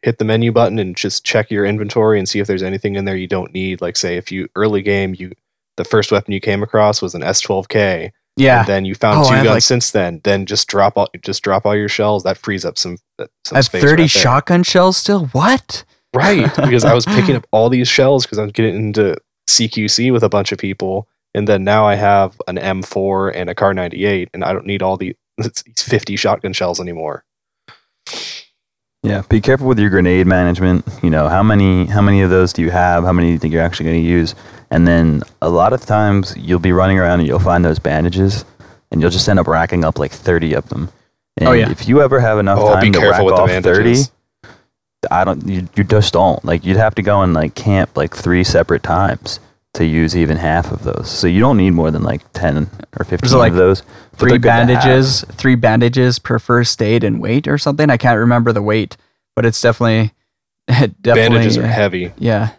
hit 0.00 0.16
the 0.16 0.24
menu 0.24 0.50
button 0.50 0.78
and 0.78 0.96
just 0.96 1.22
check 1.22 1.50
your 1.50 1.66
inventory 1.66 2.18
and 2.18 2.30
see 2.30 2.40
if 2.40 2.46
there's 2.46 2.62
anything 2.62 2.96
in 2.96 3.04
there 3.04 3.14
you 3.14 3.28
don't 3.28 3.52
need. 3.52 3.82
Like 3.82 3.98
say 3.98 4.16
if 4.16 4.32
you 4.32 4.48
early 4.56 4.80
game 4.80 5.14
you 5.18 5.32
the 5.76 5.84
first 5.84 6.12
weapon 6.12 6.32
you 6.32 6.40
came 6.40 6.62
across 6.62 7.02
was 7.02 7.14
an 7.14 7.20
S12K, 7.20 8.10
Yeah, 8.40 8.60
and 8.60 8.68
then 8.68 8.84
you 8.84 8.94
found 8.94 9.18
Oh, 9.20 9.24
two 9.28 9.34
guns 9.36 9.46
like- 9.48 9.62
since 9.62 9.90
then. 9.92 10.20
Then 10.24 10.46
just 10.46 10.66
drop 10.68 10.96
all 10.96 11.08
just 11.22 11.42
drop 11.42 11.66
all 11.66 11.76
your 11.76 11.88
shells. 11.88 12.24
That 12.24 12.36
frees 12.38 12.64
up 12.64 12.78
some. 12.78 12.96
uh, 13.18 13.26
some 13.44 13.56
I 13.56 13.58
have 13.58 13.66
30 13.68 14.02
right 14.02 14.10
shotgun 14.10 14.62
shells 14.62 14.96
still. 14.96 15.26
What? 15.26 15.84
Right, 16.14 16.52
because 16.56 16.84
I 16.84 16.92
was 16.94 17.04
picking 17.06 17.36
up 17.36 17.46
all 17.52 17.68
these 17.68 17.86
shells 17.88 18.24
because 18.26 18.38
I 18.38 18.42
was 18.42 18.52
getting 18.52 18.74
into 18.74 19.16
CQC 19.48 20.12
with 20.12 20.22
a 20.24 20.28
bunch 20.28 20.50
of 20.52 20.58
people, 20.58 21.06
and 21.34 21.46
then 21.46 21.62
now 21.64 21.86
I 21.86 21.94
have 21.94 22.40
an 22.48 22.56
M4 22.56 23.32
and 23.34 23.48
a 23.48 23.54
Kar 23.54 23.72
98, 23.74 24.28
and 24.34 24.42
I 24.44 24.52
don't 24.52 24.66
need 24.66 24.82
all 24.82 24.96
the 24.96 25.14
50 25.78 26.16
shotgun 26.16 26.52
shells 26.52 26.80
anymore. 26.80 27.24
Yeah, 29.02 29.22
be 29.30 29.40
careful 29.40 29.66
with 29.66 29.78
your 29.78 29.88
grenade 29.88 30.26
management. 30.26 30.84
You 31.02 31.08
know, 31.08 31.28
how 31.28 31.42
many 31.42 31.86
how 31.86 32.02
many 32.02 32.20
of 32.20 32.28
those 32.28 32.52
do 32.52 32.60
you 32.60 32.70
have? 32.70 33.04
How 33.04 33.12
many 33.12 33.28
do 33.28 33.32
you 33.32 33.38
think 33.38 33.52
you're 33.54 33.62
actually 33.62 33.86
going 33.86 34.02
to 34.02 34.08
use? 34.08 34.34
And 34.70 34.86
then 34.86 35.22
a 35.40 35.48
lot 35.48 35.72
of 35.72 35.86
times 35.86 36.34
you'll 36.36 36.58
be 36.58 36.72
running 36.72 36.98
around 36.98 37.20
and 37.20 37.26
you'll 37.28 37.38
find 37.38 37.64
those 37.64 37.78
bandages, 37.78 38.44
and 38.90 39.00
you'll 39.00 39.10
just 39.10 39.26
end 39.28 39.38
up 39.38 39.46
racking 39.46 39.84
up 39.84 39.98
like 39.98 40.12
30 40.12 40.52
of 40.54 40.68
them. 40.68 40.90
Oh, 40.92 40.94
and 41.38 41.48
Oh, 41.48 41.52
yeah. 41.52 41.70
if 41.70 41.88
you 41.88 42.02
ever 42.02 42.20
have 42.20 42.38
enough 42.38 42.58
Oh, 42.60 42.74
time 42.74 42.82
be 42.82 42.90
to 42.90 43.08
rack 43.10 43.22
with 43.24 43.34
off 43.34 43.50
30. 43.50 43.96
I 45.10 45.24
don't. 45.24 45.46
You, 45.46 45.66
you 45.76 45.82
just 45.84 46.12
don't. 46.12 46.44
Like 46.44 46.62
you'd 46.66 46.76
have 46.76 46.94
to 46.96 47.02
go 47.02 47.22
and 47.22 47.32
like 47.32 47.54
camp 47.54 47.96
like 47.96 48.14
three 48.14 48.44
separate 48.44 48.82
times 48.82 49.40
to 49.74 49.84
use 49.84 50.16
even 50.16 50.36
half 50.36 50.72
of 50.72 50.82
those. 50.82 51.08
So 51.10 51.26
you 51.26 51.40
don't 51.40 51.56
need 51.56 51.70
more 51.70 51.90
than 51.90 52.02
like 52.02 52.22
10 52.32 52.68
or 52.98 53.04
15 53.04 53.30
like 53.38 53.52
of 53.52 53.56
those. 53.56 53.82
Three 54.16 54.30
they're 54.32 54.38
good 54.38 54.42
to 54.42 54.50
have. 54.52 54.66
bandages, 54.68 55.24
three 55.32 55.54
bandages 55.54 56.18
per 56.18 56.38
first 56.38 56.82
aid 56.82 57.04
and 57.04 57.20
weight 57.20 57.46
or 57.46 57.56
something. 57.58 57.88
I 57.90 57.96
can't 57.96 58.18
remember 58.18 58.52
the 58.52 58.62
weight, 58.62 58.96
but 59.36 59.46
it's 59.46 59.60
definitely 59.60 60.12
definitely 60.68 61.14
Bandages 61.14 61.56
are 61.58 61.66
heavy. 61.66 62.12
Yeah, 62.18 62.50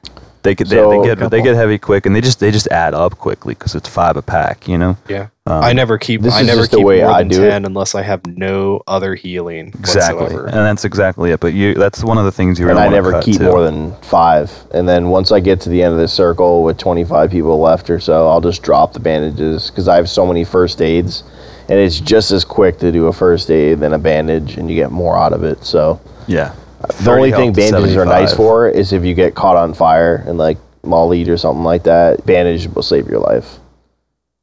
They 0.44 0.56
get 0.56 0.68
So- 0.68 0.90
they, 0.90 0.98
they 1.10 1.16
get 1.16 1.30
they 1.32 1.42
get 1.42 1.56
heavy 1.56 1.78
quick, 1.78 2.06
and 2.06 2.16
they 2.16 2.22
just 2.22 2.40
they 2.40 2.50
just 2.52 2.68
add 2.68 2.94
up 2.94 3.18
quickly 3.18 3.54
because 3.56 3.76
it's 3.76 3.88
five 3.90 4.16
a 4.18 4.22
pack. 4.22 4.68
You 4.68 4.78
know. 4.78 4.98
Yeah. 5.08 5.28
Um, 5.52 5.64
I 5.64 5.74
never 5.74 5.98
keep. 5.98 6.22
this 6.22 6.34
I 6.34 6.42
is 6.42 6.48
never 6.48 6.62
just 6.62 6.72
the 6.72 6.80
way 6.80 7.02
more 7.02 7.10
I 7.10 7.20
than 7.20 7.28
do 7.28 7.44
it. 7.44 7.50
10 7.50 7.66
unless 7.66 7.94
I 7.94 8.04
have 8.04 8.26
no 8.26 8.82
other 8.88 9.16
healing 9.16 9.68
exactly, 9.68 10.22
whatsoever. 10.22 10.46
and 10.46 10.56
that's 10.56 10.86
exactly 10.86 11.32
it. 11.32 11.42
But 11.42 11.54
you 11.54 11.74
that's 11.74 12.06
one 12.06 12.18
of 12.18 12.24
the 12.24 12.32
things 12.32 12.58
you 12.58 12.70
and 12.70 12.78
really 12.78 12.84
I 12.84 12.86
wanna 12.86 12.96
never 12.96 13.12
cut, 13.12 13.26
keep 13.26 13.38
too. 13.38 13.44
more 13.44 13.62
than 13.62 13.94
five. 14.02 14.52
And 14.74 14.88
then 14.88 15.10
once 15.10 15.32
I 15.32 15.42
get 15.42 15.60
to 15.62 15.70
the 15.70 15.84
end 15.84 15.94
of 15.94 16.00
the 16.00 16.08
circle 16.08 16.64
with 16.64 16.78
25 16.78 17.30
people 17.32 17.60
left 17.60 17.90
or 17.90 18.00
so, 18.00 18.30
I'll 18.30 18.40
just 18.40 18.64
drop 18.64 18.94
the 18.94 19.02
bandages 19.02 19.70
because 19.70 19.90
I 19.90 19.98
have 19.98 20.10
so 20.10 20.26
many 20.26 20.46
first 20.46 20.82
aids, 20.82 21.24
and 21.68 21.78
it's 21.78 22.00
just 22.00 22.32
as 22.32 22.46
quick 22.46 22.80
to 22.80 22.90
do 22.90 23.08
a 23.08 23.14
first 23.14 23.52
aid 23.52 23.82
than 23.82 23.92
a 23.92 24.00
bandage, 24.00 24.56
and 24.56 24.70
you 24.70 24.76
get 24.76 24.90
more 24.90 25.18
out 25.18 25.34
of 25.34 25.44
it. 25.44 25.66
So 25.66 26.00
yeah. 26.28 26.56
the 27.02 27.12
only 27.12 27.32
thing 27.32 27.52
bandages 27.52 27.98
are 27.98 28.06
nice 28.06 28.34
for 28.34 28.70
is 28.70 28.94
if 28.94 29.04
you 29.04 29.14
get 29.14 29.36
caught 29.36 29.58
on 29.58 29.74
fire 29.74 30.24
and 30.26 30.38
like 30.38 30.58
Molly 30.84 31.30
or 31.30 31.36
something 31.36 31.66
like 31.66 31.84
that, 31.84 32.26
bandage 32.26 32.68
will 32.68 32.84
save 32.84 33.08
your 33.10 33.20
life. 33.20 33.58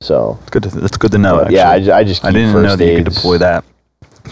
So 0.01 0.39
It's 0.43 0.51
good. 0.51 0.63
To, 0.65 0.69
that's 0.81 0.97
good 0.97 1.11
to 1.13 1.19
know. 1.19 1.39
but 1.43 1.51
yeah, 1.53 1.71
I, 1.71 1.81
ju- 1.81 1.93
I 1.93 2.05
just 2.05 2.23
keep 2.23 2.29
I 2.29 2.33
didn't 2.33 2.53
first 2.53 2.63
know 2.69 2.77
that 2.77 2.85
you 2.85 2.99
could 2.99 3.07
aids. 3.09 3.17
deploy 3.17 3.39
that 3.39 3.65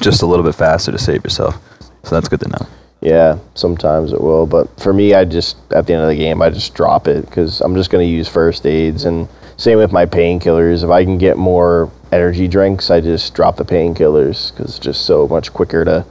just 0.01 0.23
a 0.23 0.27
little 0.27 0.45
bit 0.45 0.55
faster 0.55 0.93
to 0.93 0.99
save 0.99 1.25
yourself. 1.25 1.57
So 2.05 2.15
that's 2.15 2.29
good 2.29 2.41
to 2.41 2.49
know. 2.49 2.67
Yeah, 3.01 3.39
sometimes 3.55 4.13
it 4.13 4.21
will, 4.21 4.47
but 4.47 4.69
for 4.81 4.93
me, 4.93 5.15
I 5.15 5.25
just 5.25 5.57
at 5.73 5.87
the 5.87 5.93
end 5.95 6.03
of 6.03 6.09
the 6.09 6.17
game, 6.17 6.41
I 6.41 6.51
just 6.51 6.75
drop 6.75 7.09
it 7.09 7.25
because 7.27 7.61
I'm 7.61 7.75
just 7.75 7.91
going 7.91 8.07
to 8.07 8.11
use 8.11 8.29
first 8.29 8.65
aids, 8.67 9.05
and 9.05 9.29
same 9.57 9.79
with 9.79 9.93
my 9.93 10.07
painkillers. 10.07 10.83
If 10.83 10.91
I 10.91 11.05
can 11.05 11.19
get 11.19 11.37
more 11.37 11.91
energy 12.13 12.49
drinks, 12.49 12.91
I 12.91 13.01
just 13.01 13.35
drop 13.35 13.57
the 13.57 13.65
painkillers 13.65 14.51
because 14.53 14.77
it's 14.77 14.79
just 14.79 15.05
so 15.05 15.29
much 15.29 15.53
quicker 15.53 15.85
to 15.85 16.05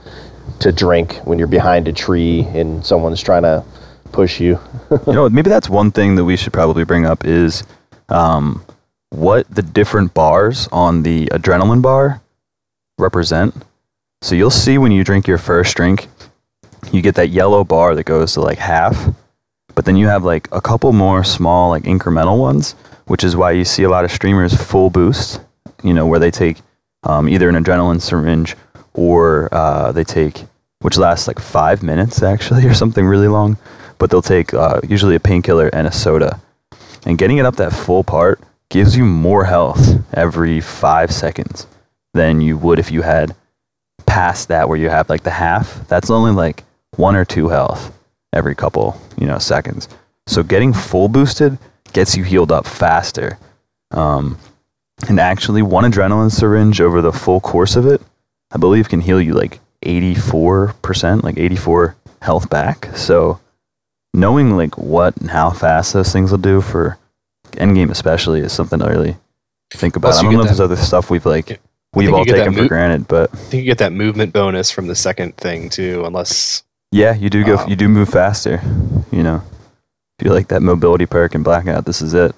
to 0.59 0.71
drink 0.71 1.15
when 1.25 1.37
you're 1.39 1.47
behind 1.47 1.87
a 1.87 1.93
tree 1.93 2.41
and 2.53 2.85
someone's 2.85 3.21
trying 3.21 3.43
to 3.43 3.63
push 4.11 4.39
you. 4.39 4.59
you 5.07 5.13
know, 5.13 5.27
maybe 5.29 5.49
that's 5.49 5.69
one 5.69 5.91
thing 5.91 6.15
that 6.15 6.23
we 6.25 6.37
should 6.37 6.53
probably 6.53 6.83
bring 6.85 7.05
up 7.05 7.25
is 7.25 7.63
um, 8.09 8.63
what 9.09 9.49
the 9.53 9.61
different 9.61 10.13
bars 10.13 10.67
on 10.71 11.03
the 11.03 11.27
adrenaline 11.27 11.81
bar 11.81 12.21
represent. 12.97 13.55
So 14.21 14.35
you'll 14.35 14.49
see 14.49 14.77
when 14.77 14.91
you 14.91 15.03
drink 15.03 15.27
your 15.27 15.37
first 15.37 15.75
drink, 15.75 16.07
you 16.91 17.01
get 17.01 17.15
that 17.15 17.29
yellow 17.29 17.63
bar 17.63 17.95
that 17.95 18.05
goes 18.05 18.33
to 18.33 18.41
like 18.41 18.57
half, 18.57 19.13
but 19.73 19.85
then 19.85 19.95
you 19.95 20.07
have 20.07 20.23
like 20.23 20.47
a 20.51 20.61
couple 20.61 20.91
more 20.93 21.23
small, 21.23 21.69
like 21.69 21.83
incremental 21.83 22.39
ones, 22.39 22.73
which 23.05 23.23
is 23.23 23.35
why 23.35 23.51
you 23.51 23.65
see 23.65 23.83
a 23.83 23.89
lot 23.89 24.05
of 24.05 24.11
streamers 24.11 24.53
full 24.53 24.89
boost, 24.89 25.41
you 25.83 25.93
know, 25.93 26.07
where 26.07 26.19
they 26.19 26.31
take 26.31 26.57
um, 27.03 27.29
either 27.29 27.49
an 27.49 27.55
adrenaline 27.55 28.01
syringe 28.01 28.55
or 28.93 29.49
uh, 29.53 29.91
they 29.91 30.03
take, 30.03 30.45
which 30.79 30.97
lasts 30.97 31.27
like 31.27 31.39
five 31.39 31.83
minutes 31.83 32.23
actually, 32.23 32.65
or 32.67 32.73
something 32.73 33.05
really 33.05 33.27
long 33.27 33.57
but 33.97 34.09
they'll 34.09 34.21
take 34.21 34.53
uh, 34.53 34.81
usually 34.87 35.15
a 35.15 35.19
painkiller 35.19 35.69
and 35.73 35.87
a 35.87 35.91
soda. 35.91 36.39
And 37.05 37.17
getting 37.17 37.37
it 37.37 37.45
up 37.45 37.55
that 37.57 37.71
full 37.71 38.03
part 38.03 38.39
gives 38.69 38.95
you 38.97 39.05
more 39.05 39.45
health 39.45 40.03
every 40.13 40.61
five 40.61 41.11
seconds. 41.11 41.67
than 42.13 42.39
you 42.39 42.57
would 42.57 42.79
if 42.79 42.91
you 42.91 43.01
had 43.01 43.35
past 44.05 44.47
that 44.47 44.69
where 44.69 44.77
you 44.77 44.89
have 44.89 45.09
like 45.09 45.23
the 45.23 45.29
half. 45.29 45.85
That's 45.89 46.09
only 46.09 46.31
like 46.31 46.63
one 46.95 47.17
or 47.17 47.25
two 47.25 47.49
health 47.49 47.91
every 48.31 48.55
couple, 48.55 48.99
you 49.17 49.27
know, 49.27 49.37
seconds. 49.37 49.89
So 50.27 50.41
getting 50.41 50.71
full 50.73 51.09
boosted 51.09 51.57
gets 51.91 52.15
you 52.15 52.23
healed 52.23 52.51
up 52.53 52.65
faster. 52.65 53.37
Um, 53.91 54.37
and 55.09 55.19
actually, 55.19 55.61
one 55.61 55.83
adrenaline 55.83 56.31
syringe 56.31 56.79
over 56.79 57.01
the 57.01 57.11
full 57.11 57.41
course 57.41 57.75
of 57.75 57.85
it, 57.85 58.01
I 58.51 58.57
believe, 58.57 58.87
can 58.87 59.01
heal 59.01 59.21
you 59.21 59.33
like 59.33 59.59
84%, 59.85 61.23
like 61.23 61.37
84 61.37 61.95
health 62.21 62.49
back. 62.49 62.95
So 62.95 63.39
knowing 64.13 64.55
like 64.55 64.77
what 64.77 65.17
and 65.17 65.29
how 65.29 65.49
fast 65.49 65.93
those 65.93 66.11
things 66.11 66.31
will 66.31 66.37
do 66.37 66.61
for 66.61 66.97
endgame 67.53 67.89
especially 67.91 68.41
is 68.41 68.51
something 68.53 68.79
to 68.79 68.85
really 68.85 69.15
think 69.71 69.95
about. 69.95 70.09
Plus 70.09 70.19
I 70.19 70.23
don't 70.23 70.33
know 70.33 70.39
get 70.39 70.51
if 70.51 70.57
there's 70.57 70.59
other 70.59 70.75
stuff 70.75 71.09
we've 71.09 71.25
like 71.25 71.59
we've 71.93 72.11
all 72.13 72.19
you 72.19 72.25
get 72.25 72.37
taken 72.37 72.53
for 72.53 72.61
mo- 72.63 72.67
granted, 72.67 73.07
but 73.07 73.29
I 73.33 73.37
think 73.37 73.61
you 73.63 73.69
get 73.69 73.77
that 73.79 73.93
movement 73.93 74.33
bonus 74.33 74.71
from 74.71 74.87
the 74.87 74.95
second 74.95 75.37
thing 75.37 75.69
too, 75.69 76.03
unless 76.05 76.63
yeah, 76.91 77.13
you 77.15 77.29
do 77.29 77.43
go 77.43 77.57
Um, 77.57 77.69
you 77.69 77.75
do 77.75 77.87
move 77.89 78.09
faster. 78.09 78.61
You 79.11 79.23
know, 79.23 79.41
if 80.19 80.25
you 80.25 80.31
like 80.31 80.47
that 80.49 80.61
mobility 80.61 81.05
perk 81.05 81.35
in 81.35 81.43
blackout, 81.43 81.85
this 81.85 82.01
is 82.01 82.13
it. 82.13 82.33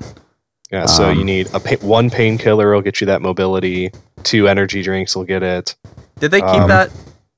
yeah. 0.72 0.86
So 0.86 1.10
you 1.10 1.20
Um, 1.22 1.26
need 1.26 1.48
a 1.54 1.60
pa- 1.60 1.86
one 1.86 2.10
painkiller 2.10 2.74
will 2.74 2.82
get 2.82 3.02
you 3.02 3.08
that 3.08 3.22
mobility. 3.22 3.92
Two 4.24 4.48
energy 4.48 4.82
drinks 4.82 5.16
will 5.16 5.26
get 5.26 5.44
it. 5.44 5.76
Did 6.20 6.32
they 6.32 6.42
keep 6.42 6.50
Um, 6.50 6.68
that? 6.70 6.90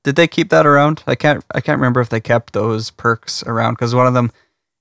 Did 0.02 0.16
they 0.16 0.26
keep 0.26 0.48
that 0.48 0.66
around? 0.66 1.02
I 1.06 1.14
can't. 1.14 1.44
I 1.54 1.60
can't 1.60 1.78
remember 1.78 2.00
if 2.00 2.08
they 2.08 2.20
kept 2.20 2.54
those 2.54 2.90
perks 2.90 3.42
around 3.42 3.74
because 3.74 3.94
one 3.94 4.06
of 4.06 4.14
them, 4.14 4.32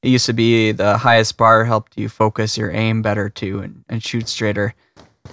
it 0.02 0.10
used 0.10 0.26
to 0.28 0.34
be 0.34 0.72
the 0.72 0.97
highest 0.97 1.38
bar 1.38 1.66
helped 1.66 1.97
you 1.97 2.08
focus 2.10 2.58
your 2.58 2.72
aim 2.72 3.02
better 3.02 3.30
too 3.30 3.60
and, 3.60 3.84
and 3.89 4.04
shoot 4.04 4.28
straighter. 4.28 4.74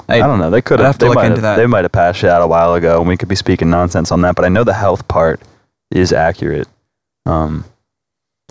I, 0.08 0.18
don't 0.18 0.38
know. 0.38 0.50
They 0.50 0.60
could 0.60 0.78
have. 0.80 0.86
have 0.86 0.98
to 0.98 1.04
They 1.04 1.08
look 1.08 1.14
might 1.16 1.26
into 1.26 1.36
have. 1.36 1.42
that. 1.42 1.56
They 1.56 1.66
might 1.66 1.84
have 1.84 1.92
passed 1.92 2.22
it 2.22 2.28
out 2.28 2.42
a 2.42 2.46
while 2.46 2.74
ago, 2.74 2.98
and 2.98 3.08
we 3.08 3.16
could 3.16 3.28
be 3.28 3.34
speaking 3.36 3.70
nonsense 3.70 4.12
on 4.12 4.20
that. 4.22 4.34
But 4.36 4.44
I 4.44 4.48
know 4.48 4.62
the 4.64 4.74
health 4.74 5.06
part 5.08 5.40
is 5.90 6.12
accurate. 6.12 6.68
Um, 7.24 7.64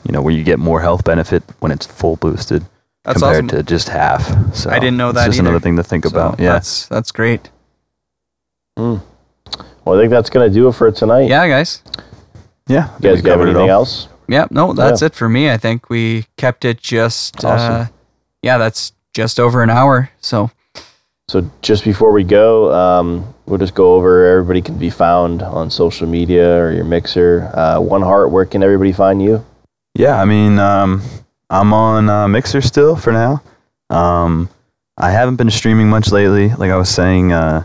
you 0.05 0.11
know, 0.11 0.21
where 0.21 0.33
you 0.33 0.43
get 0.43 0.57
more 0.59 0.81
health 0.81 1.03
benefit 1.03 1.43
when 1.59 1.71
it's 1.71 1.85
full 1.85 2.15
boosted 2.15 2.63
That's 3.03 3.19
compared 3.21 3.45
awesome. 3.45 3.57
to 3.57 3.63
just 3.63 3.89
half. 3.89 4.55
So 4.55 4.69
I 4.69 4.79
didn't 4.79 4.97
know 4.97 5.09
it's 5.09 5.17
that 5.17 5.25
just 5.27 5.39
either. 5.39 5.49
another 5.49 5.61
thing 5.61 5.75
to 5.77 5.83
think 5.83 6.05
So 6.05 6.11
about. 6.11 6.39
Yeah. 6.39 6.53
that's 6.53 6.87
that's 6.87 7.11
great. 7.11 7.49
Well, 8.77 9.01
I 9.85 9.95
think 9.97 10.09
that's 10.09 10.29
gonna 10.29 10.49
do 10.49 10.67
it 10.67 10.73
for 10.73 10.91
tonight. 10.91 11.29
Yeah, 11.29 11.47
guys. 11.47 11.81
Yeah. 12.67 12.89
You 12.99 13.09
guys 13.11 13.21
got 13.21 13.39
anything 13.39 13.69
else? 13.69 14.07
Yeah, 14.27 14.47
no, 14.49 14.73
that's 14.73 15.01
it 15.01 15.13
for 15.13 15.29
me. 15.29 15.49
I 15.51 15.57
think 15.57 15.89
we 15.89 16.25
kept 16.37 16.65
it 16.65 16.79
just. 16.81 17.43
Uh, 17.43 17.47
Awesome. 17.49 17.93
yeah, 18.41 18.57
that's 18.57 18.91
just 19.13 19.39
over 19.39 19.61
an 19.63 19.69
hour. 19.69 20.09
So 20.21 20.49
So 21.27 21.49
just 21.61 21.83
before 21.83 22.11
we 22.11 22.23
go, 22.23 22.73
um, 22.73 23.33
we'll 23.45 23.57
just 23.59 23.73
go 23.75 23.95
over. 23.95 24.25
Everybody 24.25 24.61
can 24.61 24.77
be 24.77 24.89
found 24.89 25.41
on 25.41 25.69
social 25.69 26.07
media 26.07 26.55
or 26.57 26.71
your 26.71 26.85
mixer. 26.85 27.49
Uh, 27.53 27.79
One 27.79 28.01
Heart. 28.01 28.31
Where 28.31 28.45
can 28.45 28.61
everybody 28.63 28.91
find 28.93 29.21
you? 29.21 29.43
Yeah, 29.95 30.19
I 30.21 30.25
mean, 30.25 30.59
um, 30.59 31.01
I'm 31.49 31.73
on 31.73 32.09
uh, 32.09 32.27
Mixer 32.27 32.61
still 32.61 32.95
for 32.95 33.13
now. 33.13 33.41
Um, 33.89 34.49
I 34.97 35.09
haven't 35.11 35.37
been 35.37 35.49
streaming 35.49 35.89
much 35.89 36.11
lately. 36.11 36.49
Like 36.49 36.69
I 36.71 36.75
was 36.77 36.89
saying, 36.89 37.31
uh, 37.31 37.63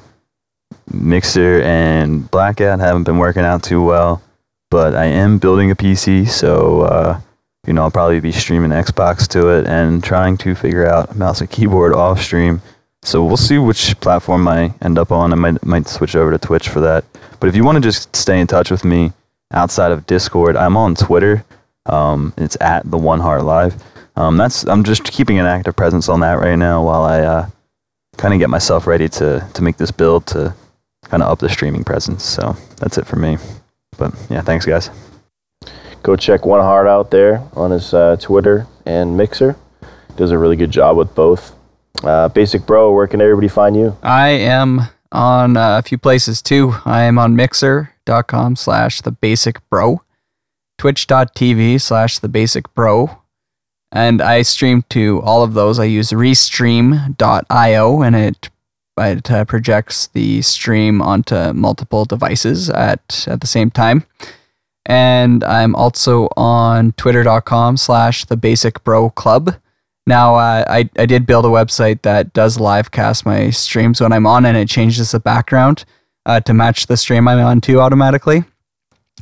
Mixer 0.92 1.62
and 1.62 2.30
Blackout 2.30 2.80
haven't 2.80 3.04
been 3.04 3.18
working 3.18 3.44
out 3.44 3.62
too 3.62 3.82
well. 3.82 4.22
But 4.70 4.94
I 4.94 5.06
am 5.06 5.38
building 5.38 5.70
a 5.70 5.76
PC, 5.76 6.28
so 6.28 6.82
uh, 6.82 7.20
you 7.66 7.72
know 7.72 7.82
I'll 7.82 7.90
probably 7.90 8.20
be 8.20 8.32
streaming 8.32 8.70
Xbox 8.70 9.26
to 9.28 9.48
it 9.48 9.66
and 9.66 10.02
trying 10.02 10.36
to 10.38 10.54
figure 10.54 10.86
out 10.86 11.16
mouse 11.16 11.40
and 11.40 11.50
keyboard 11.50 11.92
off 12.04 12.22
stream. 12.22 12.62
So 13.02 13.24
we'll 13.24 13.36
see 13.36 13.58
which 13.58 13.98
platform 14.00 14.46
I 14.46 14.74
end 14.82 14.98
up 14.98 15.10
on. 15.10 15.32
I 15.32 15.36
might 15.36 15.64
might 15.64 15.88
switch 15.88 16.14
over 16.14 16.30
to 16.30 16.38
Twitch 16.38 16.68
for 16.68 16.80
that. 16.80 17.04
But 17.40 17.48
if 17.48 17.56
you 17.56 17.64
want 17.64 17.76
to 17.76 17.80
just 17.80 18.14
stay 18.14 18.40
in 18.40 18.46
touch 18.46 18.70
with 18.70 18.84
me 18.84 19.12
outside 19.52 19.90
of 19.90 20.06
Discord, 20.06 20.56
I'm 20.56 20.76
on 20.76 20.94
Twitter. 20.94 21.44
Um, 21.86 22.32
it's 22.36 22.56
at 22.60 22.88
the 22.88 22.98
One 22.98 23.20
Heart 23.20 23.44
Live. 23.44 23.82
Um, 24.16 24.36
that's 24.36 24.66
I'm 24.66 24.84
just 24.84 25.04
keeping 25.04 25.38
an 25.38 25.46
active 25.46 25.74
presence 25.74 26.08
on 26.08 26.20
that 26.20 26.34
right 26.34 26.56
now 26.56 26.84
while 26.84 27.02
I 27.02 27.20
uh, 27.20 27.48
kind 28.18 28.34
of 28.34 28.38
get 28.38 28.50
myself 28.50 28.86
ready 28.86 29.08
to 29.08 29.48
to 29.54 29.62
make 29.62 29.78
this 29.78 29.90
build 29.90 30.26
to 30.28 30.54
kind 31.04 31.22
of 31.22 31.30
up 31.30 31.38
the 31.38 31.48
streaming 31.48 31.82
presence. 31.84 32.22
So 32.22 32.56
that's 32.76 32.98
it 32.98 33.06
for 33.06 33.16
me. 33.16 33.38
But 34.00 34.14
yeah, 34.30 34.40
thanks 34.40 34.64
guys. 34.64 34.90
Go 36.02 36.16
check 36.16 36.46
One 36.46 36.60
Heart 36.60 36.88
out 36.88 37.10
there 37.10 37.46
on 37.52 37.70
his 37.70 37.92
uh, 37.92 38.16
Twitter 38.16 38.66
and 38.86 39.16
Mixer. 39.16 39.54
Does 40.16 40.30
a 40.30 40.38
really 40.38 40.56
good 40.56 40.70
job 40.70 40.96
with 40.96 41.14
both. 41.14 41.54
Uh, 42.02 42.28
Basic 42.28 42.64
Bro. 42.64 42.94
Where 42.94 43.06
can 43.06 43.20
everybody 43.20 43.48
find 43.48 43.76
you? 43.76 43.96
I 44.02 44.28
am 44.30 44.80
on 45.12 45.58
uh, 45.58 45.78
a 45.78 45.82
few 45.82 45.98
places 45.98 46.40
too. 46.40 46.74
I 46.86 47.02
am 47.02 47.18
on 47.18 47.36
mixer.com 47.36 48.56
slash 48.56 49.02
the 49.02 49.10
basic 49.10 49.60
bro, 49.68 50.00
twitch.tv 50.78 51.80
slash 51.80 52.18
the 52.18 52.28
basic 52.28 52.72
bro, 52.74 53.18
and 53.92 54.22
I 54.22 54.40
stream 54.42 54.82
to 54.90 55.20
all 55.22 55.42
of 55.42 55.52
those. 55.52 55.78
I 55.78 55.84
use 55.84 56.10
restream.io 56.10 58.02
and 58.02 58.16
it 58.16 58.48
it 59.00 59.30
uh, 59.30 59.44
projects 59.44 60.08
the 60.08 60.42
stream 60.42 61.02
onto 61.02 61.52
multiple 61.52 62.04
devices 62.04 62.70
at 62.70 63.26
at 63.28 63.40
the 63.40 63.46
same 63.46 63.70
time. 63.70 64.04
And 64.86 65.44
I'm 65.44 65.74
also 65.74 66.28
on 66.36 66.92
twitter.com 66.92 67.76
slash 67.76 68.24
the 68.24 68.36
basic 68.36 68.82
bro 68.82 69.10
club. 69.10 69.54
Now, 70.06 70.36
uh, 70.36 70.64
I, 70.66 70.88
I 70.98 71.06
did 71.06 71.26
build 71.26 71.44
a 71.44 71.48
website 71.48 72.02
that 72.02 72.32
does 72.32 72.58
live 72.58 72.90
cast 72.90 73.26
my 73.26 73.50
streams 73.50 74.00
when 74.00 74.12
I'm 74.12 74.26
on, 74.26 74.44
and 74.46 74.56
it 74.56 74.68
changes 74.68 75.12
the 75.12 75.20
background 75.20 75.84
uh, 76.26 76.40
to 76.40 76.54
match 76.54 76.86
the 76.86 76.96
stream 76.96 77.28
I'm 77.28 77.38
on 77.38 77.60
too 77.60 77.80
automatically. 77.80 78.44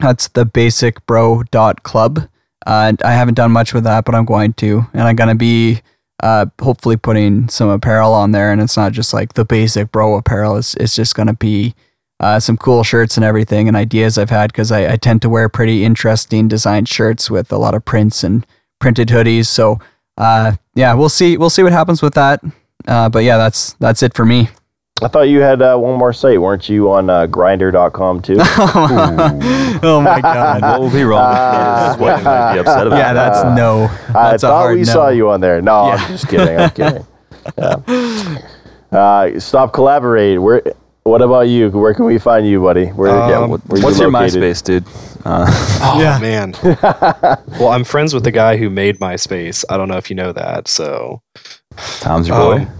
That's 0.01 0.29
the 0.29 0.47
basicbro.club. 0.47 2.19
Uh, 2.67 2.85
and 2.89 3.03
I 3.03 3.13
haven't 3.13 3.35
done 3.35 3.53
much 3.53 3.75
with 3.75 3.85
that, 3.85 4.05
but 4.05 4.15
I'm 4.15 4.25
going 4.25 4.53
to. 4.55 4.87
And 4.93 5.03
I'm 5.03 5.17
going 5.17 5.29
to 5.29 5.35
be 5.35 5.81
uh, 6.23 6.47
hopefully 6.61 6.97
putting 6.97 7.49
some 7.49 7.69
apparel 7.69 8.13
on 8.13 8.33
there. 8.33 8.53
And 8.53 8.61
it's 8.61 8.77
not 8.77 8.93
just 8.93 9.13
like 9.13 9.35
the 9.35 9.45
basic 9.45 9.93
bro 9.93 10.17
apparel, 10.17 10.57
it's, 10.57 10.75
it's 10.75 10.95
just 10.97 11.15
going 11.15 11.29
to 11.29 11.35
be 11.35 11.75
uh, 12.21 12.41
some 12.41 12.57
cool 12.57 12.83
shirts 12.83 13.17
and 13.17 13.25
everything 13.25 13.69
and 13.69 13.77
ideas 13.77 14.19
I've 14.19 14.31
had 14.31 14.53
because 14.53 14.73
I, 14.73 14.93
I 14.93 14.97
tend 14.97 15.23
to 15.23 15.29
wear 15.29 15.49
pretty 15.49 15.85
interesting 15.85 16.49
designed 16.49 16.89
shirts 16.89 17.31
with 17.31 17.53
a 17.53 17.59
lot 17.59 17.75
of 17.75 17.85
prints 17.85 18.25
and 18.25 18.47
printed 18.81 19.09
hoodies. 19.09 19.47
So, 19.47 19.79
uh, 20.17 20.53
yeah, 20.75 20.95
we'll 20.95 21.09
see. 21.09 21.37
We'll 21.37 21.51
see 21.51 21.63
what 21.63 21.73
happens 21.73 22.03
with 22.03 22.15
that. 22.15 22.43
Uh, 22.87 23.09
but 23.09 23.21
yeah, 23.21 23.37
that's 23.37 23.75
that's 23.75 24.03
it 24.03 24.15
for 24.15 24.25
me. 24.25 24.49
I 25.01 25.07
thought 25.09 25.29
you 25.29 25.41
had 25.41 25.63
uh, 25.63 25.77
one 25.77 25.97
more 25.99 26.13
site. 26.13 26.41
Weren't 26.41 26.69
you 26.69 26.91
on 26.91 27.09
uh, 27.09 27.27
Grindr.com 27.29 28.21
too? 28.23 28.37
oh 28.41 30.01
my 30.05 30.21
god. 30.21 30.63
What 30.63 30.81
will 30.81 30.91
be 30.91 31.05
wrong? 31.05 31.31
with 31.31 31.39
me 31.39 31.93
is 31.93 31.99
what 31.99 32.19
you 32.19 32.25
might 32.25 32.55
be 32.55 32.59
upset 32.61 32.87
about. 32.89 32.97
Yeah, 32.99 33.13
that's 33.13 33.45
no. 33.57 33.85
I 34.09 34.31
That's 34.33 34.43
a 34.43 34.49
thought 34.49 34.61
hard 34.63 34.75
we 34.77 34.83
no. 34.85 34.93
saw 34.93 35.09
you 35.11 35.31
on 35.31 35.41
there. 35.41 35.63
No, 35.63 35.87
Yeah. 35.87 35.95
I'm 35.95 36.09
just 36.11 36.29
kidding. 36.29 36.59
I'm 36.59 36.71
kidding. 36.75 37.07
Yeah. 37.57 38.39
Uh, 38.91 39.39
stop 39.41 39.73
collaborate. 39.73 40.41
Where? 40.43 40.63
What 41.05 41.23
about 41.23 41.43
you? 41.49 41.71
Where 41.71 41.95
can 41.95 42.05
we 42.05 42.19
find 42.19 42.47
you, 42.47 42.61
buddy? 42.61 42.87
Where? 42.89 43.11
yeah, 43.11 43.39
Um, 43.39 43.51
what, 43.51 43.67
where 43.69 43.79
you 43.81 43.85
what's 43.87 43.99
your? 43.99 44.11
MySpace, 44.11 44.63
dude? 44.63 44.85
Uh, 45.25 45.47
Oh 45.83 46.01
Yeah. 46.01 46.19
man. 46.19 46.55
well, 47.61 47.69
I'm 47.69 47.85
friends 47.85 48.13
with 48.13 48.25
the 48.25 48.31
guy 48.31 48.57
who 48.59 48.69
made 48.69 48.99
MySpace. 48.99 49.65
I 49.71 49.77
don't 49.79 49.89
know 49.89 49.97
if 49.97 50.11
you 50.11 50.17
know 50.17 50.33
that. 50.33 50.69
So 50.69 51.23
Tom's 52.01 52.29
your 52.29 52.37
boy. 52.37 52.57
Um, 52.63 52.73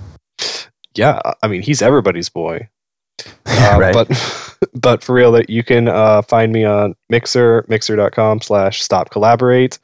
yeah, 0.99 1.21
I 1.43 1.49
mean 1.49 1.63
he's 1.63 1.83
everybody's 1.83 2.29
boy. 2.29 2.69
Uh, 3.47 3.77
right. 3.81 3.95
But 3.95 4.57
but 4.75 5.03
for 5.03 5.15
real, 5.15 5.33
that 5.33 5.51
you 5.51 5.65
can 5.65 5.89
uh, 5.89 6.23
find 6.23 6.53
me 6.53 6.65
on 6.65 6.95
Mixer, 7.09 7.65
mixer.com 7.67 8.41
slash 8.41 8.83
stop 8.83 9.11
collaborate. 9.11 9.79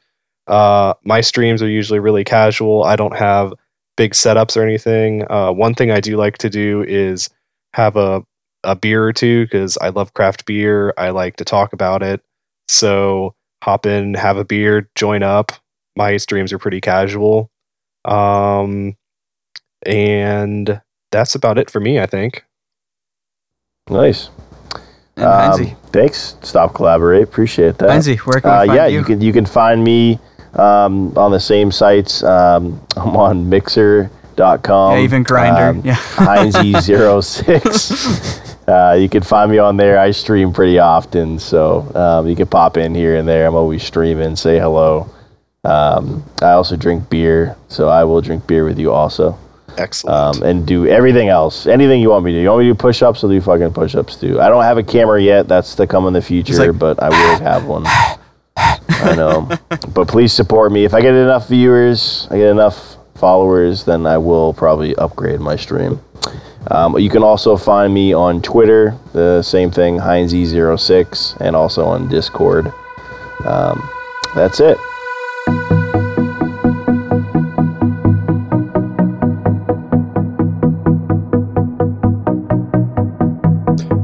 Uh, 0.47 0.93
my 1.03 1.19
streams 1.19 1.61
are 1.61 1.67
usually 1.67 1.99
really 1.99 2.23
casual. 2.23 2.83
I 2.83 2.95
don't 2.95 3.15
have 3.17 3.53
big 3.97 4.13
setups 4.13 4.55
or 4.55 4.63
anything. 4.63 5.29
Uh, 5.29 5.51
one 5.51 5.73
thing 5.73 5.91
I 5.91 5.99
do 5.99 6.15
like 6.17 6.37
to 6.39 6.49
do 6.49 6.83
is 6.83 7.29
have 7.73 7.95
a, 7.95 8.23
a 8.63 8.75
beer 8.75 9.03
or 9.03 9.13
two 9.13 9.45
because 9.45 9.77
I 9.79 9.89
love 9.89 10.13
craft 10.13 10.45
beer. 10.45 10.93
I 10.97 11.09
like 11.09 11.35
to 11.37 11.45
talk 11.45 11.73
about 11.73 12.03
it. 12.03 12.21
So 12.67 13.35
hop 13.63 13.85
in, 13.85 14.13
have 14.13 14.37
a 14.37 14.45
beer, 14.45 14.89
join 14.95 15.23
up. 15.23 15.51
My 15.95 16.17
streams 16.17 16.53
are 16.53 16.59
pretty 16.59 16.81
casual. 16.81 17.49
Um, 18.05 18.95
and 19.85 20.81
that's 21.15 21.33
about 21.35 21.57
it 21.57 21.69
for 21.71 21.79
me, 21.79 21.99
I 21.99 22.05
think. 22.05 22.43
Nice. 23.89 24.29
And 25.17 25.25
Um, 25.25 25.75
thanks. 25.93 26.35
Stop 26.41 26.73
collaborate. 26.73 27.23
Appreciate 27.23 27.77
that. 27.77 27.89
Heinzie, 27.89 28.17
where 28.19 28.41
can 28.41 28.49
we 28.51 28.55
Uh, 28.55 28.65
find 28.65 28.73
yeah, 28.75 28.87
you? 28.87 28.99
you 28.99 29.03
can 29.05 29.21
you 29.21 29.31
can 29.33 29.45
find 29.45 29.81
me 29.83 30.19
um, 30.55 31.13
on 31.17 31.31
the 31.31 31.39
same 31.39 31.71
sites. 31.71 32.21
Um, 32.23 32.81
I'm 32.97 33.15
on 33.15 33.47
Mixer.com. 33.49 34.97
yeah, 34.97 35.03
even 35.03 35.23
Grindr. 35.23 35.69
Um, 35.69 35.81
yeah. 35.85 35.95
Heinzie06. 36.27 38.67
uh, 38.91 38.93
you 38.95 39.07
can 39.09 39.23
find 39.23 39.49
me 39.51 39.57
on 39.57 39.77
there. 39.77 39.97
I 39.99 40.11
stream 40.11 40.51
pretty 40.51 40.79
often, 40.79 41.39
so 41.39 41.89
um, 41.95 42.27
you 42.27 42.35
can 42.35 42.47
pop 42.47 42.75
in 42.77 42.93
here 42.95 43.15
and 43.15 43.25
there. 43.27 43.47
I'm 43.47 43.55
always 43.55 43.83
streaming. 43.83 44.35
Say 44.35 44.59
hello. 44.59 45.09
Um, 45.63 46.23
I 46.41 46.51
also 46.51 46.75
drink 46.75 47.09
beer, 47.09 47.55
so 47.69 47.87
I 47.89 48.03
will 48.03 48.21
drink 48.21 48.45
beer 48.47 48.65
with 48.65 48.77
you 48.79 48.91
also. 48.91 49.37
Excellent. 49.77 50.37
um, 50.37 50.43
and 50.43 50.65
do 50.65 50.87
everything 50.87 51.29
else. 51.29 51.67
Anything 51.67 52.01
you 52.01 52.09
want 52.09 52.25
me 52.25 52.31
to 52.31 52.37
do. 52.37 52.41
You 52.43 52.49
want 52.49 52.59
me 52.61 52.65
to 52.67 52.73
do 52.73 52.77
push 52.77 53.01
ups? 53.01 53.23
I'll 53.23 53.29
do 53.29 53.39
fucking 53.41 53.73
push 53.73 53.95
ups 53.95 54.15
too. 54.15 54.39
I 54.41 54.49
don't 54.49 54.63
have 54.63 54.77
a 54.77 54.83
camera 54.83 55.21
yet. 55.21 55.47
That's 55.47 55.75
to 55.75 55.87
come 55.87 56.07
in 56.07 56.13
the 56.13 56.21
future, 56.21 56.53
like- 56.71 56.79
but 56.79 57.01
I 57.01 57.09
will 57.09 57.39
have 57.43 57.65
one. 57.65 57.83
I 58.57 59.13
know. 59.15 59.49
But 59.93 60.07
please 60.07 60.31
support 60.33 60.71
me. 60.71 60.85
If 60.85 60.93
I 60.93 61.01
get 61.01 61.13
enough 61.13 61.47
viewers, 61.49 62.27
I 62.31 62.37
get 62.37 62.49
enough 62.49 62.97
followers, 63.15 63.83
then 63.85 64.05
I 64.05 64.17
will 64.17 64.53
probably 64.53 64.95
upgrade 64.95 65.39
my 65.39 65.55
stream. 65.55 65.99
Um, 66.71 66.97
you 66.97 67.09
can 67.09 67.21
also 67.21 67.57
find 67.57 67.93
me 67.93 68.13
on 68.13 68.41
Twitter, 68.41 68.95
the 69.13 69.41
same 69.43 69.69
thing, 69.69 69.97
Heinze06, 69.97 71.37
and 71.39 71.55
also 71.55 71.85
on 71.85 72.07
Discord. 72.09 72.71
Um, 73.45 73.87
that's 74.33 74.59
it. 74.59 74.77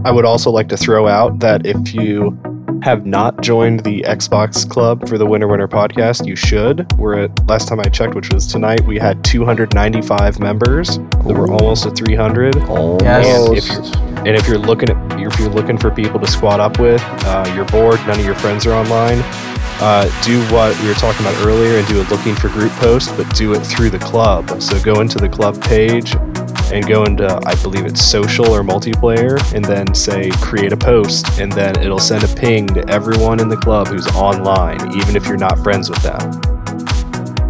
I 0.03 0.11
would 0.11 0.25
also 0.25 0.49
like 0.49 0.67
to 0.69 0.77
throw 0.77 1.07
out 1.07 1.39
that 1.39 1.65
if 1.65 1.93
you 1.93 2.37
have 2.81 3.05
not 3.05 3.41
joined 3.41 3.81
the 3.81 4.01
Xbox 4.01 4.67
Club 4.67 5.07
for 5.07 5.19
the 5.19 5.25
Winner 5.27 5.47
Winner 5.47 5.67
podcast, 5.67 6.25
you 6.25 6.35
should. 6.35 6.91
We're 6.93 7.19
at 7.19 7.47
last 7.47 7.67
time 7.67 7.79
I 7.79 7.83
checked, 7.83 8.15
which 8.15 8.33
was 8.33 8.47
tonight, 8.47 8.81
we 8.85 8.97
had 8.97 9.23
295 9.23 10.39
members. 10.39 10.95
So 10.95 11.01
we're 11.25 11.51
almost 11.51 11.85
at 11.85 11.95
300. 11.95 12.55
Almost. 12.63 13.05
And 13.05 13.57
if 13.57 13.67
you're 13.67 14.17
and 14.21 14.29
if 14.29 14.47
you're 14.47 14.57
looking 14.57 14.89
at 14.89 15.21
if 15.21 15.39
you're 15.39 15.49
looking 15.49 15.77
for 15.77 15.91
people 15.91 16.19
to 16.19 16.27
squat 16.27 16.59
up 16.59 16.79
with, 16.79 17.01
uh, 17.25 17.51
you're 17.55 17.65
bored, 17.65 17.99
none 18.07 18.19
of 18.19 18.25
your 18.25 18.35
friends 18.35 18.65
are 18.65 18.73
online. 18.73 19.19
Uh, 19.83 20.05
do 20.23 20.41
what 20.53 20.79
we 20.81 20.87
were 20.87 20.95
talking 20.95 21.25
about 21.25 21.35
earlier 21.45 21.77
and 21.77 21.87
do 21.87 22.01
a 22.01 22.05
looking 22.09 22.35
for 22.35 22.49
group 22.49 22.71
post, 22.73 23.15
but 23.17 23.31
do 23.35 23.53
it 23.53 23.59
through 23.59 23.91
the 23.91 23.99
club. 23.99 24.61
So 24.61 24.81
go 24.81 25.01
into 25.01 25.19
the 25.19 25.29
club 25.29 25.61
page 25.61 26.15
and 26.71 26.87
go 26.87 27.03
into 27.03 27.27
I 27.45 27.55
believe 27.61 27.85
it's 27.85 28.03
social 28.03 28.47
or 28.49 28.61
multiplayer, 28.61 29.37
and 29.53 29.63
then 29.63 29.93
say 29.93 30.29
create 30.41 30.73
a 30.73 30.77
post, 30.77 31.39
and 31.39 31.51
then 31.51 31.79
it'll 31.81 31.99
send 31.99 32.23
a 32.23 32.27
ping 32.35 32.67
to 32.67 32.87
everyone 32.89 33.39
in 33.39 33.49
the 33.49 33.57
club 33.57 33.87
who's 33.87 34.07
online, 34.09 34.79
even 34.95 35.15
if 35.15 35.27
you're 35.27 35.37
not 35.37 35.59
friends 35.59 35.89
with 35.89 36.01
them. 36.01 36.19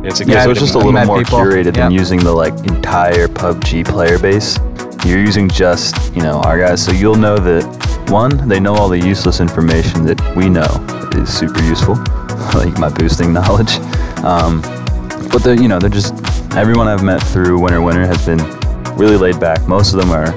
It's 0.03 0.19
a 0.19 0.25
good 0.25 0.33
Yeah, 0.33 0.43
so 0.45 0.51
it's 0.51 0.59
just 0.59 0.73
a 0.73 0.79
little 0.79 0.93
more 1.05 1.19
people. 1.19 1.39
curated 1.39 1.75
than 1.75 1.91
using 1.91 2.19
the 2.19 2.31
like 2.31 2.53
entire 2.67 3.27
PUBG 3.27 3.85
player 3.85 4.17
base. 4.17 4.57
You're 5.05 5.19
using 5.19 5.47
just 5.49 6.13
you 6.15 6.21
know 6.21 6.41
our 6.41 6.59
guys, 6.59 6.83
so 6.83 6.91
you'll 6.91 7.15
know 7.15 7.37
that 7.37 7.63
one, 8.09 8.47
they 8.47 8.59
know 8.59 8.75
all 8.75 8.89
the 8.89 8.99
useless 8.99 9.39
information 9.39 10.03
that 10.05 10.19
we 10.35 10.49
know 10.49 10.67
is 11.15 11.31
super 11.31 11.61
useful, 11.63 11.95
like 12.55 12.77
my 12.79 12.89
boosting 12.89 13.31
knowledge. 13.37 13.75
Um, 14.23 14.61
but 15.31 15.43
the 15.43 15.55
you 15.61 15.67
know 15.67 15.79
they're 15.79 15.89
just 15.89 16.13
everyone 16.55 16.87
I've 16.87 17.03
met 17.03 17.21
through 17.21 17.59
Winner 17.59 17.81
Winner 17.81 18.05
has 18.05 18.25
been 18.25 18.39
really 18.97 19.17
laid 19.17 19.39
back. 19.39 19.67
Most 19.67 19.93
of 19.93 19.99
them 19.99 20.11
are 20.11 20.31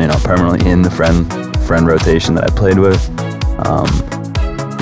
you 0.00 0.06
know 0.06 0.16
permanently 0.22 0.70
in 0.70 0.82
the 0.82 0.90
friend 0.90 1.26
friend 1.66 1.86
rotation 1.86 2.34
that 2.34 2.44
I 2.44 2.54
played 2.54 2.78
with. 2.78 3.02
Um, 3.66 3.88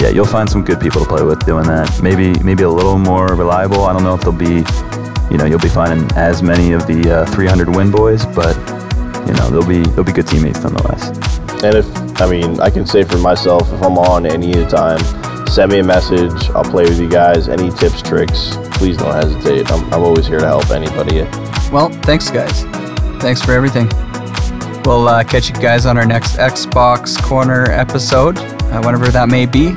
yeah, 0.00 0.10
you'll 0.10 0.26
find 0.26 0.48
some 0.48 0.62
good 0.64 0.80
people 0.80 1.00
to 1.00 1.08
play 1.08 1.22
with 1.22 1.44
doing 1.46 1.64
that. 1.64 2.02
Maybe 2.02 2.38
maybe 2.42 2.62
a 2.62 2.70
little 2.70 2.98
more 2.98 3.26
reliable. 3.34 3.84
I 3.84 3.92
don't 3.92 4.04
know 4.04 4.14
if 4.14 4.20
they'll 4.20 4.32
be, 4.32 4.64
you 5.30 5.38
know, 5.38 5.46
you'll 5.46 5.58
be 5.58 5.68
finding 5.68 6.10
as 6.16 6.42
many 6.42 6.72
of 6.72 6.86
the 6.86 7.22
uh, 7.22 7.26
300 7.26 7.74
win 7.74 7.90
boys, 7.90 8.26
but 8.26 8.56
you 9.26 9.34
know 9.34 9.50
they'll 9.50 9.66
be 9.66 9.82
they'll 9.90 10.04
be 10.04 10.12
good 10.12 10.26
teammates 10.28 10.62
nonetheless. 10.62 11.08
And 11.64 11.74
if 11.74 12.20
I 12.20 12.30
mean, 12.30 12.60
I 12.60 12.70
can 12.70 12.86
say 12.86 13.04
for 13.04 13.18
myself, 13.18 13.72
if 13.72 13.82
I'm 13.82 13.98
on 13.98 14.26
any 14.26 14.52
time, 14.66 15.00
send 15.48 15.72
me 15.72 15.80
a 15.80 15.84
message. 15.84 16.50
I'll 16.50 16.64
play 16.64 16.84
with 16.84 17.00
you 17.00 17.08
guys. 17.08 17.48
Any 17.48 17.70
tips, 17.70 18.02
tricks, 18.02 18.56
please 18.72 18.96
don't 18.96 19.12
hesitate. 19.12 19.70
I'm, 19.72 19.84
I'm 19.92 20.02
always 20.02 20.26
here 20.26 20.38
to 20.38 20.46
help 20.46 20.70
anybody. 20.70 21.22
Well, 21.72 21.88
thanks, 22.02 22.30
guys. 22.30 22.85
Thanks 23.20 23.42
for 23.42 23.52
everything. 23.52 23.88
We'll 24.84 25.08
uh, 25.08 25.24
catch 25.24 25.48
you 25.48 25.54
guys 25.56 25.84
on 25.86 25.98
our 25.98 26.06
next 26.06 26.36
Xbox 26.36 27.20
Corner 27.20 27.64
episode, 27.70 28.38
uh, 28.38 28.82
whenever 28.82 29.08
that 29.08 29.28
may 29.28 29.46
be, 29.46 29.70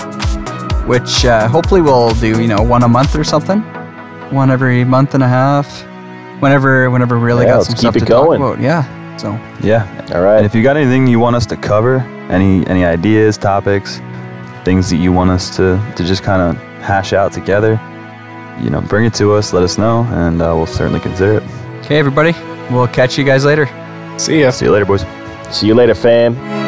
which 0.87 1.25
uh, 1.25 1.47
hopefully 1.47 1.81
we'll 1.81 2.13
do, 2.15 2.39
you 2.41 2.47
know, 2.47 2.61
one 2.61 2.83
a 2.83 2.87
month 2.87 3.15
or 3.15 3.23
something, 3.23 3.61
one 4.31 4.51
every 4.51 4.83
month 4.83 5.15
and 5.15 5.23
a 5.23 5.27
half, 5.27 5.81
whenever, 6.41 6.91
whenever 6.91 7.17
we 7.17 7.25
really 7.25 7.45
Yeah, 7.45 7.53
got 7.55 7.63
some 7.65 7.73
keep 7.73 7.79
stuff 7.79 7.95
it 7.95 7.99
to 8.01 8.05
going. 8.05 8.39
talk 8.39 8.53
about. 8.57 8.63
Yeah. 8.63 9.17
So 9.17 9.31
Yeah, 9.65 10.07
All 10.13 10.21
right. 10.21 10.37
and 10.37 10.45
if 10.45 10.53
you 10.53 10.61
got 10.61 10.77
anything 10.77 11.07
you 11.07 11.19
want 11.19 11.35
us 11.35 11.45
to 11.47 11.57
cover, 11.57 11.97
any 12.29 12.65
any 12.67 12.85
ideas, 12.85 13.37
topics, 13.37 13.99
things 14.63 14.89
that 14.91 14.97
you 14.97 15.11
want 15.11 15.31
us 15.31 15.53
to 15.57 15.81
to 15.95 16.03
just 16.03 16.21
kind 16.23 16.41
of 16.41 16.55
hash 16.81 17.11
out 17.13 17.33
together, 17.33 17.79
you 18.61 18.69
know, 18.69 18.79
bring 18.81 19.05
it 19.05 19.13
to 19.15 19.33
us. 19.33 19.51
Let 19.53 19.63
us 19.63 19.77
know, 19.79 20.03
and 20.11 20.41
uh, 20.41 20.53
we'll 20.55 20.67
certainly 20.67 20.99
consider 21.01 21.37
it. 21.39 21.43
okay, 21.83 21.97
everybody, 21.97 22.31
we'll 22.71 22.87
catch 22.87 23.17
you 23.17 23.23
guys 23.23 23.45
later. 23.45 23.67
See 24.17 24.41
ya. 24.41 24.51
See 24.51 24.65
you 24.65 24.71
later, 24.71 24.85
boys. 24.85 25.05
See 25.51 25.67
you 25.67 25.75
later, 25.75 25.95
fam. 25.95 26.58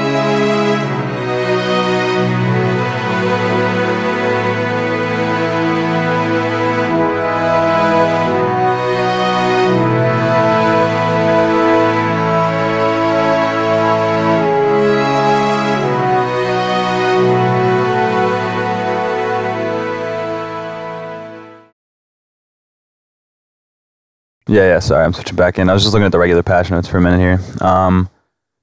Yeah, 24.52 24.64
yeah. 24.64 24.80
Sorry, 24.80 25.06
I'm 25.06 25.14
switching 25.14 25.38
back 25.38 25.60
in. 25.60 25.70
I 25.70 25.74
was 25.74 25.82
just 25.84 25.94
looking 25.94 26.06
at 26.06 26.12
the 26.12 26.20
regular 26.20 26.44
patch 26.44 26.70
notes 26.72 26.88
for 26.88 26.98
a 26.98 27.02
minute 27.02 27.20
here. 27.20 27.66
Um, 27.66 28.10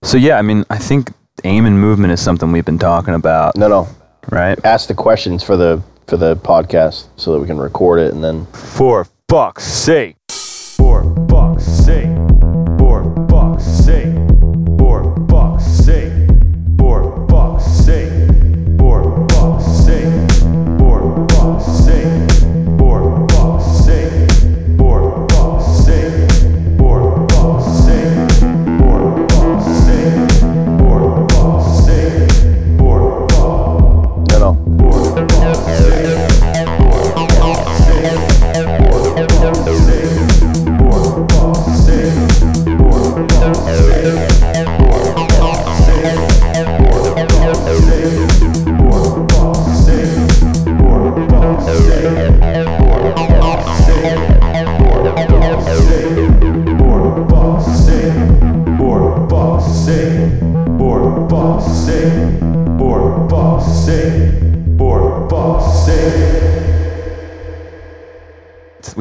so 0.03 0.19
yeah, 0.19 0.37
I 0.39 0.43
mean, 0.43 0.65
I 0.69 0.77
think 0.77 1.11
aim 1.45 1.65
and 1.65 1.81
movement 1.81 2.13
is 2.13 2.21
something 2.21 2.53
we've 2.53 2.65
been 2.65 2.79
talking 2.79 3.15
about, 3.15 3.57
No, 3.57 3.69
no. 3.69 3.89
right? 4.31 4.59
Ask 4.65 4.89
the 4.89 4.95
questions 4.95 5.43
for 5.43 5.57
the 5.57 5.83
for 6.07 6.17
the 6.19 6.37
podcast 6.37 7.07
so 7.17 7.33
that 7.33 7.39
we 7.41 7.47
can 7.47 7.59
record 7.59 8.01
it 8.01 8.13
and 8.13 8.23
then. 8.23 8.45
For 8.53 9.07
fuck's 9.31 9.65
sake. 9.65 10.17
For 10.31 11.05
fuck's 11.29 11.65
sake. 11.65 12.07
For 12.79 13.03
fuck's 13.31 13.65
sake. 13.65 14.08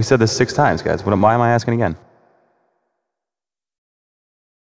Said 0.07 0.19
this 0.19 0.35
six 0.35 0.53
times, 0.53 0.81
guys. 0.81 1.03
Why 1.03 1.33
am 1.33 1.41
I 1.41 1.51
asking 1.51 1.73
again? 1.73 1.95